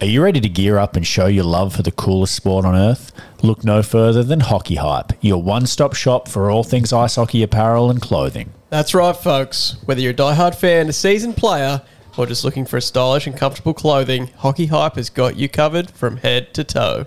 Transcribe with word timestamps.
Are 0.00 0.06
you 0.06 0.22
ready 0.22 0.40
to 0.40 0.48
gear 0.48 0.76
up 0.76 0.96
and 0.96 1.06
show 1.06 1.26
your 1.26 1.44
love 1.44 1.76
for 1.76 1.82
the 1.82 1.92
coolest 1.92 2.34
sport 2.34 2.64
on 2.64 2.74
earth? 2.74 3.12
Look 3.42 3.64
no 3.64 3.80
further 3.80 4.24
than 4.24 4.40
Hockey 4.40 4.74
Hype, 4.74 5.12
your 5.20 5.40
one 5.40 5.66
stop 5.66 5.94
shop 5.94 6.28
for 6.28 6.50
all 6.50 6.64
things 6.64 6.92
ice 6.92 7.14
hockey 7.14 7.44
apparel 7.44 7.90
and 7.90 8.02
clothing. 8.02 8.52
That's 8.70 8.92
right, 8.92 9.16
folks. 9.16 9.76
Whether 9.84 10.00
you're 10.00 10.10
a 10.10 10.16
die-hard 10.16 10.56
fan, 10.56 10.88
a 10.88 10.92
seasoned 10.92 11.36
player, 11.36 11.80
or 12.18 12.26
just 12.26 12.44
looking 12.44 12.66
for 12.66 12.80
stylish 12.80 13.28
and 13.28 13.36
comfortable 13.36 13.72
clothing, 13.72 14.26
Hockey 14.36 14.66
Hype 14.66 14.96
has 14.96 15.10
got 15.10 15.36
you 15.36 15.48
covered 15.48 15.92
from 15.92 16.16
head 16.16 16.52
to 16.54 16.64
toe. 16.64 17.06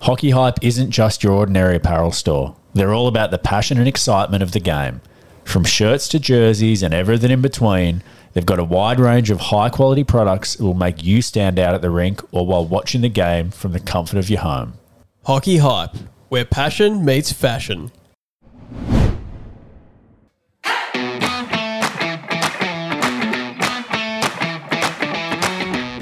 Hockey 0.00 0.30
Hype 0.30 0.58
isn't 0.62 0.90
just 0.90 1.22
your 1.22 1.32
ordinary 1.32 1.76
apparel 1.76 2.10
store. 2.12 2.56
They're 2.74 2.92
all 2.92 3.06
about 3.06 3.30
the 3.30 3.38
passion 3.38 3.78
and 3.78 3.86
excitement 3.86 4.42
of 4.42 4.50
the 4.50 4.60
game. 4.60 5.00
From 5.46 5.62
shirts 5.62 6.08
to 6.08 6.18
jerseys 6.18 6.82
and 6.82 6.92
everything 6.92 7.30
in 7.30 7.40
between, 7.40 8.02
they've 8.32 8.44
got 8.44 8.58
a 8.58 8.64
wide 8.64 8.98
range 8.98 9.30
of 9.30 9.38
high 9.38 9.70
quality 9.70 10.02
products 10.02 10.56
that 10.56 10.64
will 10.64 10.74
make 10.74 11.04
you 11.04 11.22
stand 11.22 11.58
out 11.58 11.72
at 11.72 11.82
the 11.82 11.88
rink 11.88 12.20
or 12.32 12.44
while 12.44 12.66
watching 12.66 13.00
the 13.00 13.08
game 13.08 13.52
from 13.52 13.72
the 13.72 13.80
comfort 13.80 14.18
of 14.18 14.28
your 14.28 14.40
home. 14.40 14.74
Hockey 15.24 15.58
Hype, 15.58 15.96
where 16.28 16.44
passion 16.44 17.04
meets 17.04 17.32
fashion. 17.32 17.92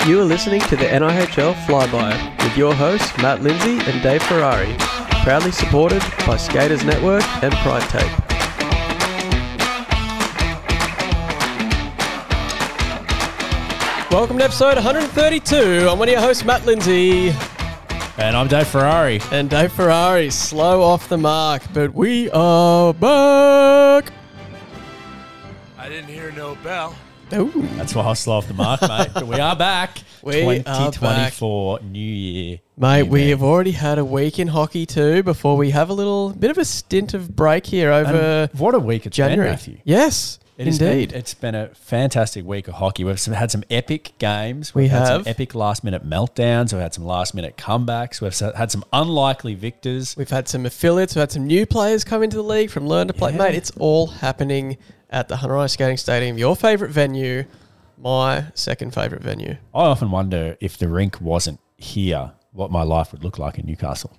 You 0.09 0.21
are 0.21 0.25
listening 0.25 0.63
to 0.63 0.77
the 0.77 0.87
NIHL 0.87 1.55
Flyby 1.67 2.43
with 2.43 2.57
your 2.57 2.75
hosts 2.75 3.17
Mat 3.19 3.43
Lindsay 3.43 3.79
and 3.91 4.03
Dave 4.03 4.23
Ferrari, 4.23 4.75
proudly 5.23 5.53
supported 5.53 6.03
by 6.27 6.39
Skaters 6.39 6.83
Network 6.83 7.23
and 7.43 7.53
Pride 7.57 7.89
Tape. 7.91 8.24
Welcome 14.15 14.39
to 14.39 14.45
episode 14.45 14.77
132. 14.77 15.89
I'm 15.91 15.99
one 15.99 16.09
of 16.09 16.13
your 16.13 16.21
hosts, 16.21 16.45
Mat 16.45 16.65
Lindsay, 16.65 17.31
And 18.17 18.37
I'm 18.37 18.47
Dave 18.47 18.69
Ferrari. 18.69 19.21
and 19.33 19.51
Dave 19.51 19.73
Ferrari. 19.73 20.31
Slow 20.31 20.83
off 20.83 21.09
the 21.09 21.19
mark, 21.19 21.63
but 21.75 21.93
we 21.93 22.31
are 22.31 22.95
back. 22.95 24.13
I 25.77 25.89
didn't 25.89 26.09
hear 26.11 26.31
no 26.31 26.55
bell. 26.63 26.95
Ooh. 27.33 27.51
That's 27.77 27.93
why 27.97 28.05
I 28.05 28.13
slow 28.13 28.37
off 28.37 28.47
the 28.47 28.55
mark, 28.55 28.83
mate. 28.83 29.09
But 29.15 29.27
we 29.27 29.41
are 29.41 29.57
back. 29.57 29.99
We 30.23 30.43
are 30.61 30.63
back. 30.63 30.93
2024, 30.95 31.81
New 31.81 31.99
Year. 31.99 32.61
Mate, 32.77 33.03
new 33.03 33.11
we 33.11 33.19
me. 33.23 33.31
have 33.31 33.43
already 33.43 33.73
had 33.73 33.99
a 33.99 34.05
week 34.05 34.39
in 34.39 34.47
hockey 34.47 34.87
too 34.87 35.25
before 35.25 35.57
we 35.57 35.71
have 35.71 35.91
a 35.91 35.93
little 35.93 36.31
bit 36.31 36.53
of 36.53 36.59
a 36.59 36.65
stint 36.65 37.15
of 37.15 37.35
break 37.35 37.67
here 37.67 37.91
over 37.91 38.49
And 38.53 38.61
what 38.61 38.77
a 38.77 38.79
week 38.79 39.07
it's 39.07 39.17
January. 39.17 39.49
been, 39.49 39.53
Matthew. 39.53 39.79
Yes, 39.85 40.39
It 40.57 40.67
has 40.67 40.79
been- 40.79 40.89
indeed. 40.93 41.13
it's 41.13 41.35
been 41.35 41.55
a 41.57 41.69
fantastic 41.75 42.45
week 42.45 42.69
of 42.69 42.75
hockey. 42.75 43.03
We've 43.03 43.19
some, 43.19 43.35
had 43.35 43.51
some 43.51 43.65
epic 43.71 44.13
games. 44.19 44.73
We 44.75 44.83
We've 44.83 44.91
had 44.93 44.99
have. 45.01 45.09
some 45.09 45.23
epic 45.27 45.55
last 45.55 45.83
minute 45.83 46.09
meltdowns. 46.09 46.73
We've 46.73 46.81
had 46.83 46.95
some 46.95 47.05
last 47.05 47.35
minute 47.35 47.57
comebacks. 47.57 48.21
We've 48.21 48.39
had 48.57 48.71
some 48.71 48.85
unlikely 48.93 49.55
victors. 49.55 50.17
We've 50.17 50.31
had 50.31 50.47
some 50.49 50.65
affiliates. 50.65 51.15
We've 51.17 51.23
had 51.23 51.33
some 51.33 51.47
new 51.47 51.67
players 51.67 52.05
come 52.05 52.23
into 52.23 52.37
the 52.37 52.45
league 52.45 52.71
from 52.71 52.87
Learn 52.87 53.09
to 53.09 53.13
Play. 53.13 53.33
Yeah. 53.33 53.39
Mate, 53.39 53.55
it's 53.57 53.73
all 53.79 54.07
happening 54.07 54.77
at 55.11 55.27
the 55.29 55.37
Hunter 55.37 55.57
Ice 55.59 55.73
Skating 55.73 55.97
Stadium, 55.97 56.39
your 56.39 56.55
favourite 56.55 56.93
venue, 56.93 57.45
my 57.99 58.47
second 58.55 58.95
favourite 58.95 59.23
venue. 59.25 59.57
I 59.75 59.83
often 59.87 60.11
wonder 60.13 60.57
if 60.61 60.79
the 60.79 60.89
rink 60.89 61.21
wasn't 61.21 61.59
here, 61.77 62.33
what 62.53 62.71
my 62.71 62.83
life 62.83 63.11
would 63.13 63.25
look 63.25 63.39
like 63.41 63.59
in 63.59 63.67
Newcastle. 63.67 64.17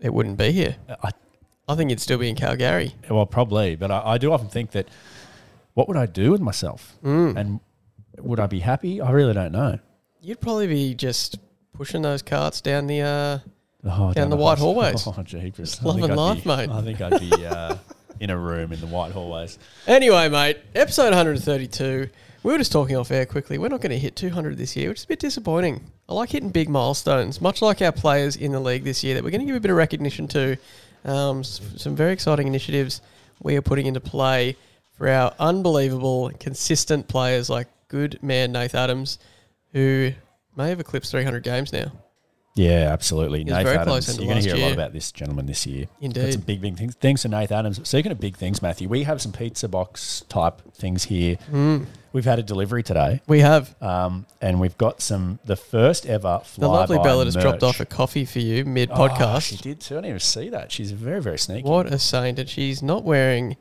It 0.00 0.12
wouldn't 0.12 0.36
be 0.36 0.50
here. 0.52 0.76
I, 1.02 1.10
I 1.68 1.74
think 1.76 1.90
it'd 1.90 2.00
still 2.00 2.18
be 2.18 2.28
in 2.28 2.34
Calgary. 2.36 2.94
well, 3.10 3.26
probably, 3.26 3.76
but 3.76 3.90
I, 3.90 4.02
I 4.14 4.18
do 4.18 4.32
often 4.32 4.48
think 4.48 4.72
that 4.72 4.88
what 5.76 5.88
would 5.88 5.96
I 5.98 6.06
do 6.06 6.32
with 6.32 6.40
myself? 6.40 6.96
Mm. 7.04 7.36
And 7.36 7.60
would 8.18 8.40
I 8.40 8.46
be 8.46 8.60
happy? 8.60 8.98
I 9.02 9.10
really 9.10 9.34
don't 9.34 9.52
know. 9.52 9.78
You'd 10.22 10.40
probably 10.40 10.66
be 10.66 10.94
just 10.94 11.36
pushing 11.74 12.00
those 12.00 12.22
carts 12.22 12.60
down 12.62 12.86
the. 12.86 13.02
Uh, 13.02 13.38
Oh, 13.88 14.12
Down 14.12 14.30
the 14.30 14.36
white 14.36 14.58
hallways. 14.58 15.06
Oh, 15.06 15.22
jeepers. 15.22 15.70
Just 15.72 15.84
loving 15.84 16.12
life, 16.12 16.42
be- 16.42 16.48
mate. 16.48 16.70
I 16.70 16.82
think 16.82 17.00
I'd 17.00 17.20
be 17.20 17.46
uh, 17.46 17.76
in 18.20 18.30
a 18.30 18.36
room 18.36 18.72
in 18.72 18.80
the 18.80 18.86
white 18.88 19.12
hallways. 19.12 19.60
Anyway, 19.86 20.28
mate, 20.28 20.58
episode 20.74 21.10
132. 21.10 22.08
We 22.42 22.52
were 22.52 22.58
just 22.58 22.72
talking 22.72 22.96
off 22.96 23.12
air 23.12 23.26
quickly. 23.26 23.58
We're 23.58 23.68
not 23.68 23.80
going 23.80 23.90
to 23.90 23.98
hit 23.98 24.16
200 24.16 24.56
this 24.58 24.74
year, 24.74 24.88
which 24.88 24.98
is 24.98 25.04
a 25.04 25.08
bit 25.08 25.20
disappointing. 25.20 25.84
I 26.08 26.14
like 26.14 26.30
hitting 26.30 26.50
big 26.50 26.68
milestones, 26.68 27.40
much 27.40 27.62
like 27.62 27.80
our 27.80 27.92
players 27.92 28.34
in 28.34 28.50
the 28.50 28.58
league 28.58 28.82
this 28.82 29.04
year, 29.04 29.14
that 29.14 29.22
we're 29.22 29.30
going 29.30 29.42
to 29.42 29.46
give 29.46 29.54
a 29.56 29.60
bit 29.60 29.70
of 29.70 29.76
recognition 29.76 30.26
to. 30.28 30.56
Um, 31.04 31.44
some 31.44 31.94
very 31.94 32.12
exciting 32.12 32.48
initiatives 32.48 33.00
we 33.40 33.54
are 33.54 33.62
putting 33.62 33.86
into 33.86 34.00
play 34.00 34.56
for 34.96 35.08
our 35.08 35.34
unbelievable, 35.38 36.30
consistent 36.40 37.08
players 37.08 37.48
like 37.50 37.68
good 37.88 38.18
man 38.22 38.52
Nath 38.52 38.74
Adams, 38.74 39.18
who 39.72 40.12
may 40.56 40.68
have 40.70 40.80
eclipsed 40.80 41.10
300 41.10 41.42
games 41.42 41.72
now. 41.72 41.92
Yeah, 42.54 42.88
absolutely. 42.90 43.44
Nath 43.44 43.64
very 43.64 43.76
Adams. 43.76 44.06
close 44.06 44.18
You're 44.18 44.28
going 44.28 44.42
to 44.42 44.48
hear 44.48 44.56
a 44.56 44.60
lot 44.66 44.72
about 44.72 44.94
this 44.94 45.12
gentleman 45.12 45.44
this 45.44 45.66
year. 45.66 45.88
Indeed. 46.00 46.22
Got 46.24 46.32
some 46.32 46.40
big, 46.40 46.62
big 46.62 46.78
things. 46.78 46.94
Thanks 46.94 47.20
to 47.22 47.28
Nath 47.28 47.52
Adams. 47.52 47.86
Speaking 47.86 48.10
of 48.10 48.18
big 48.18 48.34
things, 48.34 48.62
Matthew, 48.62 48.88
we 48.88 49.02
have 49.02 49.20
some 49.20 49.30
pizza 49.32 49.68
box 49.68 50.24
type 50.30 50.62
things 50.72 51.04
here. 51.04 51.36
Mm. 51.52 51.84
We've 52.14 52.24
had 52.24 52.38
a 52.38 52.42
delivery 52.42 52.82
today, 52.82 53.20
We 53.26 53.40
have 53.40 53.74
um, 53.82 54.24
and 54.40 54.58
we've 54.58 54.78
got 54.78 55.02
some 55.02 55.38
the 55.44 55.54
first 55.56 56.06
ever. 56.06 56.40
the 56.56 56.66
lovely 56.66 56.96
Bella 56.96 57.26
just 57.26 57.38
dropped 57.38 57.62
off 57.62 57.78
a 57.78 57.84
coffee 57.84 58.24
for 58.24 58.38
you 58.38 58.64
mid 58.64 58.90
Oh, 58.90 58.94
podcast. 58.94 59.42
she 59.42 59.56
did 59.56 59.80
too. 59.80 59.96
I 59.96 59.98
didn't 59.98 60.06
even 60.08 60.20
see 60.20 60.48
that. 60.48 60.72
She's 60.72 60.92
very, 60.92 61.20
very 61.20 61.38
sneaky. 61.38 61.68
What 61.68 61.84
a 61.92 61.98
saint! 61.98 62.38
And 62.38 62.48
she's 62.48 62.82
not 62.82 63.04
wearing 63.04 63.58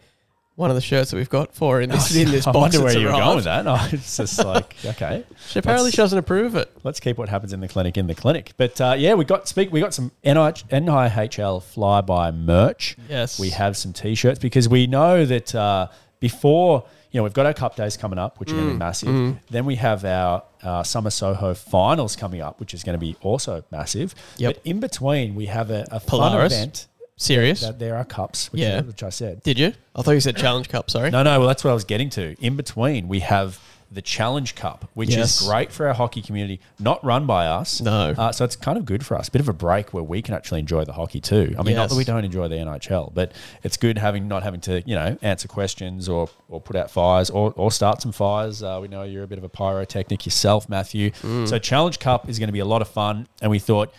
one 0.55 0.69
of 0.69 0.75
the 0.75 0.81
shirts 0.81 1.11
that 1.11 1.17
we've 1.17 1.29
got 1.29 1.53
for 1.53 1.75
her 1.75 1.81
in 1.81 1.89
this 1.89 2.16
in 2.16 2.31
this 2.31 2.47
I 2.47 2.51
box. 2.51 2.61
wonder 2.61 2.77
where 2.79 2.88
that's 2.93 2.99
you 3.01 3.07
were 3.07 3.11
going 3.13 3.35
with 3.35 3.45
that. 3.45 3.66
No, 3.66 3.77
it's 3.91 4.17
just 4.17 4.43
like 4.43 4.75
okay. 4.85 5.23
She 5.49 5.59
apparently 5.59 5.91
she 5.91 5.97
doesn't 5.97 6.17
approve 6.17 6.55
it. 6.55 6.71
let's 6.83 6.99
keep 6.99 7.17
what 7.17 7.29
happens 7.29 7.51
in 7.53 7.59
the 7.59 7.67
clinic 7.67 7.97
in 7.97 8.07
the 8.07 8.16
clinic. 8.16 8.53
But 8.57 8.79
uh, 8.79 8.95
yeah, 8.97 9.13
we 9.16 9.25
got 9.25 9.47
speak. 9.47 9.71
We 9.71 9.79
got 9.81 9.93
some 9.93 10.11
NIH, 10.23 10.69
NIHL 10.69 11.61
flyby 11.61 12.35
merch. 12.38 12.95
Yes, 13.09 13.39
We 13.39 13.49
have 13.51 13.75
some 13.77 13.93
t-shirts 13.93 14.39
because 14.39 14.67
we 14.69 14.88
know 14.88 15.25
that 15.25 15.53
uh, 15.53 15.88
before 16.19 16.85
you 17.11 17.19
know 17.19 17.23
we've 17.23 17.33
got 17.33 17.45
our 17.45 17.53
cup 17.53 17.75
days 17.75 17.97
coming 17.97 18.19
up, 18.19 18.39
which 18.39 18.51
are 18.51 18.55
Mm, 18.55 18.57
going 18.57 18.67
to 18.69 18.73
be 18.73 18.79
massive. 18.79 19.37
Then 19.49 19.66
we 19.66 19.75
have 19.75 20.03
our 20.05 20.43
uh, 20.63 20.83
summer 20.83 21.09
Soho 21.09 21.53
finals 21.53 22.16
coming 22.16 22.41
up, 22.41 22.59
which 22.59 22.73
is 22.73 22.83
going 22.83 22.93
to 22.97 22.99
be 22.99 23.16
also 23.22 23.63
massive. 23.72 24.16
Yep. 24.37 24.55
But 24.55 24.61
in 24.66 24.79
between, 24.79 25.35
we 25.35 25.45
have 25.47 25.69
a, 25.69 25.85
a 25.91 25.99
fun 25.99 26.19
Polaris. 26.31 26.53
event. 26.53 26.87
Serious. 27.17 27.61
That 27.61 27.79
there 27.79 27.95
are 27.95 28.03
cups, 28.05 28.51
which, 28.51 28.61
Yeah. 28.61 28.81
which 28.81 29.01
I 29.03 29.09
said. 29.09 29.41
Did 29.43 29.57
you? 29.57 29.73
I 29.95 30.01
thought 30.01 30.11
you 30.11 30.19
said 30.19 30.35
challenge 30.35 30.67
cup. 30.69 30.89
Sorry. 30.91 31.09
No, 31.11 31.23
no. 31.23 31.39
Well, 31.39 31.47
that's 31.47 31.63
what 31.63 31.71
I 31.71 31.73
was 31.73 31.85
getting 31.85 32.09
to. 32.11 32.35
In 32.41 32.55
between, 32.55 33.07
we 33.07 33.21
have 33.21 33.59
the 33.91 34.01
Challenge 34.01 34.55
Cup, 34.55 34.89
which 34.95 35.11
Yes. 35.11 35.39
is 35.41 35.47
great 35.47 35.71
for 35.71 35.87
our 35.87 35.93
hockey 35.93 36.21
community. 36.21 36.59
Not 36.79 37.05
run 37.05 37.25
by 37.27 37.45
us, 37.45 37.79
No. 37.79 38.13
Uh, 38.17 38.31
so 38.31 38.43
it's 38.43 38.55
kind 38.57 38.77
of 38.77 38.83
good 38.83 39.05
for 39.05 39.15
us. 39.15 39.29
Bit 39.29 39.39
of 39.41 39.47
a 39.47 39.53
break 39.53 39.93
where 39.93 40.03
we 40.03 40.21
can 40.23 40.33
actually 40.33 40.59
enjoy 40.59 40.83
the 40.83 40.91
hockey 40.91 41.21
too. 41.21 41.55
I 41.57 41.61
mean, 41.63 41.75
not 41.75 41.89
that 41.89 41.95
we 41.95 42.03
don't 42.03 42.25
enjoy 42.25 42.47
the 42.49 42.55
NIHL, 42.55 43.13
but 43.13 43.31
it's 43.63 43.77
good 43.77 43.97
having 43.99 44.27
not 44.27 44.43
having 44.43 44.59
to 44.61 44.81
you 44.85 44.95
know 44.95 45.17
answer 45.21 45.47
questions 45.47 46.09
or 46.09 46.27
or 46.49 46.59
put 46.59 46.75
out 46.75 46.91
fires 46.91 47.29
or 47.29 47.53
or 47.55 47.71
start 47.71 48.01
some 48.01 48.11
fires. 48.11 48.61
Uh, 48.63 48.79
we 48.81 48.89
know 48.89 49.03
you're 49.03 49.23
a 49.23 49.27
bit 49.27 49.37
of 49.37 49.45
a 49.45 49.49
pyrotechnic 49.49 50.25
yourself, 50.25 50.67
Matthew. 50.67 51.11
Mm. 51.21 51.47
So 51.47 51.57
Challenge 51.59 51.97
Cup 51.99 52.27
is 52.27 52.39
going 52.39 52.49
to 52.49 52.53
be 52.53 52.59
a 52.59 52.65
lot 52.65 52.81
of 52.81 52.89
fun, 52.89 53.27
and 53.41 53.49
we 53.51 53.59
thought 53.59 53.93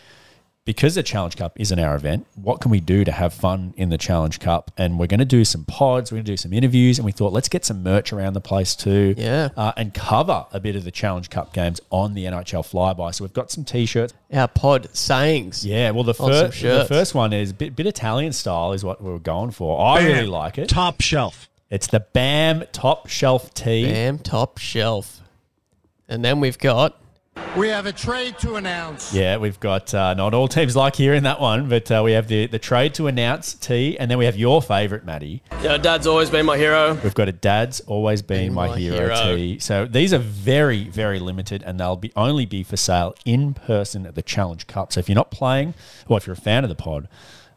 because 0.67 0.97
the 0.97 1.03
Challenge 1.03 1.37
Cup 1.37 1.59
isn't 1.59 1.79
our 1.79 1.95
event, 1.95 2.27
what 2.35 2.61
can 2.61 2.73
we 2.73 2.81
do 2.81 3.05
to 3.05 3.13
have 3.13 3.33
fun 3.33 3.73
in 3.77 3.89
the 3.89 3.97
Challenge 3.97 4.39
Cup? 4.41 4.73
And 4.77 4.99
we're 4.99 5.07
going 5.07 5.21
to 5.21 5.25
do 5.25 5.45
some 5.45 5.65
pods, 5.65 6.11
we're 6.11 6.17
going 6.17 6.27
to 6.27 6.33
do 6.33 6.37
some 6.37 6.53
interviews, 6.53 6.99
and 6.99 7.07
we 7.07 7.13
thought 7.13 7.33
let's 7.33 7.49
get 7.49 7.65
some 7.65 7.85
merch 7.85 8.13
around 8.13 8.35
the 8.35 8.41
place 8.41 8.75
too. 8.75 9.15
Yeah. 9.17 9.51
Uh, 9.57 9.73
and 9.77 9.95
cover 9.95 10.45
a 10.53 10.59
bit 10.61 10.77
of 10.77 10.85
the 10.85 10.91
Challenge 10.91 11.31
Cup 11.31 11.55
games 11.55 11.81
on 11.91 12.15
the 12.15 12.25
NIHL 12.25 12.69
flyby. 12.69 13.15
So 13.15 13.25
we've 13.25 13.33
got 13.33 13.51
some 13.51 13.65
t-shirts. 13.65 14.13
Our 14.33 14.49
pod 14.49 14.95
sayings. 14.95 15.65
Yeah, 15.65 15.93
well 15.93 16.05
the 16.05 16.15
On 16.19 16.31
first 16.31 16.61
the 16.61 16.85
first 16.89 17.15
one 17.15 17.33
is 17.33 17.53
bit, 17.53 17.77
bit 17.77 17.87
Italian 17.87 18.33
style 18.33 18.73
is 18.73 18.85
what 18.85 19.01
we 19.01 19.11
were 19.11 19.21
going 19.21 19.53
for. 19.53 19.81
I 19.81 20.01
Bam. 20.01 20.07
really 20.09 20.27
like 20.27 20.59
it. 20.59 20.69
Top 20.69 21.01
shelf. 21.01 21.49
It's 21.71 21.87
the 21.87 22.01
BAM 22.01 22.65
top 22.73 23.09
shelf 23.09 23.55
tee. 23.55 23.87
Bam, 23.87 24.19
top 24.19 24.59
shelf. 24.59 25.21
And 26.09 26.25
then 26.25 26.41
we've 26.41 26.59
got 26.59 27.01
We 27.57 27.69
have 27.69 27.87
a 27.87 27.93
trade 27.93 28.39
to 28.41 28.57
announce. 28.57 29.15
Yeah, 29.15 29.39
we've 29.39 29.59
got 29.59 29.93
uh, 29.95 30.13
not 30.15 30.35
all 30.35 30.47
teams 30.47 30.77
like 30.77 30.95
hearing 30.95 31.23
that 31.23 31.41
one, 31.41 31.69
but 31.71 31.91
uh, 31.91 32.03
we 32.05 32.13
have 32.13 32.29
the 32.29 32.47
the 32.47 32.59
trade 32.59 32.93
to 32.95 33.07
announce 33.07 33.55
T, 33.55 33.99
and 33.99 34.11
then 34.11 34.19
we 34.19 34.27
have 34.27 34.37
your 34.37 34.61
favourite, 34.61 35.05
Maddie. 35.07 35.43
yeah, 35.63 35.79
Dad's 35.79 36.07
always 36.07 36.29
been 36.29 36.45
my 36.45 36.59
hero. 36.59 36.95
We've 37.03 37.15
got 37.15 37.29
a 37.29 37.33
dad's 37.33 37.81
always 37.81 38.21
been 38.21 38.47
Been 38.49 38.55
my, 38.55 38.69
my 38.69 38.79
hero, 38.79 38.97
hero. 39.15 39.37
tee. 39.37 39.59
So 39.59 39.87
these 39.87 40.13
are 40.13 40.19
very 40.19 40.85
very 40.85 41.19
limited, 41.19 41.63
and 41.63 41.81
they'll 41.81 41.97
be 41.97 42.13
only 42.15 42.45
be 42.45 42.63
for 42.63 42.77
sale 42.77 43.15
in 43.25 43.55
person 43.55 44.05
at 44.07 44.15
the 44.15 44.23
Challenge 44.23 44.67
Cup. 44.67 44.93
So 44.93 45.01
if 45.01 45.09
you're 45.09 45.15
not 45.17 45.31
playing, 45.31 45.73
or 46.09 46.19
if 46.19 46.27
you're 46.27 46.35
a 46.35 46.41
fan 46.41 46.63
of 46.63 46.69
the 46.69 46.75
pod, 46.77 47.09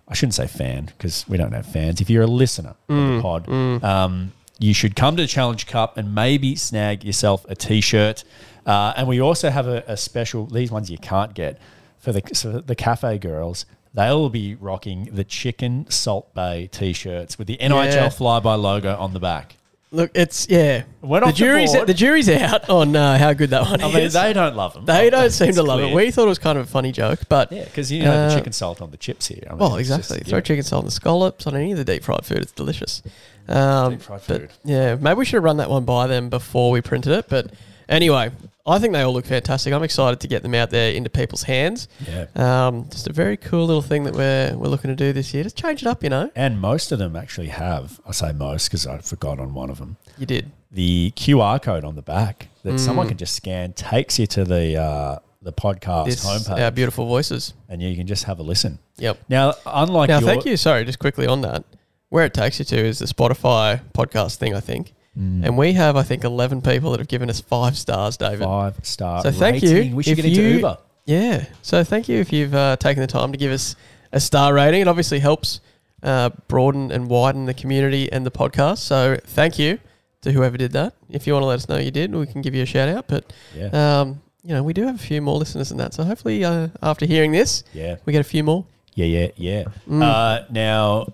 I 0.08 0.14
shouldn't 0.14 0.36
say 0.36 0.48
fan 0.48 0.86
because 0.98 1.28
we 1.28 1.36
don't 1.38 1.52
have 1.52 1.66
fans. 1.66 2.00
If 2.00 2.10
you're 2.10 2.24
a 2.24 2.28
listener 2.28 2.76
of 2.88 2.96
Mm, 2.96 3.18
the 3.18 3.22
pod, 3.22 3.84
um, 3.84 4.32
you 4.60 4.74
should 4.74 4.96
come 4.96 5.16
to 5.18 5.22
the 5.24 5.28
Challenge 5.28 5.68
Cup 5.68 5.98
and 5.98 6.16
maybe 6.16 6.56
snag 6.56 7.04
yourself 7.04 7.46
a 7.50 7.56
T-shirt. 7.56 8.24
Uh, 8.66 8.94
and 8.98 9.08
we 9.08 9.20
also 9.22 9.50
have 9.50 9.68
a, 9.68 9.84
a 9.88 9.98
special. 9.98 10.46
These 10.46 10.72
ones 10.72 10.90
you 10.92 10.98
can't 10.98 11.34
get 11.34 11.60
for 11.98 12.12
the 12.12 12.22
so 12.34 12.60
the 12.60 12.76
cafe 12.76 13.18
girls. 13.18 13.66
They'll 13.94 14.30
be 14.30 14.54
rocking 14.56 15.10
the 15.12 15.24
Chicken 15.24 15.90
Salt 15.90 16.32
Bae 16.36 16.70
T-shirts 16.72 17.40
with 17.40 17.48
the 17.48 17.58
NIHL 17.58 17.86
Yeah. 17.92 18.08
Flyby 18.10 18.62
logo 18.62 18.96
on 18.96 19.14
the 19.14 19.20
back. 19.20 19.56
Look, 19.92 20.12
it's 20.14 20.48
yeah. 20.48 20.84
Went 21.02 21.26
the 21.26 21.32
the 21.32 21.36
jury's 21.38 21.74
board. 21.74 21.88
the 21.88 21.96
jury's 21.96 22.30
out 22.30 22.70
on 22.70 22.96
uh, 22.96 23.18
how 23.18 23.34
good 23.34 23.50
that 23.50 23.64
one 23.64 23.82
I 23.82 23.88
is. 23.88 24.14
mean, 24.14 24.24
they 24.24 24.34
don't 24.34 24.56
love 24.56 24.76
them. 24.76 24.86
They 24.86 25.10
don't 25.10 25.32
seem 25.32 25.54
to 25.54 25.64
love 25.64 25.80
it. 25.80 25.96
We 25.96 26.12
thought 26.12 26.26
it 26.26 26.30
was 26.30 26.38
kind 26.38 26.60
of 26.60 26.66
a 26.66 26.70
funny 26.70 26.92
joke, 26.92 27.22
but 27.28 27.52
yeah, 27.52 27.64
because 27.64 27.92
you 27.92 28.04
know 28.04 28.12
Uh, 28.14 28.30
the 28.30 28.36
chicken 28.36 28.54
salt 28.54 28.84
on 28.84 28.92
the 28.92 28.98
chips 28.98 29.26
here. 29.28 29.42
I 29.48 29.50
mean, 29.50 29.58
well, 29.58 29.78
exactly. 29.78 30.18
just- 30.20 30.30
Throw 30.30 30.38
yeah. 30.38 30.42
chicken 30.44 30.64
salt 30.64 30.82
on 30.82 30.86
the 30.86 30.92
scallops 30.92 31.48
on 31.48 31.56
any 31.56 31.72
of 31.72 31.80
the 31.80 31.84
deep 31.86 32.04
fried 32.04 32.24
food. 32.24 32.38
It's 32.38 32.52
delicious. 32.52 33.02
Um, 33.48 33.94
Deep 33.94 34.02
fried 34.04 34.22
food. 34.22 34.50
yeah, 34.64 34.94
maybe 34.94 35.18
we 35.18 35.26
should 35.26 35.38
have 35.38 35.44
run 35.44 35.58
that 35.58 35.72
one 35.72 35.86
by 35.86 36.06
them 36.06 36.30
before 36.30 36.70
we 36.70 36.82
printed 36.82 37.14
it. 37.14 37.26
But 37.28 37.48
anyway, 37.90 38.32
I 38.66 38.80
think 38.80 38.94
they 38.94 39.02
all 39.02 39.12
look 39.14 39.26
fantastic. 39.26 39.74
I'm 39.74 39.84
excited 39.84 40.20
to 40.22 40.28
get 40.28 40.44
them 40.44 40.54
out 40.56 40.70
there 40.70 40.92
into 40.94 41.10
people's 41.10 41.44
hands. 41.44 41.88
Yeah. 42.08 42.28
Um, 42.36 42.88
just 42.90 43.08
a 43.08 43.14
very 43.14 43.36
cool 43.36 43.66
little 43.66 43.82
thing 43.82 44.04
that 44.04 44.14
we're 44.14 44.56
we're 44.56 44.68
looking 44.70 44.90
to 44.90 44.96
do 44.96 45.12
this 45.12 45.34
year. 45.34 45.44
Just 45.44 45.58
change 45.58 45.82
it 45.82 45.88
up, 45.88 46.04
you 46.04 46.10
know. 46.10 46.32
And 46.36 46.62
most 46.62 46.92
of 46.92 47.00
them 47.00 47.16
actually 47.16 47.48
have. 47.48 48.00
I 48.08 48.12
say 48.12 48.32
most 48.32 48.70
because 48.70 48.86
I 48.88 49.00
forgot 49.00 49.40
on 49.40 49.54
one 49.54 49.70
of 49.70 49.80
them. 49.80 49.98
You 50.18 50.26
did. 50.26 50.52
The 50.72 51.12
QR 51.16 51.62
code 51.62 51.84
on 51.84 51.96
the 51.96 52.02
back 52.04 52.48
that 52.64 52.80
someone 52.80 53.08
Mm. 53.08 53.10
can 53.10 53.18
just 53.18 53.36
scan 53.36 53.74
takes 53.74 54.20
you 54.20 54.28
to 54.28 54.44
the 54.46 54.76
uh, 54.78 55.20
the 55.42 55.52
podcast 55.54 56.06
This 56.06 56.24
homepage, 56.26 56.62
our 56.64 56.70
beautiful 56.72 57.08
voices. 57.08 57.54
and 57.70 57.82
you 57.82 57.96
can 57.96 58.06
just 58.06 58.26
have 58.26 58.38
a 58.40 58.44
listen. 58.44 58.78
Yep. 58.98 59.18
Now, 59.30 59.54
unlike 59.66 60.10
now, 60.10 60.20
your, 60.20 60.28
thank 60.30 60.46
you. 60.46 60.58
Sorry, 60.58 60.84
just 60.86 61.00
quickly 61.00 61.26
on 61.26 61.42
that. 61.42 61.64
Where 62.10 62.26
it 62.26 62.34
takes 62.34 62.60
you 62.60 62.66
to 62.66 62.78
is 62.78 63.00
the 63.00 63.06
Spotify 63.06 63.80
podcast 63.94 64.36
thing, 64.36 64.54
I 64.54 64.60
think. 64.60 64.94
Mm. 65.20 65.44
And 65.46 65.58
we 65.58 65.74
have, 65.74 65.96
I 65.98 66.04
think, 66.04 66.24
11 66.24 66.62
people 66.62 66.92
that 66.92 67.00
have 67.00 67.08
given 67.10 67.30
us 67.30 67.42
five 67.42 67.78
stars, 67.78 68.16
David. 68.18 68.46
five 68.46 68.76
stars. 68.84 69.24
So 69.24 69.32
thank 69.32 69.62
rating. 69.62 69.90
you. 69.90 69.96
We 69.96 70.04
should 70.04 70.12
If 70.12 70.18
get 70.18 70.26
into 70.26 70.42
you- 70.42 70.56
Uber. 70.58 70.78
Yeah. 71.06 71.46
So 71.62 71.84
thank 71.84 72.08
you 72.08 72.20
if 72.20 72.32
you've 72.32 72.54
uh, 72.54 72.76
taken 72.78 73.02
the 73.02 73.08
time 73.08 73.32
to 73.32 73.38
give 73.38 73.52
us 73.52 73.76
a 74.12 74.20
star 74.20 74.54
rating. 74.54 74.82
It 74.82 74.88
obviously 74.88 75.20
helps 75.20 75.60
uh, 76.04 76.30
broaden 76.48 76.92
and 76.92 77.10
widen 77.10 77.46
the 77.46 77.54
community 77.54 78.10
and 78.12 78.26
the 78.26 78.32
podcast. 78.32 78.78
So 78.78 79.18
thank 79.26 79.58
you 79.60 79.80
to 80.22 80.32
whoever 80.32 80.56
did 80.58 80.72
that. 80.74 80.94
If 81.10 81.26
you 81.28 81.34
want 81.34 81.44
to 81.44 81.48
let 81.48 81.56
us 81.56 81.68
know 81.68 81.78
you 81.78 81.92
did, 81.92 82.14
we 82.16 82.26
can 82.28 82.42
give 82.42 82.54
you 82.56 82.64
a 82.64 82.66
shout 82.66 82.88
out. 82.90 83.08
But, 83.08 83.34
Yeah, 83.56 84.00
um, 84.02 84.22
you 84.44 84.54
know, 84.54 84.64
we 84.64 84.72
do 84.74 84.86
have 84.86 84.96
a 84.96 85.00
few 85.00 85.22
more 85.22 85.38
listeners 85.38 85.70
than 85.70 85.78
that. 85.80 85.94
So 85.94 86.04
hopefully 86.04 86.46
uh, 86.46 86.68
after 86.82 87.06
hearing 87.06 87.32
this, 87.32 87.64
yeah, 87.74 87.96
we 88.06 88.14
get 88.14 88.20
a 88.22 88.24
few 88.24 88.44
more. 88.44 88.66
yeah, 88.94 89.06
yeah, 89.06 89.28
yeah. 89.36 89.64
Mm. 89.90 90.02
Uh, 90.04 90.46
now, 90.52 91.08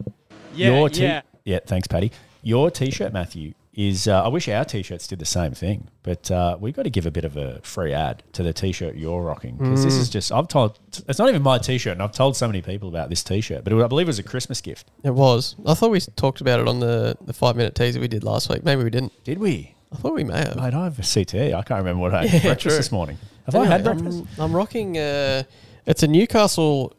Yeah, 0.53 0.77
your 0.77 0.89
t- 0.89 1.03
yeah. 1.03 1.21
yeah. 1.45 1.59
Thanks, 1.65 1.87
Patty. 1.87 2.11
Your 2.43 2.69
T-shirt, 2.69 3.11
Matthew, 3.13 3.53
is. 3.75 4.07
Uh, 4.07 4.23
I 4.23 4.27
wish 4.27 4.47
our 4.49 4.65
T-shirts 4.65 5.07
did 5.07 5.19
the 5.19 5.25
same 5.25 5.53
thing, 5.53 5.87
but 6.03 6.29
uh, 6.31 6.57
we've 6.59 6.75
got 6.75 6.83
to 6.83 6.89
give 6.89 7.05
a 7.05 7.11
bit 7.11 7.25
of 7.25 7.37
a 7.37 7.59
free 7.61 7.93
ad 7.93 8.23
to 8.33 8.43
the 8.43 8.53
T-shirt 8.53 8.95
you're 8.95 9.21
rocking 9.21 9.55
because 9.57 9.83
this 9.83 9.95
Mm. 9.95 9.99
is 10.01 10.09
just. 10.09 10.31
I've 10.31 10.47
told. 10.47 10.79
It's 11.07 11.19
not 11.19 11.29
even 11.29 11.41
my 11.41 11.57
T-shirt, 11.57 11.93
and 11.93 12.01
I've 12.01 12.11
told 12.13 12.35
so 12.37 12.47
many 12.47 12.61
people 12.61 12.89
about 12.89 13.09
this 13.09 13.23
T-shirt, 13.23 13.63
but 13.63 13.73
it, 13.73 13.81
I 13.83 13.87
believe 13.87 14.07
it 14.07 14.09
was 14.09 14.19
a 14.19 14.23
Christmas 14.23 14.61
gift. 14.61 14.89
It 15.03 15.13
was. 15.13 15.55
I 15.65 15.73
thought 15.73 15.91
we 15.91 15.99
talked 15.99 16.41
about 16.41 16.59
it 16.59 16.67
on 16.67 16.79
the, 16.79 17.15
the 17.21 17.33
five 17.33 17.55
minute 17.55 17.75
teaser 17.75 17.99
we 17.99 18.07
did 18.07 18.23
last 18.23 18.49
week. 18.49 18.63
Maybe 18.63 18.83
we 18.83 18.89
didn't. 18.89 19.11
Did 19.23 19.39
we? 19.39 19.75
I 19.91 19.97
thought 19.97 20.13
we 20.13 20.23
may 20.23 20.37
have. 20.37 20.55
Mate, 20.57 20.73
I 20.73 20.83
have 20.85 20.99
a 20.99 21.03
CT. 21.03 21.35
I 21.53 21.61
can't 21.61 21.79
remember 21.79 22.01
what 22.01 22.13
I 22.13 22.25
had 22.25 22.33
Yeah, 22.33 22.49
breakfast 22.49 22.61
true. 22.63 22.71
this 22.77 22.91
morning. 22.91 23.17
Have 23.45 23.55
I 23.55 23.65
had 23.65 23.83
breakfast? 23.83 24.23
I'm, 24.37 24.41
I'm 24.45 24.55
rocking. 24.55 24.97
Uh, 24.97 25.43
it's 25.85 26.01
a 26.03 26.07
Newcastle 26.07 26.93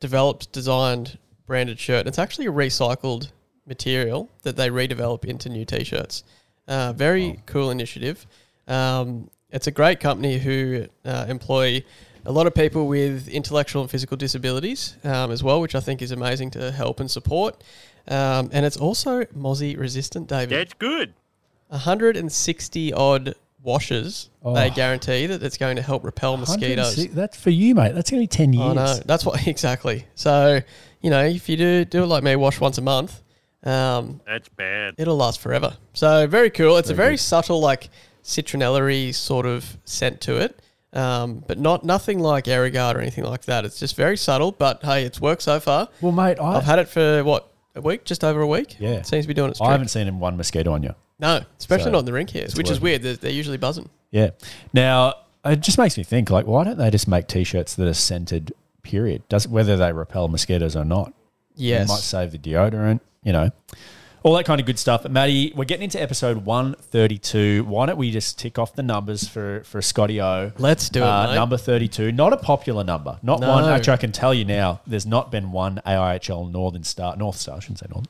developed, 0.00 0.52
designed, 0.52 1.18
branded 1.46 1.78
shirt. 1.78 2.06
It's 2.06 2.18
actually 2.18 2.46
a 2.46 2.50
recycled 2.52 3.30
material 3.66 4.28
that 4.42 4.56
they 4.56 4.68
redevelop 4.68 5.24
into 5.24 5.48
new 5.48 5.64
t-shirts. 5.64 6.24
Uh, 6.68 6.92
very 6.92 7.40
cool 7.46 7.70
initiative. 7.70 8.26
Um, 8.68 9.30
it's 9.50 9.66
a 9.66 9.70
great 9.70 10.00
company 10.00 10.38
who 10.38 10.86
uh, 11.04 11.26
employ 11.28 11.84
a 12.26 12.32
lot 12.32 12.46
of 12.46 12.54
people 12.54 12.86
with 12.86 13.28
intellectual 13.28 13.82
and 13.82 13.90
physical 13.90 14.16
disabilities 14.16 14.96
um, 15.04 15.30
as 15.30 15.42
well, 15.42 15.60
which 15.60 15.74
I 15.74 15.80
think 15.80 16.00
is 16.02 16.10
amazing 16.10 16.50
to 16.52 16.72
help 16.72 17.00
and 17.00 17.10
support. 17.10 17.62
Um, 18.08 18.50
and 18.52 18.64
it's 18.66 18.76
also 18.76 19.24
Mozzie 19.26 19.78
resistant, 19.78 20.28
David. 20.28 20.50
That's 20.58 20.74
good. 20.74 21.12
160 21.68 22.92
odd 22.92 23.34
washes 23.62 24.28
Oh. 24.42 24.54
they 24.54 24.68
guarantee 24.68 25.26
that 25.26 25.42
it's 25.42 25.56
going 25.56 25.76
to 25.76 25.82
help 25.82 26.04
repel 26.04 26.36
mosquitoes. 26.36 27.08
That's 27.08 27.36
for 27.38 27.48
you, 27.50 27.74
mate. 27.74 27.94
That's 27.94 28.10
going 28.10 28.20
to 28.20 28.24
be 28.24 28.26
10 28.26 28.52
years. 28.52 28.70
I 28.70 28.74
know. 28.74 28.94
That's 29.06 29.24
what 29.24 29.46
exactly. 29.46 30.04
So, 30.14 30.60
you 31.00 31.08
know, 31.10 31.24
if 31.24 31.48
you 31.48 31.56
do 31.56 31.84
do 31.86 32.02
it 32.02 32.06
like 32.06 32.22
me, 32.22 32.36
wash 32.36 32.60
once 32.60 32.76
a 32.76 32.82
month, 32.82 33.22
um, 33.64 34.20
That's 34.26 34.48
bad. 34.50 34.94
it'll 34.98 35.16
last 35.16 35.40
forever. 35.40 35.76
So 35.94 36.26
very 36.26 36.50
cool. 36.50 36.76
It's 36.76 36.90
a 36.90 36.94
Very 36.94 37.06
very 37.08 37.14
good. 37.16 37.20
subtle, 37.20 37.60
like 37.60 37.90
citronella 38.22 39.14
sort 39.14 39.46
of 39.46 39.76
scent 39.84 40.20
to 40.22 40.36
it. 40.36 40.60
Um, 40.92 41.42
but 41.48 41.58
not 41.58 41.84
nothing 41.84 42.20
like 42.20 42.44
Aerogard 42.44 42.94
or 42.94 43.00
anything 43.00 43.24
like 43.24 43.44
that. 43.46 43.64
It's 43.64 43.80
just 43.80 43.96
very 43.96 44.16
subtle, 44.16 44.52
but 44.52 44.80
hey, 44.84 45.02
it's 45.04 45.20
worked 45.20 45.42
so 45.42 45.58
far. 45.58 45.88
Well, 46.00 46.12
mate, 46.12 46.38
I, 46.38 46.56
I've 46.56 46.62
had 46.64 46.78
it 46.78 46.88
for 46.88 47.24
what 47.24 47.48
a 47.74 47.80
week, 47.80 48.04
just 48.04 48.22
over 48.22 48.40
a 48.40 48.46
week. 48.46 48.76
Yeah. 48.78 48.90
it 48.90 49.06
seems 49.06 49.24
to 49.24 49.28
be 49.28 49.34
doing 49.34 49.50
its 49.50 49.60
I 49.60 49.64
trick. 49.64 49.72
haven't 49.72 49.88
seen 49.88 50.20
one 50.20 50.36
mosquito 50.36 50.70
on 50.72 50.84
you. 50.84 50.94
no, 51.18 51.40
especially 51.58 51.86
So, 51.86 51.90
not 51.90 51.98
in 52.00 52.04
the 52.04 52.12
rink 52.12 52.30
here, 52.30 52.44
it's 52.44 52.54
which 52.56 52.70
is 52.70 52.80
weird. 52.80 53.02
They're, 53.02 53.16
they're 53.16 53.32
usually 53.32 53.56
buzzing. 53.56 53.88
Yeah. 54.12 54.30
Now, 54.72 55.14
it 55.44 55.58
just 55.62 55.76
makes 55.78 55.98
me 55.98 56.04
think, 56.04 56.30
like, 56.30 56.46
why 56.46 56.62
don't 56.62 56.78
they 56.78 56.90
just 56.90 57.08
make 57.08 57.26
T-shirts 57.26 57.74
that 57.74 57.88
are 57.88 57.92
scented, 57.94 58.52
period? 58.84 59.28
Does 59.28 59.48
Whether 59.48 59.76
they 59.76 59.92
repel 59.92 60.28
mosquitoes 60.28 60.76
or 60.76 60.84
not. 60.84 61.12
Yes. 61.56 61.86
It 61.86 61.92
might 61.92 61.98
save 62.00 62.30
the 62.30 62.38
deodorant, 62.38 63.00
you 63.24 63.32
know, 63.32 63.50
all 64.22 64.34
that 64.34 64.44
kind 64.46 64.60
of 64.60 64.66
good 64.66 64.78
stuff. 64.78 65.02
But 65.02 65.12
Maddie, 65.12 65.52
we're 65.56 65.64
getting 65.64 65.84
into 65.84 66.00
episode 66.00 66.38
132. 66.46 67.64
Why 67.64 67.86
don't 67.86 67.98
we 67.98 68.10
just 68.10 68.38
tick 68.38 68.58
off 68.58 68.74
the 68.74 68.82
numbers 68.82 69.28
for, 69.28 69.62
for 69.64 69.82
Scotty 69.82 70.20
O? 70.20 70.52
Let's 70.58 70.88
do 70.88 71.00
it, 71.02 71.06
Uh, 71.06 71.26
mate. 71.28 71.34
number 71.34 71.56
32. 71.56 72.12
Not 72.12 72.32
a 72.32 72.36
popular 72.36 72.84
number. 72.84 73.18
Not 73.22 73.40
No. 73.40 73.48
one. 73.50 73.64
Actually, 73.64 73.94
I 73.94 73.96
can 73.98 74.12
tell 74.12 74.32
you 74.32 74.44
now, 74.44 74.80
there's 74.86 75.06
not 75.06 75.30
been 75.30 75.52
one 75.52 75.80
AIHL 75.86 76.50
Northern 76.50 76.84
Star, 76.84 77.16
North 77.16 77.36
Star, 77.36 77.56
I 77.56 77.60
shouldn't 77.60 77.80
say 77.80 77.86
Northern, 77.90 78.08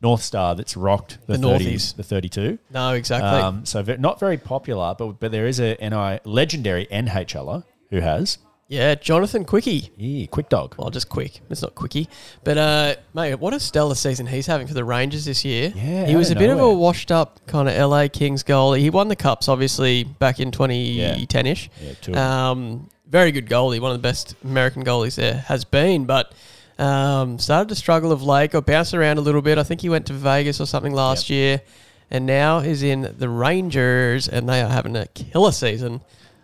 North 0.00 0.22
Star 0.22 0.54
that's 0.54 0.76
rocked 0.76 1.18
the, 1.26 1.36
The 1.36 1.38
30, 1.48 1.64
Northies. 1.64 1.96
the 1.96 2.02
32. 2.04 2.58
No, 2.72 2.92
exactly. 2.92 3.28
Um, 3.40 3.64
so 3.66 3.82
ve- 3.82 3.96
not 3.96 4.20
very 4.20 4.36
popular, 4.38 4.94
but 4.96 5.18
but 5.18 5.32
there 5.32 5.46
is 5.46 5.58
a 5.60 5.76
NI 5.80 6.20
legendary 6.24 6.86
NHLer 6.86 7.64
who 7.90 8.00
has. 8.00 8.38
Yeah, 8.68 8.94
Jonathan 8.94 9.46
Quickie. 9.46 9.90
Yeah, 9.96 10.26
quick 10.26 10.50
dog. 10.50 10.74
Well, 10.76 10.90
just 10.90 11.08
quick. 11.08 11.40
It's 11.48 11.62
not 11.62 11.74
quickie. 11.74 12.06
But, 12.44 12.58
uh, 12.58 12.94
mate, 13.14 13.34
what 13.36 13.54
a 13.54 13.60
stellar 13.60 13.94
season 13.94 14.26
he's 14.26 14.46
having 14.46 14.66
for 14.66 14.74
the 14.74 14.84
Rangers 14.84 15.24
this 15.24 15.42
year. 15.42 15.72
Yeah, 15.74 16.04
He 16.06 16.16
was 16.16 16.30
a 16.30 16.34
bit 16.36 16.50
of 16.50 16.60
a 16.60 16.72
washed 16.72 17.10
up 17.10 17.40
kind 17.46 17.66
of 17.68 17.74
LA 17.90 18.08
Kings 18.08 18.44
goalie. 18.44 18.80
He 18.80 18.90
won 18.90 19.08
the 19.08 19.16
Cups, 19.16 19.48
obviously, 19.48 20.04
back 20.04 20.38
in 20.38 20.50
2010 20.50 21.46
ish. 21.46 21.70
Yeah, 21.82 21.92
two. 22.02 22.12
of. 22.12 22.18
Um, 22.18 22.90
very 23.08 23.32
good 23.32 23.46
goalie. 23.48 23.80
One 23.80 23.90
of 23.90 23.96
the 23.96 24.02
best 24.06 24.34
American 24.44 24.84
goalies 24.84 25.16
there 25.16 25.38
has 25.48 25.64
been. 25.64 26.04
But 26.04 26.32
um, 26.78 27.38
started 27.38 27.70
to 27.70 27.74
struggle 27.74 28.12
of 28.12 28.22
late. 28.22 28.50
Got 28.50 28.66
bounced 28.66 28.92
around 28.92 29.16
a 29.16 29.22
little 29.22 29.40
bit. 29.42 29.56
I 29.56 29.62
think 29.62 29.80
he 29.80 29.88
went 29.88 30.04
to 30.06 30.12
Vegas 30.12 30.60
or 30.60 30.66
something 30.66 30.92
last 30.92 31.30
year. 31.30 31.62
And 32.10 32.26
now 32.26 32.58
is 32.58 32.82
in 32.82 33.14
the 33.18 33.28
Rangers, 33.28 34.28
and 34.28 34.48
they 34.48 34.60
are 34.62 34.68
having 34.68 34.96
a 34.96 35.06
killer 35.08 35.52
season, 35.52 36.00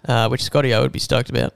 uh, 0.06 0.28
which 0.28 0.42
Scotty 0.42 0.74
O 0.74 0.82
would 0.82 0.92
be 0.92 0.98
stoked 0.98 1.30
about. 1.30 1.54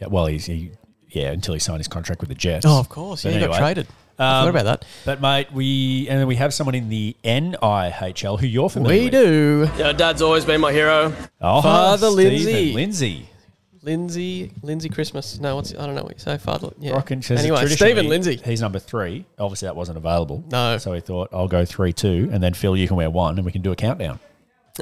Yeah, 0.00 0.08
well, 0.08 0.26
he's 0.26 0.46
he, 0.46 0.72
yeah 1.08 1.30
until 1.30 1.54
he 1.54 1.60
signed 1.60 1.78
his 1.78 1.88
contract 1.88 2.20
with 2.20 2.28
the 2.28 2.34
Jets. 2.34 2.66
Oh, 2.66 2.78
of 2.78 2.88
course. 2.88 3.22
But 3.22 3.30
Yeah, 3.30 3.34
he 3.34 3.40
got 3.40 3.54
anyway, 3.54 3.58
traded. 3.58 3.86
I 4.18 4.40
um, 4.40 4.46
forgot 4.46 4.60
about 4.62 4.80
that. 4.80 4.88
But 5.04 5.20
mate, 5.20 5.52
we 5.52 6.08
and 6.08 6.18
then 6.18 6.26
we 6.26 6.36
have 6.36 6.54
someone 6.54 6.74
in 6.74 6.88
the 6.88 7.16
NIHL 7.24 8.40
who 8.40 8.46
you're 8.46 8.70
familiar 8.70 8.98
We 8.98 9.04
with. 9.04 9.12
do. 9.12 9.70
Yeah, 9.76 9.92
Dad's 9.92 10.22
always 10.22 10.44
been 10.44 10.60
my 10.60 10.72
hero. 10.72 11.12
Oh, 11.40 11.62
Father 11.62 12.10
Stephen 12.10 12.16
Lindsay. 12.16 12.72
Lindsay. 12.72 13.28
Lindsay, 13.82 14.50
Lindsay 14.62 14.88
Christmas. 14.88 15.38
No, 15.38 15.54
what's 15.54 15.72
I 15.72 15.86
don't 15.86 15.94
know 15.94 16.02
what 16.02 16.14
you 16.14 16.18
say. 16.18 16.38
Father. 16.38 16.70
Yeah. 16.80 16.94
Rockin' 16.94 17.22
says 17.22 17.38
anyway, 17.38 17.60
traditionally, 17.60 17.92
Stephen 17.92 18.08
Lindsay. 18.08 18.36
He's 18.44 18.60
number 18.60 18.80
three. 18.80 19.24
Obviously, 19.38 19.66
that 19.66 19.76
wasn't 19.76 19.96
available. 19.96 20.42
No. 20.50 20.76
So 20.78 20.92
he 20.92 21.00
thought, 21.00 21.28
I'll 21.32 21.46
go 21.46 21.64
three, 21.64 21.92
two, 21.92 22.28
and 22.32 22.42
then 22.42 22.52
Phil, 22.52 22.76
you 22.76 22.88
can 22.88 22.96
wear 22.96 23.08
one, 23.10 23.36
and 23.36 23.46
we 23.46 23.52
can 23.52 23.62
do 23.62 23.70
a 23.70 23.76
countdown. 23.76 24.18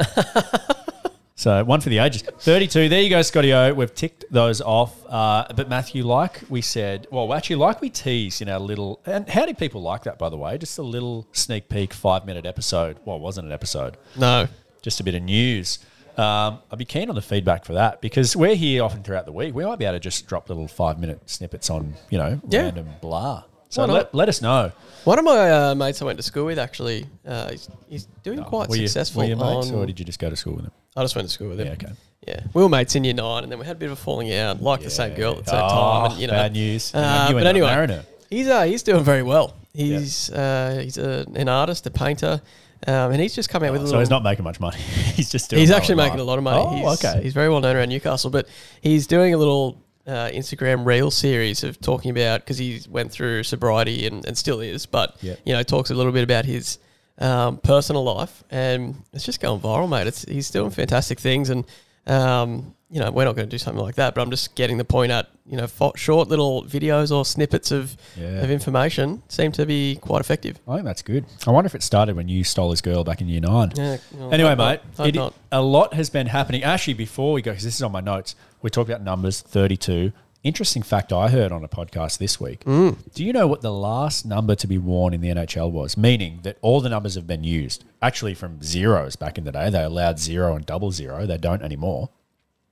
so 1.37 1.65
one 1.65 1.81
for 1.81 1.89
the 1.89 1.99
ages. 1.99 2.23
32. 2.23 2.89
There 2.89 3.01
you 3.03 3.11
go, 3.11 3.21
Scotty 3.23 3.53
O. 3.53 3.75
We've 3.75 3.93
ticked 3.95 4.25
those 4.31 4.61
off. 4.61 5.05
Uh, 5.09 5.45
but 5.57 5.69
Matthew, 5.69 6.05
like 6.05 6.41
we 6.49 6.61
said, 6.61 7.07
well, 7.11 7.33
actually, 7.35 7.57
like 7.57 7.81
we 7.81 7.91
teased 7.91 8.41
in 8.43 8.49
our 8.49 8.61
little, 8.61 9.01
and 9.05 9.29
how 9.29 9.45
did 9.47 9.59
people 9.59 9.83
like 9.83 10.05
that, 10.05 10.19
by 10.19 10.29
the 10.29 10.37
way? 10.37 10.57
Just 10.59 10.79
a 10.79 10.83
little 10.83 11.27
sneak 11.33 11.69
peek, 11.69 11.93
five 11.93 12.25
minute 12.25 12.47
episode. 12.47 12.99
Well, 13.05 13.17
it 13.17 13.23
wasn't 13.23 13.47
an 13.49 13.53
episode 13.53 13.97
No. 14.17 14.47
just 14.83 15.01
a 15.01 15.05
bit 15.05 15.15
of 15.15 15.23
news. 15.23 15.81
Um, 16.17 16.61
I'd 16.71 16.79
be 16.79 16.85
keen 16.85 17.09
on 17.09 17.17
the 17.17 17.23
feedback 17.23 17.65
for 17.65 17.73
that 17.73 18.01
because 18.01 18.37
we're 18.37 18.55
here 18.55 18.85
often 18.85 19.03
throughout 19.03 19.27
the 19.27 19.33
week. 19.33 19.53
We 19.53 19.65
might 19.65 19.81
be 19.81 19.85
able 19.85 19.97
to 19.97 20.01
just 20.01 20.29
drop 20.29 20.49
little 20.49 20.69
five 20.69 21.01
minute 21.01 21.29
snippets 21.29 21.69
on, 21.71 21.95
you 22.11 22.19
know, 22.19 22.41
Yeah. 22.49 22.63
random 22.63 22.89
blah. 23.01 23.43
So 23.75 23.85
let, 23.87 24.15
let 24.15 24.29
us 24.29 24.41
know. 24.41 24.71
One 25.05 25.19
of 25.19 25.25
my 25.25 25.51
uh, 25.51 25.75
mates 25.75 26.01
I 26.01 26.05
went 26.05 26.19
to 26.19 26.23
school 26.23 26.47
with 26.47 26.59
actually, 26.59 27.07
uh, 27.27 27.51
he's, 27.51 27.69
he's 27.89 28.05
doing 28.23 28.43
quite 28.45 28.69
were 28.69 28.77
you, 28.77 28.87
successful. 28.87 29.23
were 29.23 29.29
you 29.29 29.37
mates 29.37 29.69
on- 29.71 29.75
or 29.75 29.87
did 29.87 29.99
you 29.99 30.05
just 30.05 30.19
go 30.19 30.31
to 30.31 30.37
school 30.37 30.55
with 30.55 30.65
them? 30.65 30.73
I 30.97 31.03
just 31.03 31.17
went 31.17 31.27
to 31.29 31.35
school 31.35 31.49
with 31.49 31.59
him. 31.61 31.67
Yeah, 31.67 31.73
okay. 31.75 31.93
Yeah, 32.27 32.41
we 32.55 32.63
were 32.63 32.69
mates 32.71 32.95
in 32.95 33.05
year 33.05 33.13
nine, 33.15 33.43
and 33.43 33.53
then 33.53 33.59
we 33.59 33.67
had 33.67 33.77
a 33.77 33.79
bit 33.79 33.87
of 33.87 33.93
a 33.93 33.97
falling 33.97 34.33
out, 34.33 34.63
like 34.63 34.81
the 34.83 34.89
same 34.91 35.15
girl 35.15 35.33
at 35.39 35.45
the 35.45 35.51
same 35.51 35.61
Oh, 35.63 35.69
time. 35.69 36.11
And, 36.13 36.21
you 36.21 36.27
know, 36.29 36.33
bad 36.33 36.53
news. 36.53 36.93
You 36.95 37.01
know, 37.01 37.07
Uh, 37.07 37.27
you 37.29 37.35
but 37.35 37.39
ended 37.39 37.47
up 37.47 37.49
anyway, 37.51 37.67
marrying 37.67 37.91
her. 37.91 38.05
he's 38.31 38.49
uh, 38.49 38.63
he's 38.63 38.83
doing 38.83 39.05
very 39.05 39.23
well. 39.23 39.55
He's 39.75 40.31
uh, 40.31 40.81
he's 40.83 40.97
a, 40.97 41.27
an 41.35 41.49
artist, 41.51 41.87
a 41.87 41.91
painter, 41.91 42.41
um, 42.87 43.11
and 43.13 43.21
he's 43.21 43.35
just 43.35 43.51
come 43.51 43.63
out 43.65 43.73
with 43.73 43.83
a 43.83 43.89
So 43.89 43.99
he's 43.99 44.09
not 44.09 44.23
making 44.23 44.45
much 44.45 44.59
money. 44.61 44.79
he's 45.17 45.29
just 45.31 45.51
doing 45.51 45.61
He's 45.61 45.69
well 45.69 45.77
actually 45.79 45.95
in 45.95 45.97
making 45.99 46.13
life. 46.19 46.21
a 46.21 46.25
lot 46.25 46.39
of 46.39 46.45
money. 46.45 46.63
Oh, 46.87 46.91
he's, 46.93 47.05
okay. 47.05 47.23
He's 47.23 47.35
very 47.35 47.51
well 47.51 47.61
known 47.61 47.77
around 47.77 47.91
Newcastle, 47.91 48.31
but 48.31 48.49
he's 48.81 49.07
doing 49.07 49.35
a 49.35 49.37
little 49.37 49.77
uh, 50.07 50.29
Instagram 50.33 50.85
reel 50.85 51.11
series 51.11 51.65
of 51.65 51.81
talking 51.81 52.11
about 52.11 52.41
because 52.41 52.59
he 52.59 52.81
went 52.91 53.11
through 53.13 53.43
sobriety 53.45 54.07
and, 54.07 54.25
and 54.27 54.37
still 54.37 54.61
is, 54.61 54.87
but 54.87 55.17
Yeah. 55.23 55.37
you 55.45 55.53
know 55.55 55.63
talks 55.63 55.91
a 55.91 55.95
little 55.95 56.13
bit 56.13 56.25
about 56.25 56.45
his 56.45 56.79
um, 57.19 57.59
personal 57.59 58.03
life, 58.05 58.43
and 58.51 58.97
it's 59.13 59.25
just 59.25 59.41
going 59.41 59.61
viral, 59.61 59.89
mate. 59.89 60.07
It's 60.07 60.25
he's 60.25 60.51
doing 60.51 60.71
fantastic 60.71 61.19
things, 61.21 61.49
and 61.49 61.65
um, 62.07 62.74
you 62.91 63.01
know 63.01 63.11
we're 63.11 63.25
not 63.25 63.35
going 63.35 63.49
to 63.49 63.51
do 63.51 63.59
something 63.59 63.83
like 63.83 63.95
that, 63.97 64.15
but 64.15 64.21
I'm 64.23 64.31
just 64.31 64.55
getting 64.55 64.79
the 64.79 64.85
point 64.85 65.11
at 65.11 65.29
you 65.47 65.57
know 65.57 65.67
short 65.97 66.29
little 66.29 66.65
videos 66.65 67.15
or 67.15 67.25
snippets 67.25 67.71
of 67.71 67.97
Yeah. 68.17 68.43
of 68.43 68.51
information 68.51 69.23
seem 69.29 69.53
to 69.53 69.67
be 69.67 69.97
quite 69.97 70.21
effective. 70.21 70.59
I 70.69 70.75
think 70.77 70.85
that's 70.85 71.03
good. 71.03 71.25
I 71.47 71.51
wonder 71.51 71.67
if 71.67 71.75
it 71.75 71.83
started 71.83 72.17
when 72.17 72.29
you 72.29 72.45
stole 72.45 72.71
his 72.71 72.81
girl 72.81 73.05
back 73.05 73.21
in 73.21 73.29
year 73.29 73.41
nine. 73.41 73.73
Yeah, 73.75 73.97
well, 74.17 74.33
Anyway, 74.33 74.55
mate, 74.55 74.81
it- 75.01 75.15
not. 75.15 75.35
a 75.53 75.61
lot 75.63 75.95
has 75.95 76.11
been 76.11 76.27
happening. 76.29 76.63
Actually, 76.63 76.95
before 76.95 77.33
we 77.33 77.43
go, 77.43 77.51
because 77.53 77.65
this 77.65 77.75
is 77.77 77.83
on 77.83 77.93
my 77.93 78.01
notes, 78.01 78.35
we 78.63 78.71
talked 78.71 78.89
about 78.91 79.03
numbers 79.03 79.41
32. 79.41 80.13
Interesting 80.43 80.83
fact 80.83 81.11
I 81.11 81.31
heard 81.31 81.53
on 81.53 81.65
a 81.65 81.69
podcast 81.69 82.19
this 82.19 82.39
week. 82.39 82.65
Mm. 82.67 82.99
Do 83.15 83.25
you 83.25 83.33
know 83.33 83.47
what 83.47 83.63
the 83.63 83.73
last 83.73 84.27
number 84.27 84.55
to 84.57 84.67
be 84.67 84.77
worn 84.77 85.15
in 85.15 85.23
the 85.23 85.29
NHL 85.31 85.71
was? 85.71 85.97
Meaning 85.97 86.41
that 86.43 86.59
all 86.61 86.83
the 86.83 86.91
numbers 86.91 87.15
have 87.15 87.27
been 87.27 87.45
used. 87.45 87.83
Actually, 88.03 88.35
from 88.35 88.63
zeros 88.63 89.17
back 89.17 89.39
in 89.39 89.45
the 89.45 89.53
day, 89.53 89.71
they 89.71 89.83
allowed 89.83 90.19
zero 90.19 90.55
and 90.55 90.67
double 90.67 90.91
zero. 90.93 91.25
They 91.25 91.39
don't 91.39 91.63
anymore. 91.63 92.11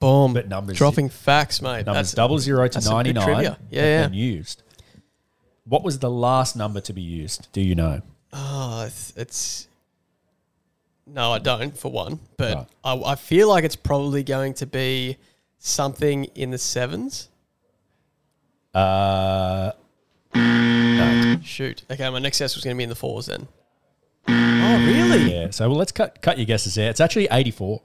Boom. 0.02 0.34
But 0.34 0.48
numbers- 0.48 0.76
dropping 0.76 1.08
facts, 1.08 1.62
mate. 1.62 1.86
Numbers 1.86 2.08
That's 2.08 2.12
double 2.12 2.38
zero 2.38 2.66
to 2.68 2.74
that's 2.74 2.86
99 2.88 3.24
trivia. 3.24 3.50
have 3.50 3.58
Yeah, 3.70 3.82
yeah. 3.82 4.02
been 4.08 4.14
used. 4.14 4.62
What 5.64 5.82
was 5.82 5.98
the 6.00 6.10
last 6.10 6.56
number 6.56 6.80
to 6.82 6.92
be 6.92 7.00
used? 7.02 7.48
Do 7.52 7.60
you 7.60 7.74
know? 7.74 8.02
Oh, 8.32 8.84
it's, 8.86 9.12
it's 9.16 9.68
no, 11.06 11.32
I 11.32 11.38
don't 11.38 11.76
for 11.76 11.90
one, 11.90 12.18
but 12.36 12.54
Right. 12.56 12.66
I, 12.84 13.12
I 13.12 13.14
feel 13.14 13.48
like 13.48 13.64
it's 13.64 13.76
probably 13.76 14.22
going 14.22 14.54
to 14.54 14.66
be 14.66 15.16
something 15.58 16.24
in 16.34 16.50
the 16.50 16.58
sevens. 16.58 17.28
Uh, 18.74 19.72
Shoot. 21.44 21.82
Okay, 21.90 22.08
my 22.08 22.18
next 22.18 22.38
guess 22.38 22.54
was 22.54 22.64
going 22.64 22.74
to 22.74 22.78
be 22.78 22.84
in 22.84 22.88
the 22.88 22.94
fours 22.94 23.26
then. 23.26 23.46
Oh, 24.28 24.84
really? 24.86 25.32
Yeah. 25.32 25.50
So 25.50 25.68
well, 25.68 25.76
let's 25.78 25.92
cut 25.92 26.22
cut 26.22 26.38
your 26.38 26.46
guesses 26.46 26.74
there. 26.76 26.88
It's 26.88 27.00
actually 27.00 27.28
84. 27.30 27.82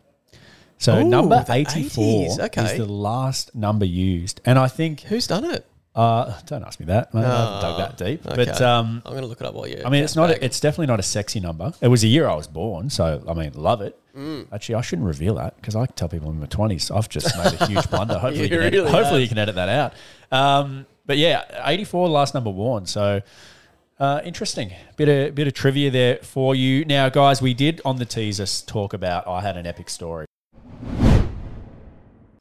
So 0.78 1.00
Ooh, 1.00 1.04
number 1.04 1.44
the 1.44 1.54
84 1.54 2.04
80s, 2.04 2.40
okay. 2.46 2.66
is 2.66 2.78
the 2.78 2.86
last 2.86 3.56
number 3.56 3.86
used, 3.86 4.42
and 4.46 4.60
I 4.60 4.68
think 4.68 5.02
Who's 5.02 5.28
done 5.28 5.46
it? 5.46 5.66
uh, 5.98 6.40
don't 6.46 6.64
ask 6.64 6.80
me 6.80 6.86
that. 6.86 7.10
I 7.16 7.22
haven't 7.22 7.62
dug 7.62 7.78
that 7.80 7.98
deep, 7.98 8.22
but 8.24 8.62
um, 8.62 9.02
I'm 9.04 9.14
going 9.14 9.24
to 9.24 9.28
look 9.28 9.42
it 9.42 9.48
up 9.48 9.56
while 9.56 9.66
you. 9.68 9.82
I 9.84 9.90
mean, 9.90 10.04
it's 10.04 10.16
not. 10.16 10.30
A, 10.30 10.46
it's 10.46 10.60
definitely 10.60 10.86
not 10.86 11.00
a 11.00 11.04
sexy 11.04 11.40
number. 11.40 11.74
It 11.82 11.88
was 11.88 12.02
the 12.04 12.08
year 12.08 12.28
I 12.28 12.36
was 12.36 12.46
born, 12.46 12.92
so 12.92 13.24
I 13.28 13.34
mean, 13.34 13.54
love 13.56 13.82
it. 13.82 14.00
Mm. 14.16 14.46
Actually, 14.54 14.76
I 14.76 14.82
shouldn't 14.82 15.08
reveal 15.08 15.36
that 15.36 15.56
because 15.56 15.76
I 15.76 15.88
tell 15.88 16.08
people 16.08 16.30
in 16.30 16.40
my 16.40 16.46
twenties. 16.46 16.92
I've 16.92 17.10
just 17.10 17.36
made 17.36 17.60
a 17.60 17.66
huge 17.66 17.90
blunder. 17.90 18.14
Hopefully, 18.20 18.36
you, 18.38 18.44
You 18.44 18.50
can 18.50 18.62
edit, 18.62 18.74
really 18.74 18.92
hopefully 18.92 19.22
have. 19.22 19.22
you 19.22 19.28
can 19.28 19.38
edit 19.40 19.56
that 19.56 19.70
out. 19.70 19.94
Um, 20.32 20.86
but 21.08 21.18
yeah, 21.18 21.64
eighty 21.68 21.84
four 21.84 22.08
last 22.08 22.34
number 22.34 22.52
worn. 22.52 22.86
So. 22.86 23.22
Uh, 24.00 24.22
interesting. 24.24 24.72
Bit 24.96 25.10
of 25.10 25.34
bit 25.34 25.48
of 25.48 25.56
trivia 25.56 25.90
there 25.90 26.18
for 26.18 26.54
you. 26.54 26.86
Now, 26.86 27.10
guys, 27.10 27.42
we 27.42 27.56
did 27.56 27.82
on 27.84 27.96
the 27.96 28.06
teaser 28.06 28.46
talk 28.68 28.94
about 28.94 29.26
I 29.26 29.42
had 29.42 29.58
an 29.58 29.66
epic 29.66 29.90
story. 29.90 30.28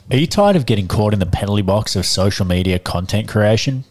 Are 0.09 0.17
you 0.17 0.29
tired 0.29 0.55
of 0.55 0.67
getting 0.67 0.87
caught 0.87 1.15
in 1.15 1.19
the 1.19 1.27
penalty 1.27 1.63
box 1.63 1.97
of 1.97 2.07
social 2.07 2.47
media 2.47 2.79
content 2.79 3.27
creation? 3.29 3.83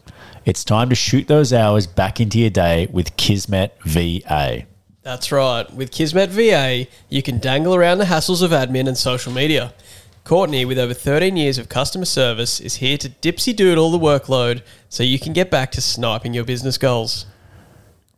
It's 0.46 0.64
time 0.64 0.88
to 0.88 0.96
shoot 0.96 1.28
those 1.28 1.52
hours 1.52 1.88
back 1.88 2.22
into 2.22 2.40
your 2.40 2.50
day 2.50 2.88
with 2.90 3.18
Kismet 3.18 3.76
VA. 3.84 4.64
That's 5.02 5.30
right. 5.34 5.70
With 5.74 5.92
Kismet 5.92 6.30
VA, 6.30 6.88
you 7.10 7.22
can 7.22 7.40
dangle 7.40 7.76
around 7.76 7.98
the 7.98 8.06
hassles 8.06 8.42
of 8.42 8.52
admin 8.52 8.88
and 8.88 8.98
social 8.98 9.34
media. 9.34 9.74
Courtney, 10.24 10.64
with 10.64 10.80
over 10.80 10.94
13 10.94 11.36
years 11.36 11.58
of 11.58 11.68
customer 11.68 12.06
service, 12.06 12.62
is 12.62 12.76
here 12.76 12.98
to 12.98 13.10
dipsy 13.10 13.54
doodle 13.54 13.92
the 13.92 14.00
workload 14.00 14.62
so 14.88 15.04
you 15.04 15.20
can 15.20 15.34
get 15.34 15.52
back 15.52 15.70
to 15.74 15.82
sniping 15.82 16.34
your 16.34 16.46
business 16.46 16.78
goals. 16.78 17.26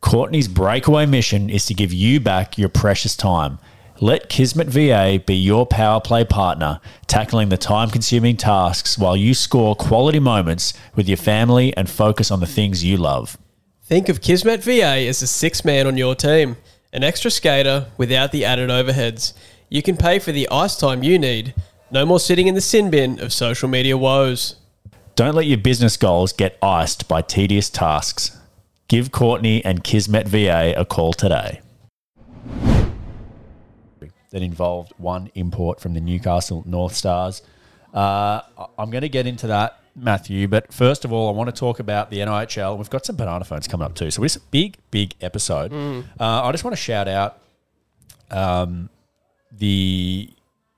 Courtney's 0.01 0.48
breakaway 0.48 1.08
mission 1.08 1.50
is 1.50 1.66
to 1.66 1.74
give 1.74 1.92
you 1.92 2.20
back 2.20 2.60
your 2.60 2.70
precious 2.70 3.16
time. 3.16 3.58
Let 4.00 4.30
Kismet 4.30 4.68
VA 4.68 5.20
be 5.25 5.34
your 5.34 5.66
power 5.66 6.00
play 6.00 6.24
partner, 6.24 6.80
tackling 7.08 7.50
the 7.50 7.58
time 7.58 7.89
consuming 7.89 8.38
tasks 8.38 8.96
while 8.96 9.18
you 9.18 9.34
score 9.34 9.75
quality 9.75 10.20
moments 10.20 10.74
with 10.94 11.08
your 11.08 11.18
family 11.18 11.75
and 11.75 11.89
focus 11.89 12.30
on 12.30 12.39
the 12.39 12.46
things 12.46 12.84
you 12.84 12.98
love. 12.98 13.39
Think 13.82 14.08
of 14.08 14.22
Kismet 14.22 14.63
VA 14.63 15.08
as 15.08 15.22
the 15.22 15.25
sixth 15.25 15.66
man 15.66 15.88
on 15.88 15.98
your 15.98 16.13
team, 16.13 16.58
an 16.94 17.04
extra 17.04 17.32
skater 17.32 17.88
without 17.98 18.32
the 18.32 18.46
added 18.46 18.70
overheads. 18.70 19.34
You 19.68 19.82
can 19.82 19.98
pay 19.98 20.20
for 20.20 20.32
the 20.32 20.48
ice 20.50 20.75
time 20.75 21.01
you 21.01 21.18
need. 21.18 21.56
No 21.89 22.06
more 22.06 22.20
sitting 22.20 22.46
in 22.46 22.54
the 22.54 22.62
sin 22.62 22.92
bin 22.92 23.20
of 23.20 23.34
social 23.34 23.68
media 23.68 23.98
woes. 23.98 24.58
Don't 25.16 25.34
let 25.34 25.48
your 25.48 25.58
business 25.58 25.98
goals 25.98 26.34
get 26.34 26.60
iced 26.62 27.08
by 27.08 27.24
tedious 27.24 27.72
tasks. 27.72 28.38
Give 28.89 29.12
Courtney 29.12 29.66
and 29.66 29.84
Kismet 29.84 30.27
VA 30.27 30.75
a 30.77 30.86
call 30.86 31.13
today. 31.13 31.62
That 34.32 34.42
involved 34.42 34.92
one 34.98 35.32
import 35.36 35.80
from 35.80 35.94
the 35.94 36.02
Newcastle 36.02 36.64
North 36.66 36.94
Stars. 36.94 37.42
Uh, 37.94 38.42
I'm 38.78 38.90
going 38.90 39.02
to 39.04 39.10
get 39.10 39.26
into 39.26 39.48
that, 39.48 39.80
Matthew, 39.96 40.48
but 40.50 40.72
first 40.74 41.06
of 41.06 41.14
all, 41.14 41.30
I 41.30 41.32
want 41.32 41.48
to 41.54 41.58
talk 41.58 41.80
about 41.80 42.10
the 42.12 42.18
NIHL. 42.20 42.78
We've 42.78 42.90
got 42.90 43.06
some 43.06 43.16
banana 43.16 43.46
phones 43.46 43.68
coming 43.68 43.86
up 43.86 43.96
too, 43.96 44.12
so 44.12 44.24
it's 44.24 44.36
a 44.36 44.42
big, 44.42 44.78
big 44.92 45.16
episode. 45.22 45.72
Uh, 45.74 46.04
I 46.20 46.52
just 46.52 46.64
want 46.66 46.76
to 46.76 46.82
shout 46.82 47.08
out 47.08 47.40
um, 48.30 48.90
the 49.52 50.30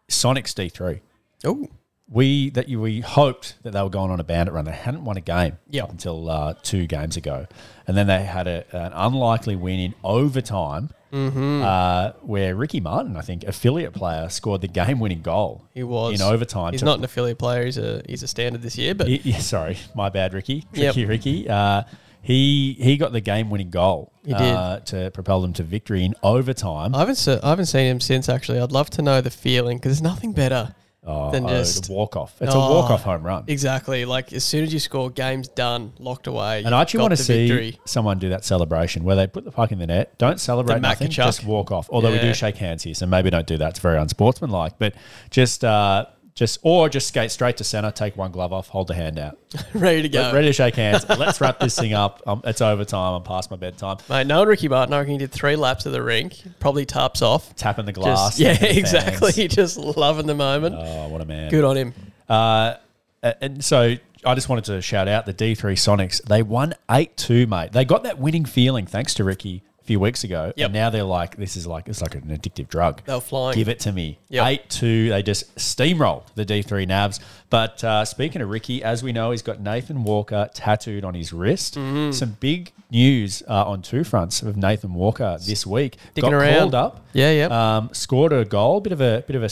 Sonics 0.10 0.54
D3 0.54 1.00
Oh, 1.46 1.68
we 2.10 2.50
that 2.52 2.68
you, 2.70 2.82
we 2.82 3.02
hoped 3.02 3.56
that 3.64 3.72
they 3.74 3.82
were 3.82 3.90
going 3.90 4.12
on 4.12 4.20
a 4.20 4.24
bandit 4.24 4.54
run. 4.54 4.66
They 4.66 4.72
hadn't 4.72 5.06
won 5.06 5.16
a 5.18 5.22
game 5.22 5.58
Yep. 5.70 5.84
up 5.84 5.90
until 5.92 6.30
uh, 6.30 6.54
two 6.64 6.86
games 6.88 7.18
ago, 7.18 7.48
and 7.88 7.96
then 7.96 8.08
they 8.08 8.24
had 8.24 8.48
a, 8.48 8.66
an 8.76 8.92
unlikely 8.94 9.56
win 9.56 9.80
in 9.80 9.94
overtime, 10.04 10.90
Mm-hmm. 11.12 11.62
uh, 11.64 12.12
where 12.22 12.56
Ricky 12.56 12.80
Martin, 12.80 13.18
I 13.18 13.22
think, 13.22 13.44
affiliate 13.44 13.94
player, 13.94 14.30
scored 14.30 14.62
the 14.62 14.68
game-winning 14.68 15.22
goal. 15.22 15.66
he 15.74 15.84
was 15.84 16.20
in 16.20 16.26
overtime. 16.26 16.72
He's 16.74 16.84
not 16.84 17.00
an 17.00 17.04
affiliate 17.06 17.40
player. 17.40 17.66
He's 17.66 17.78
a 17.78 18.02
he's 18.08 18.24
a 18.24 18.28
standard 18.28 18.62
this 18.62 18.78
year, 18.78 18.94
but 18.96 19.08
He- 19.08 19.22
yeah, 19.24 19.40
sorry, 19.40 19.78
my 19.96 20.10
bad, 20.10 20.34
Ricky. 20.34 20.66
Yep. 20.74 20.96
Ricky. 20.96 21.50
Uh, 21.50 21.84
he 22.22 22.74
he 22.80 22.98
got 22.98 23.12
the 23.14 23.22
game-winning 23.22 23.70
goal. 23.70 24.12
He 24.26 24.34
did. 24.34 24.42
uh, 24.42 24.80
to 24.86 25.10
propel 25.12 25.42
them 25.42 25.54
to 25.54 25.64
victory 25.64 26.04
in 26.04 26.16
overtime. 26.22 26.94
I 26.94 27.00
haven't 27.00 27.16
se- 27.16 27.40
I 27.42 27.50
haven't 27.50 27.68
seen 27.68 27.88
him 27.88 28.00
since. 28.02 28.28
Actually, 28.30 28.60
I'd 28.60 28.72
love 28.74 28.90
to 28.92 29.02
know 29.02 29.22
the 29.22 29.32
feeling 29.32 29.78
because 29.78 29.92
there's 29.94 30.02
nothing 30.04 30.34
better 30.34 30.76
oh, 31.10 31.32
than 31.32 31.48
just 31.48 31.88
the 31.88 31.94
walk-off. 31.94 32.36
It's 32.42 32.54
Oh, 32.54 32.60
a 32.60 32.74
walk-off 32.74 33.04
home 33.04 33.24
run. 33.24 33.44
Exactly. 33.48 34.06
Like 34.06 34.32
as 34.34 34.44
soon 34.44 34.64
as 34.64 34.74
you 34.74 34.80
score, 34.80 35.10
game's 35.10 35.48
done, 35.48 35.94
locked 36.00 36.28
away. 36.28 36.64
And 36.64 36.74
I 36.76 36.82
actually 36.82 37.02
want 37.02 37.12
to 37.12 37.18
see 37.24 37.48
victory. 37.48 37.80
someone 37.86 38.20
do 38.20 38.30
that 38.30 38.46
celebration 38.46 39.04
where 39.04 39.16
they 39.16 39.28
put 39.28 39.44
the 39.46 39.52
puck 39.52 39.72
in 39.72 39.80
the 39.80 39.88
net, 39.88 40.18
don't 40.18 40.40
celebrate 40.40 40.76
The 40.76 40.82
nothing, 40.82 41.10
just 41.10 41.44
walk 41.44 41.72
off. 41.72 41.90
Although 41.92 42.12
we 42.12 42.20
do 42.20 42.34
shake 42.34 42.58
hands 42.58 42.84
here, 42.84 42.94
so 42.94 43.06
maybe 43.06 43.30
don't 43.30 43.48
do 43.48 43.58
that. 43.58 43.70
It's 43.72 43.80
very 43.80 43.98
unsportsmanlike. 43.98 44.74
But 44.78 44.94
just, 45.30 45.64
uh, 45.66 46.06
just 46.40 46.58
or 46.62 46.88
just 46.88 47.10
skate 47.10 47.32
straight 47.32 47.58
to 47.58 47.66
center, 47.66 47.92
take 47.92 48.16
one 48.16 48.32
glove 48.32 48.54
off, 48.54 48.70
hold 48.70 48.88
the 48.88 48.94
hand 48.94 49.20
out, 49.20 49.38
ready 49.74 50.02
to 50.04 50.08
go. 50.08 50.32
ready 50.34 50.48
to 50.48 50.54
shake 50.54 50.76
hands. 50.76 51.06
Let's 51.10 51.42
wrap 51.42 51.60
this 51.60 51.78
thing 51.78 51.92
up. 51.92 52.22
Um, 52.26 52.42
it's 52.46 52.62
overtime. 52.62 53.16
I'm 53.16 53.24
past 53.24 53.52
my 53.52 53.58
bedtime. 53.58 53.98
Mate, 54.10 54.26
knowing 54.26 54.48
Ricky 54.48 54.70
Martin, 54.70 54.94
I 54.94 55.00
reckon 55.00 55.12
he 55.12 55.18
did 55.18 55.34
three 55.34 55.58
laps 55.58 55.86
of 55.86 55.92
the 55.92 56.02
rink, 56.02 56.42
probably 56.62 56.86
tarps 56.86 57.22
off. 57.22 57.54
Tapping 57.58 57.84
the 57.84 57.92
glass. 57.92 58.38
Just, 58.38 58.40
yeah, 58.40 58.54
tapping 58.54 58.74
the 58.74 58.80
exactly. 58.80 59.32
fans. 59.34 59.54
Just 59.54 59.78
loving 59.78 60.28
the 60.28 60.34
moment. 60.34 60.76
Oh, 60.80 61.10
what 61.10 61.20
a 61.20 61.26
man. 61.26 61.52
Good 61.52 61.66
on 61.66 61.76
him. 61.76 61.94
Uh, 62.30 62.76
and 63.22 63.62
so 63.62 63.96
I 64.24 64.36
just 64.36 64.48
wanted 64.48 64.64
to 64.66 64.82
shout 64.82 65.10
out 65.10 65.26
the 65.26 65.34
D3 65.34 65.74
Sonics. 65.74 66.24
They 66.24 66.42
won 66.42 66.74
8 66.90 67.18
2, 67.18 67.48
mate. 67.48 67.74
They 67.74 67.84
got 67.84 68.04
that 68.04 68.18
winning 68.18 68.46
feeling 68.46 68.86
thanks 68.86 69.14
to 69.16 69.26
Ricky 69.26 69.62
few 69.90 70.00
weeks 70.00 70.24
ago. 70.24 70.54
Yep. 70.56 70.66
And 70.68 70.74
now 70.76 70.92
they're 70.92 71.04
like, 71.04 71.36
this 71.36 71.58
is 71.58 71.66
like, 71.66 71.88
it's 71.90 72.00
like 72.00 72.14
an 72.14 72.22
addictive 72.30 72.68
drug. 72.68 73.02
They 73.06 73.14
were 73.16 73.20
flying. 73.20 73.56
Give 73.56 73.68
it 73.70 73.80
to 73.80 73.92
me. 73.92 74.20
Yep. 74.30 74.46
8 74.48 74.70
2. 74.70 75.10
They 75.10 75.24
just 75.24 75.56
steamrolled 75.56 76.26
the 76.36 76.46
D3 76.46 76.88
Nabs. 76.88 77.20
But 77.50 77.84
uh, 77.84 78.06
speaking 78.06 78.44
of 78.44 78.50
Ricky, 78.50 78.84
as 78.84 79.02
we 79.02 79.12
know, 79.14 79.32
he's 79.32 79.42
got 79.42 79.60
Nathan 79.60 80.04
Walker 80.04 80.48
tattooed 80.54 81.04
on 81.04 81.16
his 81.16 81.34
wrist. 81.34 81.74
Mm-hmm. 81.74 82.12
Some 82.12 82.38
big 82.40 82.72
news 82.92 83.42
uh, 83.48 83.66
on 83.66 83.82
two 83.82 84.04
fronts 84.04 84.44
of 84.44 84.56
Nathan 84.56 84.94
Walker 84.94 85.40
this 85.44 85.66
week. 85.66 85.98
Got 86.14 86.36
around. 86.36 86.60
called 86.60 86.76
up. 86.76 87.08
Yeah, 87.14 87.32
yeah. 87.32 87.78
Um, 87.78 87.90
scored 87.92 88.32
a 88.32 88.46
goal, 88.46 88.82
bit 88.82 88.94
of 88.94 89.02
a 89.02 89.24
bit 89.26 89.36
of 89.36 89.42
a 89.44 89.50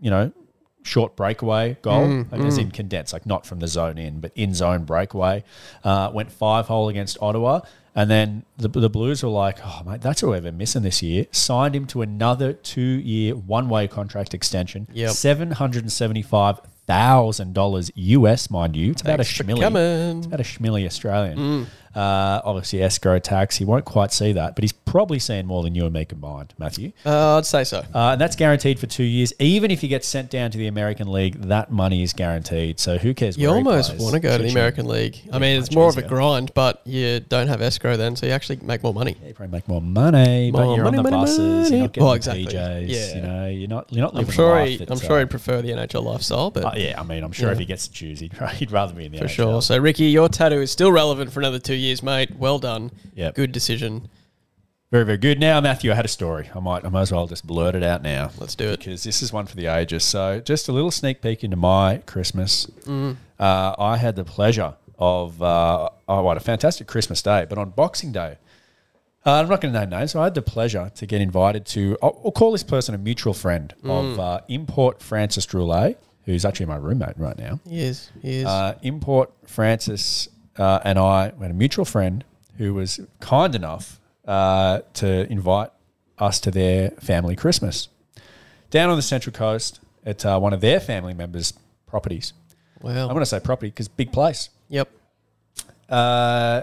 you 0.00 0.08
know 0.10 0.32
short 0.82 1.14
breakaway 1.16 1.76
goal, 1.82 2.06
Mm, 2.06 2.46
as 2.46 2.56
in 2.58 2.70
condensed, 2.70 3.12
like 3.12 3.26
not 3.26 3.44
from 3.46 3.60
the 3.60 3.68
zone 3.68 3.98
in, 3.98 4.20
but 4.20 4.32
in 4.34 4.54
zone 4.54 4.84
breakaway. 4.84 5.44
Uh, 5.82 6.10
went 6.14 6.30
five 6.32 6.66
hole 6.68 6.88
against 6.88 7.18
Ottawa, 7.20 7.60
and 7.94 8.10
then 8.10 8.44
the, 8.56 8.68
the 8.68 8.90
Blues 8.90 9.22
were 9.22 9.28
like, 9.28 9.58
"Oh 9.64 9.82
mate, 9.86 10.00
that's 10.00 10.22
all 10.22 10.30
we're 10.30 10.36
ever 10.36 10.52
missing 10.52 10.82
this 10.82 11.02
year." 11.02 11.26
Signed 11.30 11.74
him 11.76 11.86
to 11.86 12.02
another 12.02 12.52
two 12.52 12.80
year 12.80 13.34
one 13.34 13.68
way 13.68 13.86
contract 13.88 14.34
extension, 14.34 14.88
Yep. 14.92 15.10
seven 15.12 15.50
hundred 15.52 15.82
and 15.84 15.92
seventy 15.92 16.22
five 16.22 16.60
thousand 16.86 17.54
dollars 17.54 17.90
US, 17.94 18.50
mind 18.50 18.76
you. 18.76 18.90
It's 18.90 19.02
about 19.02 19.16
Thanks 19.18 19.40
a 19.40 19.44
schmilly. 19.44 20.18
It's 20.18 20.26
about 20.26 20.40
a 20.40 20.44
schmilly 20.44 20.86
Australian. 20.86 21.38
Mm. 21.38 21.66
Uh, 21.94 22.40
obviously, 22.44 22.82
escrow 22.82 23.18
tax. 23.18 23.56
He 23.56 23.64
won't 23.64 23.84
quite 23.84 24.12
see 24.12 24.32
that, 24.32 24.54
but 24.54 24.62
he's 24.64 24.72
probably 24.72 25.18
seeing 25.18 25.46
more 25.46 25.62
than 25.62 25.74
you 25.74 25.84
and 25.84 25.92
me 25.92 26.04
combined, 26.04 26.54
Matthew. 26.58 26.92
Uh, 27.04 27.38
I'd 27.38 27.46
say 27.46 27.64
so. 27.64 27.78
Uh, 27.94 28.10
and 28.12 28.20
that's 28.20 28.36
guaranteed 28.36 28.78
for 28.78 28.86
two 28.86 29.04
years. 29.04 29.32
Even 29.38 29.70
if 29.70 29.80
he 29.80 29.88
gets 29.88 30.06
sent 30.06 30.30
down 30.30 30.50
to 30.52 30.58
the 30.58 30.66
American 30.66 31.10
League, 31.10 31.40
that 31.42 31.70
money 31.70 32.02
is 32.02 32.12
guaranteed. 32.12 32.78
So 32.80 32.98
who 32.98 33.14
cares? 33.14 33.36
You 33.36 33.50
almost 33.50 33.96
want 33.98 34.14
to 34.14 34.20
go 34.20 34.36
to 34.36 34.42
the 34.42 34.50
American 34.50 34.86
League. 34.86 35.18
I 35.32 35.38
mean, 35.38 35.58
it's 35.60 35.74
more 35.74 35.88
of 35.88 35.96
a 35.98 36.02
grind, 36.02 36.52
but 36.54 36.80
you 36.84 37.20
don't 37.20 37.48
have 37.48 37.60
escrow 37.62 37.96
then, 37.96 38.16
so 38.16 38.26
you 38.26 38.32
actually 38.32 38.56
make 38.62 38.82
more 38.82 38.94
money. 38.94 39.16
You 39.26 39.34
probably 39.34 39.52
make 39.52 39.68
more 39.68 39.82
money, 39.82 40.50
but 40.50 40.64
More 40.64 40.76
you're 40.76 40.84
money, 40.84 40.98
on 40.98 41.04
the 41.04 41.10
money, 41.10 41.22
buses. 41.22 41.38
money. 41.38 41.70
You're 41.70 41.80
not 41.84 41.92
getting 41.92 42.04
Well, 42.04 42.12
exactly. 42.14 42.46
PJs. 42.46 42.88
Yeah. 42.88 43.14
You 43.14 43.20
know, 43.22 43.48
you're 43.48 43.68
not. 43.68 43.92
You're 43.92 44.02
not 44.04 44.16
I'm 44.16 44.30
sure. 44.30 44.64
He, 44.64 44.84
I'm 44.88 44.98
sure 44.98 45.18
he'd 45.20 45.30
prefer 45.30 45.62
the 45.62 45.70
NHL 45.70 46.04
lifestyle, 46.04 46.50
but 46.50 46.64
uh, 46.64 46.72
yeah, 46.76 47.00
I 47.00 47.04
mean, 47.04 47.22
I'm 47.24 47.32
sure 47.32 47.48
Yeah. 47.48 47.52
if 47.52 47.58
he 47.58 47.64
gets 47.64 47.86
to 47.88 47.92
choose, 47.92 48.20
he'd, 48.20 48.32
he'd 48.54 48.70
rather 48.70 48.94
be 48.94 49.06
in 49.06 49.12
the 49.12 49.18
for 49.18 49.24
NHL. 49.24 49.28
sure. 49.30 49.62
So, 49.62 49.78
Ricky, 49.78 50.04
your 50.06 50.28
tattoo 50.28 50.60
is 50.60 50.70
still 50.70 50.92
relevant 50.92 51.32
for 51.32 51.40
another 51.40 51.58
two 51.58 51.74
years, 51.74 51.83
mate. 52.02 52.36
Well 52.36 52.58
done. 52.58 52.90
Yep. 53.14 53.34
Good 53.34 53.52
decision. 53.52 54.08
Very, 54.90 55.04
very 55.04 55.18
good. 55.18 55.40
Now, 55.40 55.60
Matthew, 55.60 55.90
I 55.90 55.94
had 55.96 56.04
a 56.04 56.08
story. 56.08 56.48
I 56.54 56.60
might, 56.60 56.84
I 56.84 56.88
might 56.88 57.02
as 57.02 57.12
well 57.12 57.26
just 57.26 57.44
blurt 57.46 57.74
it 57.74 57.82
out 57.82 58.02
now. 58.02 58.30
Let's 58.38 58.54
do 58.54 58.68
it. 58.70 58.78
because 58.78 59.02
this 59.02 59.22
is 59.22 59.32
one 59.32 59.46
for 59.46 59.56
the 59.56 59.66
ages. 59.66 60.04
So, 60.04 60.38
just 60.40 60.68
a 60.68 60.72
little 60.72 60.90
sneak 60.92 61.20
peek 61.20 61.42
into 61.42 61.56
my 61.56 61.98
Christmas. 62.06 62.66
Mm. 62.84 63.16
Uh, 63.38 63.74
I 63.78 63.96
had 63.96 64.14
the 64.14 64.24
pleasure 64.24 64.74
of 64.98 65.42
uh, 65.42 65.88
oh, 66.08 66.22
what 66.22 66.36
a 66.36 66.40
fantastic 66.40 66.86
Christmas 66.86 67.20
day, 67.22 67.44
but 67.48 67.58
on 67.58 67.70
Boxing 67.70 68.12
Day. 68.12 68.36
Uh, 69.26 69.40
I'm 69.40 69.48
not 69.48 69.62
going 69.62 69.72
to 69.72 69.80
name 69.80 69.88
names. 69.88 70.12
So 70.12 70.20
I 70.20 70.24
had 70.24 70.34
the 70.34 70.42
pleasure 70.42 70.92
to 70.94 71.06
get 71.06 71.20
invited 71.22 71.64
to. 71.66 71.96
I'll, 72.02 72.20
I'll 72.26 72.30
call 72.30 72.52
this 72.52 72.62
person 72.62 72.94
a 72.94 72.98
mutual 72.98 73.32
friend 73.34 73.74
Mm. 73.82 74.12
of 74.12 74.20
uh, 74.20 74.40
Import 74.48 75.00
Francis 75.02 75.46
Droulet, 75.46 75.96
who's 76.26 76.44
actually 76.44 76.66
my 76.66 76.76
roommate 76.76 77.16
right 77.18 77.36
now. 77.38 77.58
He 77.68 77.80
is. 77.80 78.10
He 78.22 78.40
is. 78.40 78.46
Uh, 78.46 78.78
Import 78.82 79.32
Francis 79.46 80.28
uh, 80.58 80.80
and 80.84 80.98
I 80.98 81.32
had 81.40 81.50
a 81.50 81.54
mutual 81.54 81.84
friend 81.84 82.24
who 82.58 82.74
was 82.74 83.00
kind 83.20 83.54
enough 83.54 84.00
uh, 84.26 84.80
to 84.94 85.30
invite 85.30 85.70
us 86.18 86.38
to 86.40 86.50
their 86.50 86.90
family 86.90 87.36
Christmas 87.36 87.88
down 88.70 88.90
on 88.90 88.96
the 88.96 89.02
Central 89.02 89.32
Coast 89.32 89.80
at 90.04 90.24
uh, 90.24 90.38
one 90.38 90.52
of 90.52 90.60
their 90.60 90.80
family 90.80 91.14
members' 91.14 91.54
properties. 91.86 92.32
wow. 92.80 93.02
I'm 93.02 93.08
going 93.08 93.20
to 93.20 93.26
say 93.26 93.40
property 93.40 93.70
because 93.70 93.88
big 93.88 94.12
place. 94.12 94.50
yep. 94.68 94.90
Uh, 95.88 96.62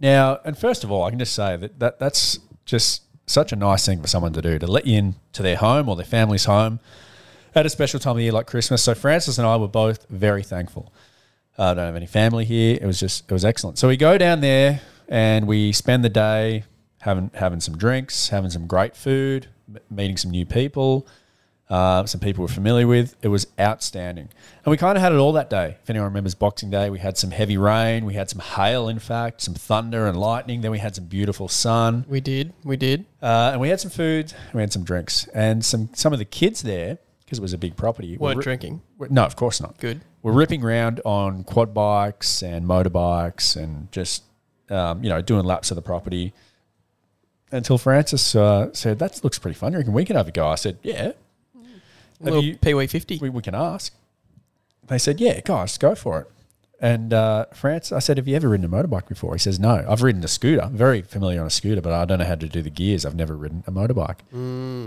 now, 0.00 0.40
and 0.44 0.56
first 0.56 0.84
of 0.84 0.90
all, 0.90 1.04
I 1.04 1.10
can 1.10 1.18
just 1.18 1.34
say 1.34 1.56
that, 1.56 1.78
that 1.78 1.98
that's 1.98 2.38
just 2.64 3.02
such 3.26 3.52
a 3.52 3.56
nice 3.56 3.86
thing 3.86 4.00
for 4.00 4.08
someone 4.08 4.32
to 4.32 4.42
do 4.42 4.58
to 4.58 4.66
let 4.66 4.86
you 4.86 4.98
in 4.98 5.14
to 5.32 5.42
their 5.42 5.56
home 5.56 5.88
or 5.88 5.96
their 5.96 6.04
family's 6.04 6.44
home 6.44 6.80
at 7.54 7.64
a 7.64 7.70
special 7.70 8.00
time 8.00 8.16
of 8.16 8.22
year 8.22 8.32
like 8.32 8.46
Christmas. 8.46 8.82
So 8.82 8.94
Francis 8.94 9.38
and 9.38 9.46
I 9.46 9.56
were 9.56 9.68
both 9.68 10.06
very 10.10 10.42
thankful. 10.42 10.92
Uh, 11.58 11.64
I 11.70 11.74
don't 11.74 11.86
have 11.86 11.96
any 11.96 12.06
family 12.06 12.44
here. 12.44 12.76
It 12.80 12.86
was 12.86 12.98
just 12.98 13.24
it 13.30 13.32
was 13.32 13.44
excellent. 13.44 13.78
So 13.78 13.88
we 13.88 13.96
go 13.96 14.18
down 14.18 14.40
there 14.40 14.80
and 15.08 15.46
we 15.46 15.72
spend 15.72 16.04
the 16.04 16.08
day 16.08 16.64
having 17.00 17.30
having 17.34 17.60
some 17.60 17.76
drinks, 17.76 18.28
having 18.28 18.50
some 18.50 18.66
great 18.66 18.96
food, 18.96 19.46
m- 19.68 19.78
meeting 19.88 20.16
some 20.16 20.32
new 20.32 20.44
people, 20.46 21.06
uh, 21.70 22.06
some 22.06 22.20
people 22.20 22.42
we're 22.42 22.48
familiar 22.48 22.88
with. 22.88 23.14
It 23.22 23.28
was 23.28 23.46
outstanding, 23.60 24.30
and 24.64 24.70
we 24.70 24.76
kind 24.76 24.96
of 24.98 25.02
had 25.02 25.12
it 25.12 25.16
all 25.18 25.32
that 25.34 25.48
day. 25.48 25.76
If 25.80 25.88
anyone 25.90 26.06
remembers 26.08 26.34
Boxing 26.34 26.70
Day, 26.70 26.90
we 26.90 26.98
had 26.98 27.16
some 27.16 27.30
heavy 27.30 27.56
rain, 27.56 28.04
we 28.04 28.14
had 28.14 28.28
some 28.30 28.40
hail, 28.40 28.88
in 28.88 28.98
fact, 28.98 29.40
some 29.42 29.54
thunder 29.54 30.08
and 30.08 30.18
lightning. 30.18 30.60
Then 30.60 30.72
we 30.72 30.80
had 30.80 30.96
some 30.96 31.04
beautiful 31.04 31.46
sun. 31.46 32.04
We 32.08 32.20
did. 32.20 32.52
We 32.64 32.76
did. 32.76 33.06
Uh, 33.22 33.50
and 33.52 33.60
we 33.60 33.68
had 33.68 33.78
some 33.80 33.92
food, 33.92 34.32
we 34.52 34.60
had 34.60 34.72
some 34.72 34.82
drinks, 34.82 35.28
and 35.28 35.64
some 35.64 35.90
some 35.94 36.12
of 36.12 36.18
the 36.18 36.24
kids 36.24 36.62
there 36.62 36.98
because 37.24 37.38
it 37.38 37.42
was 37.42 37.52
a 37.52 37.58
big 37.58 37.76
property. 37.76 38.16
Weren't 38.16 38.36
were- 38.36 38.42
drinking. 38.42 38.82
No, 38.98 39.24
of 39.24 39.36
course 39.36 39.60
not. 39.60 39.78
Good. 39.78 40.00
We're 40.22 40.32
ripping 40.32 40.64
around 40.64 41.00
on 41.04 41.44
quad 41.44 41.74
bikes 41.74 42.42
and 42.42 42.66
motorbikes 42.66 43.56
and 43.62 43.92
just 43.92 44.22
um, 44.70 45.04
you 45.04 45.10
know 45.10 45.20
doing 45.20 45.44
laps 45.44 45.70
of 45.70 45.74
the 45.76 45.82
property. 45.82 46.32
Until 47.52 47.78
Francis 47.78 48.34
uh, 48.34 48.72
said, 48.72 48.98
"That 48.98 49.22
looks 49.22 49.38
pretty 49.38 49.54
fun. 49.54 49.72
You 49.72 49.78
reckon 49.78 49.92
we 49.92 50.04
could 50.04 50.16
have 50.16 50.26
a 50.28 50.32
go?" 50.32 50.48
I 50.48 50.54
said, 50.56 50.78
"Yeah, 50.82 51.12
A 51.54 52.24
little 52.24 52.42
you- 52.42 52.56
Pee-wee 52.56 52.86
50. 52.86 53.18
we, 53.18 53.28
we 53.30 53.42
can 53.42 53.54
ask." 53.54 53.92
They 54.86 54.98
said, 54.98 55.20
"Yeah, 55.20 55.40
guys, 55.40 55.78
go 55.78 55.94
for 55.94 56.20
it." 56.20 56.30
And 56.80 57.12
uh, 57.14 57.46
France, 57.54 57.92
I 57.92 57.98
said, 58.00 58.16
"Have 58.16 58.26
you 58.26 58.34
ever 58.34 58.48
ridden 58.48 58.64
a 58.64 58.68
motorbike 58.68 59.06
before?" 59.08 59.34
He 59.34 59.38
says, 59.38 59.60
"No, 59.60 59.84
I've 59.88 60.02
ridden 60.02 60.24
a 60.24 60.28
scooter. 60.28 60.62
I'm 60.62 60.76
Very 60.76 61.02
familiar 61.02 61.40
on 61.40 61.46
a 61.46 61.50
scooter, 61.50 61.80
but 61.80 61.92
I 61.92 62.04
don't 62.06 62.18
know 62.18 62.24
how 62.24 62.34
to 62.34 62.48
do 62.48 62.60
the 62.62 62.70
gears. 62.70 63.04
I've 63.06 63.14
never 63.14 63.36
ridden 63.36 63.62
a 63.66 63.70
motorbike." 63.72 64.20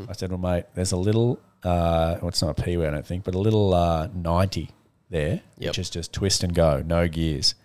I 0.09 0.13
said, 0.13 0.31
"Well, 0.31 0.39
mate, 0.39 0.65
there's 0.73 0.91
a 0.91 0.97
little. 0.97 1.39
Uh, 1.67 2.17
well, 2.21 2.29
it's 2.29 2.41
not 2.41 2.59
I 2.65 2.75
don't 2.75 3.05
think, 3.05 3.23
but 3.23 3.35
a 3.35 3.39
little 3.39 3.73
uh, 3.73 4.07
ninety 4.13 4.71
there, 5.09 5.41
Yep. 5.57 5.69
which 5.71 5.79
is 5.79 5.89
just 5.89 6.13
twist 6.13 6.43
and 6.43 6.53
go, 6.53 6.81
no 6.85 7.07
gears. 7.07 7.55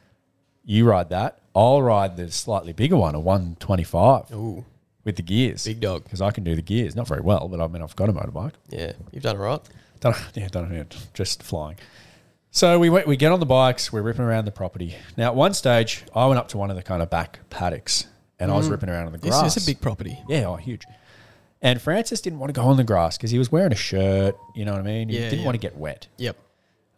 You 0.64 0.85
ride 0.88 1.11
that. 1.11 1.38
I'll 1.54 1.82
ride 1.82 2.17
the 2.17 2.30
slightly 2.30 2.73
bigger 2.73 2.97
one, 2.97 3.15
a 3.15 3.21
one 3.21 3.56
twenty 3.60 3.84
five, 3.84 4.30
Ooh, 4.32 4.65
with 5.04 5.17
the 5.17 5.23
gears, 5.23 5.65
big 5.65 5.80
dog. 5.80 6.04
because 6.04 6.21
I 6.21 6.30
can 6.30 6.45
do 6.45 6.54
the 6.54 6.62
gears. 6.62 6.97
Not 6.97 7.06
very 7.08 7.21
well, 7.21 7.49
but 7.49 7.60
I 7.60 7.67
mean, 7.69 7.82
I've 7.82 7.97
got 7.97 8.08
a 8.08 8.12
motorbike. 8.12 8.54
Yeah, 8.71 8.93
you've 9.10 9.23
done 9.23 9.36
it 9.36 9.41
right. 9.41 9.60
Don't, 10.00 10.17
yeah, 10.34 10.49
don't 10.49 10.71
know, 10.71 10.84
just 11.15 11.43
flying. 11.43 11.76
So 12.50 12.78
we 12.78 12.91
went, 12.91 13.06
we 13.06 13.17
get 13.17 13.32
on 13.32 13.41
the 13.41 13.47
bikes, 13.47 13.93
we're 13.93 14.02
ripping 14.02 14.25
around 14.25 14.45
the 14.45 14.50
property. 14.52 14.95
Now, 15.17 15.28
at 15.28 15.34
one 15.34 15.54
stage, 15.54 16.04
I 16.15 16.26
went 16.26 16.38
up 16.38 16.49
to 16.49 16.58
one 16.58 16.71
of 16.71 16.76
the 16.76 16.82
kind 16.82 17.02
of 17.02 17.08
back 17.08 17.38
paddocks, 17.50 18.06
and 18.38 18.50
I 18.50 18.56
was 18.56 18.69
ripping 18.69 18.88
around 18.91 19.06
on 19.06 19.12
the 19.12 19.19
grass. 19.19 19.43
This 19.43 19.56
is 19.56 19.62
a 19.65 19.67
big 19.71 19.80
property. 19.80 20.19
Yeah, 20.28 20.45
oh, 20.47 20.56
huge. 20.56 20.84
And 21.62 21.80
Francis 21.80 22.20
didn't 22.20 22.40
want 22.40 22.52
to 22.52 22.60
go 22.60 22.66
on 22.66 22.76
the 22.76 22.84
grass 22.84 23.16
because 23.16 23.30
he 23.30 23.38
was 23.38 23.52
wearing 23.52 23.72
a 23.72 23.76
shirt. 23.76 24.36
You 24.54 24.64
know 24.64 24.72
what 24.72 24.80
I 24.80 24.84
mean? 24.84 25.08
He 25.08 25.14
Yeah, 25.16 25.25
didn't 25.30 25.40
yeah. 25.40 25.44
want 25.44 25.54
to 25.54 25.60
get 25.60 25.76
wet. 25.76 26.08
Yep. 26.18 26.36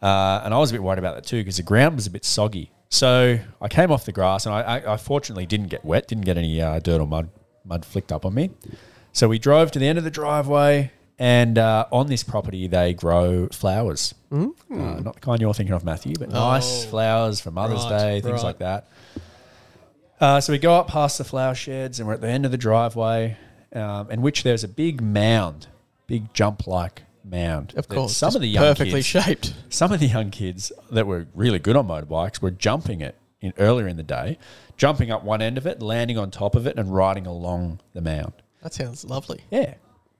Uh, 0.03 0.40
and 0.44 0.55
I 0.55 0.59
was 0.59 0.70
a 0.70 0.74
bit 0.74 0.83
worried 0.83 0.98
about 0.98 1.14
that 1.16 1.27
too 1.27 1.37
because 1.40 1.59
the 1.59 1.62
ground 1.62 1.96
was 1.96 2.07
a 2.07 2.11
bit 2.11 2.24
soggy. 2.24 2.70
So 2.88 3.38
I 3.61 3.68
came 3.68 3.90
off 3.92 4.05
the 4.07 4.12
grass 4.12 4.46
and 4.46 4.55
I, 4.55 4.61
I, 4.79 4.94
I 4.94 4.96
fortunately 4.96 5.46
didn't 5.46 5.68
get 5.68 5.85
wet, 5.85 6.09
didn't 6.09 6.24
get 6.24 6.38
any 6.38 6.61
uh, 6.62 6.79
dirt 6.79 7.00
or 7.00 7.07
mud 7.07 7.29
mud 7.64 7.85
flicked 7.85 8.11
up 8.12 8.24
on 8.24 8.35
me. 8.35 8.50
So 9.12 9.29
we 9.29 9.38
drove 9.38 9.70
to 9.72 9.79
the 9.79 9.87
end 9.87 9.96
of 9.98 10.05
the 10.05 10.11
driveway, 10.11 10.90
and 11.18 11.57
uh, 11.57 11.87
on 11.92 12.09
this 12.09 12.22
property 12.24 12.66
they 12.66 12.92
grow 12.94 13.48
flowers. 13.48 14.14
Uh, 14.33 14.46
not 14.70 15.14
the 15.14 15.20
kind 15.20 15.40
you're 15.40 15.55
thinking 15.55 15.74
of, 15.74 15.85
Matthew, 15.85 16.14
but 16.18 16.29
nice 16.31 16.85
Oh, 16.85 16.88
flowers 16.88 17.40
for 17.40 17.50
Mother's 17.50 17.85
right, 17.85 17.98
Day, 17.98 18.20
things 18.20 18.42
right. 18.42 18.44
like 18.44 18.59
that. 18.59 18.88
Uh, 20.20 20.40
so 20.40 20.53
we 20.53 20.59
go 20.59 20.74
up 20.74 20.88
past 20.88 21.18
the 21.18 21.24
flower 21.24 21.55
sheds, 21.55 21.98
and 22.00 22.07
we're 22.09 22.14
at 22.14 22.20
the 22.20 22.29
end 22.29 22.44
of 22.44 22.50
the 22.50 22.59
driveway, 22.59 23.37
um, 23.75 24.11
in 24.11 24.23
which 24.23 24.43
there's 24.43 24.65
a 24.65 24.69
big 24.69 25.01
mound, 25.01 25.67
big 26.07 26.33
jump-like 26.33 27.03
mound. 27.25 27.75
Of 27.77 27.89
course. 27.89 28.17
some 28.17 28.35
of 28.35 28.41
the 28.41 28.49
young 28.49 28.63
perfectly 28.65 29.03
kids, 29.03 29.07
shaped. 29.07 29.55
some 29.69 29.93
of 29.93 30.01
the 30.01 30.07
young 30.07 30.31
kids 30.31 30.73
that 30.91 31.07
were 31.07 31.27
really 31.35 31.59
good 31.59 31.77
on 31.77 31.89
motorbikes 31.89 32.41
were 32.41 32.51
jumping 32.51 33.01
it 33.01 33.17
in 33.41 33.53
earlier 33.59 33.89
in 33.89 33.97
the 33.97 34.03
day, 34.03 34.39
jumping 34.77 35.11
up 35.11 35.25
one 35.25 35.43
end 35.43 35.59
of 35.59 35.67
it, 35.67 35.83
landing 35.83 36.19
on 36.19 36.31
top 36.31 36.55
of 36.55 36.67
it, 36.67 36.79
and 36.79 36.95
riding 36.95 37.27
along 37.27 37.81
the 37.93 38.01
mound. 38.01 38.33
That 38.63 38.73
sounds 38.73 39.05
lovely. 39.05 39.41
Yeah. 39.51 39.75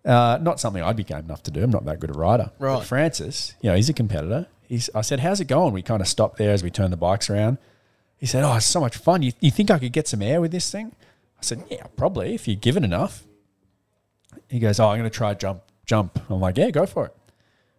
Uh, 0.05 0.38
not 0.40 0.61
something 0.61 0.83
I'd 0.83 0.97
be 0.97 1.05
game 1.05 1.21
enough 1.21 1.43
to 1.45 1.51
do. 1.51 1.62
I'm 1.62 1.71
not 1.71 1.87
that 1.87 1.99
good 1.99 2.11
a 2.11 2.12
rider. 2.12 2.51
Right. 2.59 2.77
But 2.77 2.85
Francis, 2.85 3.55
you 3.62 3.71
know, 3.71 3.77
he's 3.77 3.88
a 3.88 3.95
competitor. 3.95 4.47
He's, 4.69 4.90
I 4.95 5.01
said, 5.01 5.21
how's 5.21 5.40
it 5.40 5.47
going? 5.47 5.73
We 5.73 5.83
kind 5.83 6.03
of 6.03 6.09
stopped 6.09 6.37
there 6.37 6.51
as 6.51 6.62
we 6.62 6.71
turned 6.71 6.93
the 6.93 6.99
bikes 6.99 7.31
around. 7.31 7.59
He 8.19 8.27
said, 8.27 8.45
oh, 8.45 8.55
it's 8.57 8.67
so 8.67 8.81
much 8.81 8.97
fun. 8.97 9.23
You, 9.23 9.33
you 9.40 9.51
think 9.51 9.71
I 9.71 9.79
could 9.79 9.93
get 9.93 10.09
some 10.09 10.23
air 10.23 10.40
with 10.40 10.53
this 10.53 10.71
thing? 10.71 10.95
I 11.38 11.43
said, 11.43 11.64
yeah, 11.71 11.87
probably 11.97 12.35
if 12.35 12.47
you 12.47 12.57
give 12.57 12.77
it 12.77 12.85
enough. 12.85 13.25
He 14.55 14.61
goes, 14.61 14.79
oh, 14.79 14.87
I'm 14.87 14.99
going 15.01 15.11
to 15.11 15.17
try 15.17 15.35
jump, 15.35 15.62
jump. 15.85 16.17
I'm 16.31 16.38
like, 16.38 16.57
yeah, 16.57 16.71
go 16.71 16.87
for 16.87 17.07
it. 17.07 17.17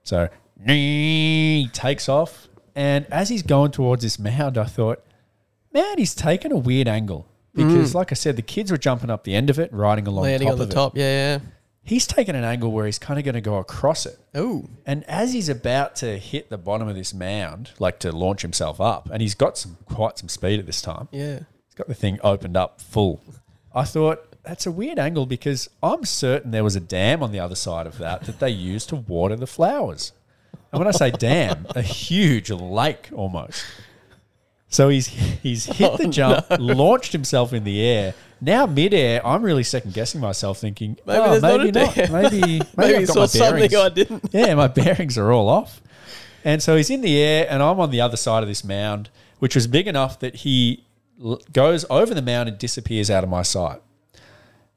So 0.03 0.27
he 0.67 1.69
takes 1.71 2.09
off. 2.09 2.49
And 2.75 3.05
as 3.05 3.29
he's 3.29 3.43
going 3.43 3.71
towards 3.71 4.03
this 4.03 4.19
mound, 4.19 4.57
I 4.57 4.65
thought, 4.65 5.01
man, 5.71 5.97
he's 5.97 6.13
taken 6.13 6.51
a 6.51 6.57
weird 6.57 6.89
angle. 6.89 7.29
Because, 7.53 7.91
mm. 7.91 7.95
like 7.95 8.11
I 8.11 8.15
said, 8.15 8.35
the 8.35 8.41
kids 8.41 8.71
were 8.71 8.77
jumping 8.77 9.09
up 9.09 9.23
the 9.23 9.35
end 9.35 9.49
of 9.49 9.57
it, 9.57 9.71
riding 9.71 10.05
along 10.05 10.25
Landing 10.25 10.47
top 10.47 10.51
on 10.51 10.57
the 10.57 10.63
of 10.65 10.69
it 10.69 10.73
top. 10.73 10.97
Yeah, 10.97 11.39
he's 11.85 12.05
taken 12.05 12.35
an 12.35 12.43
angle 12.43 12.73
where 12.73 12.85
he's 12.85 12.99
kind 12.99 13.17
of 13.17 13.23
going 13.23 13.35
to 13.35 13.41
go 13.41 13.55
across 13.55 14.05
it. 14.05 14.19
yeah. 14.33 14.41
Ooh. 14.41 14.67
And 14.85 15.05
as 15.05 15.31
he's 15.31 15.47
about 15.47 15.95
to 15.97 16.17
hit 16.17 16.49
the 16.49 16.57
bottom 16.57 16.89
of 16.89 16.95
this 16.95 17.13
mound, 17.13 17.71
like 17.79 17.99
to 17.99 18.11
launch 18.11 18.41
himself 18.41 18.81
up, 18.81 19.09
and 19.09 19.21
he's 19.21 19.33
got 19.33 19.57
some 19.57 19.77
quite 19.85 20.17
some 20.17 20.27
speed 20.27 20.59
at 20.59 20.65
this 20.65 20.81
time. 20.81 21.07
Yeah. 21.13 21.39
He's 21.67 21.75
got 21.75 21.87
the 21.87 21.93
thing 21.93 22.19
opened 22.21 22.57
up 22.57 22.81
full. 22.81 23.21
I 23.73 23.85
thought 23.85 24.34
that's 24.45 24.65
a 24.65 24.71
weird 24.71 24.99
angle 24.99 25.25
because 25.25 25.69
I'm 25.83 26.05
certain 26.05 26.51
there 26.51 26.63
was 26.63 26.75
a 26.75 26.79
dam 26.79 27.21
on 27.23 27.31
the 27.31 27.39
other 27.39 27.55
side 27.55 27.87
of 27.87 27.97
that 27.99 28.23
that 28.23 28.39
they 28.39 28.49
used 28.49 28.89
to 28.89 28.95
water 28.95 29.35
the 29.35 29.47
flowers. 29.47 30.11
And 30.71 30.79
when 30.79 30.87
I 30.87 30.91
say 30.91 31.11
dam, 31.11 31.65
a 31.75 31.81
huge 31.81 32.49
lake 32.51 33.09
almost. 33.13 33.63
So 34.67 34.89
he's 34.89 35.07
he's 35.07 35.65
hit 35.65 35.91
Oh, 35.93 35.97
the 35.97 36.07
jump, 36.07 36.45
launched 36.59 37.13
himself 37.13 37.53
in 37.53 37.63
the 37.63 37.81
air. 37.81 38.13
Now 38.41 38.65
midair, 38.65 39.25
I'm 39.25 39.41
really 39.43 39.63
second 39.63 39.93
guessing 39.93 40.19
myself, 40.19 40.57
thinking 40.59 40.97
Maybe 41.05 41.19
oh, 41.19 41.39
not 41.39 41.57
maybe 41.59 41.71
not. 41.71 41.95
dam. 41.95 42.11
Maybe 42.11 42.39
maybe, 42.41 42.61
Maybe 42.75 42.95
I've 42.97 43.07
got 43.07 43.15
my 43.15 43.25
something. 43.27 43.75
I 43.75 43.89
didn't. 43.89 44.29
Yeah, 44.33 44.53
my 44.55 44.67
bearings 44.67 45.17
are 45.17 45.31
all 45.31 45.47
off. 45.47 45.81
And 46.43 46.61
so 46.61 46.75
he's 46.75 46.89
in 46.89 47.01
the 47.01 47.17
air, 47.17 47.47
and 47.49 47.63
I'm 47.63 47.79
on 47.79 47.89
the 47.89 48.01
other 48.01 48.17
side 48.17 48.43
of 48.43 48.49
this 48.49 48.63
mound, 48.63 49.09
which 49.39 49.55
was 49.55 49.65
big 49.65 49.87
enough 49.87 50.19
that 50.19 50.35
he 50.37 50.83
l- 51.23 51.41
goes 51.53 51.85
over 51.89 52.13
the 52.13 52.21
mound 52.21 52.49
and 52.49 52.57
disappears 52.57 53.09
out 53.09 53.23
of 53.23 53.29
my 53.29 53.41
sight, 53.41 53.81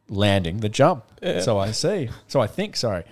landing 0.09 0.61
the 0.61 0.69
jump. 0.69 1.05
So 1.41 1.59
I 1.59 1.71
see. 1.73 2.11
So 2.29 2.41
I 2.41 2.47
think, 2.47 2.77
sorry. 2.77 3.05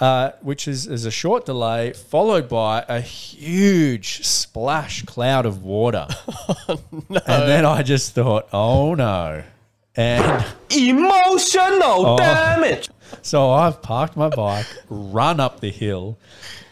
uh, 0.00 0.30
which 0.42 0.68
is, 0.68 0.86
is 0.86 1.04
a 1.04 1.10
short 1.10 1.44
delay, 1.46 1.92
followed 1.92 2.48
by 2.48 2.84
a 2.88 3.00
huge 3.00 4.24
splash 4.24 5.02
cloud 5.04 5.44
of 5.46 5.62
water. 5.64 6.06
And 7.26 7.48
then 7.48 7.64
I 7.66 7.82
just 7.82 8.14
thought, 8.14 8.48
oh 8.52 8.94
no. 8.94 9.42
And 9.96 10.44
Emotional 10.70 12.06
Oh. 12.06 12.16
damage. 12.18 12.88
so 13.22 13.50
I've 13.50 13.82
parked 13.82 14.16
my 14.16 14.28
bike, 14.28 14.66
run 14.88 15.40
up 15.40 15.60
the 15.60 15.70
hill 15.70 16.18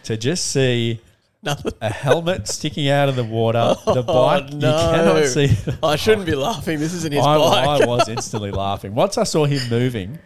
to 0.05 0.17
just 0.17 0.47
see 0.47 1.01
Nothing. 1.47 1.73
a 1.81 1.93
helmet 1.93 2.49
sticking 2.49 2.89
out 2.89 3.09
of 3.09 3.17
the 3.17 3.25
water. 3.25 3.75
The 3.87 4.01
oh, 4.01 4.03
bike, 4.03 4.45
Oh, 4.51 4.55
you 4.55 4.61
cannot 4.61 5.27
see. 5.27 5.57
I 5.83 5.97
shouldn't 5.97 6.27
be 6.27 6.35
laughing. 6.35 6.81
This 6.81 6.93
isn't 6.93 7.13
his 7.13 7.25
I, 7.25 7.39
bike. 7.39 7.83
I 7.83 7.87
was 7.87 8.09
instantly 8.09 8.51
laughing. 8.51 8.95
Once 8.95 9.17
I 9.17 9.23
saw 9.23 9.45
him 9.45 9.61
moving, 9.71 10.19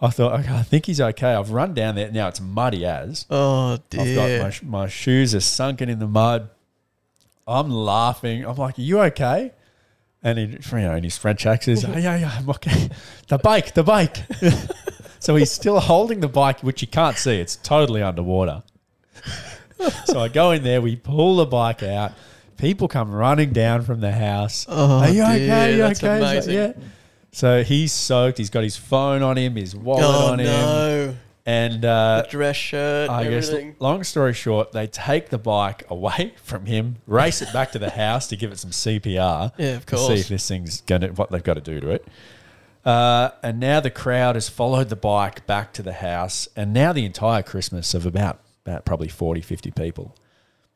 I 0.00 0.10
thought, 0.10 0.40
okay, 0.40 0.52
I 0.52 0.62
think 0.62 0.86
he's 0.86 1.00
okay. 1.00 1.32
I've 1.32 1.50
run 1.50 1.74
down 1.74 1.94
there. 1.94 2.10
Now 2.10 2.28
it's 2.28 2.40
muddy 2.40 2.84
as. 2.84 3.24
oh 3.30 3.74
I've 3.74 3.88
dear. 3.88 4.38
got 4.40 4.62
my, 4.64 4.82
my 4.82 4.88
shoes 4.88 5.34
are 5.34 5.40
sunken 5.40 5.88
in 5.88 6.00
the 6.00 6.06
mud. 6.06 6.50
I'm 7.46 7.70
laughing. 7.70 8.44
I'm 8.44 8.56
like, 8.56 8.78
are 8.78 8.82
you 8.82 9.00
okay? 9.00 9.52
And 10.22 10.38
he, 10.38 10.44
you 10.46 10.78
know, 10.78 10.94
in 10.94 11.04
his 11.04 11.16
French 11.16 11.46
accent, 11.46 11.84
oh, 11.88 11.96
yeah, 11.96 12.16
yeah, 12.16 12.32
I'm 12.36 12.50
okay. 12.50 12.90
The 13.28 13.38
bike, 13.38 13.74
the 13.74 13.84
bike. 13.84 14.18
so 15.20 15.36
he's 15.36 15.50
still 15.50 15.80
holding 15.80 16.20
the 16.20 16.28
bike, 16.28 16.60
which 16.60 16.82
you 16.82 16.88
can't 16.88 17.16
see. 17.16 17.38
It's 17.40 17.56
totally 17.56 18.02
underwater. 18.02 18.64
So 20.06 20.20
I 20.20 20.28
go 20.28 20.50
in 20.52 20.62
there, 20.62 20.80
we 20.80 20.96
pull 20.96 21.36
the 21.36 21.46
bike 21.46 21.82
out. 21.82 22.12
People 22.56 22.88
come 22.88 23.12
running 23.12 23.52
down 23.52 23.82
from 23.82 24.00
the 24.00 24.12
house. 24.12 24.66
Oh, 24.68 24.98
Are 25.00 25.08
you 25.08 25.14
dear, 25.14 25.24
okay? 25.24 25.68
Are 25.68 25.70
you 25.70 25.76
that's 25.78 26.02
okay? 26.02 26.14
He's 26.14 26.22
like, 26.22 26.32
amazing. 26.44 26.54
yeah. 26.54 26.72
So 27.30 27.62
he's 27.62 27.92
soaked. 27.92 28.38
He's 28.38 28.50
got 28.50 28.64
his 28.64 28.76
phone 28.76 29.22
on 29.22 29.36
him, 29.38 29.54
his 29.56 29.76
wallet 29.76 30.04
oh 30.04 30.32
on 30.32 30.38
him. 30.40 31.18
And 31.46 31.82
uh, 31.84 32.24
Dress 32.28 32.56
shirt, 32.56 33.08
I 33.08 33.24
guess, 33.24 33.48
everything. 33.48 33.76
long 33.78 34.04
story 34.04 34.34
short, 34.34 34.72
they 34.72 34.86
take 34.86 35.30
the 35.30 35.38
bike 35.38 35.82
away 35.88 36.34
from 36.42 36.66
him, 36.66 36.96
race 37.06 37.40
it 37.40 37.50
back 37.54 37.72
to 37.72 37.78
the 37.78 37.88
house 37.88 38.26
to 38.28 38.36
give 38.36 38.52
it 38.52 38.58
some 38.58 38.70
CPR. 38.70 39.52
Yeah, 39.56 39.76
of 39.76 39.86
To 39.86 39.96
see 39.96 40.14
if 40.14 40.28
this 40.28 40.46
thing's 40.46 40.82
going 40.82 41.00
to, 41.02 41.08
what 41.08 41.30
they've 41.30 41.42
got 41.42 41.54
to 41.54 41.62
do 41.62 41.80
to 41.80 41.90
it. 41.90 42.06
Uh, 42.84 43.30
and 43.42 43.60
now 43.60 43.80
the 43.80 43.90
crowd 43.90 44.34
has 44.34 44.48
followed 44.48 44.88
the 44.88 44.96
bike 44.96 45.46
back 45.46 45.72
to 45.74 45.82
the 45.82 45.94
house. 45.94 46.48
And 46.54 46.74
now 46.74 46.92
the 46.92 47.04
entire 47.06 47.42
Christmas 47.42 47.94
of 47.94 48.04
about, 48.04 48.40
about 48.68 48.84
probably 48.84 49.08
40, 49.08 49.40
50 49.40 49.70
people 49.72 50.14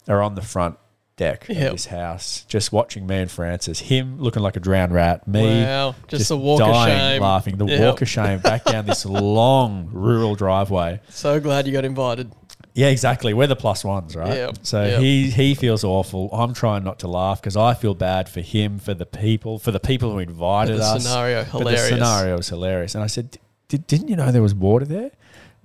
are 0.09 0.23
on 0.23 0.35
the 0.35 0.43
front 0.43 0.77
deck 1.17 1.47
Yep. 1.49 1.67
of 1.67 1.73
this 1.73 1.87
house, 1.87 2.45
just 2.49 2.73
watching 2.73 3.07
me 3.07 3.17
and 3.19 3.31
Francis, 3.31 3.81
him 3.81 4.19
looking 4.19 4.43
like 4.43 4.57
a 4.57 4.61
drowned 4.61 4.93
rat, 4.93 5.29
me 5.29 5.63
Wow, 5.63 5.95
just 6.09 6.29
the 6.29 6.37
walk 6.37 6.61
of 6.63 6.69
dying 6.69 6.99
shame. 7.17 7.23
laughing, 7.23 7.57
the 7.59 7.67
Yep. 7.67 7.81
walk 7.81 8.03
of 8.03 8.09
shame 8.09 8.39
back 8.41 8.65
down 8.65 8.87
this 8.87 9.05
long 9.39 9.89
rural 9.93 10.35
driveway. 10.35 11.01
So 11.11 11.39
glad 11.39 11.67
you 11.67 11.73
got 11.73 11.85
invited. 11.85 12.33
Yeah, 12.75 12.87
exactly. 12.89 13.35
We're 13.35 13.47
the 13.49 13.55
plus 13.57 13.85
ones, 13.85 14.17
right? 14.17 14.35
Yep, 14.35 14.59
So 14.63 14.83
yep. 14.83 15.01
he 15.01 15.29
he 15.31 15.55
feels 15.55 15.85
awful. 15.85 16.31
I'm 16.33 16.55
trying 16.55 16.83
not 16.85 16.99
to 17.01 17.09
laugh 17.09 17.43
because 17.43 17.55
I 17.59 17.75
feel 17.75 17.93
bad 17.95 18.31
for 18.31 18.41
him, 18.41 18.79
for 18.79 18.95
the 18.95 19.05
people, 19.05 19.59
for 19.59 19.71
the 19.71 19.81
people 19.81 20.11
who 20.13 20.19
invited 20.21 20.79
the 20.79 20.83
us. 20.85 21.05
scenario, 21.05 21.43
But 21.45 21.59
hilarious. 21.59 21.83
the 21.83 21.89
scenario 21.97 22.37
was 22.39 22.49
hilarious. 22.49 22.95
And 22.95 23.05
I 23.05 23.09
said, 23.09 23.37
Did, 23.69 23.87
"Didn't 23.87 24.09
you 24.09 24.17
know 24.17 24.33
there 24.33 24.41
was 24.43 24.55
water 24.55 24.87
there?" 24.87 25.11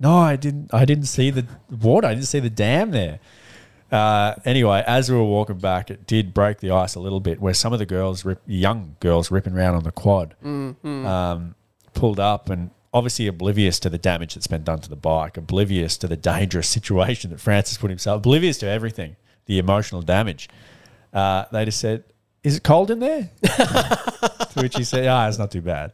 No, 0.00 0.16
I 0.16 0.36
didn't. 0.36 0.72
I 0.72 0.84
didn't 0.84 1.06
see 1.06 1.30
the 1.30 1.46
water. 1.70 2.06
I 2.06 2.14
didn't 2.14 2.26
see 2.26 2.40
the 2.40 2.50
dam 2.50 2.90
there. 2.92 3.18
Uh, 3.90 4.34
anyway, 4.44 4.84
as 4.86 5.10
we 5.10 5.16
were 5.16 5.24
walking 5.24 5.58
back, 5.58 5.90
it 5.90 6.06
did 6.06 6.34
break 6.34 6.58
the 6.60 6.70
ice 6.70 6.94
a 6.94 7.00
little 7.00 7.20
bit, 7.20 7.40
where 7.40 7.54
some 7.54 7.72
of 7.72 7.78
the 7.78 7.86
girls, 7.86 8.24
rip, 8.24 8.40
young 8.46 8.96
girls, 9.00 9.30
ripping 9.30 9.54
around 9.54 9.74
on 9.76 9.82
the 9.84 9.90
quad, 9.92 10.34
Mm-hmm. 10.44 11.06
um, 11.06 11.54
pulled 11.94 12.20
up 12.20 12.50
and 12.50 12.70
obviously 12.92 13.26
oblivious 13.26 13.80
to 13.80 13.90
the 13.90 13.98
damage 13.98 14.34
that's 14.34 14.46
been 14.46 14.62
done 14.62 14.78
to 14.80 14.88
the 14.90 14.96
bike, 14.96 15.36
oblivious 15.36 15.96
to 15.98 16.06
the 16.06 16.16
dangerous 16.16 16.68
situation 16.68 17.30
that 17.30 17.40
Francis 17.40 17.78
put 17.78 17.90
himself, 17.90 18.18
oblivious 18.18 18.58
to 18.58 18.66
everything, 18.68 19.16
the 19.46 19.58
emotional 19.58 20.02
damage. 20.02 20.48
Uh, 21.12 21.46
they 21.50 21.64
just 21.64 21.80
said, 21.80 22.04
"Is 22.44 22.56
it 22.58 22.62
cold 22.62 22.90
in 22.90 22.98
there?" 22.98 23.30
to 23.42 24.52
which 24.56 24.76
he 24.76 24.84
said, 24.84 25.06
"Ah, 25.08 25.26
it's 25.28 25.38
not 25.38 25.50
too 25.50 25.62
bad." 25.62 25.92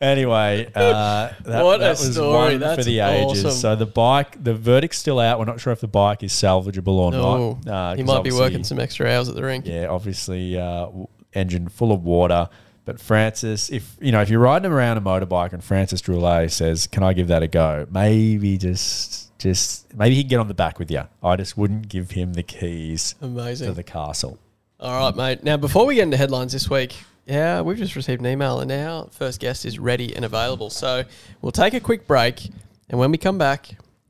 Anyway, 0.00 0.70
uh, 0.74 1.30
that, 1.44 1.64
What 1.64 1.76
a 1.76 1.78
that 1.84 1.88
was 1.90 2.12
story. 2.12 2.30
one 2.32 2.52
for 2.52 2.58
That's 2.58 2.84
the 2.86 3.00
ages. 3.00 3.44
awesome. 3.44 3.58
So 3.58 3.76
the 3.76 3.86
bike, 3.86 4.42
the 4.42 4.54
verdict's 4.54 4.98
still 4.98 5.18
out. 5.18 5.38
We're 5.38 5.44
not 5.46 5.60
sure 5.60 5.72
if 5.72 5.80
the 5.80 5.88
bike 5.88 6.22
is 6.22 6.32
salvageable 6.32 6.88
or 6.88 7.10
No, 7.12 7.58
not. 7.64 7.72
Uh, 7.72 7.94
he 7.96 8.02
'cause 8.02 8.06
might 8.06 8.14
be 8.14 8.18
obviously- 8.30 8.40
working 8.40 8.64
some 8.64 8.78
extra 8.78 9.10
hours 9.10 9.28
at 9.28 9.34
the 9.34 9.42
rink. 9.42 9.66
yeah, 9.66 9.86
obviously, 9.88 10.56
uh, 10.58 10.86
w- 10.86 11.08
engine 11.34 11.68
full 11.68 11.90
of 11.92 12.04
water. 12.04 12.48
But 12.84 13.00
Francis, 13.00 13.68
if 13.70 13.96
you 14.00 14.12
know, 14.12 14.22
if 14.22 14.30
you're 14.30 14.40
riding 14.40 14.70
around 14.72 14.96
a 14.96 15.00
motorbike 15.02 15.52
and 15.52 15.62
Francis 15.62 16.00
Droulet 16.00 16.50
says, 16.50 16.86
"Can 16.86 17.02
I 17.02 17.12
give 17.12 17.28
that 17.28 17.42
a 17.42 17.46
go?" 17.48 17.86
Maybe 17.90 18.56
just, 18.56 19.36
just 19.38 19.92
maybe 19.94 20.14
he 20.14 20.22
can 20.22 20.30
get 20.30 20.40
on 20.40 20.48
the 20.48 20.54
back 20.54 20.78
with 20.78 20.90
you. 20.90 21.02
I 21.22 21.36
just 21.36 21.58
wouldn't 21.58 21.88
give 21.90 22.12
him 22.12 22.32
the 22.32 22.42
keys 22.42 23.14
Amazing. 23.20 23.66
to 23.68 23.74
the 23.74 23.82
castle. 23.82 24.38
All 24.80 24.98
right, 25.06 25.14
mate. 25.14 25.44
Now, 25.44 25.58
before 25.58 25.84
we 25.84 25.96
get 25.96 26.04
into 26.04 26.16
headlines 26.16 26.52
this 26.54 26.70
week, 26.70 26.94
yeah, 27.28 27.60
we've 27.60 27.76
just 27.76 27.94
received 27.94 28.20
an 28.20 28.26
email, 28.26 28.58
and 28.60 28.72
our 28.72 29.06
first 29.10 29.38
guest 29.38 29.66
is 29.66 29.78
ready 29.78 30.16
and 30.16 30.24
available. 30.24 30.70
So 30.70 31.04
we'll 31.42 31.52
take 31.52 31.74
a 31.74 31.80
quick 31.80 32.06
break, 32.06 32.50
and 32.88 32.98
when 32.98 33.10
we 33.10 33.18
come 33.18 33.36
back, 33.36 33.68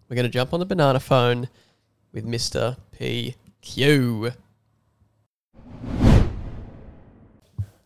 we're 0.09 0.15
going 0.15 0.25
to 0.25 0.31
jump 0.31 0.55
on 0.55 0.61
the 0.61 0.67
banana 0.67 1.01
phone 1.01 1.49
with 2.13 2.25
Mister 2.25 2.77
PQ. 2.99 4.35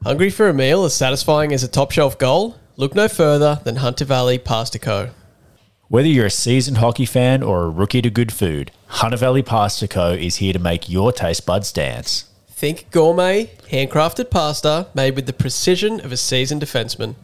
Hungry 0.05 0.31
for 0.31 0.49
a 0.49 0.55
meal 0.55 0.85
as 0.85 0.95
satisfying 0.95 1.53
as 1.53 1.63
a 1.63 1.69
top 1.69 1.93
shelf 1.93 2.19
goal? 2.19 2.57
Look 2.77 2.95
no 2.95 3.09
further 3.09 3.61
than 3.65 3.77
Hunter 3.77 4.05
Valley 4.05 4.37
Pasta 4.39 4.79
Co. 4.79 5.11
Whether 5.89 6.09
you're 6.09 6.27
a 6.27 6.31
seasoned 6.31 6.79
hockey 6.79 7.07
fan 7.07 7.43
or 7.43 7.63
a 7.63 7.71
rookie 7.71 8.03
to 8.03 8.11
good 8.11 8.33
food, 8.33 8.73
Hunter 8.87 9.17
Valley 9.17 9.43
Pasta 9.43 9.87
Co. 9.87 10.13
is 10.13 10.37
here 10.37 10.53
to 10.53 10.59
make 10.59 10.89
your 10.89 11.13
taste 11.13 11.47
buds 11.47 11.71
dance. 11.71 12.32
Think 12.63 12.93
gourmet, 12.93 13.51
handcrafted 13.73 14.31
pasta 14.31 14.87
made 14.95 15.17
with 15.17 15.27
the 15.27 15.33
precision 15.33 15.99
of 15.99 16.13
a 16.13 16.17
seasoned 16.17 16.63
defenseman. 16.63 17.17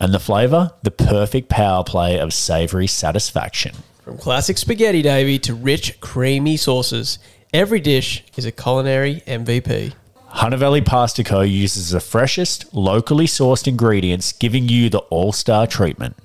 And 0.00 0.14
the 0.14 0.18
flavour? 0.18 0.72
The 0.82 0.90
perfect 0.90 1.50
power 1.50 1.84
play 1.84 2.18
of 2.18 2.32
savoury 2.32 2.86
satisfaction. 2.86 3.74
From 4.02 4.16
classic 4.16 4.56
spaghetti, 4.56 5.02
Davy, 5.02 5.38
to 5.40 5.52
rich, 5.52 6.00
creamy 6.00 6.56
sauces, 6.56 7.18
every 7.52 7.80
dish 7.80 8.24
is 8.34 8.46
a 8.46 8.50
culinary 8.50 9.22
MVP. 9.26 9.92
Hunter 10.28 10.56
Valley 10.56 10.80
Pasta 10.80 11.22
Co. 11.22 11.42
uses 11.42 11.90
the 11.90 12.00
freshest, 12.00 12.72
locally 12.72 13.26
sourced 13.26 13.68
ingredients, 13.68 14.32
giving 14.32 14.70
you 14.70 14.88
the 14.88 15.00
all 15.10 15.32
star 15.32 15.66
treatment. 15.66 16.16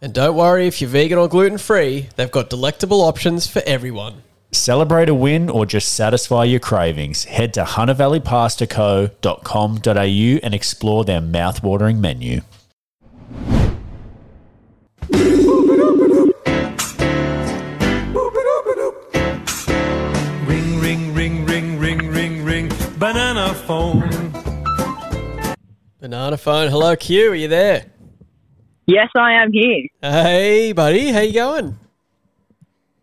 And 0.00 0.12
don't 0.12 0.34
worry 0.34 0.66
if 0.66 0.80
you're 0.80 0.90
vegan 0.90 1.18
or 1.18 1.28
gluten 1.28 1.56
free, 1.56 2.08
they've 2.16 2.28
got 2.28 2.50
delectable 2.50 3.00
options 3.00 3.46
for 3.46 3.62
everyone. 3.64 4.22
Celebrate 4.54 5.08
a 5.08 5.14
win 5.14 5.48
or 5.48 5.64
just 5.64 5.94
satisfy 5.94 6.44
your 6.44 6.60
cravings. 6.60 7.24
Head 7.24 7.54
to 7.54 7.64
huntervalleypastaco.com.au 7.64 10.40
and 10.42 10.54
explore 10.54 11.04
their 11.04 11.22
mouth-watering 11.22 12.02
menu. 12.02 12.42
Ring, 20.46 20.80
ring, 20.80 21.14
ring, 21.14 21.46
ring, 21.46 21.78
ring, 21.78 22.10
ring, 22.10 22.44
ring. 22.44 22.70
Banana 22.98 23.54
phone. 23.54 24.00
Banana 25.98 26.36
phone. 26.36 26.68
Hello, 26.68 26.94
Q. 26.94 27.30
Are 27.30 27.34
you 27.34 27.48
there? 27.48 27.86
Yes, 28.86 29.08
I 29.16 29.32
am 29.32 29.50
here. 29.50 29.86
Hey, 30.02 30.72
buddy. 30.72 31.10
How 31.10 31.20
you 31.20 31.32
going? 31.32 31.78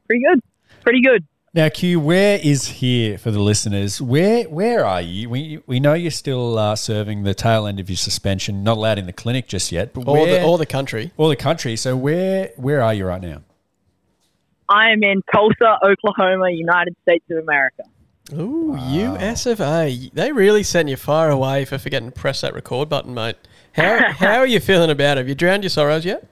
Pretty 0.05 0.23
good. 0.23 0.39
Pretty 0.83 1.01
good. 1.01 1.25
Now, 1.53 1.67
Q, 1.69 1.99
where 1.99 2.39
is 2.43 2.67
here 2.67 3.17
for 3.17 3.31
the 3.31 3.39
listeners? 3.39 3.99
Where 3.99 4.43
where 4.43 4.85
are 4.85 5.01
you? 5.01 5.29
We 5.29 5.59
we 5.65 5.79
know 5.79 5.95
you're 5.95 6.11
still 6.11 6.59
uh, 6.59 6.75
serving 6.75 7.23
the 7.23 7.33
tail 7.33 7.65
end 7.65 7.79
of 7.79 7.89
your 7.89 7.97
suspension, 7.97 8.63
not 8.63 8.77
allowed 8.77 8.99
in 8.99 9.07
the 9.07 9.13
clinic 9.13 9.47
just 9.47 9.71
yet, 9.71 9.93
but 9.93 10.07
Or 10.07 10.13
where, 10.13 10.39
the, 10.41 10.45
or 10.45 10.57
the 10.59 10.67
country. 10.67 11.11
or 11.17 11.27
the 11.27 11.35
country. 11.35 11.75
So 11.75 11.95
where 11.97 12.51
where 12.55 12.83
are 12.83 12.93
you 12.93 13.05
right 13.07 13.21
now? 13.21 13.41
I 14.69 14.91
am 14.91 15.03
in 15.03 15.23
Tulsa, 15.33 15.79
Oklahoma, 15.83 16.51
United 16.51 16.95
States 17.01 17.25
of 17.31 17.37
America. 17.37 17.81
Ooh, 18.33 18.77
US 18.77 19.47
of 19.47 19.59
A. 19.59 20.11
They 20.13 20.31
really 20.31 20.61
sent 20.61 20.87
you 20.87 20.97
far 20.97 21.31
away 21.31 21.65
for 21.65 21.79
forgetting 21.79 22.11
to 22.11 22.19
press 22.19 22.41
that 22.41 22.53
record 22.53 22.87
button, 22.89 23.15
mate. 23.15 23.37
How, 23.73 24.11
how 24.11 24.35
are 24.37 24.45
you 24.45 24.59
feeling 24.59 24.91
about 24.91 25.17
it? 25.17 25.21
Have 25.21 25.27
you 25.29 25.33
drowned 25.33 25.63
your 25.63 25.71
sorrows 25.71 26.05
yet? 26.05 26.27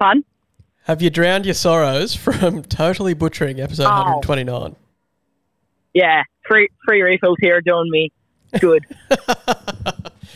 Pun? 0.00 0.24
Have 0.88 1.02
you 1.02 1.10
drowned 1.10 1.44
your 1.44 1.54
sorrows 1.54 2.14
from 2.24 2.62
totally 2.64 3.14
butchering 3.14 3.60
episode 3.60 3.84
Oh. 3.84 4.18
129? 4.20 4.74
Yeah, 5.94 6.22
free 6.46 6.68
free 6.86 7.02
refills 7.02 7.36
here 7.40 7.56
are 7.56 7.60
doing 7.60 7.90
me 7.90 8.10
good. 8.60 8.84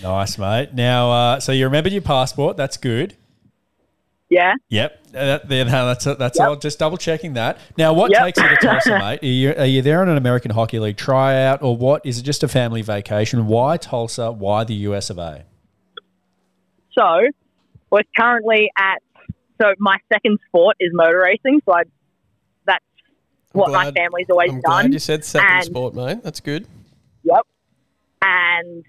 Nice, 0.03 0.37
mate. 0.37 0.75
Now, 0.75 1.13
uh, 1.13 1.39
so 1.41 1.53
you 1.53 1.65
remembered 1.65 1.93
your 1.93 2.03
passport. 2.03 2.57
That's 2.57 2.77
good. 2.77 3.15
yeah. 4.31 4.55
Yep. 4.69 5.01
Uh, 5.09 5.11
that, 5.13 5.49
there- 5.49 5.65
no, 5.65 5.87
that's 5.87 6.05
that's 6.07 6.41
all. 6.41 6.57
Just 6.57 6.81
double 6.81 6.97
checking 6.97 7.35
that. 7.35 7.59
Now, 7.79 7.93
what 7.93 8.11
Yep. 8.11 8.23
takes 8.25 8.39
you 8.41 8.49
to 8.49 8.57
Tulsa, 8.61 8.99
mate? 8.99 9.23
Are 9.23 9.27
you, 9.27 9.55
are 9.57 9.65
you 9.67 9.81
there 9.81 10.01
on 10.03 10.09
an 10.09 10.17
American 10.17 10.51
Hockey 10.51 10.81
League 10.81 10.97
tryout, 10.97 11.63
or 11.63 11.77
what? 11.77 12.05
Is 12.05 12.19
it 12.19 12.23
just 12.23 12.43
a 12.43 12.49
family 12.49 12.83
vacation? 12.83 13.47
Why 13.47 13.77
Tulsa? 13.77 14.33
Why 14.33 14.65
the 14.65 14.75
US 14.75 15.09
of 15.09 15.19
A? 15.19 15.45
So 16.99 17.29
we're 17.91 18.03
currently 18.19 18.73
at 18.77 19.01
so 19.63 19.75
my 19.79 19.97
second 20.13 20.39
sport 20.49 20.77
is 20.81 20.91
motor 20.93 21.21
racing. 21.21 21.61
So 21.65 21.73
I, 21.75 21.83
that's 22.67 22.85
what 23.53 23.71
my 23.71 23.91
family's 23.93 24.27
always 24.31 24.51
I'm 24.51 24.61
done. 24.61 24.83
glad 24.83 24.93
you 24.93 24.99
said 24.99 25.25
second 25.25 25.51
And- 25.57 25.65
sport, 25.65 25.95
mate. 25.95 26.23
That's 26.23 26.41
good. 26.41 26.67
Yep. 27.25 27.47
And 28.23 28.85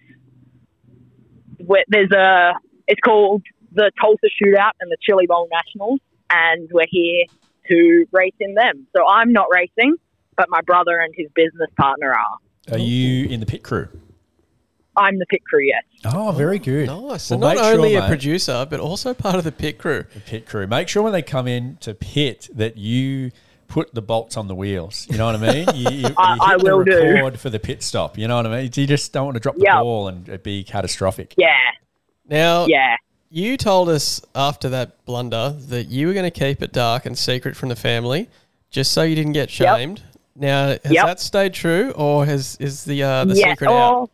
there's 1.87 2.11
a, 2.11 2.53
it's 2.87 2.99
called 3.01 3.43
the 3.71 3.91
Tulsa 3.99 4.27
Shootout 4.41 4.71
and 4.79 4.91
the 4.91 4.97
Chili 5.01 5.25
Bowl 5.27 5.47
Nationals, 5.51 5.99
and 6.29 6.69
we're 6.71 6.85
here 6.89 7.25
to 7.69 8.05
race 8.11 8.33
in 8.39 8.53
them. 8.55 8.87
So 8.95 9.03
I'm 9.07 9.31
not 9.31 9.47
racing, 9.51 9.95
but 10.35 10.47
my 10.49 10.61
brother 10.61 10.99
and 10.99 11.13
his 11.15 11.27
business 11.33 11.69
partner 11.77 12.13
are. 12.13 12.37
Are 12.71 12.77
you 12.77 13.27
in 13.27 13.39
the 13.39 13.45
pit 13.45 13.63
crew? 13.63 13.87
I'm 14.95 15.17
the 15.19 15.25
pit 15.25 15.43
crew, 15.45 15.63
yes. 15.63 15.83
Oh, 16.05 16.31
very 16.31 16.59
good. 16.59 16.87
Nice. 16.87 17.23
So 17.23 17.37
Well, 17.37 17.55
not 17.55 17.63
sure, 17.63 17.75
only 17.75 17.95
a 17.95 18.07
producer, 18.07 18.65
but 18.69 18.79
also 18.79 19.13
part 19.13 19.35
of 19.35 19.43
the 19.43 19.51
pit 19.51 19.77
crew. 19.77 20.05
the 20.13 20.19
pit 20.19 20.45
crew. 20.45 20.67
Make 20.67 20.87
sure 20.87 21.01
when 21.03 21.13
they 21.13 21.21
come 21.21 21.47
in 21.47 21.77
to 21.81 21.93
pit 21.93 22.49
that 22.53 22.77
you 22.77 23.31
put 23.67 23.93
the 23.95 24.01
bolts 24.01 24.37
on 24.37 24.47
the 24.47 24.53
wheels. 24.53 25.07
You 25.09 25.17
know 25.17 25.25
what 25.25 25.35
I 25.35 25.53
mean? 25.53 25.67
You, 25.73 25.89
you, 25.89 25.97
you 26.09 26.15
I- 26.17 26.37
I 26.39 26.49
hit 26.51 26.59
the 26.59 26.63
will 26.75 26.83
do. 26.83 27.37
for 27.37 27.49
the 27.49 27.59
pit 27.59 27.81
stop. 27.81 28.17
You 28.17 28.27
know 28.27 28.35
what 28.35 28.45
I 28.45 28.61
mean? 28.61 28.71
You 28.75 28.85
just 28.87 29.11
don't 29.13 29.25
want 29.25 29.35
to 29.35 29.39
drop 29.39 29.55
the 29.55 29.63
Yep. 29.63 29.73
ball 29.81 30.07
and 30.09 30.29
it 30.29 30.43
be 30.43 30.63
catastrophic. 30.63 31.33
Yeah, 31.37 31.47
Now, 32.29 32.67
yeah. 32.67 32.97
you 33.31 33.57
told 33.57 33.89
us 33.89 34.21
after 34.35 34.69
that 34.69 35.03
blunder 35.05 35.55
that 35.69 35.87
you 35.87 36.07
were 36.07 36.13
going 36.13 36.29
to 36.29 36.39
keep 36.39 36.61
it 36.61 36.71
dark 36.71 37.05
and 37.07 37.17
secret 37.17 37.55
from 37.55 37.69
the 37.69 37.75
family, 37.75 38.29
just 38.69 38.91
so 38.91 39.01
you 39.03 39.15
didn't 39.15 39.33
get 39.33 39.49
shamed. 39.49 40.03
Now, 40.35 40.67
has 40.69 40.79
Yep. 40.91 41.05
that 41.05 41.19
stayed 41.19 41.53
true, 41.53 41.91
or 41.91 42.25
has 42.25 42.57
is 42.59 42.83
the 42.85 43.03
uh, 43.03 43.25
the 43.25 43.35
yeah. 43.35 43.49
secret 43.51 43.69
out? 43.69 44.09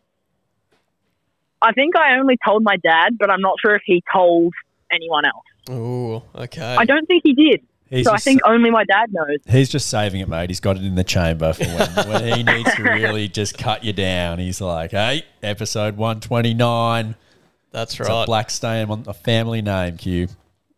Well, 1.61 1.69
I 1.69 1.73
think 1.73 1.95
I 1.95 2.17
only 2.17 2.37
told 2.45 2.63
my 2.63 2.77
dad, 2.77 3.17
but 3.19 3.29
I'm 3.29 3.41
not 3.41 3.55
sure 3.61 3.75
if 3.75 3.81
he 3.85 4.03
told 4.13 4.53
anyone 4.91 5.23
else. 5.25 5.43
Ooh, 5.69 6.21
okay. 6.35 6.75
I 6.77 6.85
don't 6.85 7.05
think 7.05 7.21
he 7.23 7.33
did. 7.33 7.61
He's 7.89 8.05
so 8.05 8.11
I 8.11 8.15
just- 8.15 8.25
think 8.25 8.41
only 8.45 8.69
my 8.69 8.83
dad 8.85 9.11
knows. 9.11 9.39
He's 9.49 9.69
just 9.69 9.89
saving 9.89 10.21
it, 10.21 10.29
mate. 10.29 10.49
He's 10.49 10.59
got 10.59 10.77
it 10.77 10.83
in 10.83 10.93
the 10.95 11.03
chamber 11.03 11.53
for 11.53 11.63
when, 11.65 12.07
when 12.07 12.33
he 12.37 12.43
needs 12.43 12.73
to 12.75 12.83
really 12.83 13.27
just 13.27 13.57
cut 13.57 13.83
you 13.83 13.93
down. 13.93 14.37
He's 14.39 14.61
like, 14.61 14.91
hey, 14.91 15.23
episode 15.41 15.97
129. 15.97 17.15
That's 17.71 17.99
It's 17.99 18.07
a 18.07 18.11
right. 18.11 18.25
black 18.25 18.49
stain 18.49 18.89
on 18.89 19.03
a 19.07 19.13
family 19.13 19.61
name, 19.61 19.97
Q. 19.97 20.27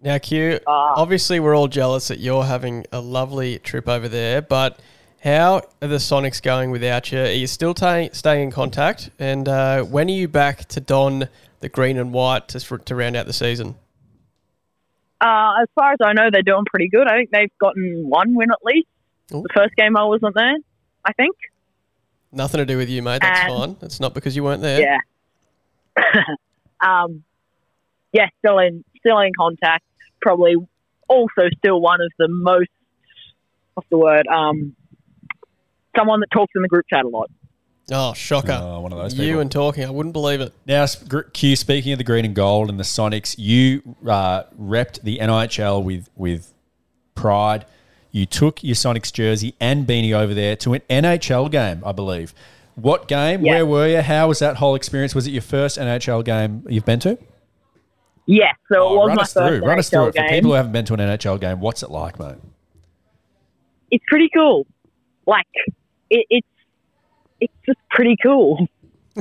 Now, 0.01 0.17
Q, 0.17 0.59
Ah. 0.67 0.93
obviously 0.95 1.39
we're 1.39 1.55
all 1.55 1.67
jealous 1.67 2.07
that 2.07 2.19
you're 2.19 2.43
having 2.45 2.85
a 2.91 2.99
lovely 3.01 3.59
trip 3.59 3.87
over 3.87 4.07
there, 4.09 4.41
but 4.41 4.79
how 5.23 5.61
are 5.81 5.87
the 5.87 5.97
Sonics 5.97 6.41
going 6.41 6.71
without 6.71 7.11
you? 7.11 7.19
Are 7.19 7.31
you 7.31 7.47
still 7.47 7.73
ta- 7.73 8.09
staying 8.11 8.43
in 8.43 8.51
contact? 8.51 9.11
And 9.19 9.47
uh, 9.47 9.83
when 9.83 10.07
are 10.07 10.13
you 10.13 10.27
back 10.27 10.65
to 10.69 10.79
don 10.79 11.29
the 11.59 11.69
green 11.69 11.97
and 11.97 12.11
white 12.11 12.47
to, 12.49 12.59
to 12.59 12.95
round 12.95 13.15
out 13.15 13.27
the 13.27 13.33
season? 13.33 13.75
Uh, 15.21 15.61
as 15.61 15.67
far 15.75 15.93
as 15.93 15.99
I 16.03 16.13
know, 16.13 16.29
they're 16.31 16.41
doing 16.41 16.65
pretty 16.65 16.89
good. 16.89 17.07
I 17.07 17.17
think 17.17 17.29
they've 17.29 17.57
gotten 17.59 18.09
one 18.09 18.33
win 18.33 18.49
at 18.51 18.57
least. 18.63 18.87
Ooh. 19.33 19.43
The 19.43 19.49
first 19.53 19.75
game 19.75 19.95
I 19.95 20.03
wasn't 20.05 20.33
there, 20.33 20.55
I 21.05 21.13
think. 21.13 21.35
Nothing 22.31 22.57
to 22.57 22.65
do 22.65 22.77
with 22.77 22.89
you, 22.89 23.03
mate. 23.03 23.21
That's 23.21 23.41
And- 23.41 23.77
fine. 23.77 23.77
It's 23.81 23.99
not 23.99 24.15
because 24.15 24.35
you 24.35 24.43
weren't 24.43 24.63
there. 24.63 24.99
Yeah. 25.95 26.23
um, 26.81 27.23
yeah, 28.11 28.27
still 28.39 28.57
in 28.57 28.83
still 28.99 29.19
in 29.19 29.31
contact. 29.37 29.83
Probably 30.21 30.55
also 31.07 31.49
still 31.57 31.79
one 31.79 32.01
of 32.01 32.11
the 32.17 32.27
most 32.27 32.69
what's 33.75 33.87
the 33.89 33.97
word? 33.97 34.27
Um, 34.27 34.75
someone 35.97 36.19
that 36.21 36.31
talks 36.31 36.51
in 36.55 36.61
the 36.61 36.67
group 36.67 36.85
chat 36.89 37.05
a 37.05 37.07
lot. 37.07 37.29
Oh, 37.91 38.13
shocker. 38.13 38.57
Oh, 38.61 38.79
one 38.81 38.93
of 38.93 38.99
those 38.99 39.15
you 39.15 39.25
people. 39.25 39.41
and 39.41 39.51
talking. 39.51 39.83
I 39.83 39.89
wouldn't 39.89 40.13
believe 40.13 40.39
it. 40.39 40.53
Now, 40.65 40.85
Q, 41.33 41.55
speaking 41.55 41.91
of 41.91 41.97
the 41.97 42.03
green 42.03 42.23
and 42.25 42.35
gold 42.35 42.69
and 42.69 42.79
the 42.79 42.83
Sonics, 42.83 43.35
you 43.37 43.81
uh, 44.07 44.43
repped 44.59 45.01
the 45.01 45.17
NHL 45.17 45.83
with, 45.83 46.09
with 46.15 46.53
pride. 47.15 47.65
You 48.11 48.25
took 48.25 48.63
your 48.63 48.75
Sonics 48.75 49.11
jersey 49.11 49.55
and 49.59 49.85
beanie 49.87 50.13
over 50.13 50.33
there 50.33 50.55
to 50.57 50.73
an 50.73 50.81
NHL 50.89 51.51
game, 51.51 51.81
I 51.85 51.91
believe. 51.91 52.33
What 52.75 53.07
game? 53.09 53.43
Yeah. 53.45 53.53
Where 53.53 53.65
were 53.65 53.87
you? 53.89 54.01
How 54.01 54.27
was 54.29 54.39
that 54.39 54.57
whole 54.57 54.75
experience? 54.75 55.13
Was 55.13 55.27
it 55.27 55.31
your 55.31 55.41
first 55.41 55.77
NHL 55.77 56.23
game 56.23 56.63
you've 56.69 56.85
been 56.85 56.99
to? 57.01 57.17
Yeah, 58.27 58.51
so 58.71 58.75
it 58.75 58.79
Oh, 58.79 58.95
was 58.99 59.07
run 59.07 59.15
my 59.17 59.21
us 59.23 59.33
first 59.33 59.47
through. 59.47 59.67
Run 59.67 59.79
us 59.79 59.89
through 59.89 60.07
it. 60.07 60.15
For 60.15 60.27
people 60.29 60.51
who 60.51 60.55
haven't 60.55 60.71
been 60.71 60.85
to 60.85 60.93
an 60.93 60.99
NHL 60.99 61.41
game, 61.41 61.59
what's 61.59 61.83
it 61.83 61.89
like, 61.91 62.19
mate? 62.19 62.35
it's 63.89 64.05
pretty 64.07 64.29
cool. 64.33 64.65
Like 65.25 65.45
it, 66.11 66.25
it's 66.29 66.47
it's 67.39 67.53
just 67.65 67.79
pretty 67.89 68.15
cool. 68.21 68.67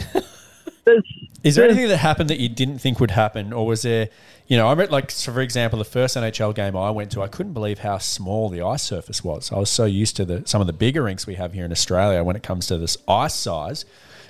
Is 1.43 1.55
there 1.55 1.65
anything 1.65 1.89
that 1.89 1.97
happened 1.99 2.29
that 2.31 2.39
you 2.39 2.49
didn't 2.49 2.79
think 2.81 3.01
would 3.01 3.13
happen, 3.13 3.53
or 3.53 3.67
was 3.67 3.83
there, 3.83 4.09
you 4.47 4.57
know, 4.59 4.67
I 4.67 4.71
remember 4.71 4.93
like 4.93 5.11
so 5.11 5.33
for 5.33 5.41
example, 5.41 5.79
the 5.79 5.85
first 5.87 6.17
NHL 6.17 6.55
game 6.55 6.77
I 6.77 6.91
went 6.91 7.13
to, 7.13 7.23
I 7.23 7.29
couldn't 7.29 7.53
believe 7.55 7.79
how 7.79 7.97
small 7.99 8.49
the 8.51 8.61
ice 8.61 8.83
surface 8.83 9.23
was. 9.25 9.51
I 9.53 9.59
was 9.59 9.71
so 9.71 9.85
used 9.87 10.17
to 10.17 10.25
the 10.25 10.43
some 10.47 10.61
of 10.61 10.67
the 10.67 10.73
bigger 10.75 11.03
rinks 11.05 11.27
we 11.27 11.37
have 11.37 11.53
here 11.55 11.65
in 11.65 11.73
Australia 11.73 12.23
when 12.25 12.37
it 12.37 12.43
comes 12.43 12.67
to 12.67 12.77
this 12.77 12.99
ice 13.09 13.35
size. 13.35 13.85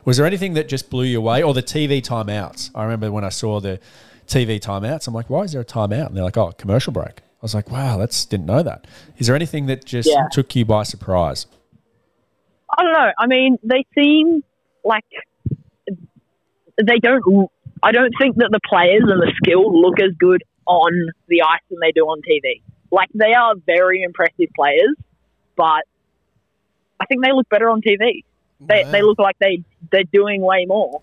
Was 0.04 0.16
there 0.18 0.26
anything 0.26 0.54
that 0.54 0.68
just 0.68 0.88
blew 0.90 1.04
you 1.04 1.18
away, 1.18 1.42
or 1.42 1.52
the 1.54 1.62
TV 1.62 2.00
timeouts? 2.02 2.70
I 2.74 2.84
remember 2.84 3.10
when 3.10 3.24
I 3.24 3.28
saw 3.30 3.58
the 3.60 3.80
TV 4.28 4.60
timeouts, 4.60 5.08
I'm 5.08 5.14
like, 5.14 5.28
why 5.30 5.42
is 5.42 5.52
there 5.52 5.60
a 5.62 5.64
timeout? 5.64 6.06
And 6.08 6.16
they're 6.16 6.24
like, 6.24 6.36
oh, 6.36 6.52
commercial 6.52 6.92
break. 6.92 7.18
I 7.20 7.42
was 7.42 7.54
like, 7.54 7.70
wow, 7.70 7.96
that's 7.96 8.24
didn't 8.24 8.46
know 8.46 8.62
that. 8.62 8.86
Is 9.18 9.26
there 9.26 9.34
anything 9.36 9.66
that 9.66 9.84
just 9.84 10.08
Yeah. 10.08 10.28
took 10.30 10.54
you 10.54 10.64
by 10.64 10.82
surprise? 10.84 11.46
I 12.78 12.82
don't 12.82 12.92
know. 12.92 13.10
I 13.18 13.26
mean, 13.26 13.58
they 13.62 13.84
seem 13.94 14.42
like 14.84 15.04
they 16.76 16.98
don't. 17.02 17.50
I 17.82 17.92
don't 17.92 18.12
think 18.20 18.36
that 18.36 18.50
the 18.52 18.60
players 18.68 19.02
and 19.06 19.20
the 19.20 19.32
skill 19.36 19.80
look 19.80 20.00
as 20.00 20.10
good 20.18 20.42
on 20.66 20.92
the 21.28 21.42
ice 21.42 21.60
than 21.70 21.78
they 21.80 21.92
do 21.92 22.02
on 22.06 22.20
TV. 22.22 22.62
Like 22.90 23.08
they 23.14 23.32
are 23.32 23.54
very 23.66 24.02
impressive 24.02 24.48
players, 24.54 24.94
but 25.56 25.84
I 27.00 27.06
think 27.06 27.24
they 27.24 27.32
look 27.32 27.48
better 27.48 27.70
on 27.70 27.80
TV. 27.82 28.24
They, 28.60 28.84
Wow. 28.84 28.90
they 28.90 29.02
look 29.02 29.18
like 29.18 29.36
they 29.40 29.62
they're 29.90 30.04
doing 30.12 30.42
way 30.42 30.66
more. 30.66 31.00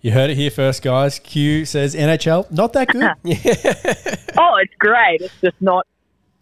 You 0.00 0.10
heard 0.12 0.30
it 0.30 0.36
here 0.36 0.50
first, 0.50 0.82
guys. 0.82 1.18
Q 1.20 1.64
says 1.64 1.94
NHL 1.94 2.50
not 2.50 2.72
that 2.72 2.88
good. 2.88 3.02
Oh, 4.40 4.54
it's 4.62 4.74
great. 4.78 5.20
It's 5.20 5.34
just 5.40 5.60
not. 5.60 5.86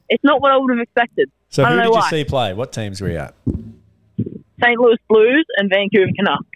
It's 0.08 0.22
not 0.24 0.40
what 0.40 0.52
I 0.52 0.56
would 0.58 0.70
have 0.70 0.80
expected. 0.82 1.30
So 1.48 1.64
who 1.64 1.70
did 1.70 1.76
know 1.78 1.84
you 1.84 1.90
why. 1.92 2.10
see 2.10 2.24
play? 2.24 2.52
What 2.54 2.72
teams 2.72 3.00
were 3.00 3.08
you 3.10 3.18
at? 3.18 3.34
St. 4.62 4.78
Louis 4.80 4.96
Blues 5.08 5.44
and 5.56 5.70
Vancouver 5.70 6.10
Canucks 6.16 6.46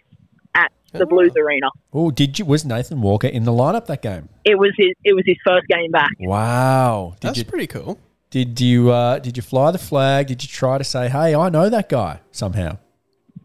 at 0.55 0.71
the 0.93 1.03
Oh. 1.05 1.07
Blues 1.07 1.33
Arena. 1.37 1.69
Oh, 1.93 2.11
did 2.11 2.39
you? 2.39 2.45
Was 2.45 2.65
Nathan 2.65 3.01
Walker 3.01 3.27
in 3.29 3.45
the 3.45 3.53
lineup 3.53 3.87
that 3.87 4.03
game? 4.03 4.29
It 4.45 4.59
was 4.59 4.73
his. 4.77 4.91
It 5.05 5.15
was 5.15 5.25
his 5.27 5.37
first 5.47 5.67
game 5.69 5.91
back. 5.91 6.11
Wow. 6.21 7.15
Did 7.21 7.29
That's 7.29 7.39
you? 7.39 7.45
pretty 7.45 7.67
cool. 7.67 7.99
Did 8.31 8.61
you? 8.61 8.91
Uh, 8.91 9.19
did 9.19 9.37
you 9.37 9.43
fly 9.43 9.71
the 9.73 9.79
flag? 9.79 10.29
Did 10.29 10.43
you 10.43 10.49
try 10.49 10.79
to 10.79 10.85
say, 10.85 11.09
"Hey, 11.09 11.35
I 11.35 11.49
know 11.49 11.69
that 11.69 11.89
guy" 11.89 12.21
somehow? 12.31 12.79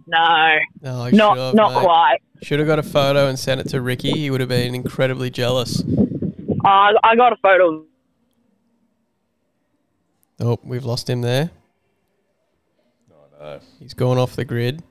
No, 0.08 0.58
No, 0.82 1.10
not 1.10 1.56
not 1.56 1.82
quite. 1.84 2.18
Should 2.44 2.60
have 2.60 2.68
got 2.68 2.78
a 2.78 2.84
photo 2.84 3.28
and 3.28 3.40
sent 3.40 3.60
it 3.62 3.68
to 3.70 3.82
Ricky. 3.82 4.12
He 4.12 4.30
would 4.30 4.40
have 4.40 4.50
been 4.50 4.76
incredibly 4.76 5.32
jealous. 5.32 5.82
Uh, 5.82 6.94
I 7.04 7.16
got 7.16 7.34
a 7.34 7.38
photo. 7.42 7.84
Oh, 10.40 10.60
we've 10.64 10.86
lost 10.86 11.10
him 11.10 11.22
there. 11.22 11.50
He's 13.80 13.94
gone 13.94 14.18
off 14.18 14.36
the 14.36 14.46
grid. 14.46 14.82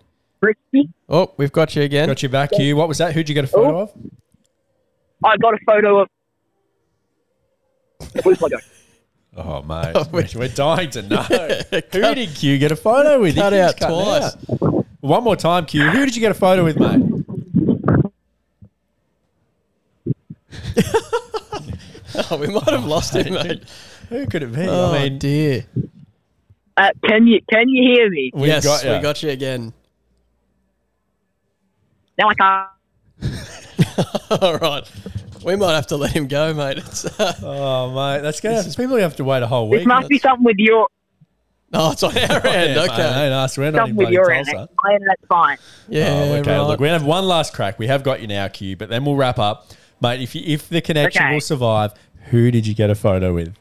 Ricky. 0.40 0.88
Oh, 1.08 1.32
we've 1.36 1.52
got 1.52 1.74
you 1.74 1.82
again. 1.82 2.08
Got 2.08 2.22
you 2.22 2.28
back, 2.28 2.50
Q. 2.52 2.76
What 2.76 2.88
was 2.88 2.98
that? 2.98 3.12
Who'd 3.14 3.28
you 3.28 3.34
get 3.34 3.44
a 3.44 3.48
oh. 3.48 3.50
photo 3.50 3.78
Oh. 3.78 3.82
of? 3.82 3.92
I 5.24 5.36
got 5.38 5.54
a 5.54 5.58
photo 5.66 6.00
of 6.02 6.08
the 8.12 8.22
Blues 8.22 8.40
logo. 8.42 8.58
Oh, 9.36 9.62
mate, 9.62 9.92
Oh, 9.94 10.06
we- 10.12 10.26
we're 10.36 10.48
dying 10.48 10.90
to 10.90 11.02
know. 11.02 11.16
Who 11.72 12.14
did 12.14 12.34
Q 12.34 12.58
get 12.58 12.70
a 12.72 12.76
photo 12.76 13.20
with? 13.20 13.34
Cut 13.36 13.52
out 13.54 13.76
cutting 13.76 13.96
twice. 13.96 14.36
out. 14.62 14.86
One 15.00 15.24
more 15.24 15.36
time, 15.36 15.66
Q. 15.66 15.90
Who 15.90 16.04
did 16.04 16.14
you 16.14 16.20
get 16.20 16.30
a 16.30 16.34
photo 16.34 16.64
with, 16.64 16.78
mate? 16.78 17.02
Oh, 22.30 22.36
we 22.36 22.46
might 22.46 22.68
have 22.68 22.84
lost 22.84 23.16
him, 23.16 23.34
mate. 23.34 23.64
Who 24.08 24.26
could 24.26 24.44
it 24.44 24.52
be? 24.54 24.68
Oh, 24.68 24.92
I 24.92 25.08
mean, 25.08 25.18
dear. 25.18 25.66
Uh, 26.76 26.90
can 27.04 27.26
you 27.26 27.40
can 27.50 27.68
you 27.68 27.82
hear 27.94 28.10
me? 28.10 28.30
we've 28.34 28.46
yes, 28.48 28.64
got 28.64 28.84
ya. 28.84 28.96
we 28.96 29.02
got 29.02 29.22
you 29.22 29.30
again. 29.30 29.72
Now 32.18 32.28
I 32.28 32.34
can't. 32.34 32.68
All 34.42 34.58
right. 34.58 34.82
We 35.44 35.56
might 35.56 35.74
have 35.74 35.88
to 35.88 35.96
let 35.96 36.12
him 36.12 36.26
go, 36.26 36.54
mate. 36.54 36.78
It's, 36.78 37.04
uh, 37.20 37.34
Oh, 37.42 37.90
mate, 37.92 38.22
that's 38.22 38.40
gonna. 38.40 38.62
People 38.76 38.96
have 38.96 39.16
to 39.16 39.24
wait 39.24 39.42
a 39.42 39.46
whole 39.46 39.68
week. 39.68 39.80
This 39.80 39.86
must 39.86 40.08
be 40.08 40.18
something 40.18 40.44
with 40.44 40.56
your 40.58 40.88
oh, 41.74 41.92
it's 41.92 42.02
on 42.02 42.16
our 42.16 42.46
end. 42.46 42.74
Yeah, 42.76 42.82
Okay. 42.84 42.96
mate, 42.96 43.32
us. 43.32 43.58
We're 43.58 43.70
not 43.70 43.74
in 43.74 43.80
something 43.80 43.96
with 43.96 44.10
your 44.10 44.30
end. 44.32 44.46
Tulsa. 44.46 44.68
My 44.82 44.98
fine. 45.28 45.58
Yeah, 45.88 46.08
Oh, 46.10 46.34
okay. 46.36 46.58
right. 46.58 46.66
Look, 46.66 46.80
we 46.80 46.88
have 46.88 47.04
one 47.04 47.26
last 47.26 47.52
crack. 47.52 47.78
We 47.78 47.86
have 47.88 48.02
got 48.02 48.20
you 48.20 48.26
now, 48.26 48.48
Q, 48.48 48.76
but 48.76 48.88
then 48.88 49.04
we'll 49.04 49.16
wrap 49.16 49.38
up, 49.38 49.70
mate. 50.00 50.20
If 50.20 50.34
you, 50.34 50.42
if 50.46 50.68
the 50.68 50.80
connection 50.80 51.22
Okay. 51.24 51.34
will 51.34 51.40
survive, 51.40 51.92
who 52.30 52.50
did 52.50 52.66
you 52.66 52.74
get 52.74 52.90
a 52.90 52.94
photo 52.94 53.34
with? 53.34 53.54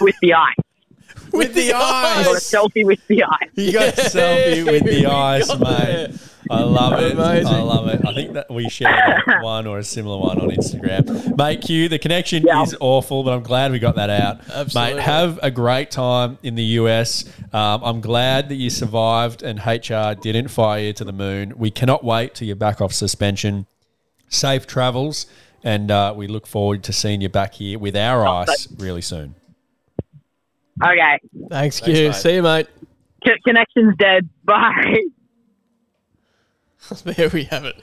With 0.00 0.16
the 0.20 0.34
eye. 0.34 0.52
with 1.32 1.54
the 1.54 1.72
I 1.74 2.22
got 2.24 2.36
a 2.36 2.38
selfie 2.38 2.84
with 2.84 3.06
the 3.08 3.24
eye. 3.24 3.48
You 3.54 3.72
got 3.72 3.88
a 3.98 4.00
selfie 4.02 4.64
with 4.70 4.84
the 4.84 5.00
We 5.00 5.06
ice, 5.06 5.48
mate. 5.48 5.60
there. 5.60 6.08
I 6.50 6.60
love 6.60 7.00
it. 7.00 7.12
Amazing. 7.12 7.46
I 7.46 7.60
love 7.62 7.88
it. 7.88 8.02
I 8.06 8.12
think 8.12 8.34
that 8.34 8.50
we 8.50 8.68
shared 8.68 8.94
one 9.40 9.66
or 9.66 9.78
a 9.78 9.84
similar 9.84 10.18
one 10.18 10.38
on 10.38 10.50
Instagram. 10.50 11.36
Mate, 11.38 11.62
Q, 11.62 11.88
the 11.88 11.98
connection 11.98 12.42
Yeah. 12.46 12.62
is 12.62 12.76
awful, 12.80 13.22
but 13.24 13.32
I'm 13.32 13.42
glad 13.42 13.72
we 13.72 13.78
got 13.78 13.94
that 13.96 14.10
out. 14.10 14.40
Absolutely. 14.52 14.96
Mate, 14.96 15.02
have 15.02 15.38
a 15.42 15.50
great 15.50 15.90
time 15.90 16.36
in 16.42 16.54
the 16.54 16.62
US. 16.80 17.24
Um, 17.54 17.82
I'm 17.82 18.00
glad 18.02 18.50
that 18.50 18.56
you 18.56 18.68
survived 18.68 19.42
and 19.42 19.58
HR 19.58 20.14
didn't 20.20 20.48
fire 20.48 20.82
you 20.82 20.92
to 20.92 21.04
the 21.04 21.12
moon. 21.14 21.54
We 21.56 21.70
cannot 21.70 22.04
wait 22.04 22.34
till 22.34 22.46
you're 22.46 22.56
back 22.56 22.80
off 22.82 22.92
suspension. 22.92 23.66
Safe 24.28 24.66
travels, 24.66 25.26
and 25.62 25.90
uh, 25.90 26.12
we 26.14 26.26
look 26.26 26.46
forward 26.46 26.82
to 26.84 26.92
seeing 26.92 27.22
you 27.22 27.28
back 27.30 27.54
here 27.54 27.78
with 27.78 27.96
our 27.96 28.26
ice 28.26 28.68
really 28.78 29.00
soon. 29.02 29.34
Okay. 30.82 31.18
Thanks, 31.50 31.80
Thanks, 31.80 31.80
Q. 31.80 31.92
mate. 32.08 32.14
See 32.14 32.34
you, 32.34 32.42
mate. 32.42 32.66
C- 33.24 33.32
connection's 33.44 33.96
dead. 33.96 34.28
Bye. 34.44 35.02
There 37.04 37.30
we 37.30 37.44
have 37.44 37.64
it. 37.64 37.76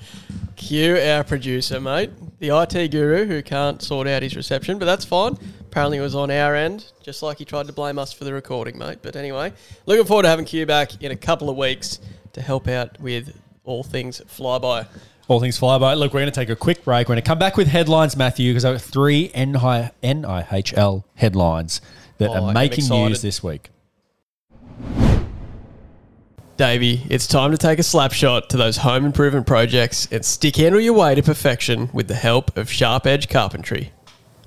Q, 0.55 0.95
our 0.95 1.23
producer, 1.23 1.79
mate. 1.81 2.11
The 2.39 2.49
IT 2.49 2.91
guru 2.91 3.25
who 3.25 3.41
can't 3.41 3.81
sort 3.81 4.07
out 4.07 4.21
his 4.21 4.35
reception, 4.35 4.77
but 4.77 4.85
that's 4.85 5.05
fine. 5.05 5.37
Apparently 5.61 5.97
it 5.97 6.01
was 6.01 6.13
on 6.13 6.29
our 6.29 6.55
end, 6.55 6.91
just 7.01 7.23
like 7.23 7.39
he 7.39 7.45
tried 7.45 7.65
to 7.65 7.73
blame 7.73 7.97
us 7.97 8.13
for 8.13 8.25
the 8.25 8.33
recording, 8.33 8.77
mate. 8.77 8.99
But 9.01 9.15
anyway, 9.15 9.53
looking 9.87 10.05
forward 10.05 10.23
to 10.23 10.29
having 10.29 10.45
Q 10.45 10.67
back 10.67 11.01
in 11.01 11.11
a 11.11 11.15
couple 11.15 11.49
of 11.49 11.57
weeks 11.57 11.99
to 12.33 12.41
help 12.43 12.67
out 12.67 12.99
with 13.01 13.35
all 13.63 13.83
things 13.83 14.21
flyby. 14.27 14.85
All 15.27 15.39
things 15.39 15.57
fly 15.57 15.77
by. 15.79 15.93
Look, 15.95 16.13
we're 16.13 16.19
going 16.19 16.31
to 16.31 16.39
take 16.39 16.49
a 16.49 16.55
quick 16.55 16.83
break. 16.83 17.07
We're 17.07 17.15
going 17.15 17.23
to 17.23 17.27
come 17.27 17.39
back 17.39 17.57
with 17.57 17.67
headlines, 17.69 18.15
Matthew, 18.15 18.51
because 18.51 18.65
I've 18.65 18.75
got 18.75 18.81
three 18.81 19.29
NIHL 19.29 21.03
headlines 21.15 21.81
that 22.21 22.29
Oh, 22.29 22.45
are 22.45 22.53
making 22.53 22.87
news 22.87 23.21
this 23.23 23.41
week. 23.43 23.69
Davey, 26.55 27.01
it's 27.09 27.25
time 27.25 27.49
to 27.49 27.57
take 27.57 27.79
a 27.79 27.83
slap 27.83 28.13
shot 28.13 28.47
to 28.51 28.57
those 28.57 28.77
home 28.77 29.05
improvement 29.05 29.47
projects 29.47 30.07
and 30.11 30.23
stick 30.23 30.57
handle 30.57 30.79
your 30.79 30.93
way 30.93 31.15
to 31.15 31.23
perfection 31.23 31.89
with 31.91 32.07
the 32.07 32.13
help 32.13 32.55
of 32.55 32.69
Sharp 32.69 33.07
Edge 33.07 33.27
Carpentry. 33.27 33.91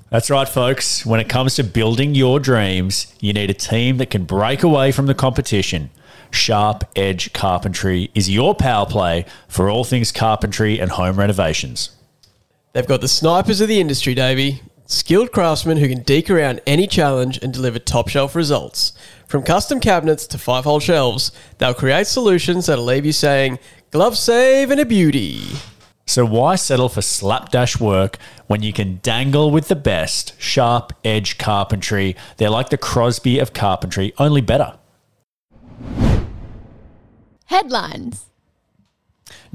That's 0.09 0.29
right, 0.29 0.47
folks. 0.47 1.05
When 1.05 1.19
it 1.19 1.27
comes 1.27 1.55
to 1.55 1.63
building 1.65 2.15
your 2.15 2.39
dreams, 2.39 3.13
you 3.19 3.33
need 3.33 3.49
a 3.49 3.53
team 3.53 3.97
that 3.97 4.09
can 4.09 4.23
break 4.23 4.63
away 4.63 4.93
from 4.93 5.07
the 5.07 5.13
competition. 5.15 5.89
Sharp 6.31 6.85
Edge 6.95 7.33
Carpentry 7.33 8.09
is 8.15 8.29
your 8.29 8.55
power 8.55 8.85
play 8.85 9.25
for 9.49 9.69
all 9.69 9.83
things 9.83 10.13
carpentry 10.13 10.79
and 10.79 10.91
home 10.91 11.17
renovations. 11.17 11.89
They've 12.71 12.87
got 12.87 13.01
the 13.01 13.09
snipers 13.09 13.59
of 13.59 13.67
the 13.67 13.81
industry, 13.81 14.13
Davey. 14.13 14.61
Skilled 14.87 15.31
craftsmen 15.31 15.77
who 15.77 15.87
can 15.87 16.03
deke 16.03 16.29
around 16.29 16.61
any 16.67 16.85
challenge 16.85 17.39
and 17.41 17.51
deliver 17.51 17.79
top 17.79 18.07
shelf 18.07 18.35
results. 18.35 18.93
From 19.27 19.41
custom 19.41 19.79
cabinets 19.79 20.27
to 20.27 20.37
five 20.37 20.63
hole 20.63 20.79
shelves, 20.79 21.31
they'll 21.57 21.73
create 21.73 22.05
solutions 22.05 22.67
that'll 22.67 22.85
leave 22.85 23.05
you 23.05 23.11
saying, 23.11 23.57
glove 23.89 24.15
save 24.15 24.69
and 24.69 24.79
a 24.79 24.85
beauty. 24.85 25.41
So 26.05 26.23
why 26.23 26.55
settle 26.55 26.87
for 26.87 27.01
slapdash 27.01 27.79
work 27.79 28.19
when 28.45 28.61
you 28.61 28.71
can 28.71 28.99
dangle 29.01 29.49
with 29.49 29.69
the 29.69 29.75
best 29.75 30.39
Sharp 30.39 30.93
Edge 31.03 31.39
Carpentry? 31.39 32.15
They're 32.37 32.51
like 32.51 32.69
the 32.69 32.77
Crosby 32.77 33.39
of 33.39 33.53
carpentry, 33.53 34.13
only 34.19 34.41
better. 34.41 34.77
Headlines. 37.45 38.25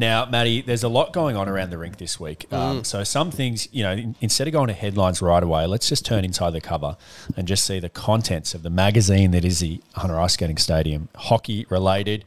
Now, 0.01 0.25
Matty, 0.25 0.63
there's 0.63 0.83
a 0.83 0.89
lot 0.89 1.13
going 1.13 1.37
on 1.37 1.47
around 1.47 1.69
the 1.69 1.77
rink 1.77 1.99
this 1.99 2.19
week. 2.19 2.47
Mm. 2.51 2.57
Um, 2.57 2.85
so 2.85 3.05
some 3.05 3.31
things, 3.31 3.69
you 3.71 3.83
know, 3.83 3.93
in- 3.93 4.17
instead 4.23 4.49
of 4.49 4.55
going 4.55 4.69
to 4.69 4.73
headlines 4.73 5.21
right 5.21 5.43
away, 5.43 5.67
let's 5.67 5.91
just 5.91 6.07
turn 6.07 6.25
inside 6.25 6.53
the 6.53 6.61
cover 6.63 6.97
and 7.37 7.47
just 7.47 7.65
see 7.67 7.79
the 7.81 7.91
contents 7.91 8.55
of 8.55 8.63
the 8.63 8.71
magazine 8.71 9.31
that 9.33 9.45
is 9.45 9.61
the 9.61 9.83
Hunter 9.97 10.19
Ice 10.19 10.33
Skating 10.33 10.57
Stadium, 10.57 11.11
hockey 11.15 11.67
related. 11.69 12.25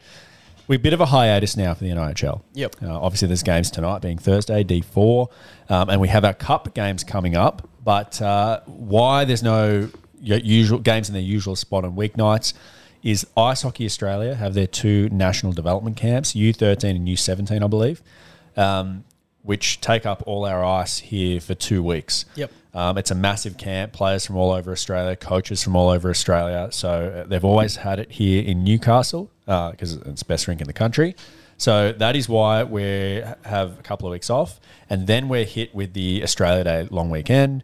We're 0.68 0.76
a 0.76 0.80
bit 0.80 0.94
of 0.94 1.02
a 1.02 1.08
hiatus 1.08 1.58
now 1.58 1.74
for 1.74 1.84
the 1.84 1.90
NIHL. 1.90 2.44
Yep. 2.54 2.76
Uh, 2.84 3.02
obviously, 3.02 3.28
there's 3.28 3.42
games 3.42 3.72
tonight, 3.72 4.04
being 4.04 4.20
Thursday, 4.20 4.64
D4, 4.64 5.28
um, 5.70 5.90
and 5.90 6.00
we 6.00 6.10
have 6.10 6.24
our 6.24 6.36
cup 6.36 6.76
games 6.76 7.04
coming 7.04 7.36
up. 7.36 7.68
But 7.84 8.22
uh, 8.22 8.62
why 8.68 9.26
there's 9.26 9.42
no 9.42 9.90
usual 10.22 10.78
games 10.78 11.10
in 11.10 11.14
their 11.14 11.24
usual 11.24 11.56
spot 11.56 11.86
on 11.86 11.96
weeknights 11.96 12.54
is 13.04 13.28
Ice 13.36 13.62
Hockey 13.62 13.86
Australia 13.86 14.34
have 14.36 14.54
their 14.54 14.68
two 14.68 15.10
national 15.10 15.52
development 15.52 15.98
camps, 15.98 16.34
U13 16.34 16.96
and 16.96 17.08
U17, 17.08 17.64
I 17.64 17.68
believe, 17.68 18.02
um, 18.56 19.04
which 19.42 19.82
take 19.82 20.06
up 20.06 20.24
all 20.26 20.46
our 20.46 20.64
ice 20.64 21.00
here 21.00 21.42
for 21.42 21.54
two 21.54 21.84
weeks. 21.84 22.26
Yep. 22.36 22.52
Um, 22.74 22.98
it's 22.98 23.12
a 23.12 23.16
massive 23.16 23.58
camp, 23.58 23.94
players 23.94 24.26
from 24.26 24.38
all 24.38 24.52
over 24.52 24.72
Australia, 24.72 25.16
coaches 25.16 25.62
from 25.62 25.76
all 25.76 25.90
over 25.90 26.10
Australia. 26.10 26.70
So 26.72 27.24
uh, 27.24 27.28
they've 27.28 27.44
always 27.44 27.76
had 27.76 28.00
it 28.00 28.12
here 28.12 28.42
in 28.42 28.64
Newcastle 28.64 29.30
because 29.46 29.94
it's 29.94 30.22
the 30.22 30.28
best 30.28 30.48
rink 30.48 30.62
in 30.62 30.68
the 30.68 30.74
country. 30.74 31.16
So 31.58 31.92
that 31.92 32.16
is 32.16 32.28
why 32.28 32.64
we 32.64 33.22
have 33.44 33.80
a 33.80 33.84
couple 33.84 34.08
of 34.08 34.12
weeks 34.12 34.30
off. 34.30 34.60
And 34.90 35.06
then 35.06 35.30
we're 35.30 35.46
hit 35.46 35.76
with 35.76 35.94
the 35.94 36.24
Australia 36.24 36.64
Day 36.64 36.88
long 36.90 37.10
weekend 37.10 37.64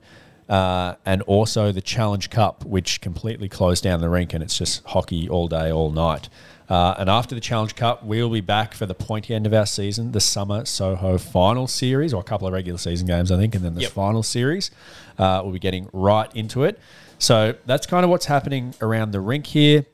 uh, 0.50 0.96
and 1.06 1.22
also 1.24 1.72
the 1.72 1.82
Challenge 1.82 2.30
Cup, 2.30 2.66
which 2.66 3.02
completely 3.02 3.48
closed 3.48 3.84
down 3.84 4.02
the 4.02 4.10
rink 4.10 4.34
and 4.34 4.44
it's 4.44 4.58
just 4.58 4.84
hockey 4.86 5.30
all 5.30 5.48
day, 5.48 5.72
all 5.72 5.92
night. 5.92 6.28
Uh, 6.68 6.96
and 7.00 7.10
after 7.10 7.34
the 7.34 7.42
Challenge 7.42 7.76
Cup, 7.76 8.04
we'll 8.04 8.30
be 8.30 8.42
back 8.42 8.74
for 8.74 8.86
the 8.86 8.94
pointy 8.94 9.34
end 9.34 9.46
of 9.48 9.54
our 9.54 9.66
season, 9.66 10.12
the 10.12 10.20
Summer 10.20 10.66
Soho 10.66 11.18
Final 11.18 11.68
Series, 11.68 12.14
or 12.14 12.22
a 12.22 12.24
couple 12.24 12.46
of 12.48 12.54
regular 12.54 12.78
season 12.78 13.08
games, 13.08 13.32
I 13.32 13.38
think, 13.38 13.56
and 13.56 13.64
then 13.66 13.74
the 13.76 13.82
Yep. 13.82 13.92
Final 13.92 14.22
Series. 14.22 14.70
Uh, 15.18 15.42
we'll 15.44 15.54
be 15.54 15.60
getting 15.60 15.90
right 15.94 16.34
into 16.36 16.64
it. 16.64 16.80
So 17.18 17.56
that's 17.66 17.86
kind 17.88 18.04
of 18.04 18.10
what's 18.12 18.28
happening 18.28 18.76
around 18.82 19.12
the 19.12 19.20
rink 19.20 19.48
here. 19.48 19.86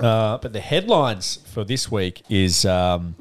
Uh, 0.00 0.38
but 0.38 0.52
the 0.52 0.60
headlines 0.60 1.38
for 1.46 1.62
this 1.62 1.90
week 1.90 2.22
is 2.28 2.64
um, 2.64 3.14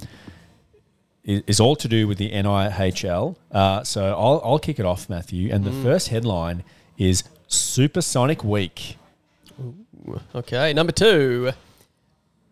is, 1.23 1.43
is 1.47 1.59
all 1.59 1.75
to 1.77 1.87
do 1.87 2.07
with 2.07 2.17
the 2.17 2.31
NIHL. 2.31 3.35
Uh, 3.51 3.83
so 3.83 4.05
I'll, 4.17 4.41
I'll 4.43 4.59
kick 4.59 4.79
it 4.79 4.85
off, 4.85 5.09
Matthew. 5.09 5.51
And 5.51 5.63
the 5.63 5.71
first 5.83 6.09
headline 6.09 6.63
is 6.97 7.23
Supersonic 7.47 8.43
Week. 8.43 8.97
Okay, 10.35 10.73
number 10.73 10.91
two, 10.91 11.51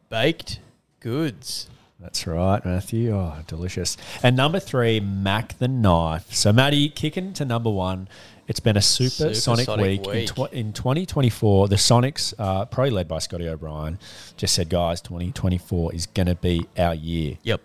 baked 0.10 0.60
goods. 1.00 1.68
That's 2.00 2.26
right, 2.26 2.64
Matthew. 2.66 3.14
Oh, 3.14 3.36
delicious. 3.46 3.96
And 4.24 4.36
number 4.36 4.60
three, 4.60 5.00
Mac 5.00 5.58
the 5.60 5.68
Knife. 5.68 6.34
So, 6.34 6.52
Matty, 6.52 6.90
kicking 6.90 7.34
to 7.34 7.46
number 7.46 7.70
one. 7.70 8.08
It's 8.48 8.60
been 8.60 8.76
a 8.76 8.82
super 8.82 9.34
sonic 9.34 9.66
Supersonic 9.66 10.06
week. 10.08 10.08
In, 10.08 10.28
tw- 10.28 10.52
in 10.54 10.74
2024, 10.74 11.68
the 11.68 11.76
Sonics, 11.76 12.34
uh, 12.38 12.66
probably 12.66 12.90
led 12.90 13.08
by 13.08 13.20
Scotty 13.20 13.48
O'Brien, 13.48 13.98
just 14.36 14.56
said, 14.56 14.68
guys, 14.68 15.00
2024 15.00 15.94
is 15.94 16.08
going 16.08 16.26
to 16.26 16.36
be 16.36 16.66
our 16.78 16.94
year. 16.96 17.38
Yep, 17.44 17.62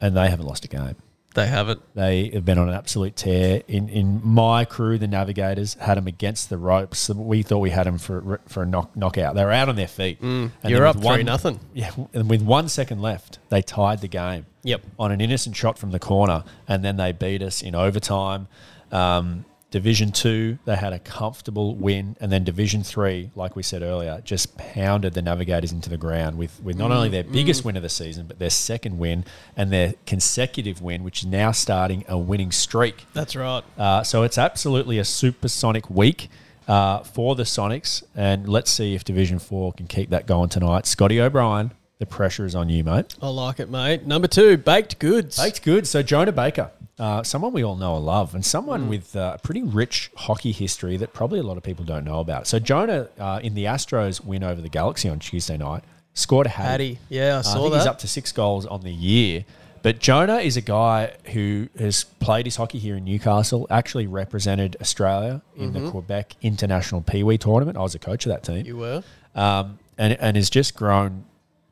And 0.00 0.16
they 0.16 0.28
haven't 0.28 0.46
lost 0.46 0.64
a 0.64 0.68
game. 0.68 0.96
they 1.34 1.46
haven't. 1.46 1.80
They 1.94 2.30
have 2.32 2.44
been 2.46 2.58
on 2.58 2.68
an 2.68 2.74
absolute 2.74 3.14
tear. 3.16 3.62
In 3.68 3.88
in 3.88 4.20
my 4.24 4.64
crew, 4.64 4.96
the 4.98 5.06
Navigators 5.06 5.74
had 5.74 5.96
them 5.98 6.06
against 6.06 6.48
the 6.50 6.56
ropes. 6.58 7.08
We 7.10 7.42
thought 7.42 7.58
we 7.58 7.70
had 7.70 7.86
them 7.86 7.98
for 7.98 8.40
for 8.46 8.62
a 8.62 8.66
knock, 8.66 8.96
knockout. 8.96 9.34
They 9.34 9.44
were 9.44 9.52
out 9.52 9.68
on 9.68 9.76
their 9.76 9.86
feet. 9.88 10.20
And 10.20 10.50
you're 10.64 10.86
up 10.86 10.96
3 11.02 11.22
nothing. 11.24 11.60
Yeah, 11.74 11.90
and 12.14 12.28
with 12.30 12.40
one 12.42 12.68
second 12.68 13.00
left, 13.02 13.38
they 13.50 13.60
tied 13.62 14.00
the 14.00 14.08
game. 14.08 14.46
Yep. 14.62 14.82
on 14.98 15.12
an 15.12 15.20
innocent 15.20 15.54
shot 15.56 15.78
from 15.78 15.90
the 15.92 15.98
corner, 16.00 16.42
and 16.66 16.84
then 16.84 16.96
they 16.96 17.12
beat 17.12 17.40
us 17.42 17.62
in 17.62 17.74
overtime. 17.74 18.48
Um, 18.90 19.44
Division 19.76 20.10
two, 20.10 20.58
they 20.64 20.74
had 20.74 20.94
a 20.94 20.98
comfortable 20.98 21.74
win, 21.76 22.16
and 22.18 22.32
then 22.32 22.44
Division 22.44 22.82
three, 22.82 23.30
like 23.34 23.54
we 23.56 23.62
said 23.62 23.82
earlier, 23.82 24.22
just 24.24 24.56
pounded 24.56 25.12
the 25.12 25.20
Navigators 25.20 25.70
into 25.70 25.90
the 25.90 25.98
ground 25.98 26.38
with, 26.38 26.58
with 26.62 26.78
not 26.78 26.90
only 26.90 27.10
their 27.10 27.24
biggest 27.24 27.62
win 27.62 27.76
of 27.76 27.82
the 27.82 27.90
season, 27.90 28.26
but 28.26 28.38
their 28.38 28.48
second 28.48 28.96
win 28.96 29.26
and 29.54 29.70
their 29.70 29.92
consecutive 30.06 30.80
win, 30.80 31.04
which 31.04 31.18
is 31.18 31.26
now 31.26 31.52
starting 31.52 32.06
a 32.08 32.16
winning 32.16 32.52
streak. 32.52 33.04
That's 33.12 33.36
right. 33.36 33.62
Uh, 33.76 34.02
so 34.02 34.22
it's 34.22 34.38
absolutely 34.38 34.98
a 34.98 35.04
supersonic 35.04 35.90
week 35.90 36.30
uh, 36.66 37.00
for 37.00 37.34
the 37.34 37.42
Sonics, 37.42 38.02
and 38.14 38.48
let's 38.48 38.70
see 38.70 38.94
if 38.94 39.04
Division 39.04 39.38
Four 39.38 39.74
can 39.74 39.86
keep 39.86 40.08
that 40.08 40.26
going 40.26 40.48
tonight. 40.48 40.86
Scotty 40.86 41.20
O'Brien, 41.20 41.70
the 41.98 42.06
pressure 42.06 42.46
is 42.46 42.54
on 42.54 42.70
you, 42.70 42.82
mate. 42.82 43.14
I 43.20 43.28
like 43.28 43.60
it, 43.60 43.68
mate. 43.68 44.06
Number 44.06 44.26
two, 44.26 44.56
baked 44.56 44.98
goods. 44.98 45.36
Baked 45.36 45.62
good. 45.62 45.86
So 45.86 46.02
Jonah 46.02 46.32
Baker, 46.32 46.70
uh, 46.98 47.22
someone 47.22 47.52
we 47.52 47.62
all 47.62 47.76
know 47.76 47.96
and 47.96 48.06
love, 48.06 48.34
and 48.34 48.44
someone 48.44 48.88
with 48.88 49.14
uh, 49.16 49.32
a 49.36 49.38
pretty 49.38 49.62
rich 49.62 50.10
hockey 50.16 50.52
history 50.52 50.96
that 50.96 51.12
probably 51.12 51.38
a 51.38 51.42
lot 51.42 51.56
of 51.56 51.62
people 51.62 51.84
don't 51.84 52.04
know 52.04 52.20
about. 52.20 52.46
So 52.46 52.58
Jonah, 52.58 53.08
uh, 53.18 53.40
in 53.42 53.54
the 53.54 53.64
Astros 53.64 54.24
win 54.24 54.42
over 54.42 54.60
the 54.62 54.68
Galaxy 54.70 55.08
on 55.08 55.18
Tuesday 55.18 55.56
night, 55.56 55.84
scored 56.14 56.46
a 56.46 56.50
hat. 56.50 56.66
Paddy. 56.66 56.98
Yeah, 57.08 57.34
I 57.34 57.36
Uh, 57.36 57.38
I 57.38 57.42
saw 57.42 57.54
think 57.62 57.72
that. 57.72 57.78
he's 57.80 57.86
up 57.86 57.98
to 57.98 58.08
six 58.08 58.32
goals 58.32 58.64
on 58.66 58.80
the 58.80 58.92
year. 58.92 59.44
But 59.82 60.00
Jonah 60.00 60.38
is 60.38 60.56
a 60.56 60.62
guy 60.62 61.12
who 61.32 61.68
has 61.78 62.02
played 62.18 62.46
his 62.46 62.56
hockey 62.56 62.78
here 62.78 62.96
in 62.96 63.04
Newcastle, 63.04 63.68
actually 63.70 64.08
represented 64.08 64.76
Australia 64.80 65.42
in 65.56 65.72
the 65.74 65.90
Quebec 65.90 66.34
International 66.42 67.02
Pee 67.02 67.22
Wee 67.22 67.38
tournament. 67.38 67.76
I 67.78 67.82
was 67.82 67.94
a 67.94 68.00
coach 68.00 68.26
of 68.26 68.30
that 68.30 68.42
team 68.42 68.66
you 68.66 68.78
were. 68.78 69.04
um, 69.36 69.78
and 69.96 70.14
and 70.18 70.36
has 70.36 70.50
just 70.50 70.74
grown 70.74 71.24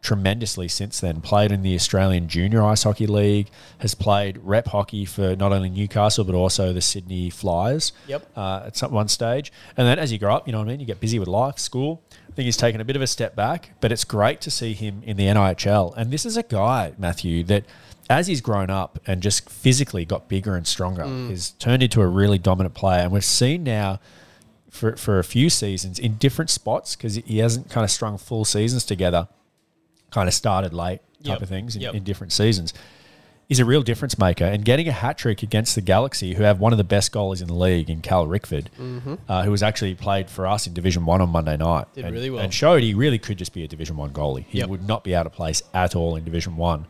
tremendously 0.04 0.68
since 0.68 1.00
then. 1.00 1.20
Played 1.20 1.50
in 1.50 1.62
the 1.62 1.74
Australian 1.74 2.28
Junior 2.28 2.62
Ice 2.62 2.84
Hockey 2.84 3.06
League, 3.06 3.48
has 3.78 3.94
played 3.94 4.38
rep 4.42 4.68
hockey 4.68 5.04
for 5.04 5.34
not 5.34 5.52
only 5.52 5.70
Newcastle 5.70 6.24
but 6.24 6.34
also 6.34 6.72
the 6.72 6.82
Sydney 6.82 7.30
Flyers. 7.30 7.92
Yep. 8.06 8.30
Uh, 8.36 8.64
at 8.66 8.76
some 8.76 8.92
one 8.92 9.08
stage, 9.08 9.52
and 9.76 9.86
then 9.88 9.98
as 9.98 10.12
you 10.12 10.18
grow 10.18 10.36
up, 10.36 10.46
you 10.46 10.52
know 10.52 10.58
what 10.58 10.68
I 10.68 10.72
mean. 10.72 10.80
You 10.80 10.86
get 10.86 11.00
busy 11.00 11.18
with 11.18 11.28
life, 11.28 11.58
school. 11.58 12.02
I 12.28 12.32
think 12.32 12.44
he's 12.44 12.56
taken 12.56 12.80
a 12.80 12.84
bit 12.84 12.96
of 12.96 13.02
a 13.02 13.06
step 13.06 13.34
back, 13.34 13.70
but 13.80 13.90
it's 13.90 14.04
great 14.04 14.40
to 14.42 14.50
see 14.50 14.74
him 14.74 15.02
in 15.04 15.16
the 15.16 15.24
NIHL. 15.24 15.94
And 15.96 16.10
this 16.10 16.26
is 16.26 16.36
a 16.36 16.42
guy, 16.42 16.92
Matthew, 16.98 17.42
that 17.44 17.64
as 18.10 18.26
he's 18.26 18.40
grown 18.40 18.70
up 18.70 18.98
and 19.06 19.22
just 19.22 19.48
physically 19.48 20.04
got 20.04 20.28
bigger 20.28 20.54
and 20.54 20.66
stronger, 20.66 21.06
he's 21.28 21.52
turned 21.52 21.82
into 21.82 22.02
a 22.02 22.06
really 22.06 22.38
dominant 22.38 22.74
player. 22.74 23.02
And 23.02 23.12
we've 23.12 23.24
seen 23.24 23.62
now 23.64 24.00
for, 24.68 24.96
for 24.96 25.18
a 25.18 25.24
few 25.24 25.48
seasons 25.48 25.98
in 25.98 26.16
different 26.16 26.50
spots 26.50 26.96
because 26.96 27.14
he 27.14 27.38
hasn't 27.38 27.70
kind 27.70 27.84
of 27.84 27.90
strung 27.90 28.18
full 28.18 28.44
seasons 28.44 28.84
together, 28.84 29.28
kind 30.14 30.28
of 30.28 30.34
started 30.34 30.72
late 30.72 31.00
type 31.22 31.32
Yep. 31.34 31.42
of 31.42 31.48
things 31.48 31.74
in, 31.76 31.82
Yep. 31.82 31.94
in 31.94 32.04
different 32.04 32.32
seasons. 32.32 32.72
He's 33.48 33.58
a 33.60 33.64
real 33.66 33.82
difference 33.82 34.18
maker 34.18 34.44
and 34.44 34.64
getting 34.64 34.88
a 34.88 34.92
hat 34.92 35.18
trick 35.18 35.42
against 35.42 35.74
the 35.74 35.82
Galaxy, 35.82 36.32
who 36.34 36.44
have 36.44 36.60
one 36.60 36.72
of 36.72 36.78
the 36.78 36.84
best 36.84 37.12
goalies 37.12 37.42
in 37.42 37.46
the 37.48 37.54
league 37.54 37.90
in 37.90 38.00
Cal 38.00 38.26
Rickford, 38.26 38.66
uh, 39.28 39.42
who 39.42 39.50
was 39.50 39.62
actually 39.62 39.94
played 39.94 40.30
for 40.30 40.46
us 40.46 40.66
in 40.66 40.72
Division 40.72 41.04
One 41.04 41.20
on 41.20 41.28
Monday 41.28 41.56
night, 41.58 41.86
Did 41.94 42.06
and, 42.06 42.14
really 42.14 42.30
well. 42.30 42.42
and 42.42 42.54
showed 42.54 42.82
he 42.82 42.94
really 42.94 43.18
could 43.18 43.36
just 43.36 43.52
be 43.52 43.62
a 43.62 43.68
Division 43.68 43.96
One 43.98 44.10
goalie. 44.10 44.46
He 44.48 44.58
Yep. 44.60 44.68
would 44.70 44.88
not 44.88 45.04
be 45.04 45.14
out 45.14 45.26
of 45.26 45.32
place 45.34 45.62
at 45.74 45.94
all 45.94 46.16
in 46.16 46.24
Division 46.24 46.56
One. 46.56 46.86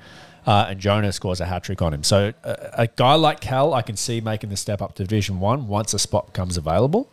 Uh, 0.47 0.67
and 0.69 0.79
Jonah 0.79 1.11
scores 1.11 1.41
a 1.41 1.47
hat 1.47 1.65
trick 1.65 1.81
on 1.81 1.95
him. 1.95 2.03
So 2.05 2.33
uh, 2.45 2.55
a 2.75 2.87
guy 2.87 3.15
like 3.15 3.41
Cal, 3.41 3.73
I 3.73 3.81
can 3.81 3.97
see 3.97 4.21
making 4.21 4.51
the 4.51 4.59
step 4.59 4.83
up 4.83 4.95
to 4.97 5.05
Division 5.05 5.41
One 5.41 5.69
once 5.69 5.95
a 5.95 5.99
spot 5.99 6.27
becomes 6.27 6.59
available 6.59 7.11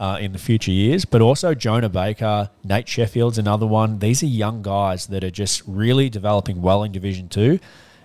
uh, 0.00 0.18
in 0.20 0.32
the 0.32 0.38
future 0.40 0.72
years. 0.72 1.04
But 1.04 1.20
also 1.20 1.54
Jonah 1.54 1.88
Baker, 1.88 2.50
Nate 2.64 2.88
Sheffield's 2.88 3.38
another 3.38 3.66
one. 3.66 4.00
These 4.00 4.24
are 4.24 4.26
young 4.26 4.62
guys 4.62 5.06
that 5.06 5.22
are 5.22 5.30
just 5.30 5.62
really 5.66 6.10
developing 6.10 6.62
well 6.62 6.82
in 6.82 6.90
Division 6.90 7.28
Two, 7.28 7.60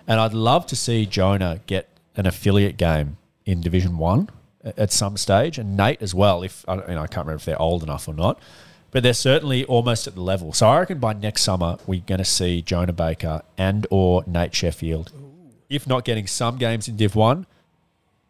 and 0.06 0.20
I'd 0.20 0.34
love 0.34 0.66
to 0.66 0.76
see 0.76 1.04
Jonah 1.04 1.60
get 1.66 1.88
an 2.14 2.26
affiliate 2.26 2.76
game 2.76 3.16
in 3.44 3.60
Division 3.60 3.98
One 3.98 4.28
at 4.76 4.92
some 4.92 5.16
stage, 5.16 5.58
and 5.58 5.76
Nate 5.76 6.00
as 6.00 6.14
well. 6.14 6.42
If 6.44 6.64
I, 6.68 6.76
don't- 6.76 6.88
you 6.88 6.94
know, 6.94 7.02
I 7.02 7.06
can't 7.08 7.26
remember 7.26 7.40
if 7.40 7.44
they're 7.44 7.60
old 7.60 7.82
enough 7.82 8.06
or 8.06 8.14
not, 8.14 8.38
but 8.90 9.02
they're 9.02 9.12
certainly 9.14 9.64
almost 9.64 10.06
at 10.06 10.14
the 10.14 10.20
level. 10.20 10.52
So 10.52 10.68
I 10.68 10.80
reckon 10.80 10.98
by 10.98 11.12
next 11.12 11.42
summer 11.42 11.78
we're 11.86 12.00
going 12.00 12.18
to 12.18 12.24
see 12.24 12.62
Jonah 12.62 12.92
Baker 12.92 13.42
and 13.56 13.86
or 13.90 14.24
Nate 14.26 14.54
Sheffield, 14.54 15.12
if 15.68 15.86
not 15.86 16.04
getting 16.04 16.26
some 16.26 16.58
games 16.58 16.88
in 16.88 16.96
Div 16.96 17.14
One, 17.14 17.46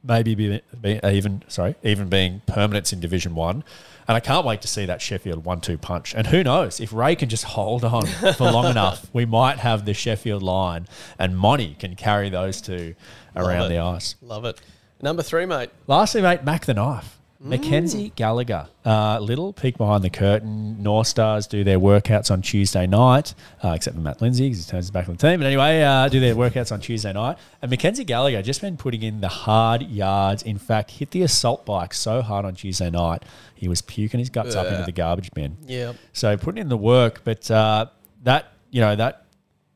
maybe 0.02 0.34
be, 0.34 0.60
be 0.80 1.00
even 1.04 1.42
sorry 1.48 1.74
even 1.82 2.08
being 2.08 2.42
permanents 2.46 2.92
in 2.92 3.00
Division 3.00 3.34
One. 3.34 3.64
And 4.08 4.16
I 4.16 4.20
can't 4.20 4.44
wait 4.44 4.60
to 4.62 4.68
see 4.68 4.86
that 4.86 5.00
Sheffield 5.00 5.44
one-two 5.44 5.78
punch. 5.78 6.16
And 6.16 6.26
who 6.26 6.42
knows 6.42 6.80
if 6.80 6.92
Ray 6.92 7.14
can 7.14 7.28
just 7.28 7.44
hold 7.44 7.84
on 7.84 8.06
for 8.06 8.50
long 8.50 8.64
enough, 8.70 9.08
we 9.12 9.24
might 9.24 9.58
have 9.58 9.84
the 9.84 9.94
Sheffield 9.94 10.42
line, 10.42 10.88
and 11.16 11.38
Monty 11.38 11.76
can 11.78 11.94
carry 11.94 12.28
those 12.28 12.60
two 12.60 12.96
around 13.36 13.68
the 13.68 13.78
ice. 13.78 14.16
Love 14.20 14.44
it. 14.46 14.60
Number 15.00 15.22
three, 15.22 15.46
mate. 15.46 15.70
Lastly, 15.86 16.22
mate, 16.22 16.42
Mac 16.42 16.66
the 16.66 16.74
Knife. 16.74 17.19
Mackenzie 17.42 18.12
Gallagher, 18.16 18.68
uh, 18.84 19.18
little 19.18 19.54
peek 19.54 19.78
behind 19.78 20.04
the 20.04 20.10
curtain. 20.10 20.82
North 20.82 21.06
Stars 21.06 21.46
do 21.46 21.64
their 21.64 21.80
workouts 21.80 22.30
on 22.30 22.42
Tuesday 22.42 22.86
night, 22.86 23.34
uh, 23.64 23.70
except 23.70 23.96
for 23.96 24.02
Mat 24.02 24.20
Lindsay 24.20 24.50
because 24.50 24.66
he 24.66 24.70
turns 24.70 24.84
his 24.84 24.90
back 24.90 25.08
on 25.08 25.16
the 25.16 25.26
team. 25.26 25.40
But 25.40 25.46
anyway, 25.46 25.82
uh, 25.82 26.08
do 26.10 26.20
their 26.20 26.34
workouts 26.34 26.70
on 26.70 26.80
Tuesday 26.80 27.14
night. 27.14 27.38
And 27.62 27.70
Mackenzie 27.70 28.04
Gallagher 28.04 28.42
just 28.42 28.60
been 28.60 28.76
putting 28.76 29.02
in 29.02 29.22
the 29.22 29.28
hard 29.28 29.82
yards. 29.82 30.42
In 30.42 30.58
fact, 30.58 30.90
hit 30.90 31.12
the 31.12 31.22
assault 31.22 31.64
bike 31.64 31.94
so 31.94 32.20
hard 32.20 32.44
on 32.44 32.54
Tuesday 32.54 32.90
night, 32.90 33.24
he 33.54 33.68
was 33.68 33.80
puking 33.80 34.20
his 34.20 34.28
guts 34.28 34.54
up 34.54 34.66
into 34.66 34.84
the 34.84 34.92
garbage 34.92 35.30
bin. 35.32 35.56
Yeah. 35.66 35.94
So 36.12 36.36
putting 36.36 36.60
in 36.60 36.68
the 36.68 36.76
work, 36.76 37.22
but 37.24 37.50
uh, 37.50 37.86
that 38.22 38.52
you 38.70 38.82
know 38.82 38.94
that 38.96 39.24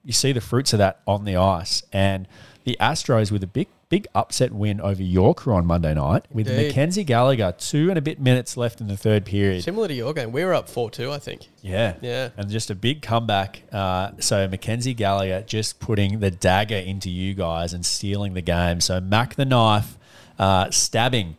you 0.05 0.13
see 0.13 0.33
the 0.33 0.43
fruits 0.43 0.75
of 0.75 0.81
that 0.81 1.01
on 1.07 1.25
the 1.25 1.37
ice, 1.37 1.83
and 1.95 2.29
the 2.65 2.77
Astros 2.79 3.33
with 3.33 3.43
a 3.43 3.47
big 3.47 3.69
big 3.95 4.09
upset 4.13 4.51
win 4.53 4.81
over 4.81 5.01
York 5.03 5.47
on 5.47 5.65
Monday 5.67 5.95
night 5.95 6.25
with 6.33 6.49
Indeed. 6.49 6.67
Mackenzie 6.69 7.05
Gallagher 7.05 7.55
two 7.57 7.91
and 7.91 7.97
a 7.97 8.01
bit 8.03 8.21
minutes 8.21 8.57
left 8.57 8.81
in 8.81 8.89
the 8.89 8.97
third 8.97 9.25
period. 9.25 9.63
Similar 9.63 9.87
to 9.87 9.95
your 9.95 10.13
game. 10.13 10.33
We 10.33 10.45
were 10.45 10.53
up 10.53 10.69
4 10.69 10.91
2, 10.91 11.13
I 11.13 11.19
think. 11.21 11.49
Yeah, 11.63 11.95
Yeah. 12.03 12.31
and 12.37 12.51
just 12.51 12.71
a 12.71 12.75
big 12.75 13.03
comeback. 13.03 13.63
Uh, 13.73 14.11
so 14.19 14.49
Mackenzie 14.49 14.95
Gallagher 14.95 15.43
just 15.47 15.79
putting 15.79 16.19
the 16.19 16.33
dagger 16.33 16.75
into 16.77 17.09
you 17.09 17.35
guys 17.35 17.73
and 17.73 17.87
stealing 17.87 18.35
the 18.35 18.43
game. 18.43 18.81
So 18.81 19.01
Mac 19.01 19.37
the 19.37 19.45
knife, 19.45 19.97
uh, 20.41 20.71
stabbing 20.73 21.37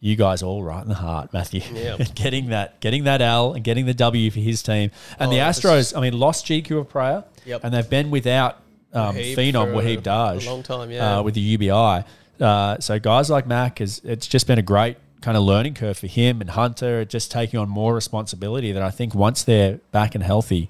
you 0.00 0.16
guys 0.16 0.42
all 0.42 0.64
right 0.64 0.82
in 0.82 0.88
the 0.88 0.96
heart, 0.96 1.32
Matthew. 1.32 1.62
Yeah. 1.72 1.96
getting 2.16 2.48
that, 2.48 2.80
getting 2.80 3.04
that 3.04 3.22
L 3.22 3.52
and 3.52 3.62
getting 3.62 3.86
the 3.86 3.94
W 3.94 4.30
for 4.32 4.40
his 4.40 4.64
team. 4.64 4.90
And 5.20 5.30
the 5.30 5.40
Oh, 5.40 5.46
this 5.46 5.60
Astros, 5.60 5.96
I 5.96 6.00
mean, 6.00 6.18
lost 6.18 6.44
GQ 6.46 6.76
of 6.80 6.88
prayer, 6.88 7.22
Yep. 7.46 7.60
and 7.62 7.72
they've 7.72 7.88
been 7.88 8.10
without 8.10 8.58
um, 8.94 9.16
Phenom 9.16 9.74
Wahib 9.74 10.02
Daj 10.02 10.46
a 10.46 10.50
long 10.50 10.62
time, 10.62 10.90
yeah. 10.90 11.18
uh, 11.18 11.22
with 11.22 11.34
the 11.34 11.40
UBI. 11.40 12.04
Uh, 12.40 12.78
so 12.80 12.98
guys 12.98 13.30
like 13.30 13.46
Mac, 13.46 13.80
is 13.80 14.00
it's 14.04 14.26
just 14.26 14.46
been 14.46 14.58
a 14.58 14.62
great 14.62 14.96
kind 15.20 15.36
of 15.36 15.42
learning 15.42 15.74
curve 15.74 15.96
for 15.96 16.06
him 16.06 16.40
and 16.40 16.50
Hunter, 16.50 17.04
just 17.04 17.30
taking 17.30 17.58
on 17.58 17.68
more 17.68 17.94
responsibility 17.94 18.72
that 18.72 18.82
I 18.82 18.90
think 18.90 19.14
once 19.14 19.42
they're 19.42 19.80
back 19.90 20.14
and 20.14 20.22
healthy, 20.22 20.68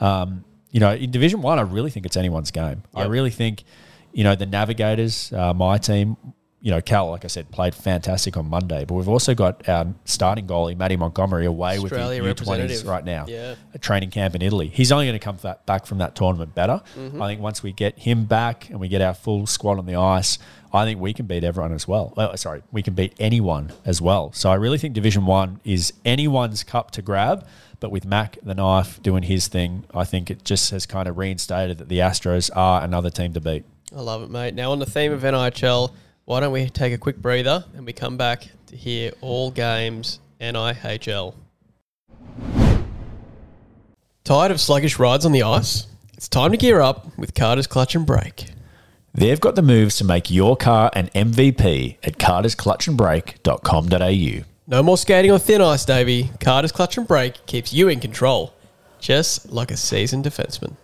um, 0.00 0.44
you 0.70 0.80
know, 0.80 0.92
in 0.92 1.10
Division 1.10 1.42
One, 1.42 1.58
I 1.58 1.62
really 1.62 1.90
think 1.90 2.06
it's 2.06 2.16
anyone's 2.16 2.50
game. 2.50 2.82
I 2.94 3.06
really 3.06 3.30
think, 3.30 3.64
you 4.12 4.24
know, 4.24 4.34
the 4.34 4.46
Navigators, 4.46 5.32
uh, 5.32 5.54
my 5.54 5.78
team, 5.78 6.16
you 6.60 6.70
know, 6.70 6.80
Cal, 6.80 7.10
like 7.10 7.24
I 7.24 7.28
said, 7.28 7.50
played 7.50 7.74
fantastic 7.74 8.36
on 8.36 8.46
Monday, 8.46 8.84
but 8.84 8.94
we've 8.94 9.08
also 9.08 9.34
got 9.34 9.68
our 9.68 9.86
starting 10.04 10.46
goalie, 10.46 10.76
Matty 10.76 10.96
Montgomery, 10.96 11.46
away 11.46 11.78
Australia 11.78 12.22
with 12.22 12.38
the 12.38 12.44
U20s 12.44 12.86
right 12.86 13.04
now. 13.04 13.26
Yeah. 13.28 13.56
A 13.74 13.78
training 13.78 14.10
camp 14.10 14.34
in 14.34 14.42
Italy. 14.42 14.68
He's 14.68 14.90
only 14.90 15.06
going 15.06 15.18
to 15.18 15.24
come 15.24 15.38
back 15.66 15.86
from 15.86 15.98
that 15.98 16.16
tournament 16.16 16.54
better. 16.54 16.82
Mm-hmm. 16.96 17.20
I 17.20 17.28
think 17.28 17.40
once 17.40 17.62
we 17.62 17.72
get 17.72 17.98
him 17.98 18.24
back 18.24 18.70
and 18.70 18.80
we 18.80 18.88
get 18.88 19.02
our 19.02 19.14
full 19.14 19.46
squad 19.46 19.78
on 19.78 19.86
the 19.86 19.96
ice, 19.96 20.38
I 20.72 20.84
think 20.84 20.98
we 21.00 21.12
can 21.12 21.26
beat 21.26 21.44
everyone 21.44 21.72
as 21.72 21.86
well. 21.86 22.12
well 22.16 22.36
sorry, 22.36 22.62
we 22.72 22.82
can 22.82 22.94
beat 22.94 23.14
anyone 23.18 23.72
as 23.84 24.00
well. 24.00 24.32
So 24.32 24.50
I 24.50 24.54
really 24.54 24.78
think 24.78 24.94
Division 24.94 25.26
One 25.26 25.60
is 25.64 25.92
anyone's 26.04 26.64
cup 26.64 26.90
to 26.92 27.02
grab. 27.02 27.46
But 27.78 27.90
with 27.90 28.06
Mac 28.06 28.38
the 28.42 28.54
knife 28.54 29.02
doing 29.02 29.22
his 29.22 29.48
thing, 29.48 29.84
I 29.94 30.04
think 30.04 30.30
it 30.30 30.44
just 30.44 30.70
has 30.70 30.86
kind 30.86 31.06
of 31.06 31.18
reinstated 31.18 31.78
that 31.78 31.88
the 31.88 31.98
Astros 31.98 32.50
are 32.56 32.82
another 32.82 33.10
team 33.10 33.34
to 33.34 33.40
beat. 33.40 33.64
I 33.94 34.00
love 34.00 34.22
it, 34.22 34.30
mate. 34.30 34.54
Now, 34.54 34.72
on 34.72 34.78
the 34.78 34.86
theme 34.86 35.12
of 35.12 35.22
NIHL, 35.22 35.92
why 36.26 36.40
don't 36.40 36.52
we 36.52 36.68
take 36.68 36.92
a 36.92 36.98
quick 36.98 37.16
breather 37.16 37.64
and 37.74 37.86
we 37.86 37.92
come 37.92 38.16
back 38.16 38.48
to 38.66 38.76
hear 38.76 39.12
all 39.20 39.52
games 39.52 40.18
NIHL? 40.40 41.34
Tired 44.24 44.50
of 44.50 44.60
sluggish 44.60 44.98
rides 44.98 45.24
on 45.24 45.30
the 45.30 45.44
ice? 45.44 45.86
It's 46.14 46.28
time 46.28 46.50
to 46.50 46.56
gear 46.56 46.80
up 46.80 47.16
with 47.16 47.34
Carter's 47.34 47.68
Clutch 47.68 47.94
and 47.94 48.04
Brake. 48.04 48.46
They've 49.14 49.38
got 49.38 49.54
the 49.54 49.62
moves 49.62 49.96
to 49.98 50.04
make 50.04 50.28
your 50.28 50.56
car 50.56 50.90
an 50.94 51.10
MVP 51.14 51.98
at 52.02 52.18
cartersclutchandbrake.com.au. 52.18 54.44
No 54.66 54.82
more 54.82 54.98
skating 54.98 55.30
on 55.30 55.38
thin 55.38 55.62
ice, 55.62 55.84
Davey. 55.84 56.30
Carter's 56.40 56.72
Clutch 56.72 56.98
and 56.98 57.06
Brake 57.06 57.46
keeps 57.46 57.72
you 57.72 57.86
in 57.86 58.00
control, 58.00 58.52
just 58.98 59.52
like 59.52 59.70
a 59.70 59.76
seasoned 59.76 60.24
defenseman. 60.24 60.74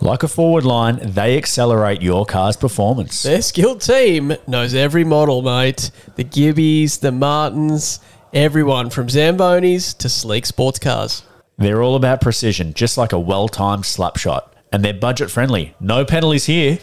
Like 0.00 0.22
a 0.22 0.28
forward 0.28 0.64
line, 0.64 0.98
they 1.02 1.36
accelerate 1.36 2.02
your 2.02 2.26
car's 2.26 2.56
performance. 2.56 3.22
Their 3.22 3.42
skilled 3.42 3.80
team 3.80 4.34
knows 4.46 4.74
every 4.74 5.04
model, 5.04 5.42
mate. 5.42 5.90
The 6.16 6.24
Gibbies, 6.24 7.00
the 7.00 7.12
Martins, 7.12 8.00
everyone 8.32 8.90
from 8.90 9.06
Zambonis 9.06 9.96
to 9.98 10.08
sleek 10.08 10.46
sports 10.46 10.78
cars. 10.78 11.22
They're 11.56 11.82
all 11.82 11.94
about 11.94 12.20
precision, 12.20 12.74
just 12.74 12.98
like 12.98 13.12
a 13.12 13.20
well 13.20 13.48
timed 13.48 13.86
slap 13.86 14.16
shot. 14.16 14.52
And 14.72 14.84
they're 14.84 14.92
budget 14.92 15.30
friendly. 15.30 15.74
No 15.78 16.04
penalties 16.04 16.46
here. 16.46 16.80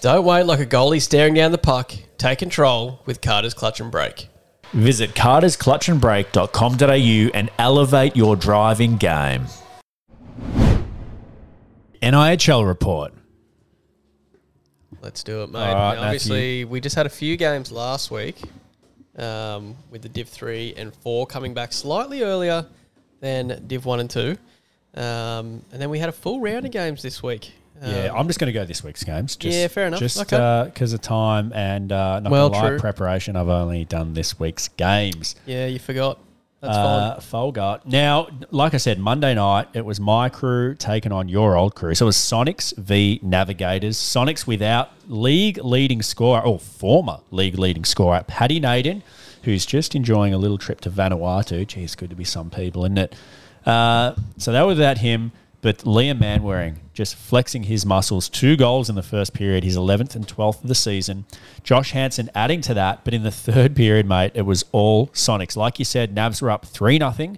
Don't 0.00 0.24
wait 0.24 0.44
like 0.44 0.60
a 0.60 0.66
goalie 0.66 1.02
staring 1.02 1.34
down 1.34 1.52
the 1.52 1.58
puck. 1.58 1.92
Take 2.16 2.38
control 2.38 3.02
with 3.04 3.20
Carter's 3.20 3.52
Clutch 3.54 3.80
and 3.80 3.90
Brake. 3.90 4.28
Visit 4.72 5.14
cartersclutchandbrake.com.au 5.14 7.30
and 7.34 7.50
elevate 7.58 8.16
your 8.16 8.36
driving 8.36 8.96
game. 8.96 9.46
NIHL 12.02 12.66
report. 12.66 13.12
Let's 15.02 15.22
do 15.22 15.42
it, 15.42 15.50
mate. 15.50 15.58
All 15.60 15.74
right, 15.74 15.94
Now, 15.96 16.02
obviously, 16.04 16.64
we 16.64 16.80
just 16.80 16.96
had 16.96 17.06
a 17.06 17.10
few 17.10 17.36
games 17.36 17.70
last 17.70 18.10
week 18.10 18.36
um, 19.18 19.76
with 19.90 20.02
the 20.02 20.08
Div 20.08 20.28
3 20.28 20.74
and 20.76 20.94
4 20.94 21.26
coming 21.26 21.54
back 21.54 21.72
slightly 21.72 22.22
earlier 22.22 22.66
than 23.20 23.64
Div 23.66 23.84
1 23.84 24.00
and 24.00 24.10
2. 24.10 24.36
Um, 24.94 25.62
and 25.72 25.80
then 25.82 25.90
we 25.90 25.98
had 25.98 26.08
a 26.08 26.12
full 26.12 26.40
round 26.40 26.64
of 26.64 26.70
games 26.72 27.02
this 27.02 27.22
week. 27.22 27.52
Um, 27.82 27.90
Yeah, 27.90 28.12
I'm 28.14 28.26
just 28.26 28.38
going 28.38 28.46
to 28.52 28.58
go 28.58 28.64
this 28.64 28.82
week's 28.82 29.04
games. 29.04 29.36
Just, 29.36 29.56
Yeah, 29.56 29.68
fair 29.68 29.86
enough. 29.88 30.00
Just 30.00 30.18
Okay. 30.32 30.62
because 30.72 30.92
of 30.94 31.02
time 31.02 31.52
and 31.54 31.92
uh, 31.92 32.20
not 32.20 32.32
Well, 32.32 32.48
gonna 32.48 32.62
lie, 32.62 32.68
true. 32.70 32.78
preparation, 32.78 33.36
I've 33.36 33.48
only 33.48 33.84
done 33.84 34.14
this 34.14 34.40
week's 34.40 34.68
games. 34.68 35.36
yeah, 35.44 35.66
you 35.66 35.78
forgot. 35.78 36.18
That's 36.66 36.76
uh, 36.76 37.20
Folgar. 37.20 37.84
Now, 37.86 38.28
like 38.50 38.74
I 38.74 38.76
said, 38.76 38.98
Monday 38.98 39.34
night 39.34 39.68
it 39.74 39.84
was 39.84 40.00
my 40.00 40.28
crew 40.28 40.74
taking 40.74 41.12
on 41.12 41.28
your 41.28 41.56
old 41.56 41.74
crew. 41.74 41.94
So 41.94 42.06
it 42.06 42.08
was 42.08 42.16
Sonics 42.16 42.76
v 42.76 43.20
Navigators. 43.22 43.96
Sonics 43.96 44.46
without 44.46 44.90
league 45.08 45.58
leading 45.62 46.02
scorer, 46.02 46.40
or 46.40 46.58
former 46.58 47.18
league 47.30 47.58
leading 47.58 47.84
scorer, 47.84 48.24
Paddy 48.26 48.60
Naden, 48.60 49.02
who's 49.44 49.64
just 49.64 49.94
enjoying 49.94 50.34
a 50.34 50.38
little 50.38 50.58
trip 50.58 50.80
to 50.82 50.90
Vanuatu. 50.90 51.66
Gee, 51.66 51.84
it's 51.84 51.94
good 51.94 52.10
to 52.10 52.16
be 52.16 52.24
some 52.24 52.50
people, 52.50 52.84
isn't 52.84 52.98
it? 52.98 53.14
Uh, 53.64 54.14
so 54.38 54.52
that 54.52 54.62
was 54.62 54.78
without 54.78 54.98
him. 54.98 55.32
But 55.66 55.78
Liam 55.78 56.20
Manwaring 56.20 56.76
just 56.94 57.16
flexing 57.16 57.64
his 57.64 57.84
muscles. 57.84 58.28
Two 58.28 58.56
goals 58.56 58.88
in 58.88 58.94
the 58.94 59.02
first 59.02 59.34
period, 59.34 59.64
his 59.64 59.76
11th 59.76 60.14
and 60.14 60.24
12th 60.24 60.62
of 60.62 60.68
the 60.68 60.76
season. 60.76 61.24
Josh 61.64 61.90
Hansen 61.90 62.30
adding 62.36 62.60
to 62.60 62.74
that. 62.74 63.02
But 63.02 63.14
in 63.14 63.24
the 63.24 63.32
third 63.32 63.74
period, 63.74 64.06
mate, 64.06 64.30
it 64.36 64.42
was 64.42 64.64
all 64.70 65.08
Sonics. 65.08 65.56
Like 65.56 65.80
you 65.80 65.84
said, 65.84 66.14
Navs 66.14 66.40
were 66.40 66.52
up 66.52 66.66
3 66.66 66.98
0. 66.98 67.34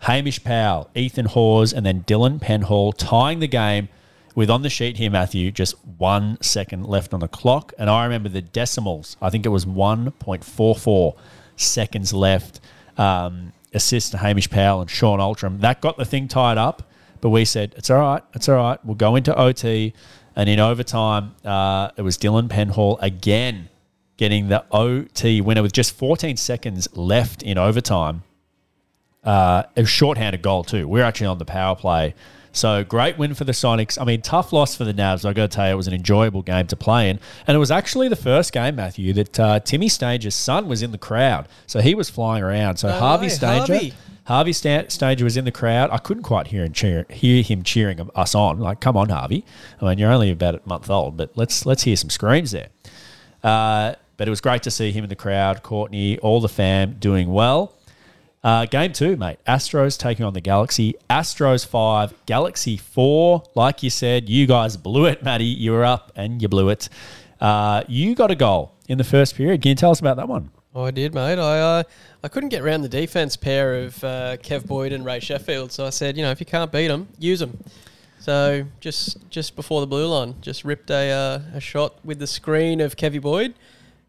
Hamish 0.00 0.42
Powell, 0.42 0.90
Ethan 0.96 1.26
Hawes, 1.26 1.72
and 1.72 1.86
then 1.86 2.02
Dylan 2.02 2.40
Penhall 2.40 2.94
tying 2.96 3.38
the 3.38 3.46
game 3.46 3.88
with 4.34 4.50
on 4.50 4.62
the 4.62 4.70
sheet 4.70 4.96
here, 4.96 5.12
Matthew, 5.12 5.52
just 5.52 5.76
one 5.98 6.36
second 6.42 6.84
left 6.84 7.14
on 7.14 7.20
the 7.20 7.28
clock. 7.28 7.72
And 7.78 7.88
I 7.88 8.02
remember 8.02 8.28
the 8.28 8.42
decimals. 8.42 9.16
I 9.22 9.30
think 9.30 9.46
it 9.46 9.50
was 9.50 9.66
1.44 9.66 11.16
seconds 11.54 12.12
left. 12.12 12.58
Um, 12.96 13.52
assist 13.72 14.10
to 14.10 14.18
Hamish 14.18 14.50
Powell 14.50 14.80
and 14.80 14.90
Sean 14.90 15.20
Ultram. 15.20 15.60
That 15.60 15.80
got 15.80 15.96
the 15.96 16.04
thing 16.04 16.26
tied 16.26 16.58
up, 16.58 16.87
but 17.20 17.30
we 17.30 17.44
said, 17.44 17.74
it's 17.76 17.90
all 17.90 17.98
right, 17.98 18.22
it's 18.34 18.48
all 18.48 18.56
right. 18.56 18.84
We'll 18.84 18.94
go 18.94 19.16
into 19.16 19.36
OT. 19.36 19.94
And 20.36 20.48
in 20.48 20.60
overtime, 20.60 21.34
uh, 21.44 21.90
it 21.96 22.02
was 22.02 22.16
Dylan 22.16 22.48
Penhall 22.48 22.96
again 23.00 23.68
getting 24.16 24.48
the 24.48 24.64
OT 24.70 25.40
winner 25.40 25.62
with 25.62 25.72
just 25.72 25.96
14 25.96 26.36
seconds 26.36 26.88
left 26.96 27.42
in 27.42 27.58
overtime. 27.58 28.22
Uh, 29.24 29.64
a 29.76 29.84
shorthanded 29.84 30.42
goal, 30.42 30.62
too. 30.64 30.86
We're 30.86 31.02
actually 31.04 31.26
on 31.26 31.38
the 31.38 31.44
power 31.44 31.74
play. 31.74 32.14
So 32.52 32.82
great 32.82 33.18
win 33.18 33.34
for 33.34 33.44
the 33.44 33.52
Sonics. 33.52 34.00
I 34.00 34.04
mean, 34.04 34.22
tough 34.22 34.52
loss 34.52 34.74
for 34.74 34.84
the 34.84 34.94
Navs. 34.94 35.24
I 35.28 35.32
got 35.32 35.50
to 35.50 35.56
tell 35.56 35.66
you, 35.66 35.74
it 35.74 35.76
was 35.76 35.86
an 35.86 35.94
enjoyable 35.94 36.42
game 36.42 36.66
to 36.68 36.76
play 36.76 37.10
in, 37.10 37.20
and 37.46 37.54
it 37.54 37.58
was 37.58 37.70
actually 37.70 38.08
the 38.08 38.16
first 38.16 38.52
game, 38.52 38.76
Matthew, 38.76 39.12
that 39.12 39.40
uh, 39.40 39.60
Timmy 39.60 39.88
Stanger's 39.88 40.34
son 40.34 40.66
was 40.68 40.82
in 40.82 40.90
the 40.90 40.98
crowd. 40.98 41.48
So 41.66 41.80
he 41.80 41.94
was 41.94 42.10
flying 42.10 42.42
around. 42.42 42.78
So 42.78 42.88
No 42.88 42.98
Harvey 42.98 43.26
way, 43.26 43.30
Stanger, 43.30 43.74
Harvey. 43.74 43.94
Harvey 44.28 44.52
Stanger 44.52 45.24
was 45.24 45.38
in 45.38 45.46
the 45.46 45.50
crowd. 45.50 45.88
I 45.90 45.96
couldn't 45.96 46.22
quite 46.22 46.48
hear 46.48 46.62
him 46.62 46.74
cheer, 46.74 47.06
hear 47.08 47.42
him 47.42 47.62
cheering 47.62 48.10
us 48.14 48.34
on. 48.34 48.60
Like, 48.60 48.78
come 48.78 48.94
on, 48.94 49.08
Harvey. 49.08 49.42
I 49.80 49.86
mean, 49.86 49.96
you're 49.96 50.12
only 50.12 50.30
about 50.30 50.54
a 50.54 50.60
month 50.66 50.90
old, 50.90 51.16
but 51.16 51.30
let's 51.34 51.64
let's 51.64 51.84
hear 51.84 51.96
some 51.96 52.10
screams 52.10 52.50
there. 52.50 52.68
Uh, 53.42 53.94
but 54.18 54.28
it 54.28 54.30
was 54.30 54.42
great 54.42 54.62
to 54.64 54.70
see 54.70 54.92
him 54.92 55.02
in 55.02 55.08
the 55.08 55.16
crowd. 55.16 55.62
Courtney, 55.62 56.18
all 56.18 56.42
the 56.42 56.48
fam 56.48 56.96
doing 57.00 57.32
well. 57.32 57.72
Uh, 58.44 58.66
game 58.66 58.92
two, 58.92 59.16
mate. 59.16 59.38
Astros 59.46 59.98
taking 59.98 60.26
on 60.26 60.34
the 60.34 60.42
Galaxy. 60.42 60.94
Astros 61.08 61.66
five, 61.66 62.12
Galaxy 62.26 62.76
four. 62.76 63.44
Like 63.54 63.82
you 63.82 63.88
said, 63.88 64.28
you 64.28 64.46
guys 64.46 64.76
blew 64.76 65.06
it, 65.06 65.22
Matty. 65.22 65.46
You 65.46 65.72
were 65.72 65.86
up 65.86 66.12
and 66.14 66.42
you 66.42 66.48
blew 66.48 66.68
it. 66.68 66.90
Uh, 67.40 67.82
you 67.88 68.14
got 68.14 68.30
a 68.30 68.36
goal 68.36 68.74
in 68.88 68.98
the 68.98 69.04
first 69.04 69.36
period. 69.36 69.62
Can 69.62 69.70
you 69.70 69.74
tell 69.74 69.90
us 69.90 70.00
about 70.00 70.18
that 70.18 70.28
one? 70.28 70.50
I 70.74 70.90
did, 70.90 71.14
mate. 71.14 71.38
I 71.38 71.58
uh, 71.60 71.82
I 72.22 72.28
couldn't 72.28 72.48
get 72.48 72.62
around 72.62 72.82
the 72.82 72.88
defense 72.88 73.36
pair 73.36 73.74
of 73.74 74.02
uh, 74.02 74.36
Kev 74.38 74.66
Boyd 74.66 74.92
and 74.92 75.04
Ray 75.04 75.20
Sheffield, 75.20 75.70
so 75.70 75.86
I 75.86 75.90
said, 75.90 76.16
you 76.16 76.24
know, 76.24 76.32
if 76.32 76.40
you 76.40 76.46
can't 76.46 76.72
beat 76.72 76.88
them, 76.88 77.06
use 77.18 77.38
them. 77.38 77.62
So 78.18 78.64
just 78.80 79.30
just 79.30 79.54
before 79.54 79.80
the 79.80 79.86
blue 79.86 80.06
line, 80.06 80.34
just 80.40 80.64
ripped 80.64 80.90
a 80.90 81.10
uh, 81.10 81.56
a 81.56 81.60
shot 81.60 82.04
with 82.04 82.18
the 82.18 82.26
screen 82.26 82.80
of 82.80 82.96
Kevy 82.96 83.20
Boyd, 83.20 83.54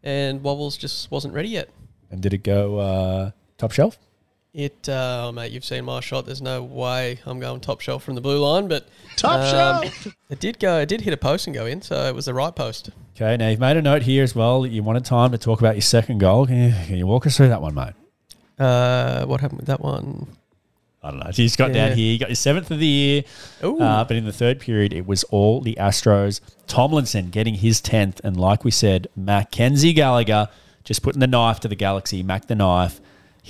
and 0.02 0.42
Wobbles 0.42 0.76
just 0.76 1.10
wasn't 1.10 1.34
ready 1.34 1.50
yet. 1.50 1.70
And 2.10 2.20
did 2.20 2.34
it 2.34 2.42
go 2.42 2.78
uh, 2.78 3.30
top 3.58 3.70
shelf? 3.70 3.98
It, 4.52 4.88
uh, 4.88 5.26
oh, 5.28 5.32
mate, 5.32 5.52
you've 5.52 5.64
seen 5.64 5.84
my 5.84 6.00
shot. 6.00 6.26
There's 6.26 6.42
no 6.42 6.62
way 6.64 7.20
I'm 7.24 7.38
going 7.38 7.60
top 7.60 7.80
shelf 7.80 8.02
from 8.02 8.16
the 8.16 8.20
blue 8.20 8.38
line, 8.44 8.66
but 8.66 8.88
Top 9.16 9.40
um, 9.40 9.50
shelf. 9.50 10.06
It 10.28 10.40
did 10.40 10.58
go. 10.58 10.78
It 10.80 10.88
did 10.88 11.02
hit 11.02 11.14
a 11.14 11.16
post 11.16 11.46
and 11.46 11.54
go 11.54 11.66
in, 11.66 11.82
so 11.82 12.06
it 12.06 12.14
was 12.14 12.24
the 12.24 12.34
right 12.34 12.54
post. 12.54 12.90
Okay, 13.14 13.36
now 13.36 13.48
you've 13.48 13.60
made 13.60 13.76
a 13.76 13.82
note 13.82 14.02
here 14.02 14.24
as 14.24 14.34
well. 14.34 14.62
that 14.62 14.70
You 14.70 14.82
wanted 14.82 15.04
time 15.04 15.30
to 15.30 15.38
talk 15.38 15.60
about 15.60 15.76
your 15.76 15.82
second 15.82 16.18
goal. 16.18 16.46
Can 16.46 16.56
you, 16.56 16.74
can 16.86 16.96
you 16.96 17.06
walk 17.06 17.26
us 17.26 17.36
through 17.36 17.48
that 17.50 17.62
one, 17.62 17.74
mate? 17.74 17.92
Uh, 18.58 19.24
what 19.26 19.40
happened 19.40 19.60
with 19.60 19.68
that 19.68 19.80
one? 19.80 20.36
I 21.02 21.10
don't 21.12 21.20
know. 21.20 21.30
He's 21.32 21.54
got 21.56 21.68
Yeah. 21.70 21.88
down 21.88 21.96
here. 21.96 22.12
You 22.12 22.18
got 22.18 22.28
your 22.28 22.36
seventh 22.36 22.70
of 22.72 22.78
the 22.80 22.86
year. 22.86 23.22
Uh, 23.62 24.04
but 24.04 24.16
in 24.16 24.24
the 24.24 24.32
third 24.32 24.58
period, 24.60 24.92
it 24.92 25.06
was 25.06 25.22
all 25.24 25.60
the 25.60 25.76
Astros. 25.80 26.40
Tomlinson 26.66 27.30
getting 27.30 27.54
his 27.54 27.80
10th. 27.80 28.20
And 28.24 28.36
like 28.38 28.64
we 28.64 28.70
said, 28.70 29.06
Mackenzie 29.16 29.92
Gallagher 29.92 30.48
just 30.84 31.02
putting 31.02 31.20
the 31.20 31.26
knife 31.26 31.60
to 31.60 31.68
the 31.68 31.76
Galaxy, 31.76 32.22
Mac 32.22 32.48
the 32.48 32.54
knife, 32.54 33.00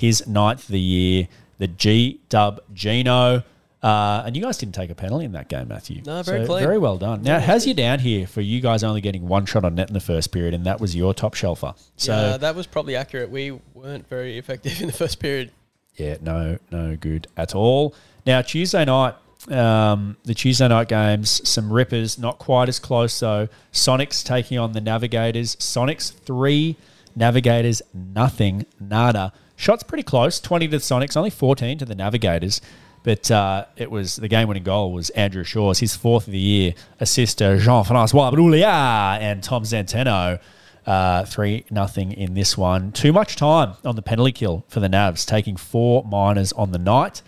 his 0.01 0.27
ninth 0.27 0.63
of 0.63 0.67
the 0.69 0.79
year. 0.79 1.27
The 1.59 1.67
G 1.67 2.19
Dub 2.29 2.59
Gino. 2.73 3.43
Uh, 3.83 4.23
and 4.25 4.35
you 4.35 4.43
guys 4.43 4.57
didn't 4.57 4.75
take 4.75 4.89
a 4.91 4.95
penalty 4.95 5.25
in 5.25 5.31
that 5.31 5.47
game, 5.47 5.67
Matthew. 5.67 6.01
No, 6.05 6.21
very 6.21 6.41
So 6.41 6.45
clean. 6.45 6.63
Very 6.63 6.77
well 6.77 6.97
done. 6.97 7.23
Now, 7.23 7.37
it 7.37 7.43
has 7.43 7.65
you 7.65 7.73
down 7.73 7.97
here 7.99 8.27
for 8.27 8.41
you 8.41 8.61
guys 8.61 8.83
only 8.83 9.01
getting 9.01 9.27
one 9.27 9.45
shot 9.47 9.65
on 9.65 9.73
net 9.73 9.87
in 9.87 9.95
the 9.95 9.99
first 9.99 10.31
period, 10.31 10.53
and 10.53 10.65
that 10.65 10.79
was 10.79 10.95
your 10.95 11.15
top 11.15 11.33
shelfer. 11.33 11.75
So, 11.97 12.13
yeah, 12.13 12.37
that 12.37 12.55
was 12.55 12.67
probably 12.67 12.95
accurate. 12.95 13.31
We 13.31 13.59
weren't 13.73 14.07
very 14.07 14.37
effective 14.37 14.81
in 14.81 14.87
the 14.87 14.93
first 14.93 15.19
period. 15.19 15.51
Yeah, 15.95 16.17
no, 16.21 16.57
no 16.71 16.95
good 16.95 17.27
at 17.37 17.55
all. 17.55 17.95
Now 18.25 18.41
Tuesday 18.41 18.85
night, 18.85 19.15
um, 19.49 20.15
the 20.23 20.33
Tuesday 20.33 20.67
night 20.67 20.87
games, 20.87 21.47
some 21.47 21.71
rippers, 21.73 22.17
not 22.19 22.37
quite 22.37 22.69
as 22.69 22.79
close 22.79 23.19
though. 23.19 23.49
Sonics 23.73 24.23
taking 24.23 24.57
on 24.57 24.73
the 24.73 24.81
Navigators. 24.81 25.55
Sonics 25.57 26.13
three, 26.13 26.77
Navigators 27.15 27.81
nothing, 27.93 28.65
nada. 28.79 29.33
Shots 29.61 29.83
pretty 29.83 30.01
close, 30.01 30.39
twenty 30.39 30.67
to 30.67 30.71
the 30.71 30.77
Sonics, 30.77 31.15
only 31.15 31.29
fourteen 31.29 31.77
to 31.77 31.85
the 31.85 31.93
Navigators. 31.93 32.61
But 33.03 33.29
uh, 33.29 33.65
it 33.77 33.91
was 33.91 34.15
the 34.15 34.27
game-winning 34.27 34.63
goal 34.63 34.91
was 34.91 35.11
Andrew 35.11 35.43
Shaw's, 35.43 35.77
his 35.77 35.95
fourth 35.95 36.25
of 36.25 36.33
the 36.33 36.39
year. 36.39 36.73
Assist 36.99 37.37
to 37.37 37.59
Jean-Francois 37.59 38.31
Brouillard 38.31 39.21
and 39.21 39.43
Tom 39.43 39.61
Zanteno. 39.61 40.39
Uh, 40.83 41.25
three 41.25 41.65
nothing 41.69 42.11
in 42.11 42.33
this 42.33 42.57
one. 42.57 42.91
Too 42.91 43.13
much 43.13 43.35
time 43.35 43.75
on 43.85 43.95
the 43.95 44.01
penalty 44.01 44.31
kill 44.31 44.65
for 44.67 44.79
the 44.79 44.89
Navs, 44.89 45.27
taking 45.27 45.55
four 45.55 46.03
minors 46.05 46.51
on 46.53 46.71
the 46.71 46.79
night 46.79 47.21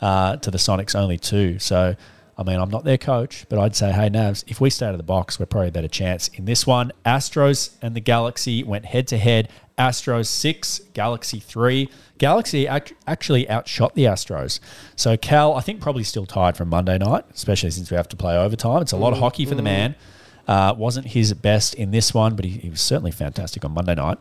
uh, 0.00 0.38
to 0.38 0.50
the 0.50 0.58
Sonics 0.58 0.96
only 0.96 1.18
two. 1.18 1.60
So, 1.60 1.94
I 2.38 2.42
mean, 2.42 2.60
I'm 2.60 2.68
not 2.68 2.84
their 2.84 2.98
coach, 2.98 3.46
but 3.48 3.58
I'd 3.58 3.74
say, 3.74 3.92
hey 3.92 4.10
Navs, 4.10 4.44
if 4.46 4.60
we 4.60 4.68
stay 4.68 4.86
out 4.86 4.92
of 4.92 4.98
the 4.98 5.04
box, 5.04 5.40
we're 5.40 5.46
probably 5.46 5.68
a 5.68 5.72
better 5.72 5.88
chance 5.88 6.28
in 6.28 6.44
this 6.44 6.66
one. 6.66 6.92
Astros 7.04 7.74
and 7.80 7.96
the 7.96 8.00
Galaxy 8.00 8.62
went 8.62 8.84
head 8.84 9.08
to 9.08 9.16
head. 9.16 9.48
Astros 9.78 10.26
six, 10.26 10.80
Galaxy 10.92 11.38
three. 11.38 11.88
Galaxy 12.18 12.66
act- 12.68 12.94
actually 13.06 13.48
outshot 13.50 13.94
the 13.94 14.04
Astros. 14.04 14.60
So 14.96 15.16
Cal, 15.16 15.54
I 15.54 15.60
think 15.60 15.80
probably 15.80 16.02
still 16.02 16.26
tired 16.26 16.56
from 16.56 16.68
Monday 16.68 16.98
night, 16.98 17.24
especially 17.34 17.70
since 17.70 17.90
we 17.90 17.96
have 17.96 18.08
to 18.08 18.16
play 18.16 18.36
overtime. 18.36 18.82
It's 18.82 18.92
a 18.92 18.96
lot 18.96 19.12
of 19.12 19.18
hockey 19.18 19.46
for 19.46 19.54
the 19.54 19.62
man. 19.62 19.94
Uh, 20.46 20.74
wasn't 20.76 21.08
his 21.08 21.32
best 21.34 21.74
in 21.74 21.90
this 21.90 22.14
one, 22.14 22.36
but 22.36 22.44
he, 22.44 22.52
he 22.52 22.70
was 22.70 22.80
certainly 22.80 23.10
fantastic 23.10 23.64
on 23.64 23.72
Monday 23.72 23.94
night. 23.94 24.18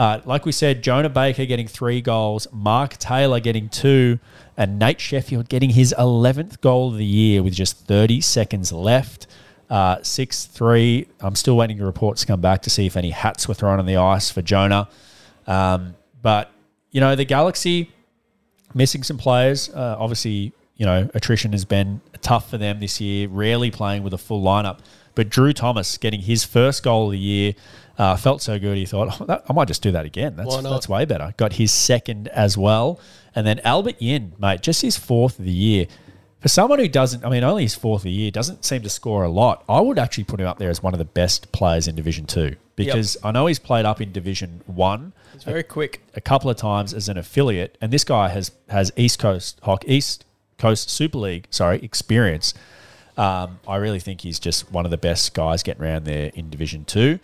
Uh, 0.00 0.18
like 0.24 0.46
we 0.46 0.52
said, 0.52 0.82
Jonah 0.82 1.10
Baker 1.10 1.44
getting 1.44 1.68
three 1.68 2.00
goals, 2.00 2.48
Mark 2.50 2.96
Taylor 2.96 3.38
getting 3.38 3.68
two, 3.68 4.18
and 4.56 4.78
Nate 4.78 4.98
Sheffield 4.98 5.50
getting 5.50 5.68
his 5.68 5.94
11th 5.98 6.62
goal 6.62 6.88
of 6.88 6.96
the 6.96 7.04
year 7.04 7.42
with 7.42 7.52
just 7.52 7.86
30 7.86 8.22
seconds 8.22 8.72
left. 8.72 9.26
Uh, 9.68 10.02
6 10.02 10.46
3. 10.46 11.06
I'm 11.20 11.36
still 11.36 11.54
waiting 11.54 11.76
for 11.76 11.84
reports 11.84 12.22
to 12.22 12.26
come 12.26 12.40
back 12.40 12.62
to 12.62 12.70
see 12.70 12.86
if 12.86 12.96
any 12.96 13.10
hats 13.10 13.46
were 13.46 13.52
thrown 13.52 13.78
on 13.78 13.84
the 13.84 13.98
ice 13.98 14.30
for 14.30 14.40
Jonah. 14.40 14.88
Um, 15.46 15.94
but, 16.22 16.50
you 16.92 17.02
know, 17.02 17.14
the 17.14 17.26
Galaxy 17.26 17.92
missing 18.72 19.02
some 19.02 19.18
players. 19.18 19.68
Uh, 19.68 19.96
obviously, 19.98 20.54
you 20.76 20.86
know, 20.86 21.10
attrition 21.12 21.52
has 21.52 21.66
been 21.66 22.00
tough 22.22 22.48
for 22.48 22.56
them 22.56 22.80
this 22.80 23.02
year, 23.02 23.28
rarely 23.28 23.70
playing 23.70 24.02
with 24.02 24.14
a 24.14 24.18
full 24.18 24.42
lineup. 24.42 24.78
But 25.14 25.28
Drew 25.28 25.52
Thomas 25.52 25.98
getting 25.98 26.20
his 26.20 26.42
first 26.42 26.82
goal 26.82 27.06
of 27.06 27.12
the 27.12 27.18
year 27.18 27.54
uh, 28.00 28.16
felt 28.16 28.40
so 28.40 28.58
good. 28.58 28.78
He 28.78 28.86
thought, 28.86 29.20
oh, 29.20 29.24
that, 29.26 29.44
I 29.46 29.52
might 29.52 29.68
just 29.68 29.82
do 29.82 29.90
that 29.92 30.06
again. 30.06 30.34
That's, 30.34 30.56
that's 30.62 30.88
way 30.88 31.04
better. 31.04 31.34
Got 31.36 31.52
his 31.52 31.70
second 31.70 32.28
as 32.28 32.56
well. 32.56 32.98
And 33.34 33.46
then 33.46 33.60
Albert 33.62 34.00
Yin, 34.00 34.32
mate, 34.38 34.62
just 34.62 34.80
his 34.80 34.96
fourth 34.96 35.38
of 35.38 35.44
the 35.44 35.52
year. 35.52 35.86
For 36.40 36.48
someone 36.48 36.78
who 36.78 36.88
doesn't, 36.88 37.26
I 37.26 37.28
mean, 37.28 37.44
only 37.44 37.64
his 37.64 37.74
fourth 37.74 38.00
of 38.00 38.04
the 38.04 38.10
year, 38.10 38.30
doesn't 38.30 38.64
seem 38.64 38.80
to 38.80 38.88
score 38.88 39.24
a 39.24 39.28
lot, 39.28 39.64
I 39.68 39.82
would 39.82 39.98
actually 39.98 40.24
put 40.24 40.40
him 40.40 40.46
up 40.46 40.58
there 40.58 40.70
as 40.70 40.82
one 40.82 40.94
of 40.94 40.98
the 40.98 41.04
best 41.04 41.52
players 41.52 41.86
in 41.86 41.94
Division 41.94 42.24
Two 42.24 42.56
because 42.74 43.18
I 43.22 43.32
know 43.32 43.44
he's 43.44 43.58
played 43.58 43.84
up 43.84 44.00
in 44.00 44.12
Division 44.12 44.62
One 44.64 45.12
It's 45.34 45.44
very 45.44 45.62
quick. 45.62 46.00
a 46.14 46.22
couple 46.22 46.48
of 46.48 46.56
times 46.56 46.94
as 46.94 47.10
an 47.10 47.18
affiliate, 47.18 47.76
and 47.82 47.92
this 47.92 48.04
guy 48.04 48.30
has 48.30 48.52
has 48.70 48.90
East 48.96 49.18
Coast 49.18 49.60
East 49.84 50.24
Coast 50.56 50.88
Super 50.88 51.18
League, 51.18 51.48
sorry, 51.50 51.80
experience. 51.82 52.54
Um, 53.18 53.60
I 53.68 53.76
really 53.76 54.00
think 54.00 54.22
he's 54.22 54.38
just 54.38 54.72
one 54.72 54.86
of 54.86 54.90
the 54.90 54.96
best 54.96 55.34
guys 55.34 55.62
getting 55.62 55.82
around 55.82 56.06
there 56.06 56.30
in 56.34 56.48
Division 56.48 56.86
Two. 56.86 57.18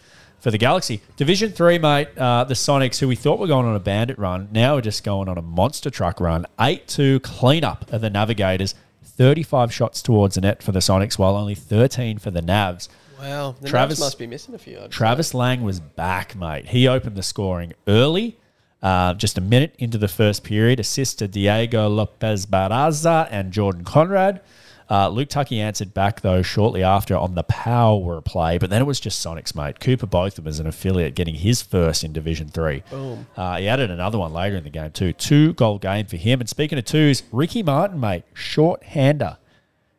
For 0.47 0.53
the 0.53 0.59
Galaxy, 0.59 1.01
Division 1.17 1.51
Three, 1.51 1.77
mate, 1.77 2.17
uh, 2.17 2.45
the 2.45 2.55
Sonics, 2.55 3.01
who 3.01 3.09
we 3.09 3.17
thought 3.17 3.41
were 3.41 3.49
going 3.49 3.67
on 3.67 3.75
a 3.75 3.81
bandit 3.81 4.17
run, 4.17 4.49
now 4.53 4.77
are 4.77 4.81
just 4.81 5.03
going 5.03 5.29
on 5.29 5.37
a 5.37 5.43
monster 5.43 5.91
truck 5.91 6.21
run. 6.21 6.47
Eight-two 6.61 7.19
cleanup 7.19 7.93
of 7.93 8.01
the 8.01 8.11
Navigators. 8.11 8.77
Thirty-five 9.03 9.75
shots 9.75 10.01
towards 10.01 10.37
the 10.37 10.43
net 10.43 10.63
for 10.63 10.71
the 10.71 10.79
Sonics, 10.79 11.19
while 11.19 11.35
only 11.35 11.57
thirteen 11.57 12.19
for 12.19 12.31
the 12.31 12.43
Navs. 12.43 12.89
Wow, 13.19 13.57
the 13.61 13.69
Travis- 13.69 13.71
Travis 13.71 13.99
must 13.99 14.19
be 14.21 14.29
missing 14.29 14.55
a 14.55 14.59
few. 14.59 14.77
I'd 14.77 14.83
say. 14.85 14.89
Travis 14.91 15.35
Lang 15.35 15.63
was 15.65 15.81
back, 15.81 16.37
mate. 16.37 16.69
He 16.69 16.87
opened 16.87 17.17
the 17.17 17.25
scoring 17.25 17.73
early, 17.89 18.39
uh, 18.85 19.15
just 19.15 19.37
a 19.39 19.41
minute 19.41 19.75
into 19.81 19.99
the 19.99 20.07
first 20.07 20.45
period. 20.45 20.79
Assist 20.79 21.19
to 21.19 21.27
Diego 21.27 21.89
Lopez 21.89 22.47
Baraza 22.47 23.27
and 23.33 23.51
Jordan 23.51 23.83
Conrad. 23.83 24.41
Uh, 24.89 25.09
Luke 25.09 25.29
Tucky 25.29 25.61
answered 25.61 25.93
back, 25.93 26.21
though, 26.21 26.43
shortly 26.43 26.83
after 26.83 27.17
on 27.17 27.35
the 27.35 27.43
power 27.45 28.21
play, 28.21 28.57
but 28.59 28.71
then 28.71 28.81
it 28.81 28.85
was 28.85 29.01
just 29.01 29.25
Sonics, 29.25 29.55
mate. 29.55 29.81
Cooper 29.81 30.07
Botham 30.07 30.47
as 30.47 30.61
an 30.61 30.67
affiliate 30.67 31.15
getting 31.15 31.35
his 31.35 31.61
first 31.61 32.05
in 32.05 32.13
Division 32.13 32.49
3. 32.49 32.83
Boom. 32.91 33.27
Uh, 33.37 33.59
he 33.59 33.67
added 33.67 33.91
another 33.91 34.19
one 34.19 34.33
later 34.33 34.57
in 34.57 34.65
the 34.65 34.71
game, 34.71 34.93
too. 34.93 35.13
Two 35.13 35.55
goal 35.55 35.79
game 35.79 36.07
for 36.07 36.17
him. 36.17 36.41
And 36.41 36.49
speaking 36.49 36.79
of 36.79 36.85
twos, 36.85 37.25
Ricky 37.33 37.63
Martin, 37.63 37.99
mate, 37.99 38.25
short 38.33 38.85
hander. 38.85 39.39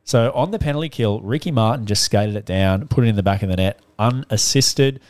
So 0.06 0.32
on 0.34 0.52
the 0.52 0.60
penalty 0.60 0.88
kill, 0.88 1.20
Ricky 1.20 1.52
Martin 1.52 1.86
just 1.86 2.02
skated 2.04 2.38
it 2.38 2.46
down, 2.46 2.88
put 2.88 3.04
it 3.04 3.08
in 3.08 3.18
the 3.18 3.24
back 3.24 3.44
of 3.44 3.50
the 3.50 3.58
net, 3.58 3.80
unassisted. 4.00 5.02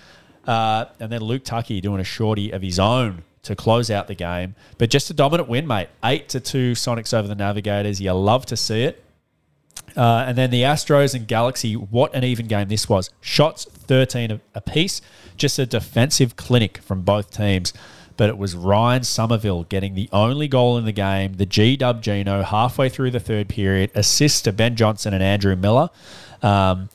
Uh, 0.47 0.85
and 0.99 1.11
then 1.11 1.21
Luke 1.21 1.43
Tucky 1.43 1.81
doing 1.81 1.99
a 1.99 2.03
shorty 2.03 2.49
of 2.49 2.63
his 2.63 2.79
own 2.79 3.23
to 3.43 3.55
close 3.55 3.91
out 3.91 4.07
the 4.07 4.15
game. 4.15 4.55
But 4.79 4.89
just 4.89 5.11
a 5.11 5.13
dominant 5.13 5.49
win, 5.49 5.67
mate. 5.67 5.89
Eight 6.03 6.29
to 6.29 6.39
two 6.39 6.71
Sonics 6.71 7.13
over 7.13 7.27
the 7.27 7.35
Navigators. 7.35 8.01
You 8.01 8.13
love 8.13 8.47
to 8.47 8.57
see 8.57 8.83
it. 8.83 9.03
Uh, 9.97 10.25
and 10.27 10.37
then 10.37 10.51
the 10.51 10.61
Astros 10.61 11.15
and 11.15 11.27
Galaxy, 11.27 11.73
what 11.73 12.13
an 12.13 12.23
even 12.23 12.45
game 12.45 12.67
this 12.67 12.87
was. 12.87 13.09
Shots 13.19 13.65
13 13.65 14.39
apiece, 14.53 15.01
just 15.37 15.57
a 15.57 15.65
defensive 15.65 16.35
clinic 16.35 16.77
from 16.77 17.01
both 17.01 17.31
teams. 17.31 17.73
But 18.15 18.29
it 18.29 18.37
was 18.37 18.55
Ryan 18.55 19.03
Somerville 19.03 19.63
getting 19.63 19.95
the 19.95 20.07
only 20.11 20.47
goal 20.47 20.77
in 20.77 20.85
the 20.85 20.91
game, 20.91 21.33
the 21.33 21.45
G 21.45 21.75
Dub 21.75 22.01
Gino, 22.01 22.43
halfway 22.43 22.89
through 22.89 23.11
the 23.11 23.19
third 23.19 23.49
period, 23.49 23.91
assists 23.95 24.41
to 24.43 24.51
Ben 24.51 24.75
Johnson 24.75 25.13
and 25.13 25.23
Andrew 25.23 25.55
Miller. 25.55 25.89
Um, 26.41 26.89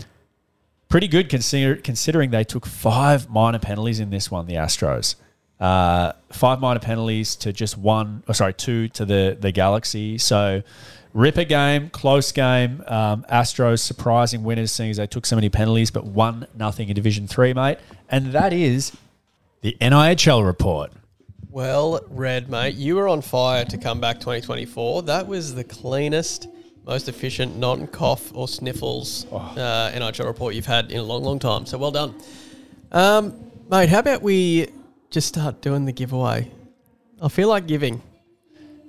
pretty 0.89 1.09
good 1.09 1.29
consider- 1.29 1.77
considering 1.77 2.31
they 2.31 2.45
took 2.45 2.67
five 2.67 3.29
minor 3.29 3.59
penalties 3.59 3.99
in 3.99 4.11
this 4.11 4.31
one, 4.31 4.47
the 4.47 4.55
Astros. 4.55 5.17
Uh, 5.59 6.13
five 6.31 6.61
minor 6.61 6.81
penalties 6.81 7.37
to 7.37 7.53
just 7.53 7.79
one, 7.79 8.25
oh, 8.29 8.33
sorry, 8.33 8.53
two 8.53 8.89
to 8.89 9.05
the, 9.05 9.37
the 9.41 9.53
Galaxy. 9.53 10.19
So, 10.19 10.63
ripper 11.13 11.45
game, 11.45 11.91
close 11.91 12.33
game. 12.33 12.83
Um, 12.87 13.25
Astros 13.31 13.81
surprising 13.81 14.45
winners, 14.45 14.73
seeing 14.73 14.91
as 14.91 14.97
they 14.97 15.07
took 15.07 15.27
so 15.27 15.37
many 15.37 15.49
penalties, 15.49 15.91
but 15.91 16.05
one 16.05 16.47
nothing 16.57 16.89
in 16.89 16.95
Division 16.95 17.27
Three, 17.27 17.53
mate. 17.53 17.79
And 18.09 18.33
that 18.33 18.53
is 18.53 18.97
the 19.61 19.77
NIHL 19.81 20.45
report. 20.45 20.93
Well 21.51 22.01
read, 22.09 22.49
mate. 22.49 22.75
You 22.77 22.97
were 22.97 23.09
on 23.09 23.21
fire 23.21 23.65
to 23.67 23.77
come 23.77 24.01
back 24.01 24.21
2024. 24.21 25.03
That 25.03 25.27
was 25.27 25.55
the 25.55 25.65
cleanest, 25.65 26.49
most 26.87 27.09
efficient, 27.09 27.57
non-cough 27.57 28.35
or 28.35 28.49
sniffles 28.49 29.27
uh, 29.31 29.93
NIHL 29.95 30.25
report 30.25 30.55
you've 30.55 30.67
had 30.67 30.91
in 30.91 30.99
a 30.99 31.03
long, 31.03 31.23
long 31.23 31.39
time. 31.39 31.67
So 31.67 31.77
well 31.79 31.91
done. 31.91 32.15
Um, 32.91 33.51
mate, 33.71 33.89
how 33.89 33.99
about 33.99 34.23
we 34.23 34.69
just 35.11 35.29
start 35.29 35.61
doing 35.61 35.85
the 35.85 35.93
giveaway? 35.93 36.51
I 37.21 37.29
feel 37.29 37.49
like 37.49 37.67
giving. 37.67 38.03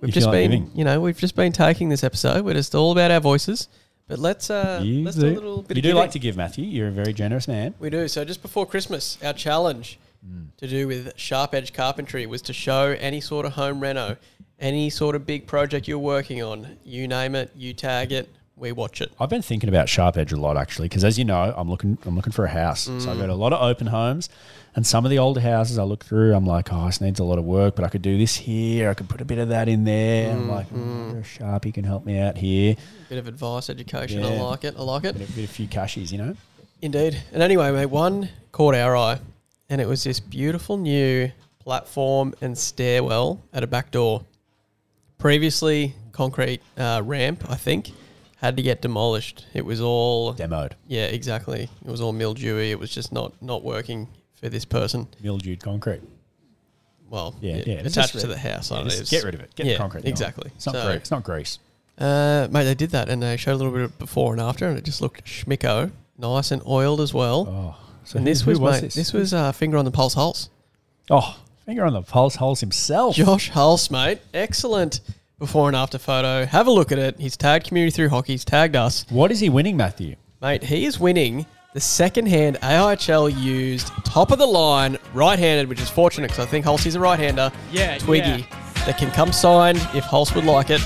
We've 0.05 0.13
just 0.13 0.27
like 0.27 0.49
been, 0.49 0.69
you 0.75 0.83
know, 0.83 0.99
we've 1.01 1.17
just 1.17 1.35
been 1.35 1.51
taking 1.51 1.89
this 1.89 2.03
episode. 2.03 2.43
We're 2.45 2.53
just 2.53 2.75
all 2.75 2.91
about 2.91 3.11
our 3.11 3.19
voices. 3.19 3.67
But 4.07 4.19
let's 4.19 4.49
uh, 4.49 4.81
You 4.83 5.03
let's 5.05 5.15
do, 5.15 5.33
do 5.33 5.33
a 5.33 5.35
little 5.35 5.61
bit 5.61 5.77
you 5.77 5.81
do 5.81 5.89
giving. 5.89 6.01
like 6.01 6.11
to 6.11 6.19
give, 6.19 6.35
Matthew. 6.35 6.65
You're 6.65 6.89
a 6.89 6.91
very 6.91 7.13
generous 7.13 7.47
man. 7.47 7.73
We 7.79 7.89
do. 7.89 8.07
So 8.07 8.25
just 8.25 8.41
before 8.41 8.65
Christmas, 8.65 9.17
our 9.23 9.33
challenge 9.33 9.97
to 10.57 10.67
do 10.67 10.87
with 10.87 11.13
Sharp 11.17 11.53
Edge 11.53 11.73
Carpentry 11.73 12.25
was 12.25 12.41
to 12.43 12.53
show 12.53 12.95
any 12.99 13.19
sort 13.19 13.45
of 13.45 13.53
home 13.53 13.79
reno, 13.81 14.15
any 14.59 14.89
sort 14.89 15.15
of 15.15 15.25
big 15.25 15.47
project 15.47 15.87
you're 15.87 15.99
working 15.99 16.41
on. 16.41 16.77
You 16.83 17.07
name 17.07 17.35
it, 17.35 17.51
you 17.55 17.73
tag 17.73 18.11
it, 18.11 18.29
we 18.55 18.71
watch 18.71 19.01
it. 19.01 19.11
I've 19.19 19.29
been 19.29 19.41
thinking 19.41 19.69
about 19.69 19.89
Sharp 19.89 20.17
Edge 20.17 20.31
a 20.31 20.37
lot 20.37 20.57
actually, 20.57 20.87
because 20.87 21.03
as 21.03 21.17
you 21.17 21.25
know, 21.25 21.53
I'm 21.55 21.69
looking 21.69 21.97
I'm 22.05 22.15
looking 22.15 22.33
for 22.33 22.45
a 22.45 22.49
house. 22.49 22.81
So 22.83 23.11
I've 23.11 23.19
got 23.19 23.29
a 23.29 23.35
lot 23.35 23.53
of 23.53 23.61
open 23.61 23.87
homes, 23.87 24.29
and 24.75 24.85
some 24.85 25.05
of 25.05 25.11
the 25.11 25.19
older 25.19 25.41
houses 25.41 25.77
I 25.77 25.83
look 25.83 26.03
through, 26.03 26.33
I'm 26.35 26.45
like, 26.45 26.71
oh, 26.71 26.85
this 26.85 27.01
needs 27.01 27.19
a 27.19 27.23
lot 27.23 27.39
of 27.39 27.45
work, 27.45 27.75
but 27.75 27.85
I 27.85 27.89
could 27.89 28.01
do 28.01 28.17
this 28.17 28.35
here. 28.35 28.89
I 28.89 28.93
could 28.93 29.09
put 29.09 29.21
a 29.21 29.25
bit 29.25 29.37
of 29.37 29.49
that 29.49 29.67
in 29.67 29.83
there. 29.83 30.31
I'm 30.31 30.49
like, 30.49 30.69
mm, 30.69 31.19
a 31.19 31.21
Sharpie 31.21 31.73
can 31.73 31.83
help 31.83 32.05
me 32.05 32.19
out 32.19 32.37
here. 32.37 32.75
Bit 33.09 33.17
of 33.17 33.27
advice, 33.27 33.69
education. 33.69 34.23
I 34.23 34.39
like 34.41 34.63
it. 34.63 34.75
I 34.77 34.83
like 34.83 35.03
it. 35.03 35.17
Bit 35.17 35.29
of, 35.29 35.35
bit 35.35 35.43
of 35.45 35.49
few 35.49 35.67
cashies, 35.67 36.11
you 36.11 36.17
know. 36.17 36.35
Indeed. 36.81 37.21
And 37.31 37.41
anyway, 37.41 37.71
mate, 37.71 37.87
one 37.87 38.29
caught 38.51 38.75
our 38.75 38.95
eye, 38.95 39.19
and 39.69 39.79
it 39.79 39.87
was 39.87 40.03
this 40.03 40.19
beautiful 40.19 40.77
new 40.77 41.31
platform 41.59 42.33
and 42.41 42.57
stairwell 42.57 43.41
at 43.53 43.63
a 43.63 43.67
back 43.67 43.89
door. 43.91 44.25
Previously, 45.17 45.95
concrete 46.11 46.61
uh, 46.77 47.01
ramp, 47.05 47.45
I 47.49 47.55
think, 47.55 47.91
had 48.43 48.57
to 48.57 48.61
get 48.63 48.81
demolished. 48.81 49.45
It 49.53 49.65
was 49.65 49.79
all 49.81 50.33
Demoed, 50.33 50.73
Yeah, 50.87 51.05
exactly. 51.05 51.69
It 51.85 51.89
was 51.91 52.01
all 52.01 52.11
mildewy. 52.13 52.71
It 52.71 52.79
was 52.79 52.91
just 52.91 53.11
not 53.11 53.33
not 53.41 53.63
working 53.63 54.07
for 54.35 54.49
this 54.49 54.65
person. 54.65 55.07
mildewed 55.23 55.61
concrete. 55.63 56.01
Well, 57.09 57.35
Yeah, 57.41 57.57
yeah. 57.57 57.73
it's 57.75 57.95
attached 57.97 58.19
to 58.19 58.27
the 58.27 58.37
house. 58.37 58.71
yeah, 58.71 58.81
it 58.81 58.83
just 58.85 59.01
is. 59.03 59.09
get 59.09 59.23
rid 59.23 59.35
of 59.35 59.41
it. 59.41 59.53
Get 59.55 59.65
yeah, 59.65 59.73
the 59.73 59.77
concrete. 59.77 60.05
Exactly. 60.05 60.51
It's 60.55 60.65
not 60.65 60.75
So, 60.75 60.83
grease. 60.85 60.95
It's 60.97 61.11
not 61.11 61.23
grease. 61.23 61.59
Uh, 61.97 62.47
mate, 62.51 62.63
they 62.63 62.73
did 62.73 62.89
that, 62.89 63.07
and 63.07 63.21
they 63.21 63.37
showed 63.37 63.53
a 63.53 63.57
little 63.57 63.71
bit 63.71 63.81
of 63.83 63.99
before 63.99 64.33
and 64.33 64.41
after, 64.41 64.67
and 64.67 64.77
it 64.79 64.83
just 64.83 64.99
looked 64.99 65.23
schmicko, 65.25 65.91
nice 66.17 66.51
and 66.51 66.61
oiled 66.67 66.99
as 67.01 67.13
well. 67.13 67.47
Oh, 67.47 67.91
so 68.03 68.17
and 68.17 68.25
who- 68.27 68.31
this 68.31 68.41
who 68.41 68.51
was, 68.57 68.59
mate, 68.59 68.81
this? 68.81 68.95
this, 68.95 69.13
was 69.13 69.31
uh, 69.33 69.51
finger 69.51 69.77
on 69.77 69.85
the 69.85 69.91
pulse 69.91 70.15
Hulse. 70.15 70.49
oh, 71.11 71.37
finger 71.67 71.85
on 71.85 71.93
the 71.93 72.01
pulse 72.01 72.35
holes 72.35 72.61
himself. 72.61 73.15
Josh 73.15 73.51
Hulse, 73.51 73.91
mate, 73.91 74.19
excellent 74.33 75.01
before 75.39 75.67
and 75.67 75.75
after 75.75 75.97
photo. 75.97 76.45
Have 76.45 76.67
a 76.67 76.71
look 76.71 76.91
at 76.91 76.99
it. 76.99 77.19
He's 77.19 77.35
tagged 77.37 77.67
community 77.67 77.95
through 77.95 78.09
hockey. 78.09 78.33
He's 78.33 78.45
tagged 78.45 78.75
us. 78.75 79.05
What 79.09 79.31
is 79.31 79.39
he 79.39 79.49
winning, 79.49 79.77
Matthew? 79.77 80.15
Mate, 80.41 80.63
he 80.63 80.85
is 80.85 80.99
winning 80.99 81.45
the 81.73 81.79
second-hand 81.79 82.57
AIHL 82.61 83.41
used 83.41 83.87
top 84.05 84.31
of 84.31 84.37
the 84.37 84.45
line 84.45 84.97
right-handed, 85.13 85.67
which 85.67 85.81
is 85.81 85.89
fortunate 85.89 86.27
because 86.29 86.45
I 86.45 86.49
think 86.49 86.65
Hulsey's 86.65 86.95
a 86.95 86.99
right-hander. 86.99 87.51
Yeah, 87.71 87.97
Twiggy 87.97 88.45
that 88.85 88.97
can 88.97 89.09
come 89.11 89.31
signed 89.31 89.77
if 89.93 90.03
Hulse 90.03 90.35
would 90.35 90.45
like 90.45 90.69
it. 90.69 90.81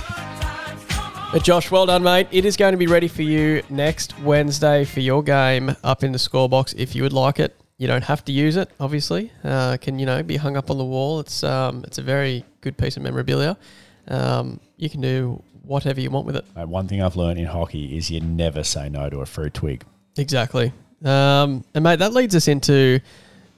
But 1.34 1.44
Josh, 1.44 1.70
well 1.72 1.86
done, 1.86 2.04
mate. 2.04 2.28
It 2.32 2.46
is 2.46 2.56
going 2.56 2.72
to 2.72 2.78
be 2.78 2.88
ready 2.88 3.10
for 3.10 3.22
you 3.22 3.62
next 3.70 4.18
Wednesday 4.20 4.86
for 4.86 5.02
your 5.02 5.22
game 5.22 5.76
up 5.84 6.04
in 6.04 6.14
the 6.14 6.20
score 6.20 6.48
box 6.48 6.74
if 6.78 6.96
you 6.96 7.04
would 7.04 7.12
like 7.12 7.40
it. 7.40 7.60
You 7.78 7.88
don't 7.88 8.06
have 8.06 8.24
to 8.26 8.32
use 8.32 8.56
it, 8.56 8.72
obviously. 8.80 9.32
Uh, 9.44 9.76
can 9.78 10.00
you 10.00 10.06
know 10.06 10.24
be 10.24 10.38
hung 10.38 10.56
up 10.56 10.72
on 10.72 10.78
the 10.78 10.86
wall? 10.86 11.20
It's 11.20 11.44
um, 11.44 11.84
it's 11.86 11.98
a 11.98 12.02
very 12.02 12.46
good 12.62 12.78
piece 12.78 12.96
of 12.96 13.04
memorabilia. 13.04 13.58
Um, 14.08 14.60
you 14.78 14.90
can 14.90 15.02
do 15.02 15.42
whatever 15.64 16.00
you 16.00 16.10
want 16.10 16.26
with 16.26 16.36
it. 16.36 16.46
Mate, 16.56 16.68
one 16.68 16.88
thing 16.88 17.02
I've 17.02 17.16
learned 17.16 17.40
in 17.40 17.46
hockey 17.46 17.98
is 17.98 18.10
you 18.10 18.22
never 18.22 18.64
say 18.64 18.90
no 18.90 19.10
to 19.10 19.20
a 19.20 19.26
free 19.26 19.50
twig. 19.50 19.84
Exactly. 20.18 20.72
Um, 21.04 21.64
and 21.76 21.84
mate, 21.84 22.00
that 22.00 22.14
leads 22.14 22.36
us 22.36 22.48
into 22.48 23.00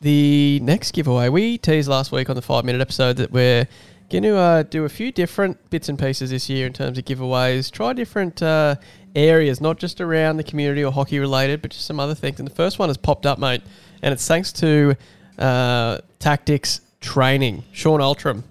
the 0.02 0.60
next 0.62 0.92
giveaway. 0.92 1.30
We 1.30 1.58
teased 1.58 1.88
last 1.88 2.12
week 2.12 2.30
on 2.30 2.36
the 2.36 2.42
five 2.42 2.66
minute 2.66 2.82
episode 2.82 3.18
that 3.18 3.32
we're 3.32 3.68
going 4.10 4.24
to 4.24 4.36
uh, 4.36 4.64
do 4.64 4.86
a 4.86 4.90
few 4.90 5.12
different 5.12 5.70
bits 5.70 5.88
and 5.88 5.98
pieces 5.98 6.32
this 6.32 6.50
year 6.50 6.66
in 6.68 6.74
terms 6.74 6.98
of 6.98 7.06
giveaways. 7.06 7.72
Try 7.72 7.94
different 7.94 8.42
uh, 8.42 8.76
areas, 9.16 9.62
not 9.62 9.78
just 9.78 10.02
around 10.02 10.38
the 10.38 10.44
community 10.44 10.84
or 10.84 10.92
hockey 10.92 11.20
related, 11.20 11.62
but 11.62 11.72
just 11.72 11.86
some 11.86 12.00
other 12.00 12.16
things. 12.16 12.40
And 12.40 12.50
the 12.50 12.56
first 12.56 12.80
one 12.80 12.90
has 12.90 12.98
popped 12.98 13.26
up, 13.26 13.40
mate, 13.40 13.62
and 14.02 14.14
it's 14.14 14.28
thanks 14.28 14.52
to 14.54 14.96
uh, 15.38 16.00
Tactics 16.18 16.82
Training. 17.02 17.64
Sean 17.72 18.02
Ultram, 18.02 18.44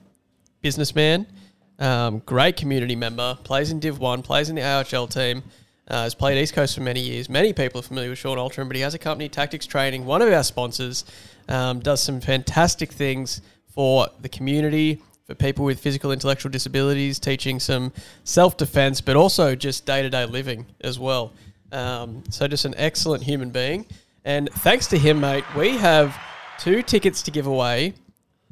businessman, 0.63 1.27
um, 1.79 2.19
great 2.21 2.57
community 2.57 2.97
member, 2.97 3.39
plays 3.45 3.71
in 3.71 3.81
Div 3.81 3.99
1, 3.99 4.23
plays 4.23 4.49
in 4.49 4.57
the 4.57 4.63
AHL 4.63 5.07
team, 5.07 5.43
uh, 5.89 6.03
has 6.03 6.15
played 6.15 6.41
East 6.41 6.55
Coast 6.55 6.75
for 6.75 6.83
many 6.83 7.01
years. 7.01 7.29
Many 7.29 7.53
people 7.53 7.81
are 7.81 7.83
familiar 7.83 8.11
with 8.11 8.19
Sean 8.19 8.39
Ultram, 8.39 8.69
but 8.69 8.77
he 8.77 8.83
has 8.83 8.95
a 8.95 8.99
company, 8.99 9.29
Tactics 9.29 9.67
Training, 9.67 10.05
one 10.05 10.21
of 10.23 10.33
our 10.33 10.43
sponsors, 10.43 11.05
um, 11.49 11.81
does 11.81 12.03
some 12.03 12.21
fantastic 12.21 12.93
things 12.93 13.41
for 13.69 14.09
the 14.21 14.29
community, 14.29 15.01
for 15.27 15.35
people 15.35 15.65
with 15.65 15.79
physical 15.79 16.11
intellectual 16.11 16.51
disabilities, 16.51 17.19
teaching 17.19 17.61
some 17.61 17.93
self 18.25 18.57
defense, 18.57 19.01
but 19.01 19.15
also 19.15 19.55
just 19.55 19.87
day 19.87 20.03
to 20.03 20.11
day 20.11 20.25
living 20.27 20.67
as 20.81 20.99
well. 20.99 21.33
Um, 21.71 22.25
so, 22.31 22.49
just 22.49 22.65
an 22.65 22.75
excellent 22.77 23.23
human 23.23 23.51
being. 23.51 23.87
And 24.25 24.49
thanks 24.57 24.87
to 24.89 24.99
him, 24.99 25.21
mate, 25.21 25.45
we 25.57 25.77
have 25.77 26.19
two 26.59 26.83
tickets 26.83 27.23
to 27.23 27.31
give 27.31 27.47
away 27.47 27.95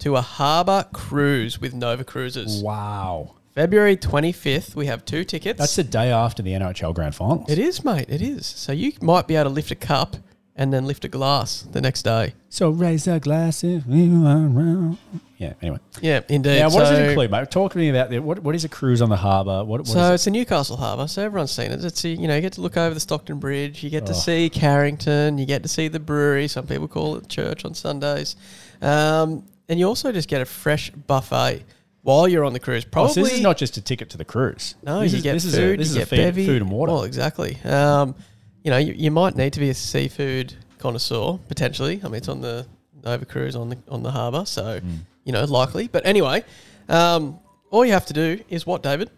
to 0.01 0.17
a 0.17 0.21
harbour 0.21 0.87
cruise 0.93 1.61
with 1.61 1.75
Nova 1.75 2.05
Cruises. 2.05 2.63
Wow. 2.63 3.33
February 3.55 3.97
25th, 3.97 4.75
we 4.75 4.87
have 4.87 5.05
two 5.07 5.25
tickets. 5.25 5.59
That's 5.59 5.77
the 5.77 5.85
day 5.85 6.11
after 6.13 6.43
the 6.43 6.53
NIHL 6.53 6.95
Grand 6.95 7.15
Finals. 7.15 7.51
It 7.51 7.59
is, 7.59 7.83
mate. 7.85 8.07
It 8.09 8.21
is. 8.21 8.45
So 8.47 8.73
you 8.73 8.93
might 9.01 9.27
be 9.27 9.35
able 9.37 9.51
to 9.51 9.55
lift 9.55 9.71
a 9.71 9.75
cup 9.75 10.17
and 10.55 10.73
then 10.73 10.87
lift 10.87 11.05
a 11.05 11.09
glass 11.09 11.63
the 11.63 11.81
next 11.81 12.03
day. 12.03 12.35
So 12.51 12.69
raise 12.71 13.07
a 13.07 13.19
glass 13.19 13.65
if 13.65 13.85
you 13.87 14.27
are 14.27 14.37
around. 14.37 14.99
Yeah, 15.39 15.53
anyway. 15.63 15.79
Yeah, 16.03 16.21
indeed. 16.29 16.59
Now, 16.61 16.67
what 16.71 16.81
does 16.81 16.89
So- 16.91 16.95
it 16.97 17.09
include, 17.11 17.31
mate? 17.31 17.51
Talk 17.51 17.73
to 17.73 17.79
me 17.79 17.89
about 17.91 18.11
the, 18.11 18.19
what, 18.21 18.39
what 18.41 18.55
is 18.55 18.65
a 18.65 18.69
cruise 18.69 19.01
on 19.03 19.09
the 19.11 19.17
harbour? 19.17 19.65
What, 19.65 19.81
what 19.81 19.87
So 19.89 20.01
is 20.01 20.11
it? 20.11 20.15
it's 20.15 20.27
a 20.27 20.31
Newcastle 20.31 20.77
Harbour, 20.79 21.09
so 21.09 21.23
everyone's 21.25 21.51
seen 21.53 21.73
it. 21.73 21.83
It's 21.85 22.05
a, 22.05 22.09
you 22.09 22.27
know 22.29 22.35
you 22.35 22.41
get 22.43 22.55
to 22.55 22.63
look 22.63 22.77
over 22.79 22.93
the 22.95 23.01
Stockton 23.01 23.39
Bridge, 23.39 23.83
you 23.83 23.89
get 23.91 24.05
to 24.07 24.13
Oh. 24.13 24.17
see 24.17 24.49
Carrington, 24.51 25.37
you 25.39 25.45
get 25.47 25.63
to 25.63 25.69
see 25.69 25.89
the 25.89 26.01
brewery. 26.01 26.49
Some 26.49 26.67
people 26.67 26.89
call 26.89 27.17
it 27.17 27.29
church 27.29 27.65
on 27.67 27.75
Sundays, 27.75 28.37
um, 28.81 29.45
and 29.69 29.79
you 29.79 29.87
also 29.87 30.12
just 30.12 30.29
get 30.29 30.41
a 30.41 30.45
fresh 30.45 30.91
buffet 30.91 31.64
while 32.03 32.29
you're 32.29 32.45
on 32.45 32.53
the 32.53 32.61
cruise. 32.61 32.85
Oh, 32.87 32.91
Probably 32.91 33.12
so 33.14 33.23
this 33.25 33.33
is 33.35 33.41
not 33.41 33.57
just 33.57 33.77
a 33.77 33.81
ticket 33.81 34.11
to 34.11 34.17
the 34.19 34.25
cruise. 34.25 34.75
No, 34.83 35.01
this 35.01 35.12
you 35.12 35.17
is, 35.19 35.23
get 35.25 35.33
this 35.35 35.45
food, 35.45 35.53
is 35.53 35.57
a, 35.57 35.77
this 35.77 35.89
you 35.89 35.91
is 35.91 35.97
a 35.97 35.99
get 36.01 36.09
feed, 36.09 36.17
bevy. 36.19 36.47
food 36.47 36.62
and 36.62 36.71
water. 36.71 36.93
Well, 36.93 37.03
exactly. 37.05 37.59
Um, 37.64 38.14
you 38.62 38.71
know, 38.71 38.77
you, 38.79 38.93
you 38.95 39.11
might 39.11 39.37
need 39.37 39.53
to 39.55 39.61
be 39.61 39.71
a 39.71 39.75
seafood 39.75 40.55
connoisseur 40.79 41.39
potentially. 41.49 42.01
I 42.03 42.07
mean, 42.09 42.17
it's 42.17 42.29
on 42.29 42.41
the 42.41 42.67
Nova 43.05 43.25
Cruise 43.25 43.55
on 43.57 43.69
the 43.71 43.79
on 43.89 44.03
the 44.03 44.11
harbour, 44.11 44.45
so 44.47 44.81
Hmm. 44.81 44.95
you 45.25 45.33
know, 45.33 45.45
likely. 45.45 45.87
But 45.89 46.05
anyway, 46.07 46.45
um, 46.89 47.39
all 47.71 47.85
you 47.85 47.93
have 47.93 48.07
to 48.07 48.12
do 48.12 48.41
is 48.49 48.67
what, 48.67 48.83
David? 48.83 49.11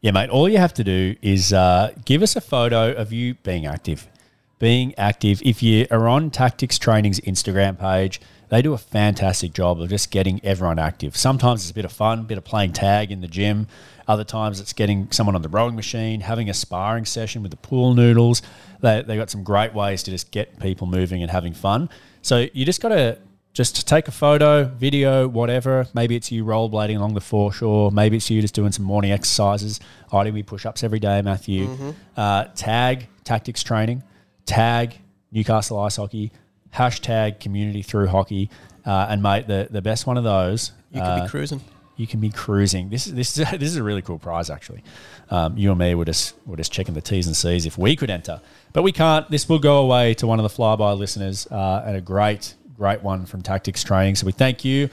Yeah, 0.00 0.10
mate. 0.10 0.28
All 0.30 0.48
you 0.48 0.58
have 0.58 0.74
to 0.74 0.84
do 0.84 1.16
is 1.22 1.52
uh, 1.52 1.92
give 2.04 2.22
us 2.22 2.36
a 2.36 2.40
photo 2.40 2.92
of 2.92 3.12
you 3.12 3.34
being 3.36 3.66
active. 3.66 4.06
Being 4.58 4.94
active. 4.98 5.40
If 5.44 5.62
you 5.62 5.86
are 5.90 6.06
on 6.08 6.30
Tactics 6.30 6.78
Training's 6.78 7.20
Instagram 7.20 7.78
page, 7.78 8.20
they 8.54 8.62
do 8.62 8.72
a 8.72 8.78
fantastic 8.78 9.52
job 9.52 9.80
of 9.80 9.88
just 9.88 10.12
getting 10.12 10.40
everyone 10.44 10.78
active. 10.78 11.16
Sometimes 11.16 11.62
it's 11.62 11.72
a 11.72 11.74
bit 11.74 11.84
of 11.84 11.90
fun, 11.90 12.20
a 12.20 12.22
bit 12.22 12.38
of 12.38 12.44
playing 12.44 12.72
tag 12.72 13.10
in 13.10 13.20
the 13.20 13.26
gym. 13.26 13.66
Other 14.06 14.22
times 14.22 14.60
it's 14.60 14.72
getting 14.72 15.10
someone 15.10 15.34
on 15.34 15.42
the 15.42 15.48
rowing 15.48 15.74
machine, 15.74 16.20
having 16.20 16.48
a 16.48 16.54
sparring 16.54 17.04
session 17.04 17.42
with 17.42 17.50
the 17.50 17.56
pool 17.56 17.94
noodles. 17.94 18.42
They 18.80 19.02
they 19.02 19.16
got 19.16 19.28
some 19.28 19.42
great 19.42 19.74
ways 19.74 20.04
to 20.04 20.12
just 20.12 20.30
get 20.30 20.60
people 20.60 20.86
moving 20.86 21.20
and 21.20 21.32
having 21.32 21.52
fun. 21.52 21.90
So 22.22 22.46
you 22.52 22.64
just 22.64 22.80
got 22.80 22.90
to 22.90 23.18
just 23.54 23.88
take 23.88 24.06
a 24.06 24.12
photo, 24.12 24.66
video, 24.66 25.26
whatever. 25.26 25.88
Maybe 25.92 26.14
it's 26.14 26.30
you 26.30 26.44
rollerblading 26.44 26.96
along 26.96 27.14
the 27.14 27.20
foreshore. 27.20 27.90
Maybe 27.90 28.18
it's 28.18 28.30
you 28.30 28.40
just 28.40 28.54
doing 28.54 28.70
some 28.70 28.84
morning 28.84 29.10
exercises. 29.10 29.80
I 30.12 30.22
do 30.22 30.30
me 30.30 30.44
push 30.44 30.64
ups 30.64 30.84
every 30.84 31.00
day, 31.00 31.22
Matthew. 31.22 31.66
Mm-hmm. 31.66 31.90
Uh, 32.16 32.44
tag 32.54 33.08
tactics 33.24 33.64
training, 33.64 34.04
tag 34.46 35.00
Newcastle 35.32 35.80
ice 35.80 35.96
hockey, 35.96 36.30
hashtag 36.74 37.40
community 37.40 37.82
through 37.82 38.08
hockey. 38.08 38.50
Uh, 38.84 39.06
and 39.08 39.22
mate, 39.22 39.46
the, 39.46 39.68
the 39.70 39.80
best 39.80 40.06
one 40.06 40.18
of 40.18 40.24
those. 40.24 40.72
You 40.92 41.00
could 41.00 41.06
uh, 41.06 41.22
be 41.22 41.28
cruising. 41.28 41.60
you 41.96 42.06
can 42.06 42.20
be 42.20 42.30
cruising. 42.30 42.90
This 42.90 43.06
is 43.06 43.14
this 43.14 43.38
is 43.38 43.50
this 43.58 43.62
is 43.62 43.76
a 43.76 43.82
really 43.82 44.02
cool 44.02 44.18
prize 44.18 44.50
actually. 44.50 44.82
Um, 45.30 45.56
you 45.56 45.70
and 45.70 45.78
me 45.78 45.94
were 45.94 46.04
just 46.04 46.34
were 46.46 46.56
just 46.56 46.72
checking 46.72 46.94
the 46.94 47.00
T's 47.00 47.26
and 47.26 47.36
C's 47.36 47.64
if 47.66 47.78
we 47.78 47.96
could 47.96 48.10
enter, 48.10 48.40
but 48.72 48.82
we 48.82 48.92
can't. 48.92 49.30
This 49.30 49.48
will 49.48 49.58
go 49.58 49.78
away 49.78 50.14
to 50.14 50.26
one 50.26 50.38
of 50.38 50.42
the 50.42 50.50
flyby 50.62 50.98
listeners 50.98 51.46
uh, 51.50 51.82
and 51.86 51.96
a 51.96 52.00
great 52.00 52.54
great 52.76 53.02
one 53.02 53.24
from 53.24 53.40
Tactics 53.42 53.82
Training. 53.82 54.16
So 54.16 54.26
we 54.26 54.32
thank 54.32 54.64
you. 54.64 54.90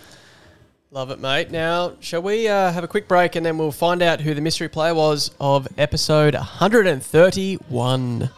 Love 0.93 1.09
it, 1.09 1.19
mate. 1.19 1.51
Now, 1.51 1.93
shall 2.01 2.21
we 2.21 2.49
uh, 2.49 2.71
have 2.71 2.83
a 2.83 2.87
quick 2.87 3.07
break 3.07 3.37
and 3.37 3.45
then 3.45 3.57
we'll 3.57 3.71
find 3.71 4.01
out 4.01 4.19
who 4.19 4.33
the 4.33 4.41
mystery 4.41 4.67
player 4.67 4.93
was 4.93 5.31
of 5.39 5.65
episode 5.77 6.35
131. 6.35 8.29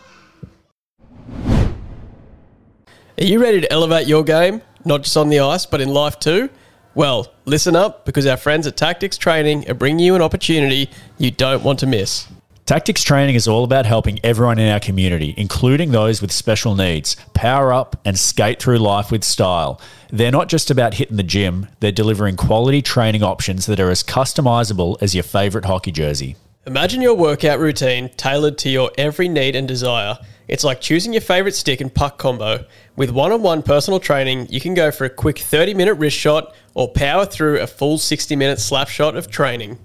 Are 3.20 3.26
you 3.26 3.40
ready 3.40 3.62
to 3.62 3.72
elevate 3.72 4.08
your 4.08 4.24
game, 4.24 4.64
not 4.86 5.04
just 5.04 5.16
on 5.18 5.30
the 5.30 5.40
ice, 5.40 5.68
but 5.68 5.80
in 5.80 5.90
life 5.90 6.18
too? 6.18 6.50
Well, 6.96 7.32
listen 7.46 7.76
up 7.76 8.06
because 8.06 8.26
our 8.26 8.38
friends 8.38 8.66
at 8.66 8.76
Tactics 8.76 9.20
Training 9.20 9.70
are 9.70 9.76
bringing 9.76 10.04
you 10.04 10.16
an 10.16 10.24
opportunity 10.24 10.90
you 11.20 11.30
don't 11.30 11.64
want 11.64 11.78
to 11.80 11.86
miss. 11.86 12.28
Tactics 12.66 13.04
training 13.04 13.36
is 13.36 13.48
all 13.48 13.66
about 13.66 13.86
helping 13.86 14.20
everyone 14.24 14.58
in 14.58 14.68
our 14.68 14.80
community, 14.80 15.36
including 15.38 15.92
those 15.92 16.22
with 16.22 16.32
special 16.32 16.74
needs, 16.76 17.16
power 17.36 17.72
up 17.72 18.00
and 18.04 18.18
skate 18.18 18.60
through 18.60 18.80
life 18.80 19.12
with 19.12 19.24
style. 19.24 19.80
They're 20.12 20.32
not 20.32 20.50
just 20.50 20.72
about 20.72 20.96
hitting 20.96 21.18
the 21.18 21.24
gym, 21.24 21.68
they're 21.82 21.92
delivering 21.92 22.36
quality 22.36 22.82
training 22.82 23.22
options 23.22 23.68
that 23.68 23.80
are 23.80 23.92
as 23.92 24.02
customizable 24.02 24.98
as 25.02 25.14
your 25.14 25.24
favorite 25.24 25.66
hockey 25.66 25.92
jersey. 25.92 26.36
Imagine 26.66 27.02
your 27.02 27.16
workout 27.16 27.60
routine 27.60 28.10
tailored 28.16 28.58
to 28.60 28.70
your 28.70 28.92
every 28.98 29.28
need 29.28 29.56
and 29.56 29.68
desire. 29.68 30.18
It's 30.48 30.64
like 30.64 30.82
choosing 30.82 31.14
your 31.14 31.22
favorite 31.22 31.56
stick 31.56 31.82
and 31.82 31.94
puck 31.94 32.18
combo. 32.18 32.66
With 32.96 33.12
one 33.12 33.32
on 33.32 33.42
one 33.42 33.64
personal 33.64 34.00
training, 34.00 34.48
you 34.50 34.60
can 34.60 34.74
go 34.74 34.92
for 34.92 35.06
a 35.06 35.10
quick 35.10 35.40
30 35.40 35.74
minute 35.74 35.96
wrist 35.96 36.18
shot 36.18 36.54
or 36.74 36.90
power 36.90 37.26
through 37.26 37.60
a 37.60 37.68
full 37.68 37.98
60 37.98 38.36
minute 38.36 38.60
slap 38.60 38.88
shot 38.88 39.16
of 39.16 39.30
training. 39.30 39.80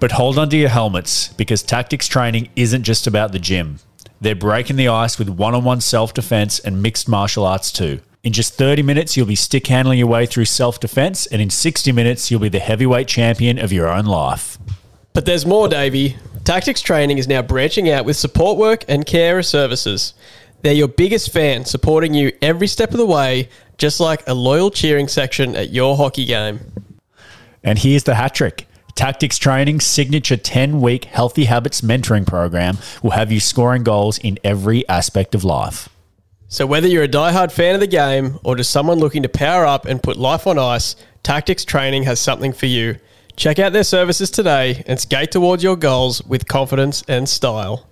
But 0.00 0.12
hold 0.12 0.38
on 0.38 0.50
to 0.50 0.56
your 0.56 0.68
helmets 0.68 1.28
because 1.28 1.62
tactics 1.62 2.08
training 2.08 2.50
isn't 2.56 2.82
just 2.82 3.06
about 3.06 3.32
the 3.32 3.38
gym. 3.38 3.78
They're 4.20 4.34
breaking 4.34 4.76
the 4.76 4.88
ice 4.88 5.18
with 5.18 5.28
one 5.28 5.54
on 5.54 5.64
one 5.64 5.80
self 5.80 6.14
defense 6.14 6.58
and 6.58 6.82
mixed 6.82 7.08
martial 7.08 7.44
arts 7.44 7.72
too. 7.72 8.00
In 8.22 8.32
just 8.32 8.54
30 8.54 8.82
minutes, 8.82 9.16
you'll 9.16 9.26
be 9.26 9.34
stick 9.34 9.66
handling 9.66 9.98
your 9.98 10.08
way 10.08 10.24
through 10.24 10.46
self 10.46 10.80
defense, 10.80 11.26
and 11.26 11.42
in 11.42 11.50
60 11.50 11.92
minutes, 11.92 12.30
you'll 12.30 12.40
be 12.40 12.48
the 12.48 12.58
heavyweight 12.58 13.06
champion 13.06 13.58
of 13.58 13.70
your 13.70 13.86
own 13.86 14.06
life. 14.06 14.58
But 15.12 15.26
there's 15.26 15.44
more, 15.44 15.68
Davey. 15.68 16.16
Tactics 16.44 16.82
Training 16.82 17.16
is 17.16 17.26
now 17.26 17.40
branching 17.40 17.88
out 17.88 18.04
with 18.04 18.18
support 18.18 18.58
work 18.58 18.84
and 18.86 19.06
carer 19.06 19.42
services. 19.42 20.12
They're 20.60 20.74
your 20.74 20.88
biggest 20.88 21.32
fan, 21.32 21.64
supporting 21.64 22.12
you 22.12 22.32
every 22.42 22.66
step 22.66 22.90
of 22.90 22.98
the 22.98 23.06
way, 23.06 23.48
just 23.78 23.98
like 23.98 24.22
a 24.28 24.34
loyal 24.34 24.70
cheering 24.70 25.08
section 25.08 25.56
at 25.56 25.70
your 25.70 25.96
hockey 25.96 26.26
game. 26.26 26.60
And 27.62 27.78
here's 27.78 28.04
the 28.04 28.14
hat 28.14 28.34
trick. 28.34 28.66
Tactics 28.94 29.38
Training's 29.38 29.86
signature 29.86 30.36
10 30.36 30.82
week 30.82 31.06
Healthy 31.06 31.46
Habits 31.46 31.80
mentoring 31.80 32.26
program 32.26 32.76
will 33.02 33.12
have 33.12 33.32
you 33.32 33.40
scoring 33.40 33.82
goals 33.82 34.18
in 34.18 34.38
every 34.44 34.86
aspect 34.86 35.34
of 35.34 35.44
life. 35.44 35.88
So, 36.48 36.66
whether 36.66 36.86
you're 36.86 37.04
a 37.04 37.08
diehard 37.08 37.52
fan 37.52 37.74
of 37.74 37.80
the 37.80 37.86
game 37.86 38.38
or 38.44 38.54
just 38.54 38.70
someone 38.70 38.98
looking 38.98 39.22
to 39.22 39.30
power 39.30 39.64
up 39.64 39.86
and 39.86 40.02
put 40.02 40.18
life 40.18 40.46
on 40.46 40.58
ice, 40.58 40.94
Tactics 41.22 41.64
Training 41.64 42.02
has 42.02 42.20
something 42.20 42.52
for 42.52 42.66
you. 42.66 42.96
Check 43.36 43.58
out 43.58 43.72
their 43.72 43.84
services 43.84 44.30
today 44.30 44.82
and 44.86 44.98
skate 44.98 45.32
towards 45.32 45.62
your 45.62 45.76
goals 45.76 46.22
with 46.24 46.46
confidence 46.46 47.02
and 47.08 47.28
style. 47.28 47.88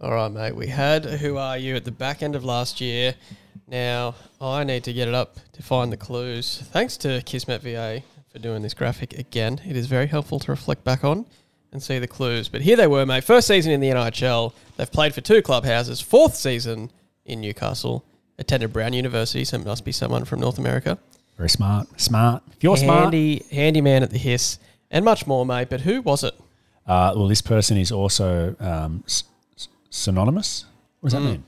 All 0.00 0.10
right, 0.10 0.28
mate. 0.28 0.56
We 0.56 0.66
had 0.66 1.04
Who 1.04 1.38
Are 1.38 1.56
You 1.56 1.76
at 1.76 1.84
the 1.84 1.92
back 1.92 2.22
end 2.22 2.34
of 2.34 2.44
last 2.44 2.80
year. 2.80 3.14
Now, 3.68 4.16
I 4.40 4.64
need 4.64 4.84
to 4.84 4.92
get 4.92 5.08
it 5.08 5.14
up 5.14 5.36
to 5.52 5.62
find 5.62 5.90
the 5.90 5.96
clues. 5.96 6.62
Thanks 6.72 6.96
to 6.98 7.22
Kismet 7.22 7.62
VA 7.62 8.02
for 8.30 8.38
doing 8.38 8.60
this 8.60 8.74
graphic 8.74 9.18
again. 9.18 9.60
It 9.66 9.76
is 9.76 9.86
very 9.86 10.06
helpful 10.06 10.40
to 10.40 10.50
reflect 10.50 10.84
back 10.84 11.04
on 11.04 11.24
and 11.72 11.82
see 11.82 11.98
the 11.98 12.06
clues. 12.06 12.48
But 12.48 12.60
here 12.60 12.76
they 12.76 12.86
were, 12.86 13.06
mate. 13.06 13.24
First 13.24 13.46
season 13.46 13.72
in 13.72 13.80
the 13.80 13.88
NIHL. 13.88 14.52
They've 14.76 14.90
played 14.90 15.14
for 15.14 15.20
two 15.20 15.42
clubhouses. 15.42 16.00
Fourth 16.00 16.34
season 16.34 16.90
in 17.24 17.40
Newcastle. 17.40 18.04
Attended 18.38 18.72
Brown 18.72 18.92
University, 18.92 19.44
so 19.44 19.58
it 19.58 19.64
must 19.64 19.84
be 19.84 19.92
someone 19.92 20.24
from 20.24 20.40
North 20.40 20.58
America. 20.58 20.98
Very 21.36 21.48
smart. 21.48 22.00
Smart. 22.00 22.42
If 22.56 22.64
you're 22.64 22.76
smart. 22.76 23.14
Handy, 23.14 23.80
man 23.80 24.02
at 24.02 24.10
the 24.10 24.18
hiss, 24.18 24.58
and 24.90 25.04
much 25.04 25.26
more, 25.26 25.46
mate. 25.46 25.68
But 25.70 25.82
who 25.82 26.02
was 26.02 26.24
it? 26.24 26.34
Uh, 26.84 27.12
well, 27.14 27.28
this 27.28 27.40
person 27.40 27.76
is 27.76 27.92
also 27.92 28.56
um, 28.58 29.04
s- 29.06 29.22
s- 29.56 29.68
synonymous. 29.88 30.64
What 31.00 31.10
does 31.12 31.20
that 31.22 31.26
mean? 31.28 31.44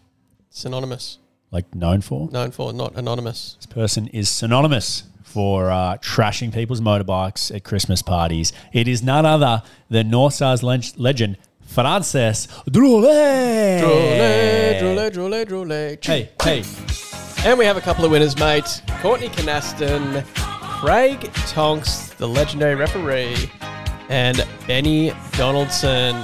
Synonymous. 0.50 1.18
Like 1.50 1.74
known 1.74 2.00
for? 2.02 2.28
Known 2.30 2.52
for, 2.52 2.72
not 2.72 2.94
anonymous. 2.96 3.56
This 3.58 3.66
person 3.66 4.06
is 4.08 4.28
synonymous 4.28 5.02
for 5.24 5.70
uh, 5.70 5.96
trashing 5.98 6.54
people's 6.54 6.80
motorbikes 6.80 7.54
at 7.54 7.64
Christmas 7.64 8.00
parties. 8.00 8.52
It 8.72 8.86
is 8.88 9.02
none 9.02 9.26
other 9.26 9.62
than 9.90 10.08
North 10.10 10.34
Stars 10.34 10.62
leg- 10.62 10.84
legend 10.96 11.36
Francis 11.66 12.46
Droulet. 12.70 13.80
Drole, 13.80 15.10
drole, 15.10 15.44
drole, 15.44 15.44
drole. 15.44 15.98
Hey, 16.02 16.30
hey. 16.42 16.64
And 17.44 17.58
we 17.58 17.64
have 17.64 17.76
a 17.76 17.80
couple 17.80 18.04
of 18.04 18.10
winners, 18.10 18.36
mate. 18.38 18.82
Courtney 19.00 19.28
Canaston, 19.28 20.24
Craig 20.80 21.20
Tonks, 21.48 22.08
the 22.14 22.26
legendary 22.26 22.74
referee, 22.74 23.50
and 24.08 24.44
Benny 24.66 25.12
Donaldson, 25.32 26.14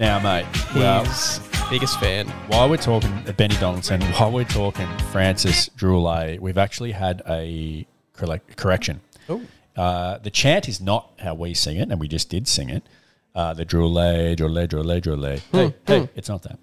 Now, 0.00 0.18
mate, 0.20 0.46
well, 0.74 1.04
his 1.04 1.40
biggest 1.70 1.98
fan. 2.00 2.28
while 2.48 2.68
we're 2.68 2.76
talking 2.76 3.10
Benny 3.36 3.56
Donaldson, 3.56 4.00
while 4.02 4.32
we're 4.32 4.44
talking 4.44 4.88
Francis 5.12 5.68
Droulet, 5.76 6.40
we've 6.40 6.58
actually 6.58 6.92
had 6.92 7.22
a 7.28 7.86
correct- 8.14 8.56
correction. 8.56 9.00
Oh. 9.28 9.42
Uh, 9.76 10.18
the 10.18 10.30
chant 10.30 10.68
is 10.68 10.80
not 10.80 11.10
how 11.18 11.34
we 11.34 11.52
sing 11.54 11.76
it, 11.76 11.90
and 11.90 12.00
we 12.00 12.08
just 12.08 12.30
did 12.30 12.48
sing 12.48 12.70
it. 12.70 12.82
Uh, 13.36 13.52
the 13.52 13.66
Droulet, 13.66 14.34
Droulet, 14.36 14.66
Droulet, 14.66 15.00
Droulet. 15.02 15.40
Hey, 15.52 15.74
hey, 15.86 16.08
it's 16.16 16.28
not 16.30 16.42
that. 16.44 16.58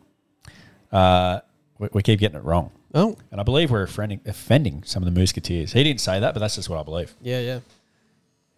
Uh, 0.91 1.39
we, 1.77 1.87
we 1.93 2.01
keep 2.01 2.19
getting 2.19 2.37
it 2.39 2.43
wrong. 2.43 2.71
Oh, 2.95 3.15
And 3.31 3.39
I 3.39 3.43
believe 3.43 3.69
we're 3.71 3.83
offending, 3.83 4.21
offending 4.25 4.83
some 4.83 5.03
of 5.03 5.13
the 5.13 5.19
Musketeers. 5.19 5.71
He 5.73 5.83
didn't 5.83 6.01
say 6.01 6.19
that, 6.19 6.33
but 6.33 6.39
that's 6.39 6.55
just 6.55 6.69
what 6.69 6.79
I 6.79 6.83
believe. 6.83 7.13
yeah, 7.21 7.39
yeah. 7.39 7.59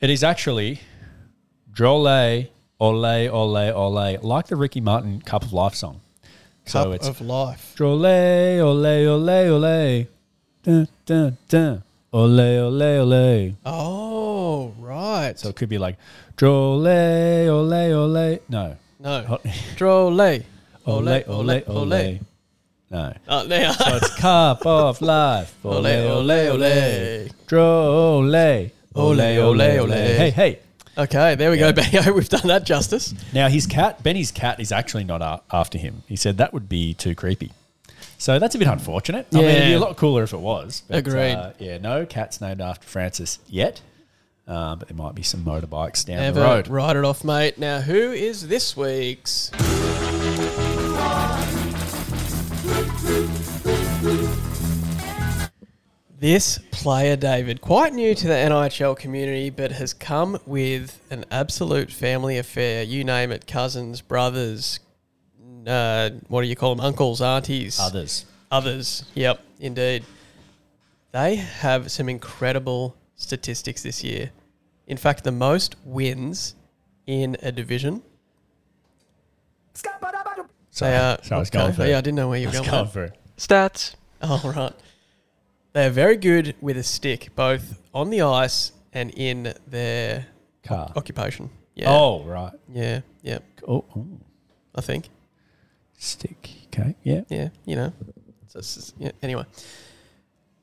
It 0.01 0.09
is 0.09 0.24
actually 0.24 0.80
Drole, 1.74 2.47
Ole, 2.80 3.30
Ole, 3.30 3.72
Ole, 3.72 4.18
like 4.22 4.47
the 4.47 4.55
Ricky 4.55 4.82
Martin 4.82 5.22
Cup 5.22 5.43
of 5.43 5.53
Life 5.53 5.76
song. 5.76 5.99
So 6.66 6.84
Cup 6.86 6.93
it's 6.93 7.07
of 7.07 7.22
life. 7.22 7.74
Drole, 7.78 8.05
Ole, 8.05 9.07
Ole, 9.07 9.49
Ole, 9.49 10.07
dun, 10.63 10.88
dun, 11.05 11.38
dun, 11.47 11.84
Ole, 12.11 12.39
Ole, 12.59 12.82
Ole. 12.99 13.55
Oh, 13.66 14.05
right. 15.26 15.39
So 15.39 15.49
it 15.49 15.55
could 15.55 15.69
be 15.69 15.78
like 15.78 15.97
Drole, 16.38 16.86
Ole, 17.49 17.93
Ole. 17.93 18.39
No. 18.49 18.76
no. 18.99 19.39
Drole. 19.76 20.19
Ole, 20.88 21.23
Ole, 21.28 21.63
Ole. 21.67 22.19
No. 22.91 23.13
Oh, 23.28 23.45
now. 23.47 23.71
So 23.71 23.95
it's 23.95 24.15
Cup 24.15 24.65
of 24.65 25.01
Life. 25.01 25.55
Ole, 25.65 25.88
ole, 25.88 26.32
ole. 26.32 27.28
Drole, 27.47 28.23
Ole, 28.23 28.71
Ole, 28.95 29.39
ole, 29.39 29.61
ole. 29.82 29.88
Hey, 29.91 30.30
hey. 30.30 30.59
Okay, 30.97 31.36
there 31.36 31.51
we 31.51 31.57
go, 31.57 31.73
Benny. 31.73 32.09
We've 32.11 32.30
done 32.30 32.47
that 32.47 32.63
justice. 32.65 33.13
Now 33.34 33.49
his 33.49 33.67
cat, 33.67 34.01
Benny's 34.01 34.32
cat, 34.32 34.61
is 34.61 34.71
actually 34.71 35.03
not 35.03 35.21
a- 35.21 35.41
after 35.51 35.78
him. 35.78 36.03
He 36.07 36.15
said 36.15 36.38
that 36.38 36.53
would 36.53 36.69
be 36.69 36.93
too 36.93 37.15
creepy. 37.15 37.51
So 38.17 38.39
that's 38.39 38.55
a 38.55 38.57
bit 38.57 38.67
unfortunate. 38.69 39.28
I 39.34 39.38
mean, 39.38 39.45
it'd 39.45 39.67
be 39.67 39.73
a 39.73 39.80
lot 39.80 39.97
cooler 39.97 40.23
if 40.23 40.32
it 40.34 40.39
was. 40.39 40.84
but, 40.88 40.99
Agreed. 40.99 41.34
Uh, 41.34 41.51
yeah, 41.59 41.80
no 41.80 42.05
cat's 42.05 42.39
named 42.39 42.61
after 42.61 42.88
Francis 42.88 43.39
yet, 43.49 43.82
uh, 44.47 44.75
but 44.75 44.87
there 44.87 44.97
might 44.97 45.15
be 45.15 45.23
some 45.23 45.43
motorbikes 45.43 46.05
down 46.05 46.17
Never 46.17 46.39
the 46.39 46.45
road. 46.45 46.67
write 46.67 46.95
it 46.95 47.03
off, 47.03 47.23
mate. 47.23 47.57
Now, 47.57 47.81
who 47.81 48.11
is 48.11 48.47
this 48.47 48.77
week's? 48.77 49.51
This 56.17 56.59
player, 56.71 57.15
David, 57.15 57.61
quite 57.61 57.93
new 57.93 58.15
to 58.15 58.27
the 58.27 58.33
NIHL 58.33 58.97
community, 58.97 59.49
but 59.49 59.71
has 59.73 59.93
come 59.93 60.39
with 60.45 60.99
an 61.11 61.25
absolute 61.29 61.91
family 61.91 62.37
affair. 62.37 62.83
You 62.83 63.03
name 63.03 63.31
it 63.31 63.45
cousins, 63.47 64.01
brothers, 64.01 64.79
uh, 65.67 66.11
what 66.27 66.41
do 66.41 66.47
you 66.47 66.55
call 66.55 66.75
them? 66.75 66.85
Uncles, 66.85 67.21
aunties. 67.21 67.79
Others. 67.79 68.25
Others, 68.51 69.05
yep, 69.13 69.41
indeed. 69.59 70.03
They 71.11 71.35
have 71.35 71.91
some 71.91 72.09
incredible 72.09 72.95
statistics 73.16 73.84
this 73.84 74.03
year. 74.03 74.32
In 74.88 74.97
fact, 74.97 75.24
the 75.24 75.32
most 75.32 75.76
wins 75.84 76.55
in 77.07 77.38
a 77.41 77.51
division 77.51 78.01
Sorry, 80.72 80.91
They 80.91 80.97
are, 80.97 81.18
sorry, 81.24 81.38
I 81.38 81.39
was 81.39 81.49
going 81.49 81.66
okay. 81.68 81.76
for 81.76 81.86
Yeah, 81.88 81.97
I 81.99 82.01
didn't 82.01 82.16
know 82.16 82.28
where 82.28 82.38
you 82.39 82.47
were 82.47 82.55
I 82.55 82.59
was 82.59 82.68
going. 82.68 82.84
going 82.84 82.91
for 82.91 83.03
it. 83.05 83.18
Stats. 83.38 83.95
Oh, 84.22 84.53
right. 84.55 84.74
They 85.72 85.86
are 85.86 85.89
very 85.89 86.18
good 86.18 86.55
with 86.59 86.78
a 86.78 86.84
stick, 86.84 87.30
both 87.36 87.80
on 87.93 88.09
the 88.09 88.22
ice 88.24 88.72
and 88.91 89.11
in 89.11 89.53
their 89.68 90.26
Car. 90.63 90.91
occupation. 90.95 91.49
Yeah. 91.76 91.91
Oh, 91.91 92.24
right. 92.24 92.51
Yeah. 92.74 93.01
Yeah. 93.22 93.39
Oh, 93.68 93.86
oh, 93.95 94.05
I 94.74 94.82
think. 94.82 95.09
stick. 95.97 96.49
Okay. 96.68 96.95
Yeah. 97.03 97.22
Yeah. 97.30 97.49
You 97.66 97.76
know. 97.78 97.93
So 98.47 98.91
yeah. 98.97 99.11
Anyway, 99.22 99.45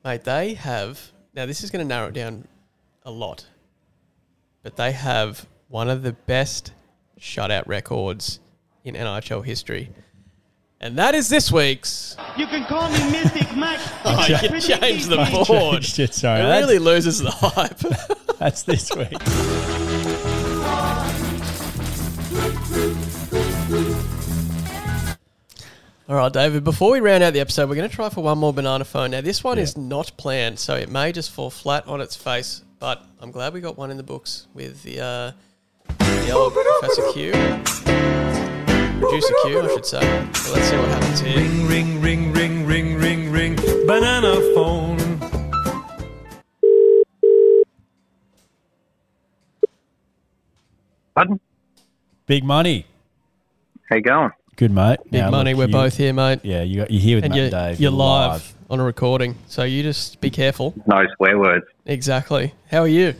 mate, 0.03 0.23
they 0.25 0.53
have 0.55 1.11
now. 1.33 1.45
This 1.45 1.63
is 1.63 1.71
going 1.71 1.85
to 1.85 1.87
narrow 1.87 2.07
it 2.07 2.13
down 2.13 2.47
a 3.03 3.11
lot, 3.11 3.45
but 4.61 4.75
they 4.75 4.91
have 4.91 5.47
one 5.67 5.89
of 5.89 6.03
the 6.03 6.13
best 6.13 6.71
shutout 7.19 7.67
records 7.67 8.39
in 8.83 8.95
NIHL 8.95 9.43
history, 9.45 9.89
and 10.79 10.97
that 10.97 11.15
is 11.15 11.29
this 11.29 11.51
week's. 11.51 12.17
You 12.37 12.47
can 12.47 12.65
call 12.65 12.89
me 12.91 13.11
Mystic 13.11 13.55
Mike. 13.55 13.79
Oh, 14.05 14.27
you 14.27 14.59
changed 14.59 15.07
the 15.07 15.45
board. 15.47 15.83
Shit, 15.85 16.13
sorry. 16.13 16.41
It 16.41 16.43
that's, 16.43 16.65
really 16.65 16.79
loses 16.79 17.19
the 17.19 17.31
hype. 17.31 17.79
that's 18.39 18.63
this 18.63 18.93
week. 18.93 19.82
All 26.09 26.17
right, 26.17 26.33
David, 26.33 26.65
before 26.65 26.91
we 26.91 26.99
round 26.99 27.23
out 27.23 27.31
the 27.31 27.39
episode, 27.39 27.69
we're 27.69 27.75
going 27.75 27.89
to 27.89 27.95
try 27.95 28.09
for 28.09 28.21
one 28.21 28.37
more 28.37 28.51
banana 28.51 28.83
phone. 28.83 29.11
Now, 29.11 29.21
this 29.21 29.41
one 29.41 29.57
is 29.57 29.77
not 29.77 30.11
planned, 30.17 30.59
so 30.59 30.75
it 30.75 30.89
may 30.89 31.13
just 31.13 31.31
fall 31.31 31.49
flat 31.49 31.87
on 31.87 32.01
its 32.01 32.13
face, 32.13 32.61
but 32.77 33.05
I'm 33.21 33.31
glad 33.31 33.53
we 33.53 33.61
got 33.61 33.77
one 33.77 33.89
in 33.89 33.95
the 33.95 34.03
books 34.03 34.47
with 34.53 34.83
the, 34.83 34.99
uh, 34.99 35.31
the 35.99 36.31
old 36.31 36.51
Professor 36.51 37.09
Q. 37.13 37.31
Producer 38.99 39.33
Q, 39.45 39.61
I 39.61 39.67
should 39.73 39.85
say. 39.85 40.29
So 40.33 40.53
let's 40.53 40.67
see 40.67 40.75
what 40.75 40.89
happens 40.89 41.21
here. 41.21 41.37
Ring, 41.37 42.01
ring, 42.01 42.01
ring, 42.01 42.33
ring, 42.33 42.65
ring, 42.65 42.99
ring, 42.99 43.31
ring. 43.31 43.55
Banana 43.87 44.35
phone. 44.53 44.97
Pardon? 51.15 51.39
Big 52.25 52.43
money. 52.43 52.87
How 53.89 53.95
you 53.95 54.01
going? 54.01 54.31
Good, 54.55 54.71
mate. 54.71 54.99
Big 55.05 55.13
Now, 55.21 55.31
money, 55.31 55.53
look, 55.53 55.59
we're 55.59 55.67
you- 55.67 55.71
both 55.83 55.97
here, 55.97 56.13
mate. 56.13 56.39
Yeah, 56.43 56.61
you 56.61 56.81
got, 56.81 56.91
you're 56.91 57.01
here 57.01 57.17
with 57.17 57.25
And 57.25 57.31
Matt 57.31 57.37
you're, 57.37 57.45
and 57.45 57.51
Dave. 57.71 57.79
you're 57.81 57.91
live, 57.91 58.53
on 58.69 58.79
a 58.79 58.83
recording, 58.83 59.35
so 59.47 59.63
you 59.63 59.83
just 59.83 60.21
be 60.21 60.29
careful. 60.29 60.73
No 60.87 61.03
swear 61.15 61.37
words. 61.39 61.65
Exactly. 61.85 62.53
How 62.69 62.79
are 62.81 62.87
you? 62.87 63.15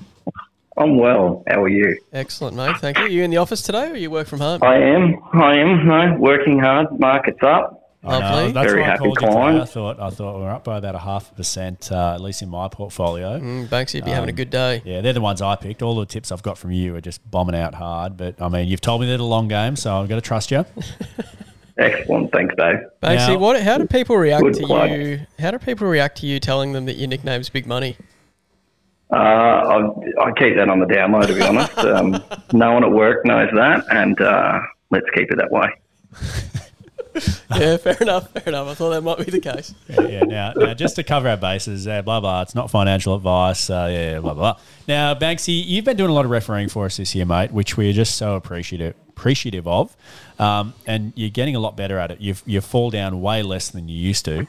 I'm 0.78 0.98
well. 0.98 1.44
How 1.48 1.62
are 1.64 1.70
you? 1.70 2.00
Excellent, 2.14 2.56
mate. 2.58 2.76
Thank 2.78 2.98
you. 2.98 3.06
You 3.06 3.24
in 3.24 3.30
the 3.30 3.38
office 3.38 3.62
today 3.62 3.92
or 3.92 3.96
you 3.96 4.10
work 4.10 4.28
from 4.28 4.40
home? 4.40 4.64
I 4.64 4.76
am. 4.78 5.16
I 5.34 5.58
am. 5.58 5.86
No, 5.88 6.16
working 6.20 6.58
hard. 6.60 7.00
Market's 7.00 7.44
up. 7.44 7.83
I 8.06 8.20
know, 8.20 8.26
Lovely. 8.36 8.52
That's 8.52 8.68
Very 8.72 8.82
why 8.82 8.88
I 8.88 8.90
happy 8.92 9.00
called 9.00 9.18
you 9.22 9.28
today. 9.28 9.32
client. 9.32 9.62
I 9.62 9.66
thought 9.66 10.00
I 10.00 10.10
thought 10.10 10.38
we 10.40 10.44
are 10.46 10.52
up 10.56 10.64
by 10.66 10.78
about 10.78 10.96
a 10.96 11.00
half 11.00 11.32
a 11.32 11.36
percent, 11.36 11.90
uh, 11.92 12.14
at 12.16 12.22
least 12.22 12.42
in 12.42 12.50
my 12.50 12.68
portfolio. 12.68 13.40
Mm, 13.40 13.68
Banksy, 13.68 13.96
you'd 13.96 14.06
be 14.06 14.12
having 14.12 14.30
a 14.30 14.34
Um, 14.34 14.36
good 14.36 14.50
day. 14.50 14.82
Yeah, 14.84 15.00
they're 15.02 15.14
the 15.14 15.22
ones 15.22 15.42
I 15.42 15.56
picked. 15.56 15.82
All 15.82 15.96
the 15.96 16.06
tips 16.06 16.32
I've 16.32 16.44
got 16.44 16.58
from 16.58 16.72
you 16.72 16.96
are 16.98 17.02
just 17.02 17.22
bombing 17.32 17.56
out 17.56 17.76
hard. 17.76 18.18
But 18.18 18.42
I 18.42 18.50
mean, 18.50 18.68
you've 18.68 18.82
told 18.82 19.00
me 19.02 19.08
they're 19.08 19.18
the 19.18 19.24
long 19.24 19.48
game, 19.48 19.76
so 19.78 19.96
I'm 19.96 20.08
going 20.08 20.20
to 20.22 20.26
trust 20.28 20.52
you. 20.52 20.66
Excellent. 21.78 22.32
Thanks, 22.32 22.54
Dave. 22.56 22.76
Banksy, 23.02 23.30
Now- 23.30 23.38
what? 23.40 23.62
How 23.62 23.78
do 23.78 23.88
people 23.88 24.18
react 24.18 24.54
to 24.54 24.66
plug. 24.68 24.92
you? 24.92 25.22
How 25.40 25.52
do 25.52 25.58
people 25.58 25.88
react 25.88 26.18
to 26.20 26.28
you 26.28 26.40
telling 26.40 26.74
them 26.74 26.86
that 26.86 26.98
your 26.98 27.08
nickname's 27.08 27.50
Big 27.50 27.66
Money? 27.66 27.96
Uh, 29.12 29.16
I, 29.16 29.78
I 30.22 30.32
keep 30.38 30.56
that 30.58 30.70
on 30.70 30.80
the 30.80 30.88
down 30.88 31.12
low, 31.14 31.22
to 31.22 31.34
be 31.34 31.42
honest. 31.44 31.78
Um, 31.78 32.22
no 32.52 32.74
one 32.74 32.84
at 32.84 32.92
work 32.92 33.26
knows 33.26 33.50
that, 33.56 33.86
and 33.92 34.20
uh, 34.20 34.60
let's 34.92 35.06
keep 35.16 35.32
it 35.32 35.38
that 35.38 35.52
way. 35.52 35.68
yeah, 37.56 37.78
fair 37.78 37.98
enough. 38.02 38.32
Fair 38.32 38.44
enough. 38.48 38.68
I 38.68 38.74
thought 38.74 38.90
that 38.92 39.02
might 39.02 39.18
be 39.18 39.32
the 39.32 39.40
case. 39.40 39.74
yeah, 39.88 40.02
yeah. 40.02 40.24
Now, 40.24 40.54
now, 40.56 40.74
just 40.74 40.96
to 40.96 41.04
cover 41.04 41.30
our 41.30 41.38
bases, 41.38 41.88
uh, 41.88 42.02
blah 42.02 42.20
blah. 42.20 42.42
It's 42.42 42.56
not 42.56 42.72
financial 42.72 43.16
advice. 43.16 43.70
Uh, 43.70 43.90
yeah, 43.92 44.20
blah 44.20 44.34
blah. 44.34 44.58
Now, 44.88 45.14
Banksy, 45.16 45.64
you've 45.66 45.86
been 45.86 45.98
doing 45.98 46.10
a 46.10 46.14
lot 46.14 46.26
of 46.26 46.32
refereeing 46.32 46.70
for 46.70 46.86
us 46.86 46.98
this 46.98 47.14
year, 47.16 47.26
mate, 47.26 47.52
which 47.52 47.78
we're 47.78 47.94
just 47.94 48.16
so 48.18 48.36
appreciative 48.36 48.96
appreciative 49.10 49.68
of. 49.68 49.96
Um, 50.40 50.74
and 50.88 51.14
you're 51.16 51.30
getting 51.30 51.56
a 51.56 51.60
lot 51.60 51.78
better 51.78 51.98
at 52.00 52.12
it. 52.12 52.20
You 52.20 52.36
you 52.46 52.62
fall 52.62 52.90
down 52.90 53.22
way 53.22 53.44
less 53.44 53.70
than 53.70 53.88
you 53.88 53.98
used 53.98 54.26
to. 54.26 54.48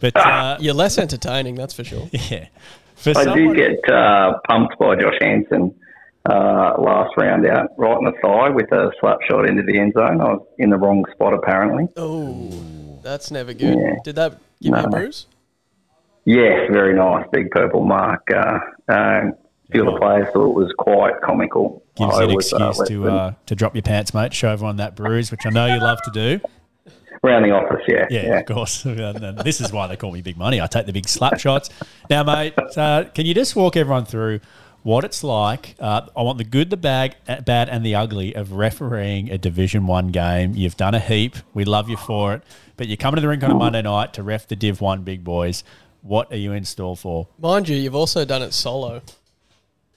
But 0.00 0.16
uh, 0.16 0.58
You're 0.60 0.74
less 0.74 0.98
entertaining, 0.98 1.54
that's 1.54 1.74
for 1.74 1.84
sure. 1.84 2.08
yeah, 2.12 2.46
for 2.94 3.10
I 3.10 3.24
someone, 3.24 3.54
did 3.54 3.82
get 3.82 3.92
uh, 3.92 4.38
pumped 4.46 4.78
by 4.78 4.94
Josh 4.96 5.16
Hansen 5.20 5.74
uh, 6.28 6.74
last 6.80 7.12
round 7.16 7.46
out, 7.46 7.70
right 7.78 7.96
in 7.98 8.04
the 8.04 8.12
thigh 8.22 8.48
with 8.50 8.70
a 8.72 8.90
slap 9.00 9.18
shot 9.28 9.48
into 9.48 9.62
the 9.62 9.78
end 9.78 9.92
zone. 9.94 10.20
I 10.20 10.24
was 10.34 10.46
in 10.58 10.70
the 10.70 10.76
wrong 10.76 11.04
spot, 11.12 11.34
apparently. 11.34 11.88
Oh, 11.96 12.98
that's 13.02 13.30
never 13.30 13.52
good. 13.54 13.78
Yeah. 13.78 13.94
Did 14.04 14.16
that 14.16 14.32
give 14.60 14.74
you 14.74 14.74
a 14.74 14.88
bruise? 14.88 15.26
Yes, 16.24 16.68
very 16.72 16.94
nice, 16.94 17.24
big 17.32 17.50
purple 17.52 17.84
mark. 17.84 18.28
Uh, 18.34 18.58
uh, 18.88 19.20
few 19.70 19.86
of 19.86 19.94
the 19.94 20.00
players 20.00 20.26
thought 20.32 20.50
it 20.50 20.54
was 20.54 20.72
quite 20.78 21.20
comical. 21.22 21.82
gives 21.96 22.16
you 22.16 22.22
an 22.24 22.34
was, 22.34 22.52
uh, 22.52 22.56
excuse 22.56 22.78
less 22.78 22.88
to 22.88 23.08
uh, 23.10 23.32
to 23.46 23.54
drop 23.54 23.74
your 23.74 23.82
pants, 23.82 24.12
mate. 24.12 24.34
Show 24.34 24.50
everyone 24.50 24.76
that 24.78 24.96
bruise, 24.96 25.30
which 25.30 25.46
I 25.46 25.50
know 25.50 25.66
you 25.66 25.80
love 25.80 26.02
to 26.02 26.10
do. 26.10 26.40
around 27.22 27.42
the 27.42 27.50
office, 27.50 27.82
yeah, 27.88 28.06
Yeah, 28.10 28.26
yeah. 28.26 28.38
of 28.40 28.46
course. 28.46 28.84
And 28.86 29.38
this 29.38 29.60
is 29.60 29.72
why 29.72 29.86
they 29.86 29.96
call 29.96 30.12
me 30.12 30.22
Big 30.22 30.36
Money. 30.36 30.60
I 30.60 30.66
take 30.66 30.86
the 30.86 30.92
big 30.92 31.08
slap 31.08 31.38
shots. 31.38 31.70
Now, 32.10 32.22
mate, 32.24 32.54
uh, 32.76 33.04
can 33.14 33.26
you 33.26 33.34
just 33.34 33.54
walk 33.56 33.76
everyone 33.76 34.04
through 34.04 34.40
what 34.86 35.04
it's 35.04 35.24
like? 35.24 35.74
Uh, 35.80 36.02
I 36.16 36.22
want 36.22 36.38
the 36.38 36.44
good, 36.44 36.70
the 36.70 36.76
bad, 36.76 37.16
bad, 37.44 37.68
and 37.68 37.84
the 37.84 37.96
ugly 37.96 38.36
of 38.36 38.52
refereeing 38.52 39.32
a 39.32 39.36
Division 39.36 39.88
One 39.88 40.08
game. 40.08 40.52
You've 40.54 40.76
done 40.76 40.94
a 40.94 41.00
heap. 41.00 41.34
We 41.54 41.64
love 41.64 41.88
you 41.88 41.96
for 41.96 42.34
it. 42.34 42.44
But 42.76 42.86
you're 42.86 42.96
coming 42.96 43.16
to 43.16 43.20
the 43.20 43.26
rink 43.26 43.42
on 43.42 43.50
a 43.50 43.54
Monday 43.56 43.82
night 43.82 44.12
to 44.14 44.22
ref 44.22 44.46
the 44.46 44.54
Div 44.54 44.80
One 44.80 45.02
big 45.02 45.24
boys. 45.24 45.64
What 46.02 46.32
are 46.32 46.36
you 46.36 46.52
in 46.52 46.64
store 46.64 46.96
for? 46.96 47.26
Mind 47.40 47.68
you, 47.68 47.76
you've 47.76 47.96
also 47.96 48.24
done 48.24 48.42
it 48.42 48.52
solo. 48.54 49.02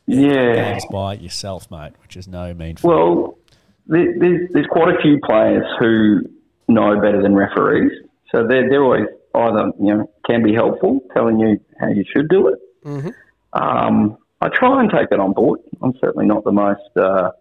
Yeah. 0.08 0.56
Games 0.56 0.86
by 0.92 1.14
yourself, 1.14 1.70
mate, 1.70 1.94
which 2.02 2.18
is 2.18 2.28
no 2.28 2.52
mean 2.56 2.78
feat. 2.78 2.88
Well, 2.88 3.38
there's, 3.86 4.50
there's 4.52 4.68
quite 4.72 4.96
a 4.96 5.00
few 5.04 5.20
players 5.24 5.66
who 5.80 6.22
know 6.68 7.00
better 7.00 7.22
than 7.22 7.36
referees, 7.36 7.92
so 8.32 8.48
they're, 8.48 8.68
they're 8.68 8.84
always 8.84 9.06
either 9.36 9.72
you 9.80 9.94
know 9.96 10.10
can 10.26 10.42
be 10.42 10.56
helpful, 10.56 11.02
telling 11.14 11.40
you 11.40 11.60
how 11.80 11.90
you 11.90 12.04
should 12.12 12.28
do 12.28 12.48
it. 12.48 12.60
Mhm. 12.84 13.14
Um, 13.54 14.18
I 14.42 14.50
try 14.50 14.80
and 14.82 14.90
take 14.90 15.10
that 15.10 15.20
on 15.20 15.34
board. 15.34 15.60
I'm 15.82 15.94
certainly 16.00 16.26
not 16.26 16.44
the 16.44 16.52
most 16.52 16.96
uh, 16.96 17.32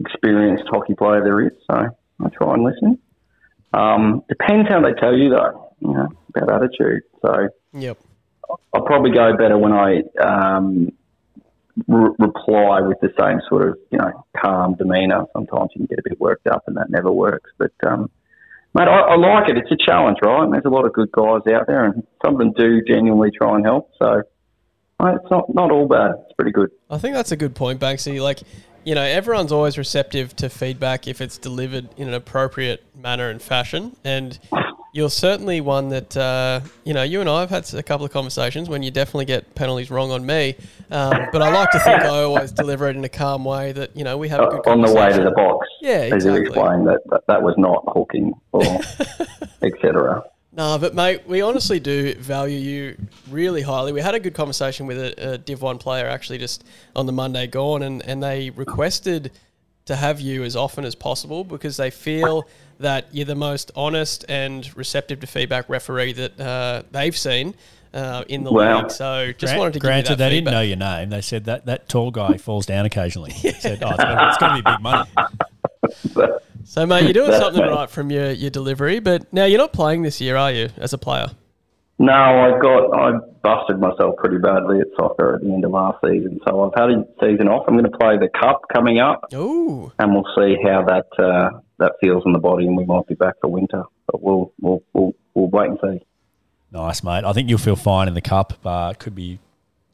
experienced 0.00 0.64
hockey 0.68 0.94
player 0.94 1.22
there 1.22 1.40
is, 1.46 1.52
so 1.70 1.76
I 1.76 2.28
try 2.30 2.54
and 2.54 2.64
listen. 2.64 2.98
Um, 3.72 4.24
depends 4.28 4.68
how 4.68 4.80
they 4.80 4.92
tell 4.98 5.16
you 5.16 5.30
though, 5.30 5.74
you 5.80 5.92
know, 5.92 6.08
about 6.34 6.62
attitude. 6.62 7.02
So 7.22 7.48
Yep. 7.72 7.98
I'll 8.74 8.82
probably 8.82 9.10
go 9.10 9.36
better 9.36 9.58
when 9.58 9.72
I 9.72 10.02
um, 10.20 10.90
re- 11.86 12.14
reply 12.18 12.80
with 12.80 12.98
the 13.00 13.12
same 13.20 13.40
sort 13.48 13.68
of, 13.68 13.78
you 13.90 13.98
know, 13.98 14.24
calm 14.36 14.74
demeanour. 14.74 15.26
Sometimes 15.32 15.70
you 15.74 15.80
can 15.80 15.86
get 15.86 15.98
a 15.98 16.08
bit 16.08 16.20
worked 16.20 16.46
up 16.46 16.64
and 16.66 16.76
that 16.76 16.90
never 16.90 17.12
works. 17.12 17.50
But, 17.58 17.72
um, 17.86 18.10
mate, 18.74 18.88
I, 18.88 19.00
I 19.00 19.16
like 19.16 19.50
it. 19.50 19.58
It's 19.58 19.70
a 19.70 19.76
challenge, 19.76 20.18
right? 20.22 20.44
And 20.44 20.52
there's 20.52 20.64
a 20.64 20.70
lot 20.70 20.86
of 20.86 20.94
good 20.94 21.12
guys 21.12 21.42
out 21.52 21.66
there 21.66 21.84
and 21.84 22.06
some 22.24 22.34
of 22.34 22.38
them 22.38 22.52
do 22.52 22.82
genuinely 22.82 23.30
try 23.30 23.54
and 23.54 23.64
help. 23.64 23.90
So, 23.98 24.22
it's 25.00 25.30
not, 25.30 25.54
not 25.54 25.70
all 25.70 25.86
bad. 25.86 26.12
It's 26.24 26.32
pretty 26.34 26.52
good. 26.52 26.70
I 26.90 26.98
think 26.98 27.14
that's 27.14 27.32
a 27.32 27.36
good 27.36 27.54
point, 27.54 27.80
Banksy. 27.80 28.20
Like, 28.20 28.40
you 28.84 28.94
know, 28.94 29.02
everyone's 29.02 29.52
always 29.52 29.78
receptive 29.78 30.34
to 30.36 30.48
feedback 30.48 31.06
if 31.06 31.20
it's 31.20 31.38
delivered 31.38 31.88
in 31.96 32.08
an 32.08 32.14
appropriate 32.14 32.84
manner 32.96 33.28
and 33.30 33.40
fashion. 33.40 33.96
And 34.04 34.38
you're 34.92 35.10
certainly 35.10 35.60
one 35.60 35.90
that, 35.90 36.16
uh, 36.16 36.60
you 36.84 36.94
know, 36.94 37.02
you 37.02 37.20
and 37.20 37.28
I 37.28 37.40
have 37.40 37.50
had 37.50 37.72
a 37.74 37.82
couple 37.82 38.06
of 38.06 38.12
conversations 38.12 38.68
when 38.68 38.82
you 38.82 38.90
definitely 38.90 39.26
get 39.26 39.54
penalties 39.54 39.90
wrong 39.90 40.10
on 40.10 40.24
me. 40.24 40.56
Um, 40.90 41.12
but 41.32 41.42
I 41.42 41.52
like 41.52 41.70
to 41.72 41.78
think 41.80 42.00
I 42.00 42.22
always 42.22 42.50
deliver 42.50 42.88
it 42.88 42.96
in 42.96 43.04
a 43.04 43.08
calm 43.08 43.44
way 43.44 43.72
that, 43.72 43.96
you 43.96 44.04
know, 44.04 44.16
we 44.16 44.28
have 44.30 44.40
a 44.40 44.46
good 44.46 44.66
Uh, 44.66 44.70
on 44.70 44.80
the 44.80 44.92
way 44.92 45.12
to 45.12 45.22
the 45.22 45.30
box. 45.32 45.68
Yeah, 45.82 46.02
exactly. 46.02 46.16
As 46.16 46.24
you 46.24 46.46
explained, 46.46 46.88
that, 46.88 47.00
that, 47.10 47.26
that 47.28 47.42
was 47.42 47.54
not 47.58 47.84
hooking 47.88 48.32
or 48.52 48.62
etc. 49.62 50.24
No, 50.58 50.76
but 50.76 50.92
mate, 50.92 51.22
we 51.28 51.40
honestly 51.40 51.78
do 51.78 52.14
value 52.16 52.58
you 52.58 52.96
really 53.30 53.62
highly. 53.62 53.92
We 53.92 54.00
had 54.00 54.16
a 54.16 54.20
good 54.20 54.34
conversation 54.34 54.86
with 54.86 54.98
a, 54.98 55.34
a 55.34 55.38
Div 55.38 55.62
One 55.62 55.78
player 55.78 56.06
actually 56.08 56.38
just 56.38 56.64
on 56.96 57.06
the 57.06 57.12
Monday 57.12 57.46
gone, 57.46 57.82
and 57.84 58.02
and 58.04 58.20
they 58.20 58.50
requested 58.50 59.30
to 59.84 59.94
have 59.94 60.20
you 60.20 60.42
as 60.42 60.56
often 60.56 60.84
as 60.84 60.96
possible 60.96 61.44
because 61.44 61.76
they 61.76 61.90
feel 61.90 62.48
that 62.80 63.06
you're 63.12 63.24
the 63.24 63.36
most 63.36 63.70
honest 63.76 64.24
and 64.28 64.76
receptive 64.76 65.20
to 65.20 65.28
feedback 65.28 65.68
referee 65.68 66.12
that 66.14 66.40
uh, 66.40 66.82
they've 66.90 67.16
seen 67.16 67.54
uh, 67.94 68.24
in 68.28 68.42
the 68.42 68.52
Wow. 68.52 68.80
league. 68.82 68.90
So 68.90 69.28
just 69.32 69.40
Grant- 69.52 69.58
wanted 69.60 69.72
to 69.74 69.78
give 69.78 69.82
granted, 69.88 70.10
you 70.10 70.16
that 70.16 70.28
they 70.28 70.36
feedback. 70.38 70.52
didn't 70.52 70.58
know 70.58 70.60
your 70.62 70.98
name. 70.98 71.08
They 71.10 71.20
said 71.20 71.44
that 71.44 71.66
that 71.66 71.88
tall 71.88 72.10
guy 72.10 72.36
falls 72.36 72.66
down 72.66 72.84
occasionally. 72.84 73.32
They 73.44 73.52
said, 73.60 73.80
"Oh, 73.84 73.92
it's 73.92 74.36
going 74.38 74.52
to 74.56 74.62
be 74.62 74.72
big 74.72 74.80
money." 74.82 75.08
So 76.68 76.84
mate, 76.84 77.04
you're 77.04 77.14
doing 77.14 77.32
something 77.32 77.62
right. 77.62 77.70
right 77.70 77.90
from 77.90 78.10
your, 78.10 78.30
your 78.30 78.50
delivery, 78.50 79.00
but 79.00 79.32
now 79.32 79.46
you're 79.46 79.58
not 79.58 79.72
playing 79.72 80.02
this 80.02 80.20
year, 80.20 80.36
are 80.36 80.52
you, 80.52 80.68
as 80.76 80.92
a 80.92 80.98
player? 80.98 81.28
No, 81.98 82.12
I 82.12 82.58
got 82.60 82.92
I 82.94 83.12
busted 83.42 83.80
myself 83.80 84.16
pretty 84.18 84.36
badly 84.36 84.78
at 84.80 84.86
soccer 84.94 85.34
at 85.36 85.40
the 85.40 85.50
end 85.50 85.64
of 85.64 85.70
last 85.70 85.96
season, 86.04 86.38
so 86.46 86.62
I've 86.70 86.78
had 86.78 86.90
a 86.90 87.04
season 87.22 87.48
off. 87.48 87.64
I'm 87.66 87.74
going 87.74 87.90
to 87.90 87.98
play 87.98 88.18
the 88.18 88.28
cup 88.38 88.60
coming 88.70 88.98
up, 89.00 89.24
Ooh. 89.32 89.90
and 89.98 90.12
we'll 90.12 90.28
see 90.36 90.56
how 90.62 90.84
that 90.84 91.06
uh, 91.18 91.58
that 91.78 91.92
feels 92.02 92.22
in 92.26 92.34
the 92.34 92.38
body, 92.38 92.66
and 92.66 92.76
we 92.76 92.84
might 92.84 93.06
be 93.06 93.14
back 93.14 93.36
for 93.40 93.48
winter. 93.48 93.84
But 94.06 94.22
we'll 94.22 94.52
we'll 94.60 94.82
we'll, 94.92 95.14
we'll 95.32 95.48
wait 95.48 95.70
and 95.70 95.78
see. 95.82 96.06
Nice, 96.70 97.02
mate. 97.02 97.24
I 97.24 97.32
think 97.32 97.48
you'll 97.48 97.58
feel 97.58 97.76
fine 97.76 98.08
in 98.08 98.14
the 98.14 98.20
cup. 98.20 98.58
but 98.62 98.90
it 98.92 98.98
could 98.98 99.14
be 99.14 99.38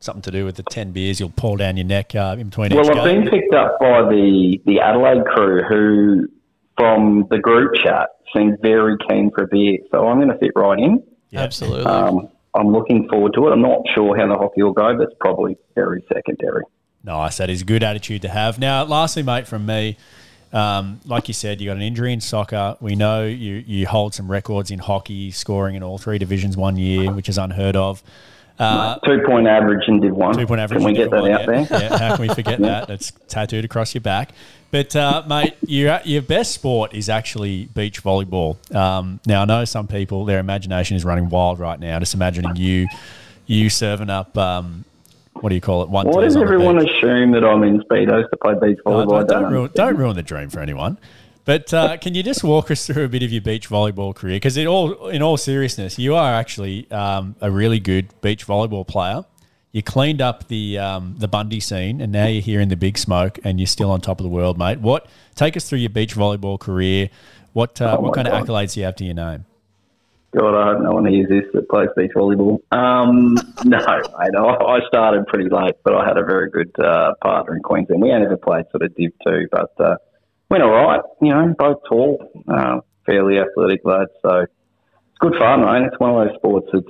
something 0.01 0.23
to 0.23 0.31
do 0.33 0.45
with 0.45 0.57
the 0.57 0.63
10 0.65 0.91
beers 0.93 1.19
you'll 1.19 1.31
pour 1.31 1.57
down 1.57 1.77
your 1.79 1.87
neck 1.87 2.15
uh, 2.15 2.37
in 2.39 2.49
between 2.51 2.75
Well, 2.75 2.85
each 2.85 2.91
I've 2.91 3.05
game. 3.05 3.21
been 3.23 3.31
picked 3.31 3.55
up 3.55 3.79
by 3.81 4.03
the 4.03 4.61
the 4.67 4.81
Adelaide 4.81 5.25
crew, 5.25 5.63
who 5.63 6.29
from 6.77 7.27
the 7.31 7.39
group 7.39 7.75
chat 7.83 8.09
seemed 8.35 8.59
very 8.63 8.97
keen 9.09 9.31
for 9.35 9.45
a 9.45 9.47
beer, 9.47 9.79
so 9.91 10.09
I'm 10.09 10.19
going 10.19 10.29
to 10.29 10.39
fit 10.39 10.53
right 10.55 10.79
in. 10.79 11.03
Absolutely. 11.35 11.85
Um, 11.85 12.29
I'm 12.55 12.69
looking 12.69 13.09
forward 13.09 13.33
to 13.35 13.49
it. 13.49 13.53
I'm 13.53 13.63
not 13.63 13.83
sure 13.95 14.17
how 14.17 14.29
the 14.29 14.39
hockey 14.39 14.63
will 14.63 14.73
go, 14.73 14.97
but 14.97 15.05
it's 15.05 15.17
probably 15.19 15.57
very 15.75 16.05
secondary. 16.13 16.65
Nice. 17.03 17.37
That 17.39 17.51
is 17.51 17.63
a 17.63 17.65
good 17.65 17.83
attitude 17.83 18.23
to 18.23 18.29
have. 18.29 18.59
Now, 18.59 18.85
lastly, 18.85 19.23
mate, 19.23 19.47
from 19.47 19.67
me, 19.67 19.97
um, 20.53 21.01
like 21.05 21.27
you 21.27 21.35
said, 21.35 21.61
you 21.61 21.69
got 21.69 21.77
an 21.77 21.83
injury 21.83 22.13
in 22.13 22.21
soccer. 22.21 22.77
We 22.81 22.95
know 22.95 23.27
you, 23.27 23.65
you 23.67 23.87
hold 23.87 24.15
some 24.15 24.31
records 24.31 24.71
in 24.71 24.79
hockey, 24.79 25.33
scoring 25.33 25.75
in 25.75 25.83
all 25.83 25.99
three 25.99 26.19
divisions 26.19 26.57
one 26.57 26.77
year, 26.77 27.13
which 27.13 27.29
is 27.29 27.39
unheard 27.39 27.77
of. 27.77 28.03
Uh, 28.57 28.97
Two 29.05 29.19
point 29.27 29.49
average 29.49 29.83
and 29.89 30.01
did 30.01 30.13
one. 30.13 30.33
Two 30.33 30.47
point 30.47 30.61
average. 30.61 30.79
Can 30.79 30.87
we 30.87 30.95
get 30.95 31.11
that 31.11 31.23
one, 31.23 31.33
out 31.33 31.41
yeah. 31.41 31.65
there? 31.65 31.81
Yeah, 31.81 31.99
how 31.99 32.17
can 32.17 32.29
we 32.29 32.35
forget 32.35 32.59
that? 32.61 32.89
It's 32.89 33.11
tattooed 33.27 33.65
across 33.65 33.95
your 33.95 34.01
back. 34.01 34.31
But 34.75 34.97
uh, 34.97 35.23
mate, 35.29 35.55
your 35.65 36.01
your 36.03 36.21
best 36.21 36.51
sport 36.51 36.95
is 36.95 37.09
actually 37.09 37.67
beach 37.67 38.03
volleyball. 38.03 38.57
Um, 38.75 39.21
now 39.25 39.43
I 39.43 39.45
know 39.45 39.65
some 39.65 39.87
people 39.87 40.25
their 40.25 40.41
imagination 40.41 40.97
is 40.97 41.05
running 41.05 41.29
wild 41.29 41.61
right 41.61 41.79
now, 41.79 41.97
just 42.01 42.13
imagining 42.13 42.57
you 42.57 42.89
you 43.47 43.71
serving 43.71 44.11
up. 44.11 44.37
Um, 44.37 44.85
what 45.35 45.51
do 45.51 45.55
you 45.55 45.61
call 45.61 45.85
it? 45.85 45.91
One. 45.91 46.09
Why 46.09 46.23
does 46.23 46.35
twos 46.35 46.43
on 46.43 46.47
the 46.49 46.53
everyone 46.53 46.89
assume 46.89 47.31
that 47.31 47.45
I'm 47.45 47.63
in 47.63 47.83
speedos 47.83 48.29
to 48.31 48.37
play 48.37 48.55
beach 48.55 48.81
volleyball? 48.85 49.23
I 49.23 49.25
don't, 49.25 49.29
don't, 49.29 49.29
don't 49.29 49.53
ruin, 49.53 49.71
don't 49.77 49.97
ruin 49.97 50.17
the 50.17 50.25
dream 50.25 50.51
for 50.51 50.59
anyone. 50.59 50.99
But 51.45 51.73
uh, 51.73 51.97
can 51.99 52.17
you 52.17 52.25
just 52.25 52.43
walk 52.43 52.73
us 52.73 52.85
through 52.85 53.05
a 53.05 53.09
bit 53.09 53.23
of 53.23 53.31
your 53.31 53.43
beach 53.43 53.69
volleyball 53.69 54.13
career? 54.13 54.35
Because 54.35 54.57
in 54.57 54.67
all 54.67 55.07
in 55.07 55.23
all 55.23 55.37
seriousness, 55.37 56.01
you 56.01 56.17
are 56.17 56.35
actually 56.35 56.91
um, 56.91 57.37
a 57.41 57.49
really 57.49 57.79
good 57.79 58.09
beach 58.23 58.45
volleyball 58.45 58.85
player. 58.85 59.25
You 59.75 59.83
cleaned 59.83 60.23
up 60.23 60.47
the 60.47 60.79
um, 60.79 61.17
the 61.19 61.27
Bundy 61.27 61.59
scene, 61.59 62.01
and 62.01 62.13
now 62.13 62.29
you're 62.29 62.41
here 62.41 62.61
in 62.61 62.69
the 62.69 62.77
big 62.77 62.97
smoke, 62.97 63.41
and 63.43 63.59
you're 63.59 63.67
still 63.67 63.91
on 63.91 64.01
top 64.01 64.21
of 64.21 64.23
the 64.23 64.31
world, 64.31 64.57
mate. 64.57 64.79
What? 64.79 65.09
Take 65.35 65.57
us 65.57 65.69
through 65.69 65.81
your 65.81 65.91
beach 65.91 66.15
volleyball 66.15 66.61
career. 66.61 67.11
What 67.55 67.81
uh, 67.83 67.97
Oh 67.99 68.03
what 68.03 68.15
kind 68.15 68.29
of 68.29 68.35
accolades 68.35 68.75
do 68.75 68.81
you 68.81 68.87
have 68.87 68.95
to 68.95 69.05
your 69.05 69.15
name? 69.15 69.47
God, 70.31 70.55
I 70.55 70.73
hope 70.73 70.83
no 70.85 70.93
one 70.93 71.07
hears 71.07 71.29
this 71.29 71.43
that 71.55 71.69
plays 71.69 71.89
beach 71.97 72.13
volleyball. 72.15 72.61
Um, 72.71 73.35
no, 73.65 73.79
mate, 73.79 74.35
I, 74.37 74.39
I 74.39 74.79
started 74.87 75.27
pretty 75.27 75.51
late, 75.51 75.75
but 75.83 75.93
I 75.93 76.07
had 76.07 76.19
a 76.19 76.25
very 76.25 76.51
good 76.51 76.71
uh, 76.79 77.15
partner 77.21 77.57
in 77.57 77.63
Queensland. 77.63 78.01
We 78.01 78.13
only 78.13 78.27
ever 78.27 78.37
played 78.37 78.67
sort 78.71 78.85
of 78.85 78.95
Div 78.95 79.11
2, 79.27 79.49
but 79.51 79.73
uh, 79.81 79.97
went 80.51 80.63
all 80.63 80.71
right. 80.71 81.01
You 81.21 81.31
know, 81.31 81.53
both 81.59 81.79
tall, 81.89 82.31
uh, 82.47 82.79
fairly 83.07 83.41
athletic 83.41 83.81
lads. 83.85 84.13
So 84.23 84.43
it's 84.43 85.19
good 85.19 85.35
fun, 85.37 85.63
mate. 85.63 85.89
It's 85.91 85.99
one 85.99 86.11
of 86.11 86.29
those 86.29 86.37
sports 86.37 86.69
that's 86.73 86.87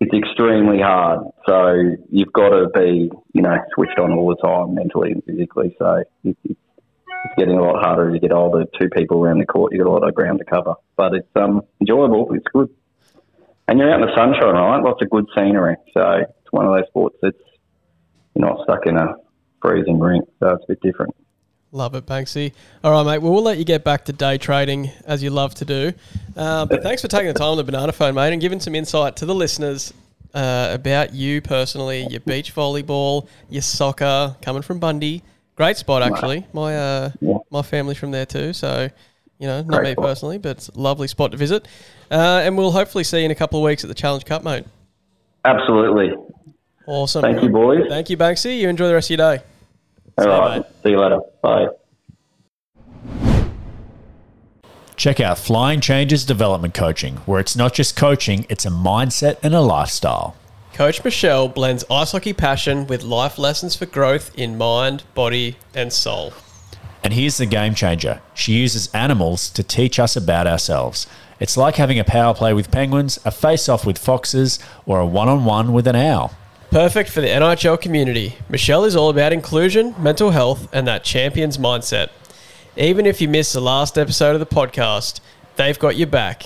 it's 0.00 0.12
extremely 0.12 0.80
hard. 0.80 1.20
So 1.46 1.96
you've 2.10 2.32
got 2.32 2.50
to 2.50 2.68
be, 2.74 3.10
you 3.32 3.42
know, 3.42 3.56
switched 3.74 3.98
on 3.98 4.12
all 4.12 4.28
the 4.28 4.36
time, 4.36 4.74
mentally 4.74 5.12
and 5.12 5.24
physically. 5.24 5.74
So 5.78 6.04
it's 6.24 6.38
it's 6.44 6.60
getting 7.36 7.58
a 7.58 7.62
lot 7.62 7.82
harder 7.82 8.08
as 8.08 8.14
you 8.14 8.20
get 8.20 8.32
older. 8.32 8.64
Two 8.78 8.88
people 8.88 9.24
around 9.24 9.38
the 9.38 9.46
court, 9.46 9.72
you've 9.72 9.84
got 9.84 9.90
a 9.90 9.92
lot 9.92 10.08
of 10.08 10.14
ground 10.14 10.38
to 10.38 10.44
cover, 10.44 10.74
but 10.96 11.14
it's 11.14 11.28
um 11.34 11.62
enjoyable. 11.80 12.32
It's 12.34 12.46
good, 12.52 12.68
and 13.68 13.78
you're 13.78 13.92
out 13.92 14.00
in 14.00 14.06
the 14.06 14.14
sunshine, 14.14 14.54
right? 14.54 14.82
Lots 14.82 15.02
of 15.02 15.10
good 15.10 15.26
scenery. 15.34 15.76
So 15.94 16.02
it's 16.02 16.52
one 16.52 16.66
of 16.66 16.74
those 16.74 16.88
sports 16.88 17.16
that's 17.22 17.36
you're 18.34 18.46
not 18.46 18.62
stuck 18.64 18.86
in 18.86 18.98
a 18.98 19.16
freezing 19.62 19.98
rink, 19.98 20.28
so 20.40 20.50
it's 20.50 20.64
a 20.64 20.66
bit 20.68 20.80
different. 20.82 21.16
Love 21.72 21.94
it, 21.94 22.06
Banksy. 22.06 22.52
All 22.82 22.92
right, 22.92 23.04
mate. 23.04 23.18
Well, 23.22 23.32
we'll 23.32 23.42
let 23.42 23.58
you 23.58 23.64
get 23.64 23.84
back 23.84 24.04
to 24.06 24.12
day 24.12 24.38
trading 24.38 24.90
as 25.04 25.22
you 25.22 25.30
love 25.30 25.54
to 25.56 25.64
do. 25.64 25.92
Uh, 26.36 26.64
but 26.64 26.82
thanks 26.82 27.02
for 27.02 27.08
taking 27.08 27.26
the 27.28 27.34
time 27.34 27.50
on 27.50 27.56
the 27.56 27.64
banana 27.64 27.92
phone, 27.92 28.14
mate, 28.14 28.32
and 28.32 28.40
giving 28.40 28.60
some 28.60 28.74
insight 28.74 29.16
to 29.16 29.26
the 29.26 29.34
listeners 29.34 29.92
uh, 30.32 30.70
about 30.72 31.12
you 31.12 31.40
personally, 31.40 32.06
your 32.08 32.20
beach 32.20 32.54
volleyball, 32.54 33.26
your 33.50 33.62
soccer, 33.62 34.36
coming 34.42 34.62
from 34.62 34.78
Bundy. 34.78 35.22
Great 35.56 35.76
spot, 35.76 36.02
actually. 36.02 36.46
My 36.52 36.76
uh, 36.76 37.10
my 37.50 37.62
family's 37.62 37.98
from 37.98 38.10
there 38.10 38.26
too, 38.26 38.52
so 38.52 38.88
you 39.38 39.46
know, 39.46 39.62
not 39.62 39.78
Great 39.78 39.82
me 39.82 39.92
spot. 39.92 40.04
personally, 40.04 40.38
but 40.38 40.50
it's 40.58 40.68
a 40.68 40.78
lovely 40.78 41.08
spot 41.08 41.32
to 41.32 41.36
visit. 41.36 41.66
Uh, 42.10 42.42
and 42.44 42.56
we'll 42.56 42.70
hopefully 42.70 43.04
see 43.04 43.18
you 43.20 43.24
in 43.24 43.30
a 43.30 43.34
couple 43.34 43.58
of 43.58 43.64
weeks 43.64 43.82
at 43.84 43.88
the 43.88 43.94
Challenge 43.94 44.24
Cup, 44.24 44.44
mate. 44.44 44.64
Absolutely. 45.44 46.12
Awesome. 46.86 47.22
Thank 47.22 47.42
you, 47.42 47.48
boys. 47.48 47.84
Thank 47.88 48.10
you, 48.10 48.16
Banksy. 48.16 48.58
You 48.58 48.68
enjoy 48.68 48.88
the 48.88 48.94
rest 48.94 49.10
of 49.10 49.18
your 49.18 49.36
day. 49.36 49.44
All 50.18 50.24
See 50.24 50.30
right. 50.30 50.64
See 50.82 50.90
you 50.90 51.00
later. 51.00 51.20
Bye. 51.42 51.68
Check 54.96 55.20
out 55.20 55.36
Flying 55.36 55.80
Changes 55.80 56.24
Development 56.24 56.72
Coaching, 56.72 57.16
where 57.26 57.38
it's 57.38 57.54
not 57.54 57.74
just 57.74 57.96
coaching, 57.96 58.46
it's 58.48 58.64
a 58.64 58.70
mindset 58.70 59.36
and 59.42 59.54
a 59.54 59.60
lifestyle. 59.60 60.34
Coach 60.72 61.04
Michelle 61.04 61.48
blends 61.48 61.84
ice 61.90 62.12
hockey 62.12 62.32
passion 62.32 62.86
with 62.86 63.02
life 63.02 63.38
lessons 63.38 63.76
for 63.76 63.86
growth 63.86 64.30
in 64.38 64.56
mind, 64.56 65.04
body, 65.14 65.56
and 65.74 65.92
soul. 65.92 66.32
And 67.04 67.12
here's 67.12 67.36
the 67.36 67.46
game 67.46 67.74
changer 67.74 68.20
she 68.34 68.54
uses 68.54 68.92
animals 68.94 69.50
to 69.50 69.62
teach 69.62 69.98
us 69.98 70.16
about 70.16 70.46
ourselves. 70.46 71.06
It's 71.38 71.56
like 71.58 71.76
having 71.76 71.98
a 71.98 72.04
power 72.04 72.34
play 72.34 72.54
with 72.54 72.70
penguins, 72.70 73.18
a 73.24 73.30
face 73.30 73.68
off 73.68 73.84
with 73.86 73.98
foxes, 73.98 74.58
or 74.86 74.98
a 74.98 75.06
one 75.06 75.28
on 75.28 75.44
one 75.44 75.74
with 75.74 75.86
an 75.86 75.96
owl. 75.96 76.32
Perfect 76.76 77.08
for 77.08 77.22
the 77.22 77.28
NIHL 77.28 77.80
community. 77.80 78.36
Michelle 78.50 78.84
is 78.84 78.94
all 78.94 79.08
about 79.08 79.32
inclusion, 79.32 79.94
mental 79.98 80.32
health, 80.32 80.68
and 80.74 80.86
that 80.86 81.04
champion's 81.04 81.56
mindset. 81.56 82.10
Even 82.76 83.06
if 83.06 83.18
you 83.18 83.30
missed 83.30 83.54
the 83.54 83.62
last 83.62 83.96
episode 83.96 84.34
of 84.34 84.40
the 84.40 84.54
podcast, 84.54 85.20
they've 85.56 85.78
got 85.78 85.96
your 85.96 86.06
back. 86.06 86.42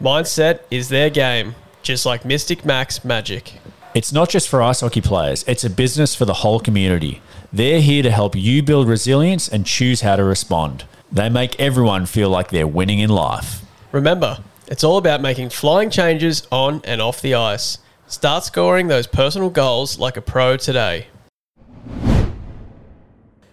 Mindset 0.00 0.60
is 0.70 0.88
their 0.88 1.10
game, 1.10 1.54
just 1.82 2.06
like 2.06 2.24
Mystic 2.24 2.64
Max 2.64 3.04
Magic. 3.04 3.60
It's 3.94 4.10
not 4.10 4.30
just 4.30 4.48
for 4.48 4.62
ice 4.62 4.80
hockey 4.80 5.02
players, 5.02 5.44
it's 5.46 5.64
a 5.64 5.68
business 5.68 6.14
for 6.14 6.24
the 6.24 6.32
whole 6.32 6.60
community. 6.60 7.20
They're 7.52 7.82
here 7.82 8.02
to 8.04 8.10
help 8.10 8.34
you 8.34 8.62
build 8.62 8.88
resilience 8.88 9.50
and 9.50 9.66
choose 9.66 10.00
how 10.00 10.16
to 10.16 10.24
respond. 10.24 10.86
They 11.12 11.28
make 11.28 11.60
everyone 11.60 12.06
feel 12.06 12.30
like 12.30 12.48
they're 12.48 12.66
winning 12.66 13.00
in 13.00 13.10
life. 13.10 13.60
Remember, 13.92 14.38
it's 14.66 14.82
all 14.82 14.96
about 14.96 15.20
making 15.20 15.50
flying 15.50 15.90
changes 15.90 16.48
on 16.50 16.80
and 16.84 17.02
off 17.02 17.20
the 17.20 17.34
ice. 17.34 17.76
Start 18.06 18.44
scoring 18.44 18.88
those 18.88 19.06
personal 19.06 19.48
goals 19.48 19.98
like 19.98 20.18
a 20.18 20.20
pro 20.20 20.58
today. 20.58 21.06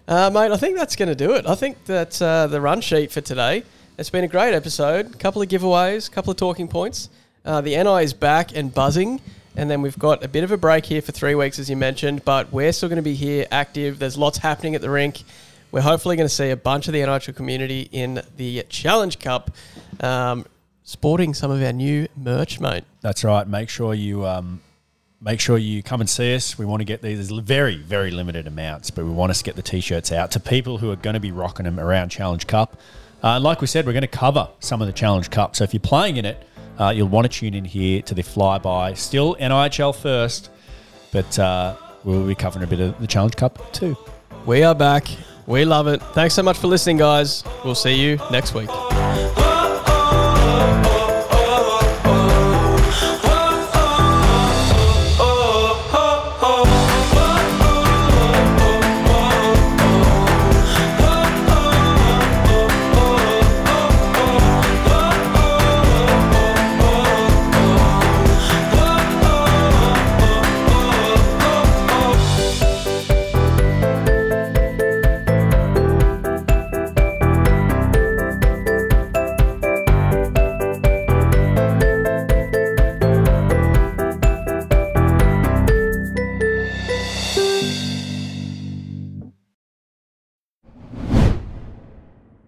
Uh, 0.08 0.30
mate, 0.30 0.52
I 0.52 0.58
think 0.58 0.76
that's 0.76 0.98
going 0.98 1.08
to 1.08 1.16
do 1.16 1.36
it. 1.36 1.48
I 1.48 1.56
think 1.56 1.86
that's 1.86 2.22
uh, 2.22 2.48
the 2.48 2.60
run 2.60 2.82
sheet 2.82 3.14
for 3.14 3.22
today. 3.22 3.64
It's 3.98 4.10
been 4.10 4.26
a 4.26 4.28
great 4.28 4.54
episode. 4.54 5.16
A 5.16 5.18
couple 5.18 5.42
of 5.42 5.48
giveaways, 5.48 6.10
a 6.10 6.12
couple 6.12 6.32
of 6.32 6.38
talking 6.38 6.68
points. 6.68 7.10
Uh, 7.46 7.62
the 7.62 7.82
NI 7.82 8.04
is 8.04 8.14
back 8.14 8.54
and 8.56 8.74
buzzing. 8.74 9.22
And 9.56 9.70
then 9.70 9.82
we've 9.82 9.98
got 9.98 10.22
a 10.22 10.28
bit 10.28 10.44
of 10.44 10.52
a 10.52 10.58
break 10.58 10.86
here 10.86 11.02
for 11.02 11.14
three 11.14 11.36
weeks, 11.36 11.58
as 11.58 11.70
you 11.70 11.78
mentioned, 11.78 12.26
but 12.26 12.52
we're 12.52 12.74
still 12.74 12.90
going 12.90 12.98
to 12.98 13.02
be 13.02 13.16
here 13.16 13.48
active. 13.52 14.00
There's 14.00 14.18
lots 14.18 14.38
happening 14.38 14.76
at 14.76 14.82
the 14.82 14.90
rink. 14.90 15.24
We're 15.72 15.82
hopefully 15.82 16.18
going 16.18 16.28
to 16.28 16.34
see 16.34 16.50
a 16.50 16.58
bunch 16.58 16.88
of 16.88 16.94
the 16.94 17.00
NIHL 17.00 17.34
community 17.36 17.88
in 17.94 18.22
the 18.36 18.64
Challenge 18.64 19.18
Cup 19.20 19.52
um, 20.02 20.46
sporting 20.84 21.34
some 21.34 21.52
of 21.52 21.64
our 21.64 21.72
new 21.72 22.08
merch, 22.18 22.60
mate. 22.60 22.84
That's 23.02 23.24
right. 23.24 23.48
Make 23.48 23.70
sure 23.70 23.94
you 23.94 24.26
um, 24.26 24.62
make 25.20 25.40
sure 25.40 25.58
you 25.58 25.84
come 25.84 26.02
and 26.02 26.10
see 26.10 26.36
us. 26.36 26.58
We 26.58 26.66
want 26.66 26.82
to 26.82 26.86
get 26.86 27.02
these 27.02 27.30
There's 27.30 27.40
very 27.42 27.78
very 27.78 28.12
limited 28.12 28.48
amounts, 28.48 28.92
but 28.92 29.06
we 29.06 29.12
want 29.12 29.32
us 29.32 29.40
to 29.40 29.44
get 29.44 29.56
the 29.56 29.62
t-shirts 29.62 30.12
out 30.12 30.32
to 30.32 30.40
people 30.40 30.78
who 30.78 30.92
are 30.92 30.96
going 30.96 31.16
to 31.16 31.20
be 31.20 31.32
rocking 31.32 31.66
them 31.66 31.80
around 31.80 32.10
Challenge 32.10 32.46
Cup. 32.48 32.80
Uh, 33.24 33.36
and 33.36 33.44
like 33.44 33.62
we 33.62 33.68
said, 33.68 33.86
we're 33.86 33.94
going 33.94 34.02
to 34.02 34.08
cover 34.08 34.50
some 34.60 34.82
of 34.82 34.88
the 34.88 34.94
Challenge 34.94 35.30
Cup. 35.30 35.56
So 35.56 35.64
if 35.64 35.74
you're 35.74 35.82
playing 35.82 36.18
in 36.18 36.26
it, 36.26 36.44
uh, 36.80 36.90
you'll 36.90 37.08
want 37.08 37.32
to 37.32 37.40
tune 37.40 37.54
in 37.54 37.66
here 37.66 38.02
to 38.04 38.16
the 38.16 38.24
flyby. 38.24 38.98
Still 38.98 39.36
NIHL 39.36 39.96
first, 39.96 40.50
but 41.12 41.38
uh, 41.38 41.76
we'll 42.04 42.26
be 42.26 42.36
covering 42.36 42.64
a 42.64 42.68
bit 42.68 42.80
of 42.80 43.00
the 43.00 43.08
Challenge 43.08 43.36
Cup 43.36 43.72
too. 43.74 43.96
We 44.46 44.64
are 44.64 44.76
back. 44.76 45.08
We 45.46 45.66
love 45.66 45.88
it. 45.88 46.02
Thanks 46.14 46.34
so 46.34 46.44
much 46.44 46.58
for 46.58 46.68
listening, 46.68 46.98
guys. 46.98 47.44
We'll 47.64 47.76
see 47.76 47.94
you 47.94 48.20
next 48.32 48.54
week. 48.54 48.70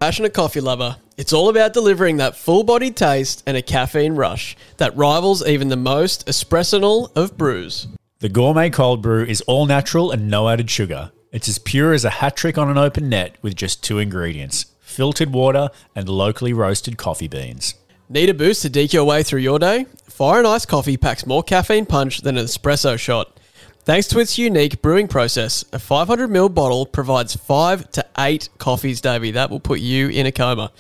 Passionate 0.04 0.34
coffee 0.34 0.60
lover, 0.60 0.98
it's 1.16 1.32
all 1.32 1.48
about 1.48 1.72
delivering 1.72 2.18
that 2.18 2.36
full 2.36 2.66
bodied 2.66 2.94
taste 2.94 3.42
and 3.48 3.56
a 3.56 3.62
caffeine 3.62 4.16
rush 4.16 4.54
that 4.76 4.94
rivals 4.98 5.48
even 5.48 5.70
the 5.70 5.78
most 5.78 6.28
espressional 6.28 7.10
of 7.16 7.38
brews. 7.38 7.88
The 8.20 8.28
gourmet 8.28 8.70
cold 8.70 9.02
brew 9.02 9.24
is 9.24 9.40
all 9.48 9.66
natural 9.66 10.12
and 10.12 10.30
no 10.30 10.50
added 10.50 10.70
sugar. 10.70 11.14
It's 11.32 11.48
as 11.48 11.58
pure 11.58 11.94
as 11.94 12.04
a 12.04 12.10
hat 12.10 12.36
trick 12.36 12.58
on 12.58 12.70
an 12.70 12.78
open 12.78 13.08
net 13.08 13.38
with 13.42 13.56
just 13.56 13.82
two 13.82 13.98
ingredients 13.98 14.66
filtered 14.82 15.32
water 15.32 15.70
and 15.96 16.10
locally 16.10 16.52
roasted 16.52 16.98
coffee 16.98 17.30
beans. 17.30 17.76
Need 18.10 18.28
a 18.28 18.34
boost 18.34 18.64
to 18.64 18.70
deke 18.70 18.92
your 18.92 19.06
way 19.06 19.24
through 19.24 19.40
your 19.40 19.58
day? 19.58 19.86
Fire 20.10 20.40
and 20.40 20.48
Ice 20.48 20.66
coffee 20.66 20.98
packs 20.98 21.26
more 21.26 21.44
caffeine 21.44 21.86
punch 21.86 22.24
than 22.24 22.38
an 22.38 22.44
espresso 22.44 23.00
shot. 23.00 23.40
Thanks 23.86 24.08
to 24.08 24.20
its 24.20 24.38
unique 24.38 24.82
brewing 24.82 25.10
process, 25.10 25.64
a 25.74 25.78
500ml 25.78 26.54
bottle 26.54 26.86
provides 26.86 27.36
5 27.36 27.92
to 27.92 28.06
8 28.18 28.48
coffees, 28.58 29.02
Davey. 29.02 29.32
That 29.32 29.50
will 29.50 29.60
put 29.60 29.82
you 29.82 30.08
in 30.08 30.26
a 30.26 30.32
coma. 30.32 30.72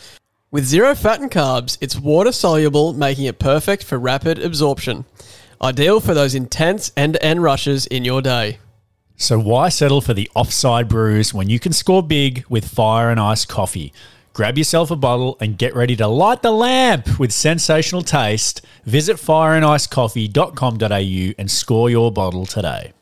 With 0.51 0.63
zero 0.63 0.95
fat 0.95 1.19
and 1.19 1.29
carbs, 1.29 1.77
it's 1.81 1.99
water 1.99 2.31
soluble, 2.31 2.93
making 2.93 3.25
it 3.25 3.39
perfect 3.39 3.83
for 3.83 3.99
rapid 3.99 4.39
absorption. 4.39 5.03
Ideal 5.61 5.99
for 5.99 6.13
those 6.13 6.33
intense 6.33 6.93
end 6.95 7.15
to 7.15 7.25
end 7.25 7.43
rushes 7.43 7.87
in 7.87 8.05
your 8.05 8.21
day. 8.21 8.59
So 9.17 9.37
why 9.37 9.67
settle 9.67 9.99
for 9.99 10.13
the 10.13 10.31
offside 10.33 10.87
brews 10.87 11.33
when 11.33 11.49
you 11.49 11.59
can 11.59 11.73
score 11.73 12.03
big 12.03 12.45
with 12.47 12.65
fire 12.65 13.09
and 13.09 13.19
ice 13.19 13.43
coffee? 13.43 13.91
Grab 14.33 14.57
yourself 14.57 14.89
a 14.89 14.95
bottle 14.95 15.37
and 15.39 15.59
get 15.59 15.75
ready 15.75 15.95
to 15.95 16.07
light 16.07 16.41
the 16.41 16.51
lamp 16.51 17.19
with 17.19 17.31
sensational 17.31 18.01
taste. 18.01 18.65
Visit 18.83 19.17
fireandicecoffee.com.au 19.17 21.33
and 21.37 21.51
score 21.51 21.89
your 21.89 22.11
bottle 22.11 22.47
today. 22.47 22.93